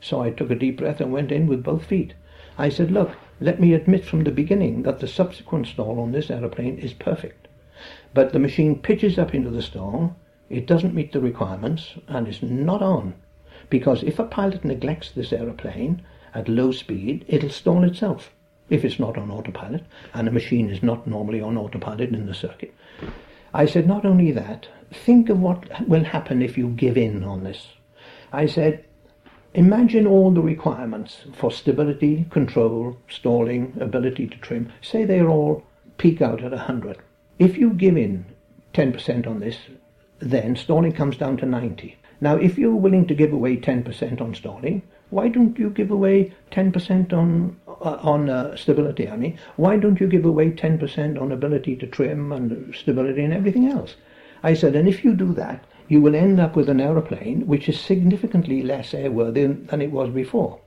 So 0.00 0.20
I 0.20 0.30
took 0.30 0.50
a 0.50 0.54
deep 0.54 0.78
breath 0.78 1.00
and 1.00 1.12
went 1.12 1.32
in 1.32 1.48
with 1.48 1.64
both 1.64 1.84
feet. 1.84 2.14
I 2.56 2.68
said, 2.68 2.92
Look, 2.92 3.10
let 3.40 3.60
me 3.60 3.74
admit 3.74 4.04
from 4.04 4.22
the 4.22 4.30
beginning 4.30 4.82
that 4.82 5.00
the 5.00 5.08
subsequent 5.08 5.66
stall 5.66 5.98
on 5.98 6.12
this 6.12 6.30
aeroplane 6.30 6.78
is 6.78 6.92
perfect. 6.92 7.48
But 8.14 8.32
the 8.32 8.38
machine 8.38 8.78
pitches 8.78 9.18
up 9.18 9.34
into 9.34 9.50
the 9.50 9.62
stall, 9.62 10.14
it 10.48 10.66
doesn't 10.66 10.94
meet 10.94 11.12
the 11.12 11.20
requirements 11.20 11.94
and 12.08 12.28
it's 12.28 12.42
not 12.42 12.82
on. 12.82 13.14
Because 13.68 14.02
if 14.02 14.18
a 14.18 14.24
pilot 14.24 14.64
neglects 14.64 15.10
this 15.10 15.32
aeroplane 15.32 16.02
at 16.34 16.48
low 16.48 16.70
speed, 16.72 17.24
it'll 17.28 17.50
stall 17.50 17.84
itself 17.84 18.30
if 18.68 18.84
it's 18.84 18.98
not 18.98 19.16
on 19.16 19.30
autopilot, 19.30 19.84
and 20.12 20.26
a 20.26 20.32
machine 20.32 20.70
is 20.70 20.82
not 20.82 21.06
normally 21.06 21.40
on 21.40 21.56
autopilot 21.56 22.10
in 22.10 22.26
the 22.26 22.34
circuit. 22.34 22.74
I 23.54 23.66
said, 23.66 23.86
not 23.86 24.04
only 24.04 24.32
that, 24.32 24.68
think 24.92 25.28
of 25.28 25.40
what 25.40 25.88
will 25.88 26.04
happen 26.04 26.42
if 26.42 26.58
you 26.58 26.68
give 26.68 26.96
in 26.96 27.22
on 27.24 27.44
this. 27.44 27.68
I 28.32 28.46
said, 28.46 28.84
imagine 29.54 30.06
all 30.06 30.32
the 30.32 30.42
requirements 30.42 31.24
for 31.32 31.50
stability, 31.50 32.26
control, 32.30 32.98
stalling, 33.08 33.76
ability 33.80 34.26
to 34.28 34.36
trim. 34.38 34.72
Say 34.82 35.04
they're 35.04 35.30
all 35.30 35.64
peak 35.96 36.20
out 36.20 36.42
at 36.42 36.50
100. 36.50 36.98
If 37.38 37.56
you 37.56 37.70
give 37.70 37.96
in 37.96 38.26
10% 38.74 39.26
on 39.26 39.40
this, 39.40 39.58
then 40.18 40.56
stalling 40.56 40.92
comes 40.92 41.16
down 41.16 41.36
to 41.38 41.46
90. 41.46 41.96
Now, 42.20 42.36
if 42.36 42.56
you're 42.56 42.74
willing 42.74 43.06
to 43.06 43.14
give 43.14 43.32
away 43.32 43.56
10% 43.56 44.20
on 44.20 44.34
stalling, 44.34 44.82
why 45.10 45.28
don't 45.28 45.58
you 45.58 45.70
give 45.70 45.90
away 45.90 46.34
10% 46.50 47.12
on 47.12 47.56
uh, 47.68 47.98
on 48.02 48.28
uh, 48.28 48.56
stability? 48.56 49.08
I 49.08 49.16
mean, 49.16 49.38
why 49.56 49.76
don't 49.76 50.00
you 50.00 50.08
give 50.08 50.24
away 50.24 50.50
10% 50.50 51.20
on 51.20 51.30
ability 51.30 51.76
to 51.76 51.86
trim 51.86 52.32
and 52.32 52.74
stability 52.74 53.22
and 53.22 53.32
everything 53.32 53.68
else? 53.68 53.94
I 54.42 54.54
said, 54.54 54.74
and 54.74 54.88
if 54.88 55.04
you 55.04 55.14
do 55.14 55.32
that, 55.34 55.64
you 55.88 56.00
will 56.00 56.16
end 56.16 56.40
up 56.40 56.56
with 56.56 56.68
an 56.68 56.80
aeroplane 56.80 57.46
which 57.46 57.68
is 57.68 57.78
significantly 57.78 58.62
less 58.62 58.92
airworthy 58.92 59.66
than 59.68 59.80
it 59.80 59.92
was 59.92 60.10
before. 60.10 60.60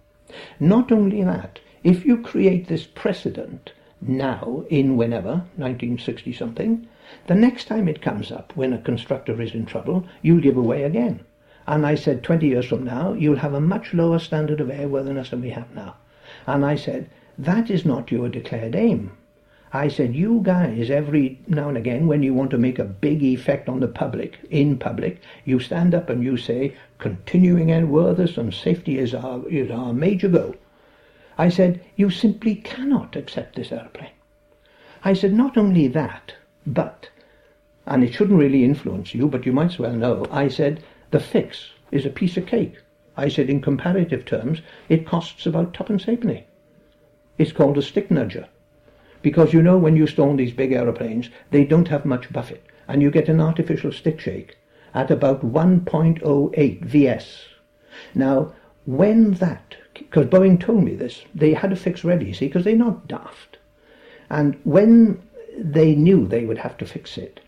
Not 0.60 0.92
only 0.92 1.24
that, 1.24 1.60
if 1.84 2.06
you 2.06 2.22
create 2.22 2.68
this 2.68 2.86
precedent 2.86 3.74
now 4.02 4.64
in 4.70 4.96
whenever, 4.96 5.44
1960 5.58 6.34
something, 6.34 6.88
the 7.28 7.36
next 7.36 7.66
time 7.66 7.88
it 7.88 8.02
comes 8.02 8.32
up, 8.32 8.52
when 8.56 8.74
a 8.74 8.78
constructor 8.78 9.42
is 9.42 9.54
in 9.54 9.66
trouble, 9.66 10.06
you'll 10.22 10.42
give 10.42 10.58
away 10.58 10.84
again. 10.84 11.22
And 11.68 11.86
I 11.86 11.96
said, 11.96 12.24
20 12.24 12.48
years 12.48 12.66
from 12.66 12.84
now, 12.84 13.14
you'll 13.14 13.38
have 13.38 13.54
a 13.54 13.62
much 13.62 13.94
lower 13.94 14.20
standard 14.20 14.60
of 14.60 14.70
airworthiness 14.70 15.30
than 15.30 15.42
we 15.42 15.52
have 15.52 15.74
now. 15.76 15.96
And 16.48 16.66
I 16.66 16.76
said, 16.76 17.10
that 17.38 17.70
is 17.70 17.86
not 17.86 18.12
your 18.12 18.30
declared 18.30 18.76
aim. 18.76 19.12
I 19.72 19.88
said, 19.88 20.16
you 20.16 20.40
guys, 20.42 20.90
every 20.90 21.40
now 21.48 21.70
and 21.70 21.78
again, 21.78 22.08
when 22.08 22.24
you 22.24 22.34
want 22.34 22.50
to 22.52 22.58
make 22.58 22.80
a 22.80 22.86
big 22.86 23.22
effect 23.22 23.70
on 23.70 23.80
the 23.80 23.88
public, 23.88 24.40
in 24.50 24.80
public, 24.80 25.22
you 25.46 25.60
stand 25.60 25.94
up 25.94 26.10
and 26.10 26.24
you 26.24 26.38
say, 26.38 26.76
continuing 26.98 27.68
airworthiness 27.68 28.38
and 28.38 28.52
safety 28.52 28.98
is 28.98 29.14
our, 29.14 29.48
is 29.48 29.70
our 29.70 29.94
major 29.94 30.28
goal. 30.28 30.56
I 31.38 31.50
said, 31.50 31.82
you 31.96 32.10
simply 32.10 32.56
cannot 32.56 33.16
accept 33.16 33.56
this 33.56 33.72
airplane. 33.72 34.10
I 35.04 35.14
said, 35.14 35.34
not 35.34 35.56
only 35.56 35.88
that, 35.88 36.34
but 36.74 37.10
and 37.90 38.04
it 38.04 38.14
shouldn't 38.14 38.40
really 38.40 38.64
influence 38.64 39.16
you, 39.16 39.28
but 39.28 39.46
you 39.46 39.52
might 39.52 39.72
as 39.72 39.80
well 39.80 39.94
know. 39.94 40.26
I 40.30 40.48
said, 40.48 40.84
the 41.10 41.20
fix 41.20 41.72
is 41.92 42.06
a 42.06 42.12
piece 42.12 42.38
of 42.38 42.46
cake. 42.46 42.76
I 43.18 43.30
said, 43.30 43.50
in 43.50 43.62
comparative 43.62 44.26
terms, 44.26 44.62
it 44.88 45.08
costs 45.08 45.48
about 45.48 45.74
twopence 45.74 46.04
halfpenny. 46.04 46.46
It's 47.40 47.52
called 47.52 47.80
a 47.80 47.82
stick 47.82 48.10
nudger. 48.10 48.48
Because 49.24 49.54
you 49.54 49.64
know 49.64 49.78
when 49.78 49.96
you 49.96 50.06
stone 50.06 50.38
these 50.38 50.54
big 50.54 50.72
aeroplanes, 50.72 51.30
they 51.50 51.66
don't 51.66 51.88
have 51.88 52.06
much 52.06 52.32
buffet, 52.32 52.62
and 52.88 53.02
you 53.02 53.10
get 53.10 53.28
an 53.28 53.42
artificial 53.42 53.92
stick 53.92 54.20
shake 54.20 54.56
at 54.94 55.10
about 55.10 55.42
1.08 55.42 56.86
VS. 56.86 57.46
Now, 58.14 58.54
when 58.86 59.32
that, 59.34 59.76
because 59.94 60.28
Boeing 60.28 60.60
told 60.60 60.84
me 60.84 60.96
this, 60.96 61.24
they 61.34 61.54
had 61.54 61.74
a 61.74 61.76
fix 61.76 62.04
ready, 62.04 62.34
see, 62.34 62.48
because 62.48 62.64
they're 62.64 62.76
not 62.76 63.08
daft. 63.08 63.58
And 64.30 64.60
when 64.64 65.22
they 65.60 65.96
knew 65.96 66.28
they 66.28 66.46
would 66.46 66.60
have 66.60 66.78
to 66.78 66.86
fix 66.86 67.18
it, 67.18 67.40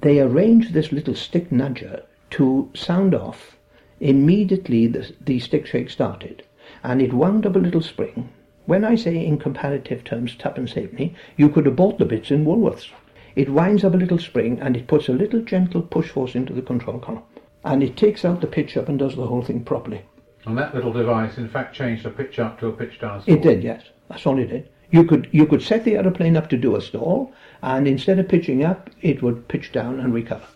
they 0.00 0.20
arranged 0.20 0.72
this 0.72 0.92
little 0.92 1.14
stick 1.14 1.50
nudger 1.50 2.02
to 2.30 2.70
sound 2.74 3.14
off 3.14 3.56
immediately 4.00 4.86
the, 4.86 5.14
the 5.20 5.38
stick 5.38 5.66
shake 5.66 5.88
started, 5.90 6.42
and 6.82 7.00
it 7.00 7.12
wound 7.12 7.46
up 7.46 7.56
a 7.56 7.60
little 7.60 7.80
spring. 7.82 8.28
When 8.66 8.84
I 8.84 8.94
say 8.94 9.24
in 9.24 9.38
comparative 9.38 10.04
terms 10.04 10.34
tuppence 10.34 10.72
halfpenny, 10.72 11.14
you 11.36 11.48
could 11.48 11.66
have 11.66 11.76
bought 11.76 11.98
the 11.98 12.04
bits 12.04 12.30
in 12.30 12.44
Woolworths. 12.44 12.90
It 13.36 13.50
winds 13.50 13.84
up 13.84 13.94
a 13.94 13.98
little 13.98 14.18
spring 14.18 14.58
and 14.60 14.76
it 14.76 14.86
puts 14.86 15.08
a 15.08 15.12
little 15.12 15.42
gentle 15.42 15.82
push 15.82 16.10
force 16.10 16.34
into 16.34 16.52
the 16.52 16.62
control 16.62 16.98
column. 16.98 17.22
And 17.64 17.82
it 17.82 17.96
takes 17.96 18.24
out 18.24 18.40
the 18.40 18.46
pitch 18.46 18.76
up 18.76 18.88
and 18.88 18.98
does 18.98 19.16
the 19.16 19.26
whole 19.26 19.42
thing 19.42 19.64
properly. 19.64 20.02
And 20.46 20.56
that 20.58 20.74
little 20.74 20.92
device, 20.92 21.36
in 21.38 21.48
fact, 21.48 21.74
changed 21.74 22.04
the 22.04 22.10
pitch 22.10 22.38
up 22.38 22.60
to 22.60 22.68
a 22.68 22.72
pitch 22.72 23.00
down. 23.00 23.22
It 23.26 23.42
did, 23.42 23.62
yes. 23.62 23.82
That's 24.08 24.26
all 24.26 24.38
it 24.38 24.46
did. 24.46 24.68
You 24.90 25.04
could 25.04 25.28
you 25.32 25.46
could 25.46 25.62
set 25.62 25.84
the 25.84 25.96
aeroplane 25.96 26.36
up 26.36 26.48
to 26.50 26.56
do 26.56 26.76
a 26.76 26.80
stall, 26.80 27.32
and 27.62 27.88
instead 27.88 28.18
of 28.18 28.28
pitching 28.28 28.62
up, 28.62 28.90
it 29.00 29.22
would 29.22 29.48
pitch 29.48 29.72
down 29.72 29.98
and 29.98 30.12
recover. 30.12 30.46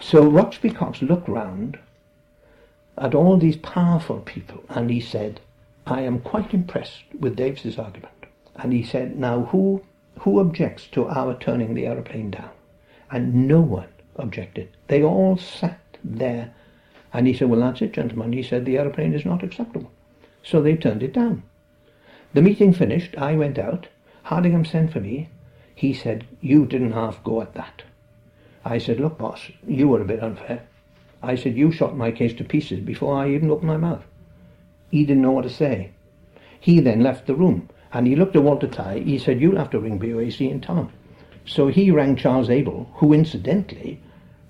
So 0.00 0.28
Roxbee 0.28 0.74
Cox 0.74 1.00
looked 1.02 1.28
round 1.28 1.78
at 2.98 3.14
all 3.14 3.36
these 3.36 3.56
powerful 3.56 4.20
people, 4.20 4.64
and 4.68 4.90
he 4.90 5.00
said, 5.00 5.40
"I 5.86 6.02
am 6.02 6.18
quite 6.18 6.52
impressed 6.52 7.04
with 7.18 7.36
Davis's 7.36 7.78
argument." 7.78 8.26
And 8.56 8.72
he 8.72 8.82
said, 8.82 9.18
"Now 9.18 9.44
who 9.44 9.82
who 10.20 10.40
objects 10.40 10.86
to 10.88 11.08
our 11.08 11.34
turning 11.34 11.74
the 11.74 11.86
aeroplane 11.86 12.30
down?" 12.30 12.50
And 13.10 13.48
no 13.48 13.60
one 13.60 13.88
objected. 14.16 14.68
They 14.88 15.02
all 15.02 15.36
sat 15.36 15.80
there, 16.02 16.52
and 17.12 17.26
he 17.26 17.32
said, 17.32 17.48
"Well, 17.48 17.60
that's 17.60 17.82
it, 17.82 17.92
gentlemen." 17.92 18.32
He 18.32 18.42
said, 18.42 18.64
"The 18.64 18.78
aeroplane 18.78 19.14
is 19.14 19.24
not 19.24 19.42
acceptable," 19.42 19.90
so 20.42 20.60
they 20.60 20.76
turned 20.76 21.02
it 21.02 21.12
down. 21.12 21.42
The 22.34 22.42
meeting 22.42 22.72
finished, 22.72 23.16
I 23.16 23.36
went 23.36 23.60
out. 23.60 23.86
Hardingham 24.24 24.64
sent 24.64 24.92
for 24.92 24.98
me. 24.98 25.28
He 25.72 25.92
said, 25.92 26.26
You 26.40 26.66
didn't 26.66 26.90
half 26.90 27.22
go 27.22 27.40
at 27.40 27.54
that. 27.54 27.84
I 28.64 28.78
said, 28.78 28.98
Look, 28.98 29.18
boss, 29.18 29.50
you 29.66 29.86
were 29.86 30.00
a 30.00 30.04
bit 30.04 30.20
unfair. 30.20 30.62
I 31.22 31.36
said, 31.36 31.56
You 31.56 31.70
shot 31.70 31.96
my 31.96 32.10
case 32.10 32.34
to 32.34 32.44
pieces 32.44 32.80
before 32.80 33.16
I 33.16 33.30
even 33.30 33.52
opened 33.52 33.68
my 33.68 33.76
mouth. 33.76 34.04
He 34.90 35.04
didn't 35.04 35.22
know 35.22 35.30
what 35.30 35.44
to 35.44 35.48
say. 35.48 35.92
He 36.58 36.80
then 36.80 37.04
left 37.04 37.28
the 37.28 37.36
room, 37.36 37.68
and 37.92 38.06
he 38.06 38.16
looked 38.16 38.34
at 38.34 38.42
Walter 38.42 38.66
Tye. 38.66 38.98
He 38.98 39.16
said, 39.16 39.40
You'll 39.40 39.58
have 39.58 39.70
to 39.70 39.78
ring 39.78 40.00
BOAC 40.00 40.60
tell 40.60 40.76
him. 40.76 40.90
So 41.46 41.68
he 41.68 41.92
rang 41.92 42.16
Charles 42.16 42.50
Abell, 42.50 42.88
who 42.94 43.12
incidentally 43.12 44.00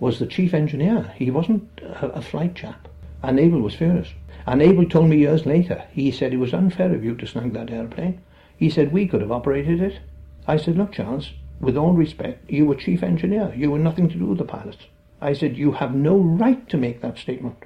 was 0.00 0.18
the 0.18 0.26
chief 0.26 0.54
engineer. 0.54 1.12
He 1.16 1.30
wasn't 1.30 1.68
a, 1.82 2.06
a 2.12 2.22
flight 2.22 2.54
chap. 2.54 2.88
And 3.22 3.38
Abell 3.38 3.60
was 3.60 3.74
furious. 3.74 4.08
And 4.46 4.60
Abell 4.60 4.86
told 4.88 5.08
me 5.08 5.16
years 5.18 5.46
later, 5.46 5.84
he 5.92 6.10
said 6.10 6.32
it 6.32 6.38
was 6.38 6.52
unfair 6.52 6.94
of 6.94 7.04
you 7.04 7.14
to 7.16 7.26
snag 7.26 7.52
that 7.54 7.70
airplane. 7.70 8.20
He 8.56 8.68
said 8.68 8.92
we 8.92 9.06
could 9.06 9.20
have 9.20 9.32
operated 9.32 9.80
it. 9.80 10.00
I 10.46 10.58
said, 10.58 10.76
look, 10.76 10.92
Charles, 10.92 11.32
with 11.60 11.76
all 11.76 11.92
respect, 11.94 12.50
you 12.50 12.66
were 12.66 12.74
chief 12.74 13.02
engineer. 13.02 13.52
You 13.56 13.70
were 13.70 13.78
nothing 13.78 14.08
to 14.10 14.16
do 14.18 14.26
with 14.26 14.38
the 14.38 14.44
pilots. 14.44 14.84
I 15.20 15.32
said, 15.32 15.56
you 15.56 15.72
have 15.72 15.94
no 15.94 16.16
right 16.16 16.68
to 16.68 16.76
make 16.76 17.00
that 17.00 17.16
statement. 17.18 17.56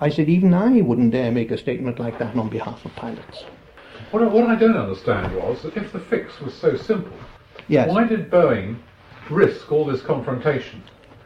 I 0.00 0.10
said, 0.10 0.28
even 0.28 0.54
I 0.54 0.80
wouldn't 0.80 1.10
dare 1.10 1.32
make 1.32 1.50
a 1.50 1.58
statement 1.58 1.98
like 1.98 2.18
that 2.20 2.36
on 2.36 2.48
behalf 2.48 2.84
of 2.84 2.94
pilots. 2.94 3.44
What, 4.12 4.22
I- 4.22 4.26
what 4.28 4.46
I 4.46 4.54
don't 4.54 4.76
understand 4.76 5.34
was 5.34 5.62
that 5.62 5.76
if 5.76 5.92
the 5.92 5.98
fix 5.98 6.40
was 6.40 6.54
so 6.54 6.76
simple, 6.76 7.12
Yes. 7.66 7.90
why 7.90 8.04
did 8.06 8.30
Boeing 8.30 8.76
risk 9.28 9.72
all 9.72 9.84
this 9.84 10.00
confrontation? 10.00 10.82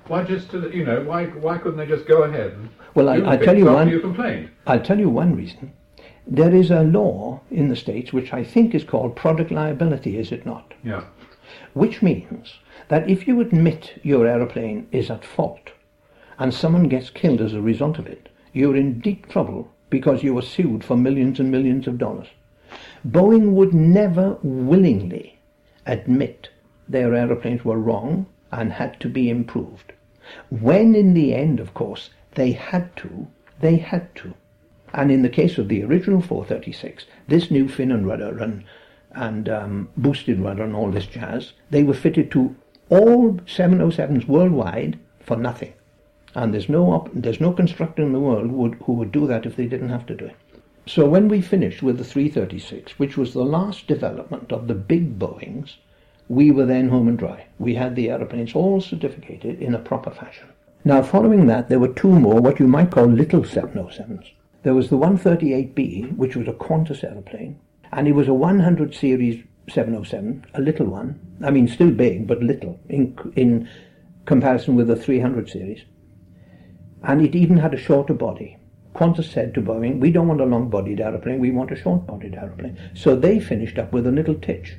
Why 0.09 0.25
just, 0.25 0.53
uh, 0.55 0.69
you 0.69 0.85
know, 0.85 1.03
why 1.03 1.27
why 1.27 1.59
couldn't 1.59 1.79
they 1.79 1.87
just 1.87 2.07
go 2.07 2.23
ahead 2.25 2.53
and 2.53 2.69
Well, 2.95 3.09
I- 3.09 3.17
do 3.17 3.23
the 3.23 3.29
I'll 3.29 3.39
tell 3.39 3.59
you 3.59 3.65
one- 3.67 3.89
you 3.89 4.01
complained? 4.01 4.49
I'll 4.67 4.81
tell 4.83 4.99
you 4.99 5.09
one 5.09 5.37
reason. 5.37 5.73
There 6.27 6.55
is 6.55 6.71
a 6.71 6.83
law 6.83 7.41
in 7.51 7.69
the 7.69 7.77
States 7.77 8.13
which 8.13 8.33
I 8.33 8.45
think 8.45 8.75
is 8.75 8.85
called 8.85 9.17
product 9.17 9.51
liability, 9.51 10.19
is 10.19 10.31
it 10.33 10.47
not? 10.47 10.75
Yeah. 10.85 11.03
Which 11.73 12.03
means 12.03 12.59
that 12.89 13.09
if 13.09 13.27
you 13.27 13.41
admit 13.41 13.99
your 14.03 14.27
aeroplane 14.27 14.87
is 14.93 15.11
at 15.11 15.25
fault 15.25 15.71
and 16.39 16.53
someone 16.55 16.89
gets 16.89 17.11
killed 17.11 17.41
as 17.41 17.55
a 17.55 17.61
result 17.61 17.99
of 17.99 18.07
it, 18.07 18.29
you're 18.53 18.77
in 18.77 19.01
deep 19.01 19.29
trouble 19.29 19.69
because 19.91 20.23
you 20.23 20.35
were 20.35 20.43
sued 20.43 20.85
for 20.85 20.97
millions 20.97 21.41
and 21.41 21.51
millions 21.51 21.87
of 21.87 21.99
dollars. 21.99 22.29
Boeing 23.07 23.53
would 23.53 23.75
never 23.75 24.37
willingly 24.43 25.39
admit 25.87 26.49
their 26.89 27.15
aeroplanes 27.15 27.65
were 27.65 27.79
wrong 27.79 28.27
and 28.53 28.73
had 28.73 29.01
to 29.01 29.09
be 29.09 29.31
improved. 29.31 29.93
When 30.51 30.95
in 30.95 31.15
the 31.15 31.35
end, 31.35 31.59
of 31.59 31.75
course, 31.75 32.11
they 32.35 32.53
had 32.53 32.95
to, 32.97 33.27
they 33.61 33.77
had 33.77 34.15
to. 34.17 34.35
And 34.95 35.11
in 35.11 35.23
the 35.23 35.29
case 35.29 35.59
of 35.59 35.69
the 35.69 35.83
original 35.83 36.21
436, 36.21 37.07
this 37.27 37.51
new 37.51 37.67
fin 37.67 37.91
and 37.91 38.07
rudder 38.07 38.39
and, 38.39 38.65
and 39.13 39.49
um, 39.49 39.89
boosted 39.97 40.39
rudder 40.39 40.63
and 40.63 40.77
all 40.77 40.91
this 40.91 41.07
jazz, 41.07 41.53
they 41.71 41.83
were 41.83 41.95
fitted 41.95 42.31
to 42.33 42.55
all 42.91 43.33
707s 43.33 44.29
worldwide 44.29 44.99
for 45.21 45.37
nothing. 45.37 45.73
And 46.35 46.53
there's 46.53 46.69
no 46.69 46.93
op- 46.93 47.11
there's 47.15 47.41
no 47.41 47.53
constructor 47.53 48.03
in 48.03 48.13
the 48.13 48.21
world 48.21 48.53
would, 48.53 48.75
who 48.85 48.93
would 48.95 49.13
do 49.13 49.27
that 49.27 49.47
if 49.47 49.57
they 49.57 49.67
didn't 49.67 49.89
have 49.89 50.07
to 50.07 50.15
do 50.15 50.27
it. 50.27 50.37
So 50.87 51.07
when 51.07 51.29
we 51.29 51.41
finished 51.41 51.83
with 51.83 51.99
the 51.99 52.05
336, 52.05 52.99
which 52.99 53.17
was 53.17 53.33
the 53.33 53.45
last 53.45 53.87
development 53.87 54.53
of 54.53 54.67
the 54.67 54.75
big 54.75 55.19
Boeings, 55.19 55.77
we 56.33 56.51
were 56.51 56.65
then 56.65 56.89
home 56.89 57.09
and 57.09 57.19
dry. 57.19 57.47
We 57.59 57.75
had 57.75 57.95
the 57.95 58.09
aeroplanes 58.09 58.55
all 58.55 58.81
certificated 58.81 59.61
in 59.61 59.75
a 59.75 59.79
proper 59.79 60.11
fashion. 60.11 60.49
Now, 60.83 61.03
following 61.03 61.47
that, 61.49 61.69
there 61.69 61.79
were 61.79 61.93
two 61.93 62.09
more, 62.09 62.41
what 62.41 62.59
you 62.59 62.67
might 62.67 62.91
call 62.91 63.05
little 63.05 63.43
707s. 63.43 64.31
There 64.63 64.73
was 64.73 64.89
the 64.89 64.97
138B, 64.97 66.17
which 66.17 66.35
was 66.35 66.49
a 66.49 66.55
Qantas 66.55 67.05
aeroplane, 67.05 67.61
and 67.93 68.09
it 68.09 68.13
was 68.13 68.29
a 68.29 68.33
100 68.33 68.95
series 68.95 69.45
707, 69.69 70.47
a 70.55 70.63
little 70.63 70.87
one. 70.87 71.21
I 71.45 71.51
mean, 71.51 71.69
still 71.69 71.91
big, 71.91 72.27
but 72.27 72.43
little 72.43 72.81
in, 72.89 73.15
in 73.37 73.69
comparison 74.25 74.75
with 74.75 74.89
the 74.89 74.97
300 74.97 75.51
series. 75.51 75.85
And 77.03 77.21
it 77.21 77.35
even 77.35 77.59
had 77.59 77.75
a 77.75 77.85
shorter 77.89 78.15
body. 78.15 78.57
Qantas 78.95 79.31
said 79.31 79.53
to 79.53 79.61
Boeing, 79.61 80.01
we 80.01 80.11
don't 80.11 80.29
want 80.29 80.41
a 80.41 80.47
long-bodied 80.47 81.01
aeroplane, 81.01 81.41
we 81.41 81.51
want 81.51 81.73
a 81.73 81.77
short-bodied 81.77 82.37
aeroplane. 82.37 82.79
So 82.95 83.15
they 83.15 83.39
finished 83.39 83.79
up 83.79 83.93
with 83.93 84.07
a 84.07 84.11
little 84.11 84.37
titch, 84.37 84.77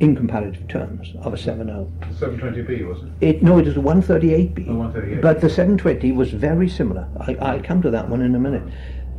in 0.00 0.16
comparative 0.16 0.66
terms, 0.66 1.12
of 1.20 1.34
a 1.34 1.36
oh. 1.36 1.38
7.0. 1.38 2.18
720B, 2.18 2.88
wasn't 2.88 3.12
it? 3.20 3.36
It, 3.36 3.42
no, 3.42 3.58
it 3.58 3.66
was 3.66 3.76
a 3.76 3.80
138B. 3.80 4.68
Oh, 4.68 4.74
138. 4.74 5.22
But 5.22 5.40
the 5.40 5.50
720 5.50 6.12
was 6.12 6.32
very 6.32 6.68
similar. 6.68 7.06
I, 7.20 7.34
I'll 7.34 7.62
come 7.62 7.82
to 7.82 7.90
that 7.90 8.08
one 8.08 8.22
in 8.22 8.34
a 8.34 8.38
minute. 8.38 8.62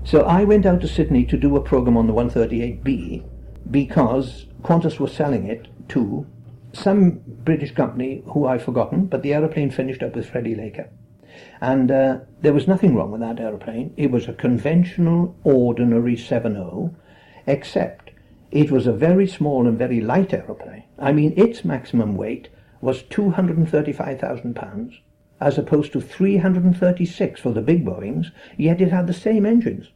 So 0.04 0.24
I 0.24 0.44
went 0.44 0.66
out 0.66 0.82
to 0.82 0.88
Sydney 0.88 1.26
to 1.26 1.38
do 1.38 1.56
a 1.56 1.62
program 1.62 1.96
on 1.96 2.08
the 2.08 2.14
138B 2.14 3.24
because 3.70 4.48
Qantas 4.64 5.00
was 5.00 5.14
selling 5.14 5.46
it 5.46 5.68
to 5.90 6.26
some 6.74 7.22
British 7.28 7.74
company 7.76 8.24
who 8.26 8.48
I've 8.48 8.64
forgotten, 8.64 9.06
but 9.06 9.22
the 9.22 9.34
aeroplane 9.34 9.70
finished 9.70 10.02
up 10.02 10.16
with 10.16 10.30
Freddie 10.30 10.56
Laker. 10.56 10.90
And 11.62 11.92
uh, 11.92 12.20
there 12.42 12.54
was 12.54 12.68
nothing 12.68 12.96
wrong 12.96 13.12
with 13.12 13.22
that 13.22 13.40
aeroplane. 13.40 13.94
It 13.98 14.10
was 14.10 14.28
a 14.28 14.34
conventional, 14.34 15.36
ordinary 15.44 16.16
7.0, 16.16 16.96
except 17.46 18.01
it 18.52 18.70
was 18.70 18.86
a 18.86 18.92
very 18.92 19.28
small 19.28 19.68
and 19.68 19.78
very 19.78 20.02
light 20.02 20.34
aeroplane. 20.34 20.84
I 21.00 21.14
mean, 21.14 21.34
its 21.38 21.64
maximum 21.64 22.16
weight 22.16 22.50
was 22.82 23.04
235,000 23.04 24.56
pounds, 24.56 25.00
as 25.40 25.58
opposed 25.58 25.94
to 25.94 26.02
336 26.02 27.40
for 27.40 27.52
the 27.52 27.62
big 27.62 27.86
Boeings, 27.86 28.32
yet 28.58 28.82
it 28.82 28.92
had 28.92 29.08
the 29.08 29.14
same 29.14 29.46
engines. 29.46 29.88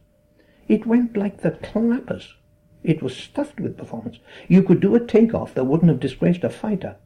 It 0.68 0.86
went 0.86 1.16
like 1.16 1.42
the 1.42 1.52
clappers. 1.52 2.34
It 2.82 3.02
was 3.02 3.16
stuffed 3.16 3.60
with 3.60 3.76
performance. 3.76 4.18
You 4.48 4.62
could 4.62 4.80
do 4.80 4.94
a 4.94 5.00
takeoff 5.00 5.54
that 5.54 5.64
wouldn't 5.64 5.90
have 5.90 6.00
disgraced 6.00 6.44
a 6.44 6.50
fighter. 6.50 6.96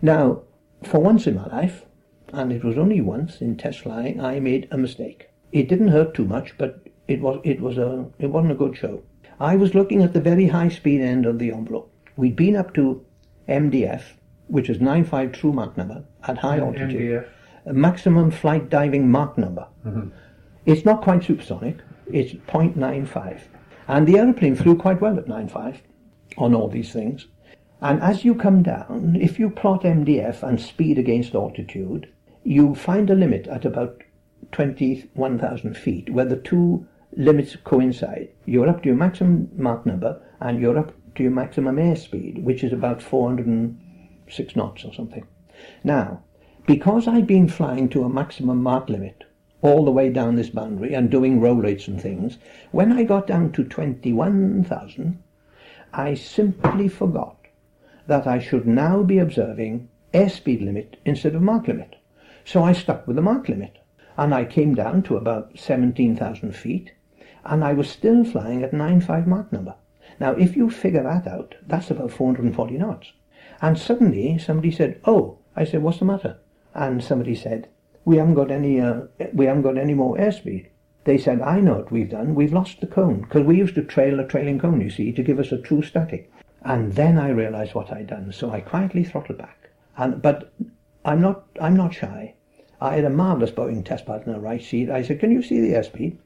Now, 0.00 0.42
for 0.82 1.00
once 1.00 1.26
in 1.26 1.36
my 1.36 1.46
life, 1.46 1.86
and 2.32 2.52
it 2.52 2.64
was 2.64 2.76
only 2.76 3.00
once 3.00 3.40
in 3.40 3.56
test 3.56 3.80
flying, 3.80 4.20
I 4.20 4.40
made 4.40 4.68
a 4.70 4.78
mistake. 4.78 5.28
It 5.52 5.68
didn't 5.68 5.88
hurt 5.88 6.14
too 6.14 6.24
much, 6.24 6.56
but 6.58 6.86
it 7.06 7.20
was 7.20 7.40
it 7.44 7.60
was 7.60 7.78
a 7.78 8.06
it 8.18 8.28
wasn't 8.28 8.52
a 8.52 8.56
good 8.56 8.76
show. 8.76 9.02
I 9.40 9.56
was 9.56 9.74
looking 9.74 10.02
at 10.02 10.12
the 10.12 10.20
very 10.20 10.46
high 10.46 10.68
speed 10.68 11.00
end 11.00 11.26
of 11.26 11.38
the 11.38 11.52
envelope. 11.52 11.92
We'd 12.16 12.36
been 12.36 12.56
up 12.56 12.74
to 12.74 13.04
MDF, 13.48 14.02
which 14.48 14.68
is 14.68 14.80
95 14.80 15.32
true 15.32 15.52
Mach 15.52 15.76
number 15.76 16.04
at 16.24 16.38
high 16.38 16.58
mm, 16.58 16.66
altitude, 16.66 17.24
MDF. 17.24 17.28
a 17.66 17.72
maximum 17.72 18.30
flight 18.30 18.68
diving 18.68 19.10
Mach 19.10 19.36
number. 19.38 19.66
Mm-hmm. 19.86 20.08
It's 20.66 20.84
not 20.84 21.02
quite 21.02 21.24
supersonic. 21.24 21.78
It's 22.06 22.32
0.95, 22.32 23.40
and 23.88 24.06
the 24.06 24.18
aeroplane 24.18 24.54
flew 24.54 24.76
quite 24.76 25.00
well 25.00 25.18
at 25.18 25.26
9.5 25.26 25.78
on 26.36 26.54
all 26.54 26.68
these 26.68 26.92
things. 26.92 27.26
And 27.80 28.00
as 28.00 28.24
you 28.24 28.34
come 28.34 28.62
down, 28.62 29.16
if 29.20 29.38
you 29.38 29.50
plot 29.50 29.82
MDF 29.82 30.42
and 30.42 30.60
speed 30.60 30.98
against 30.98 31.34
altitude, 31.34 32.08
you 32.44 32.74
find 32.74 33.10
a 33.10 33.14
limit 33.14 33.48
at 33.48 33.64
about 33.64 34.02
21,000 34.52 35.76
feet 35.76 36.10
where 36.10 36.24
the 36.24 36.36
two 36.36 36.86
limits 37.16 37.56
coincide. 37.56 38.30
You're 38.46 38.68
up 38.68 38.82
to 38.82 38.88
your 38.88 38.96
maximum 38.96 39.50
Mach 39.54 39.84
number 39.84 40.20
and 40.40 40.60
you're 40.60 40.78
up 40.78 40.92
to 41.14 41.22
your 41.22 41.32
maximum 41.32 41.76
airspeed, 41.76 42.42
which 42.42 42.64
is 42.64 42.72
about 42.72 43.02
406 43.02 44.56
knots 44.56 44.84
or 44.84 44.94
something. 44.94 45.26
Now, 45.84 46.22
because 46.66 47.06
I'd 47.06 47.26
been 47.26 47.48
flying 47.48 47.88
to 47.90 48.04
a 48.04 48.08
maximum 48.08 48.62
Mach 48.62 48.88
limit 48.88 49.24
all 49.60 49.84
the 49.84 49.92
way 49.92 50.08
down 50.08 50.36
this 50.36 50.50
boundary 50.50 50.94
and 50.94 51.10
doing 51.10 51.40
roll 51.40 51.56
rates 51.56 51.86
and 51.86 52.00
things, 52.00 52.38
when 52.70 52.92
I 52.92 53.04
got 53.04 53.26
down 53.26 53.52
to 53.52 53.64
21,000, 53.64 55.22
I 55.92 56.14
simply 56.14 56.88
forgot 56.88 57.36
that 58.06 58.26
I 58.26 58.38
should 58.38 58.66
now 58.66 59.02
be 59.02 59.18
observing 59.18 59.88
airspeed 60.12 60.64
limit 60.64 60.96
instead 61.04 61.34
of 61.34 61.42
Mach 61.42 61.68
limit. 61.68 61.96
So 62.44 62.64
I 62.64 62.72
stuck 62.72 63.06
with 63.06 63.16
the 63.16 63.22
Mach 63.22 63.48
limit 63.48 63.78
and 64.16 64.34
I 64.34 64.44
came 64.44 64.74
down 64.74 65.02
to 65.04 65.16
about 65.16 65.58
17,000 65.58 66.54
feet 66.54 66.92
and 67.44 67.64
I 67.64 67.72
was 67.72 67.88
still 67.88 68.24
flying 68.24 68.62
at 68.62 68.72
9.5 68.72 69.26
Mach 69.26 69.52
number. 69.52 69.74
Now, 70.20 70.32
if 70.32 70.56
you 70.56 70.70
figure 70.70 71.02
that 71.02 71.26
out, 71.26 71.56
that's 71.66 71.90
about 71.90 72.12
440 72.12 72.78
knots. 72.78 73.12
And 73.60 73.78
suddenly 73.78 74.38
somebody 74.38 74.70
said, 74.70 75.00
"Oh," 75.04 75.38
I 75.56 75.64
said, 75.64 75.82
"What's 75.82 75.98
the 75.98 76.04
matter?" 76.04 76.36
And 76.74 77.02
somebody 77.02 77.34
said, 77.34 77.68
"We 78.04 78.16
haven't 78.16 78.34
got 78.34 78.50
any, 78.50 78.80
uh, 78.80 79.02
we 79.32 79.46
haven't 79.46 79.62
got 79.62 79.78
any 79.78 79.94
more 79.94 80.16
airspeed." 80.16 80.66
They 81.04 81.18
said, 81.18 81.40
"I 81.40 81.60
know 81.60 81.76
what 81.78 81.90
we've 81.90 82.10
done. 82.10 82.34
We've 82.34 82.52
lost 82.52 82.80
the 82.80 82.86
cone 82.86 83.22
because 83.22 83.44
we 83.44 83.58
used 83.58 83.74
to 83.76 83.82
trail 83.82 84.20
a 84.20 84.26
trailing 84.26 84.58
cone, 84.58 84.80
you 84.80 84.90
see, 84.90 85.12
to 85.12 85.22
give 85.22 85.38
us 85.38 85.52
a 85.52 85.58
true 85.58 85.82
static." 85.82 86.30
And 86.64 86.92
then 86.92 87.18
I 87.18 87.30
realised 87.30 87.74
what 87.74 87.92
I'd 87.92 88.06
done, 88.06 88.32
so 88.32 88.50
I 88.50 88.60
quietly 88.60 89.04
throttled 89.04 89.38
back. 89.38 89.70
And 89.96 90.22
but 90.22 90.52
I'm 91.04 91.20
not, 91.20 91.44
I'm 91.60 91.76
not 91.76 91.94
shy. 91.94 92.34
I 92.80 92.96
had 92.96 93.04
a 93.04 93.10
marvellous 93.10 93.50
Boeing 93.50 93.84
test 93.84 94.06
pilot 94.06 94.26
in 94.26 94.32
the 94.32 94.40
right 94.40 94.62
seat. 94.62 94.90
I 94.90 95.02
said, 95.02 95.18
"Can 95.20 95.32
you 95.32 95.42
see 95.42 95.60
the 95.60 95.72
airspeed?" 95.72 96.18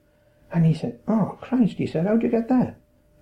And 0.52 0.64
he 0.64 0.74
said, 0.74 1.00
"Oh 1.08 1.38
Christ!" 1.40 1.78
He 1.78 1.86
said, 1.86 2.06
"How'd 2.06 2.22
you 2.22 2.28
get 2.28 2.48
there?" 2.48 2.76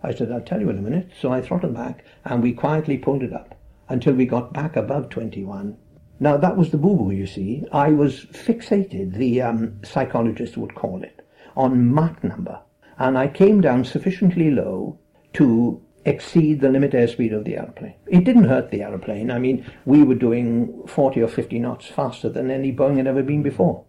I 0.04 0.12
said, 0.12 0.30
I'll 0.30 0.42
tell 0.42 0.60
you 0.60 0.68
in 0.68 0.78
a 0.78 0.82
minute. 0.82 1.08
So 1.18 1.32
I 1.32 1.40
throttled 1.40 1.74
back 1.74 2.04
and 2.26 2.42
we 2.42 2.52
quietly 2.52 2.98
pulled 2.98 3.22
it 3.22 3.32
up 3.32 3.54
until 3.88 4.12
we 4.12 4.26
got 4.26 4.52
back 4.52 4.76
above 4.76 5.08
21. 5.08 5.78
Now 6.20 6.36
that 6.36 6.58
was 6.58 6.70
the 6.70 6.76
boo-boo, 6.76 7.10
you 7.10 7.26
see. 7.26 7.64
I 7.72 7.88
was 7.90 8.26
fixated, 8.26 9.14
the 9.14 9.40
um, 9.40 9.80
psychologist 9.82 10.58
would 10.58 10.74
call 10.74 11.02
it, 11.02 11.26
on 11.56 11.90
Mach 11.90 12.22
number. 12.22 12.60
And 12.98 13.16
I 13.16 13.28
came 13.28 13.62
down 13.62 13.84
sufficiently 13.84 14.50
low 14.50 14.98
to 15.32 15.82
exceed 16.04 16.60
the 16.60 16.68
limit 16.68 16.92
airspeed 16.92 17.34
of 17.34 17.44
the 17.44 17.56
aeroplane. 17.56 17.94
It 18.06 18.24
didn't 18.24 18.44
hurt 18.44 18.70
the 18.70 18.82
aeroplane. 18.82 19.30
I 19.30 19.38
mean, 19.38 19.64
we 19.86 20.02
were 20.02 20.14
doing 20.14 20.86
40 20.86 21.22
or 21.22 21.28
50 21.28 21.58
knots 21.60 21.86
faster 21.86 22.28
than 22.28 22.50
any 22.50 22.72
Boeing 22.72 22.98
had 22.98 23.06
ever 23.06 23.22
been 23.22 23.42
before. 23.42 23.84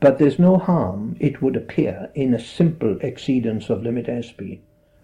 But 0.00 0.18
there's 0.18 0.38
no 0.38 0.56
harm, 0.56 1.16
it 1.20 1.42
would 1.42 1.56
appear, 1.56 2.10
in 2.14 2.32
a 2.34 2.40
simple 2.40 2.96
exceedance 2.96 3.68
of 3.68 3.82
limit 3.82 4.06
airspeed. 4.06 4.60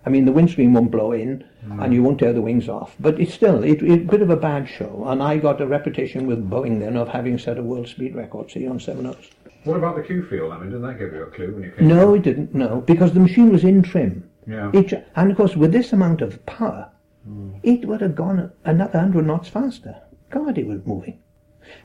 I 0.06 0.08
mean, 0.08 0.24
the 0.24 0.32
windscreen 0.32 0.72
won't 0.72 0.90
blow 0.90 1.12
in, 1.12 1.44
mm. 1.66 1.84
and 1.84 1.92
you 1.92 2.02
won't 2.02 2.20
tear 2.20 2.32
the 2.32 2.40
wings 2.40 2.68
off. 2.68 2.94
But 3.00 3.20
it's 3.20 3.34
still 3.34 3.64
it's 3.64 3.82
it, 3.82 4.02
a 4.02 4.04
bit 4.04 4.22
of 4.22 4.30
a 4.30 4.36
bad 4.36 4.68
show, 4.68 5.04
and 5.08 5.22
I 5.22 5.36
got 5.38 5.60
a 5.60 5.66
reputation 5.66 6.26
with 6.26 6.48
Boeing 6.48 6.78
then 6.78 6.96
of 6.96 7.08
having 7.08 7.38
set 7.38 7.58
a 7.58 7.62
world 7.62 7.88
speed 7.88 8.14
record, 8.14 8.50
see, 8.50 8.66
on 8.68 8.78
seven 8.78 9.06
O's. 9.06 9.30
What 9.64 9.76
about 9.76 9.96
the 9.96 10.02
Q 10.02 10.24
feel? 10.26 10.52
I 10.52 10.58
mean, 10.58 10.70
didn't 10.70 10.86
that 10.86 10.98
give 10.98 11.12
you 11.12 11.24
a 11.24 11.26
clue 11.26 11.52
when 11.52 11.64
you 11.64 11.72
came? 11.72 11.88
No, 11.88 12.14
it 12.14 12.22
didn't. 12.22 12.54
No, 12.54 12.82
because 12.82 13.12
the 13.12 13.20
machine 13.20 13.50
was 13.50 13.64
in 13.64 13.82
trim. 13.82 14.30
Yeah. 14.46 14.70
It, 14.72 14.92
and 15.16 15.30
of 15.30 15.36
course, 15.36 15.56
with 15.56 15.72
this 15.72 15.92
amount 15.92 16.22
of 16.22 16.44
power, 16.46 16.88
mm. 17.28 17.58
it 17.64 17.84
would 17.84 18.00
have 18.00 18.14
gone 18.14 18.52
another 18.64 19.00
hundred 19.00 19.26
knots 19.26 19.48
faster. 19.48 20.00
God, 20.30 20.56
it 20.56 20.68
was 20.68 20.86
moving. 20.86 21.18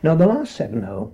Now, 0.03 0.13
the 0.15 0.27
last 0.27 0.59
7.0, 0.59 1.11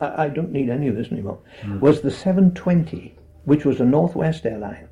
I, 0.00 0.24
I 0.24 0.28
don't 0.28 0.52
need 0.52 0.70
any 0.70 0.88
of 0.88 0.96
this 0.96 1.12
anymore, 1.12 1.40
mm. 1.62 1.80
was 1.80 2.00
the 2.00 2.10
720, 2.10 3.14
which 3.44 3.64
was 3.64 3.80
a 3.80 3.84
Northwest 3.84 4.46
airline 4.46 4.88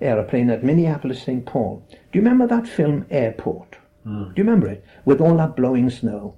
aeroplane 0.00 0.50
at 0.50 0.64
Minneapolis, 0.64 1.22
St. 1.22 1.44
Paul. 1.46 1.82
Do 1.90 1.98
you 2.12 2.20
remember 2.20 2.46
that 2.46 2.68
film 2.68 3.06
Airport? 3.10 3.76
Mm. 4.06 4.34
Do 4.34 4.42
you 4.42 4.44
remember 4.44 4.68
it? 4.68 4.84
With 5.04 5.20
all 5.20 5.36
that 5.38 5.56
blowing 5.56 5.90
snow. 5.90 6.34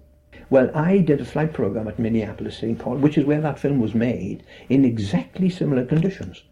Well, 0.51 0.71
I 0.75 0.99
did 0.99 1.21
a 1.21 1.25
flight 1.25 1.53
program 1.53 1.89
at 1.89 1.99
Minneapolis, 1.99 2.59
St. 2.59 2.79
Paul, 2.79 2.97
which 2.97 3.19
is 3.19 3.27
where 3.27 3.41
that 3.41 3.59
film 3.59 3.81
was 3.81 3.95
made, 3.95 4.45
in 4.69 4.85
exactly 4.85 5.51
similar 5.51 5.85
conditions. 5.85 6.43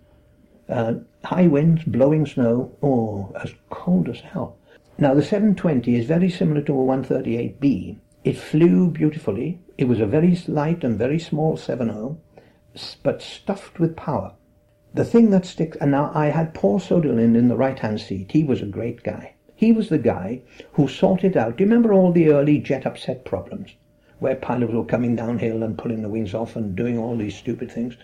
Uh, 0.69 0.95
high 1.24 1.47
winds, 1.47 1.85
blowing 1.85 2.27
snow, 2.27 2.77
oh, 2.83 3.33
as 3.43 3.55
cold 3.70 4.09
as 4.09 4.20
hell. 4.20 4.59
Now, 4.99 5.15
the 5.15 5.23
720 5.23 5.97
is 5.97 6.07
very 6.07 6.28
similar 6.28 6.62
to 6.62 6.73
a 6.73 6.85
138B. 6.85 7.97
It 8.24 8.37
flew 8.37 8.91
beautifully. 8.91 9.61
It 9.78 9.89
was 9.89 10.01
a 10.01 10.07
very 10.07 10.39
light 10.48 10.85
and 10.85 10.98
very 10.98 11.19
small 11.19 11.57
7.0, 11.57 12.16
but 13.03 13.23
stuffed 13.23 13.78
with 13.78 13.97
power 13.97 14.32
the 14.97 15.05
thing 15.05 15.28
that 15.28 15.44
sticks, 15.44 15.77
and 15.77 15.90
now 15.90 16.11
I 16.15 16.28
had 16.28 16.55
Paul 16.55 16.81
Soderlind 16.81 17.36
in 17.36 17.48
the 17.48 17.57
right 17.57 17.78
hand 17.78 18.01
seat. 18.01 18.32
He 18.32 18.43
was 18.43 18.62
a 18.62 18.66
great 18.66 19.03
guy. 19.03 19.35
He 19.55 19.70
was 19.70 19.90
the 19.90 19.98
guy 19.98 20.40
who 20.73 20.89
sorted 20.89 21.36
out. 21.36 21.57
Do 21.57 21.65
you 21.65 21.69
remember 21.69 21.93
all 21.93 22.12
the 22.12 22.31
early 22.31 22.59
jet 22.59 22.86
upset 22.86 23.27
problems 23.27 23.74
where 24.20 24.36
pilots 24.36 24.73
were 24.73 24.86
coming 24.86 25.15
downhill 25.15 25.62
and 25.62 25.77
pulling 25.77 26.01
the 26.01 26.09
wings 26.09 26.32
off 26.32 26.57
and 26.57 26.74
doing 26.74 26.98
all 26.98 27.15
these 27.15 27.36
stupid 27.36 27.70
things? 27.70 27.98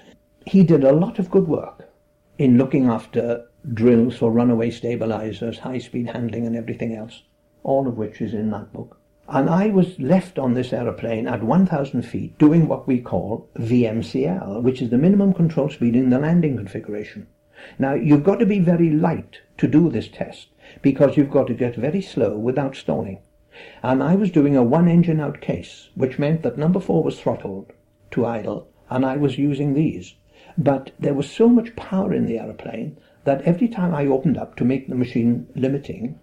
He 0.45 0.65
did 0.65 0.85
a 0.85 0.93
lot 0.93 1.19
of 1.19 1.31
good 1.31 1.49
work 1.49 1.89
in 2.37 2.59
looking 2.59 2.89
after 2.89 3.47
drills 3.73 4.19
for 4.19 4.31
runaway 4.31 4.71
stabilizers, 4.71 5.61
high 5.61 5.79
speed 5.79 6.11
handling, 6.11 6.47
and 6.47 6.55
everything 6.55 6.95
else, 6.95 7.23
all 7.63 7.89
of 7.89 7.97
which 7.97 8.21
is 8.21 8.35
in 8.35 8.51
that 8.51 8.71
book. 8.75 8.99
And 9.35 9.49
I 9.49 9.69
was 9.69 9.99
left 9.99 10.39
on 10.39 10.53
this 10.53 10.75
aeroplane 10.75 11.27
at 11.27 11.43
1,000 11.43 12.03
feet 12.03 12.37
doing 12.37 12.69
what 12.69 12.87
we 12.87 13.01
call 13.01 13.49
VMCL, 13.57 14.61
which 14.63 14.83
is 14.83 14.91
the 14.91 14.99
minimum 14.99 15.33
control 15.33 15.71
speed 15.71 15.97
in 15.97 16.11
the 16.11 16.19
landing 16.19 16.59
configuration. 16.59 17.27
Now, 17.79 17.95
you've 17.95 18.25
got 18.25 18.41
to 18.41 18.47
be 18.47 18.59
very 18.59 18.91
light 18.91 19.41
to 19.57 19.67
do 19.67 19.89
this 19.89 20.09
test 20.09 20.49
because 20.83 21.17
you've 21.17 21.31
got 21.31 21.47
to 21.47 21.55
get 21.55 21.77
very 21.77 22.03
slow 22.03 22.37
without 22.37 22.77
stalling. 22.77 23.21
And 23.83 24.03
I 24.03 24.17
was 24.17 24.31
doing 24.31 24.55
a 24.55 24.63
one 24.63 24.87
engine 24.87 25.19
out 25.19 25.41
case, 25.41 25.89
which 25.95 26.19
meant 26.19 26.43
that 26.43 26.59
number 26.59 26.79
four 26.79 27.03
was 27.03 27.19
throttled 27.19 27.73
to 28.11 28.27
idle, 28.27 28.69
and 28.91 29.07
I 29.07 29.17
was 29.17 29.39
using 29.39 29.73
these. 29.73 30.15
But 30.59 30.91
there 30.99 31.15
was 31.15 31.31
so 31.31 31.49
much 31.49 31.75
power 31.75 32.13
in 32.13 32.27
the 32.27 32.39
aeroplane 32.39 32.99
that 33.25 33.41
every 33.43 33.69
time 33.69 33.95
I 33.95 34.05
opened 34.05 34.37
up 34.37 34.57
to 34.57 34.65
make 34.67 34.89
the 34.89 34.95
machine 34.95 35.47
limiting, 35.55 36.21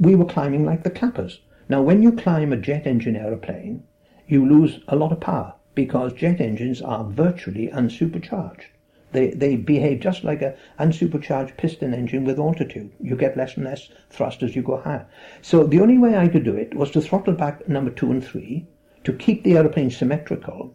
we 0.00 0.14
were 0.14 0.24
climbing 0.24 0.64
like 0.64 0.84
the 0.84 0.90
clappers. 0.90 1.40
Now, 1.68 1.82
when 1.82 2.00
you 2.00 2.12
climb 2.12 2.52
a 2.52 2.56
jet 2.56 2.86
engine 2.86 3.16
aeroplane, 3.16 3.82
you 4.28 4.46
lose 4.46 4.78
a 4.86 4.94
lot 4.94 5.10
of 5.10 5.18
power 5.18 5.54
because 5.74 6.12
jet 6.12 6.40
engines 6.40 6.80
are 6.80 7.02
virtually 7.02 7.68
unsupercharged. 7.68 8.66
They, 9.10 9.30
they 9.30 9.56
behave 9.56 9.98
just 9.98 10.22
like 10.22 10.42
an 10.42 10.54
unsupercharged 10.78 11.56
piston 11.56 11.92
engine 11.92 12.24
with 12.24 12.38
altitude. 12.38 12.92
You 13.00 13.16
get 13.16 13.36
less 13.36 13.56
and 13.56 13.64
less 13.64 13.88
thrust 14.10 14.44
as 14.44 14.54
you 14.54 14.62
go 14.62 14.76
higher. 14.76 15.06
So 15.42 15.64
the 15.64 15.80
only 15.80 15.98
way 15.98 16.16
I 16.16 16.28
could 16.28 16.44
do 16.44 16.54
it 16.54 16.74
was 16.74 16.92
to 16.92 17.00
throttle 17.00 17.34
back 17.34 17.68
number 17.68 17.90
two 17.90 18.12
and 18.12 18.24
three 18.24 18.66
to 19.02 19.12
keep 19.12 19.42
the 19.42 19.56
aeroplane 19.56 19.90
symmetrical 19.90 20.72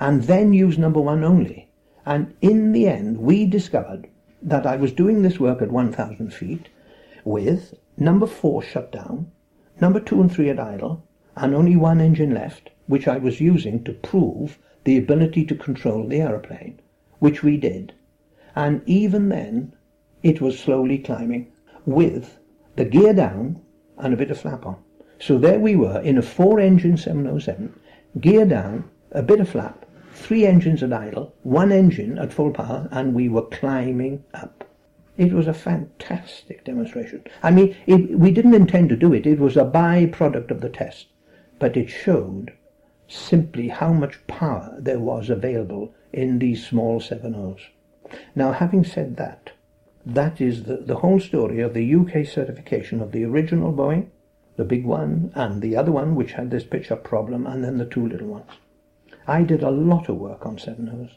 and 0.00 0.22
then 0.22 0.54
use 0.54 0.78
number 0.78 1.00
one 1.00 1.22
only. 1.22 1.68
And 2.06 2.34
in 2.40 2.72
the 2.72 2.88
end, 2.88 3.18
we 3.18 3.44
discovered 3.44 4.08
that 4.40 4.66
I 4.66 4.76
was 4.76 4.92
doing 4.92 5.20
this 5.20 5.38
work 5.38 5.60
at 5.60 5.70
1,000 5.70 6.32
feet 6.32 6.68
with 7.24 7.74
number 7.98 8.26
four 8.26 8.62
shut 8.62 8.90
down 8.90 9.30
number 9.80 10.00
two 10.00 10.20
and 10.20 10.32
three 10.32 10.50
at 10.50 10.58
idle, 10.58 11.04
and 11.36 11.54
only 11.54 11.76
one 11.76 12.00
engine 12.00 12.34
left, 12.34 12.70
which 12.86 13.06
I 13.06 13.18
was 13.18 13.40
using 13.40 13.84
to 13.84 13.92
prove 13.92 14.58
the 14.84 14.96
ability 14.96 15.44
to 15.46 15.54
control 15.54 16.06
the 16.06 16.20
aeroplane, 16.20 16.80
which 17.18 17.42
we 17.42 17.56
did. 17.56 17.92
And 18.56 18.82
even 18.86 19.28
then, 19.28 19.74
it 20.22 20.40
was 20.40 20.58
slowly 20.58 20.98
climbing, 20.98 21.52
with 21.86 22.38
the 22.76 22.84
gear 22.84 23.12
down 23.12 23.60
and 23.98 24.12
a 24.12 24.16
bit 24.16 24.30
of 24.30 24.40
flap 24.40 24.66
on. 24.66 24.76
So 25.20 25.38
there 25.38 25.58
we 25.58 25.74
were 25.74 26.00
in 26.00 26.18
a 26.18 26.22
four-engine 26.22 26.96
707, 26.96 27.78
gear 28.20 28.46
down, 28.46 28.88
a 29.12 29.22
bit 29.22 29.40
of 29.40 29.48
flap, 29.48 29.84
three 30.12 30.46
engines 30.46 30.82
at 30.82 30.92
idle, 30.92 31.34
one 31.42 31.72
engine 31.72 32.18
at 32.18 32.32
full 32.32 32.50
power, 32.50 32.88
and 32.90 33.14
we 33.14 33.28
were 33.28 33.46
climbing 33.46 34.24
up. 34.34 34.67
It 35.18 35.32
was 35.32 35.48
a 35.48 35.52
fantastic 35.52 36.64
demonstration. 36.64 37.24
I 37.42 37.50
mean, 37.50 37.74
it, 37.88 38.16
we 38.16 38.30
didn't 38.30 38.54
intend 38.54 38.88
to 38.90 38.96
do 38.96 39.12
it. 39.12 39.26
It 39.26 39.40
was 39.40 39.56
a 39.56 39.64
byproduct 39.64 40.52
of 40.52 40.60
the 40.60 40.68
test. 40.68 41.08
But 41.58 41.76
it 41.76 41.90
showed 41.90 42.52
simply 43.08 43.66
how 43.66 43.92
much 43.92 44.24
power 44.28 44.76
there 44.78 45.00
was 45.00 45.28
available 45.28 45.92
in 46.12 46.38
these 46.38 46.64
small 46.64 47.00
7.0s. 47.00 47.62
Now, 48.36 48.52
having 48.52 48.84
said 48.84 49.16
that, 49.16 49.50
that 50.06 50.40
is 50.40 50.62
the, 50.62 50.76
the 50.76 50.96
whole 50.96 51.18
story 51.18 51.60
of 51.60 51.74
the 51.74 51.94
UK 51.96 52.24
certification 52.24 53.00
of 53.00 53.10
the 53.10 53.24
original 53.24 53.72
Boeing, 53.72 54.06
the 54.56 54.64
big 54.64 54.84
one, 54.84 55.32
and 55.34 55.60
the 55.60 55.76
other 55.76 55.90
one 55.90 56.14
which 56.14 56.32
had 56.32 56.52
this 56.52 56.64
pitch 56.64 56.92
up 56.92 57.02
problem, 57.02 57.44
and 57.44 57.64
then 57.64 57.78
the 57.78 57.84
two 57.84 58.06
little 58.06 58.28
ones. 58.28 58.50
I 59.26 59.42
did 59.42 59.64
a 59.64 59.70
lot 59.70 60.08
of 60.08 60.16
work 60.16 60.46
on 60.46 60.58
7.0s. 60.58 61.10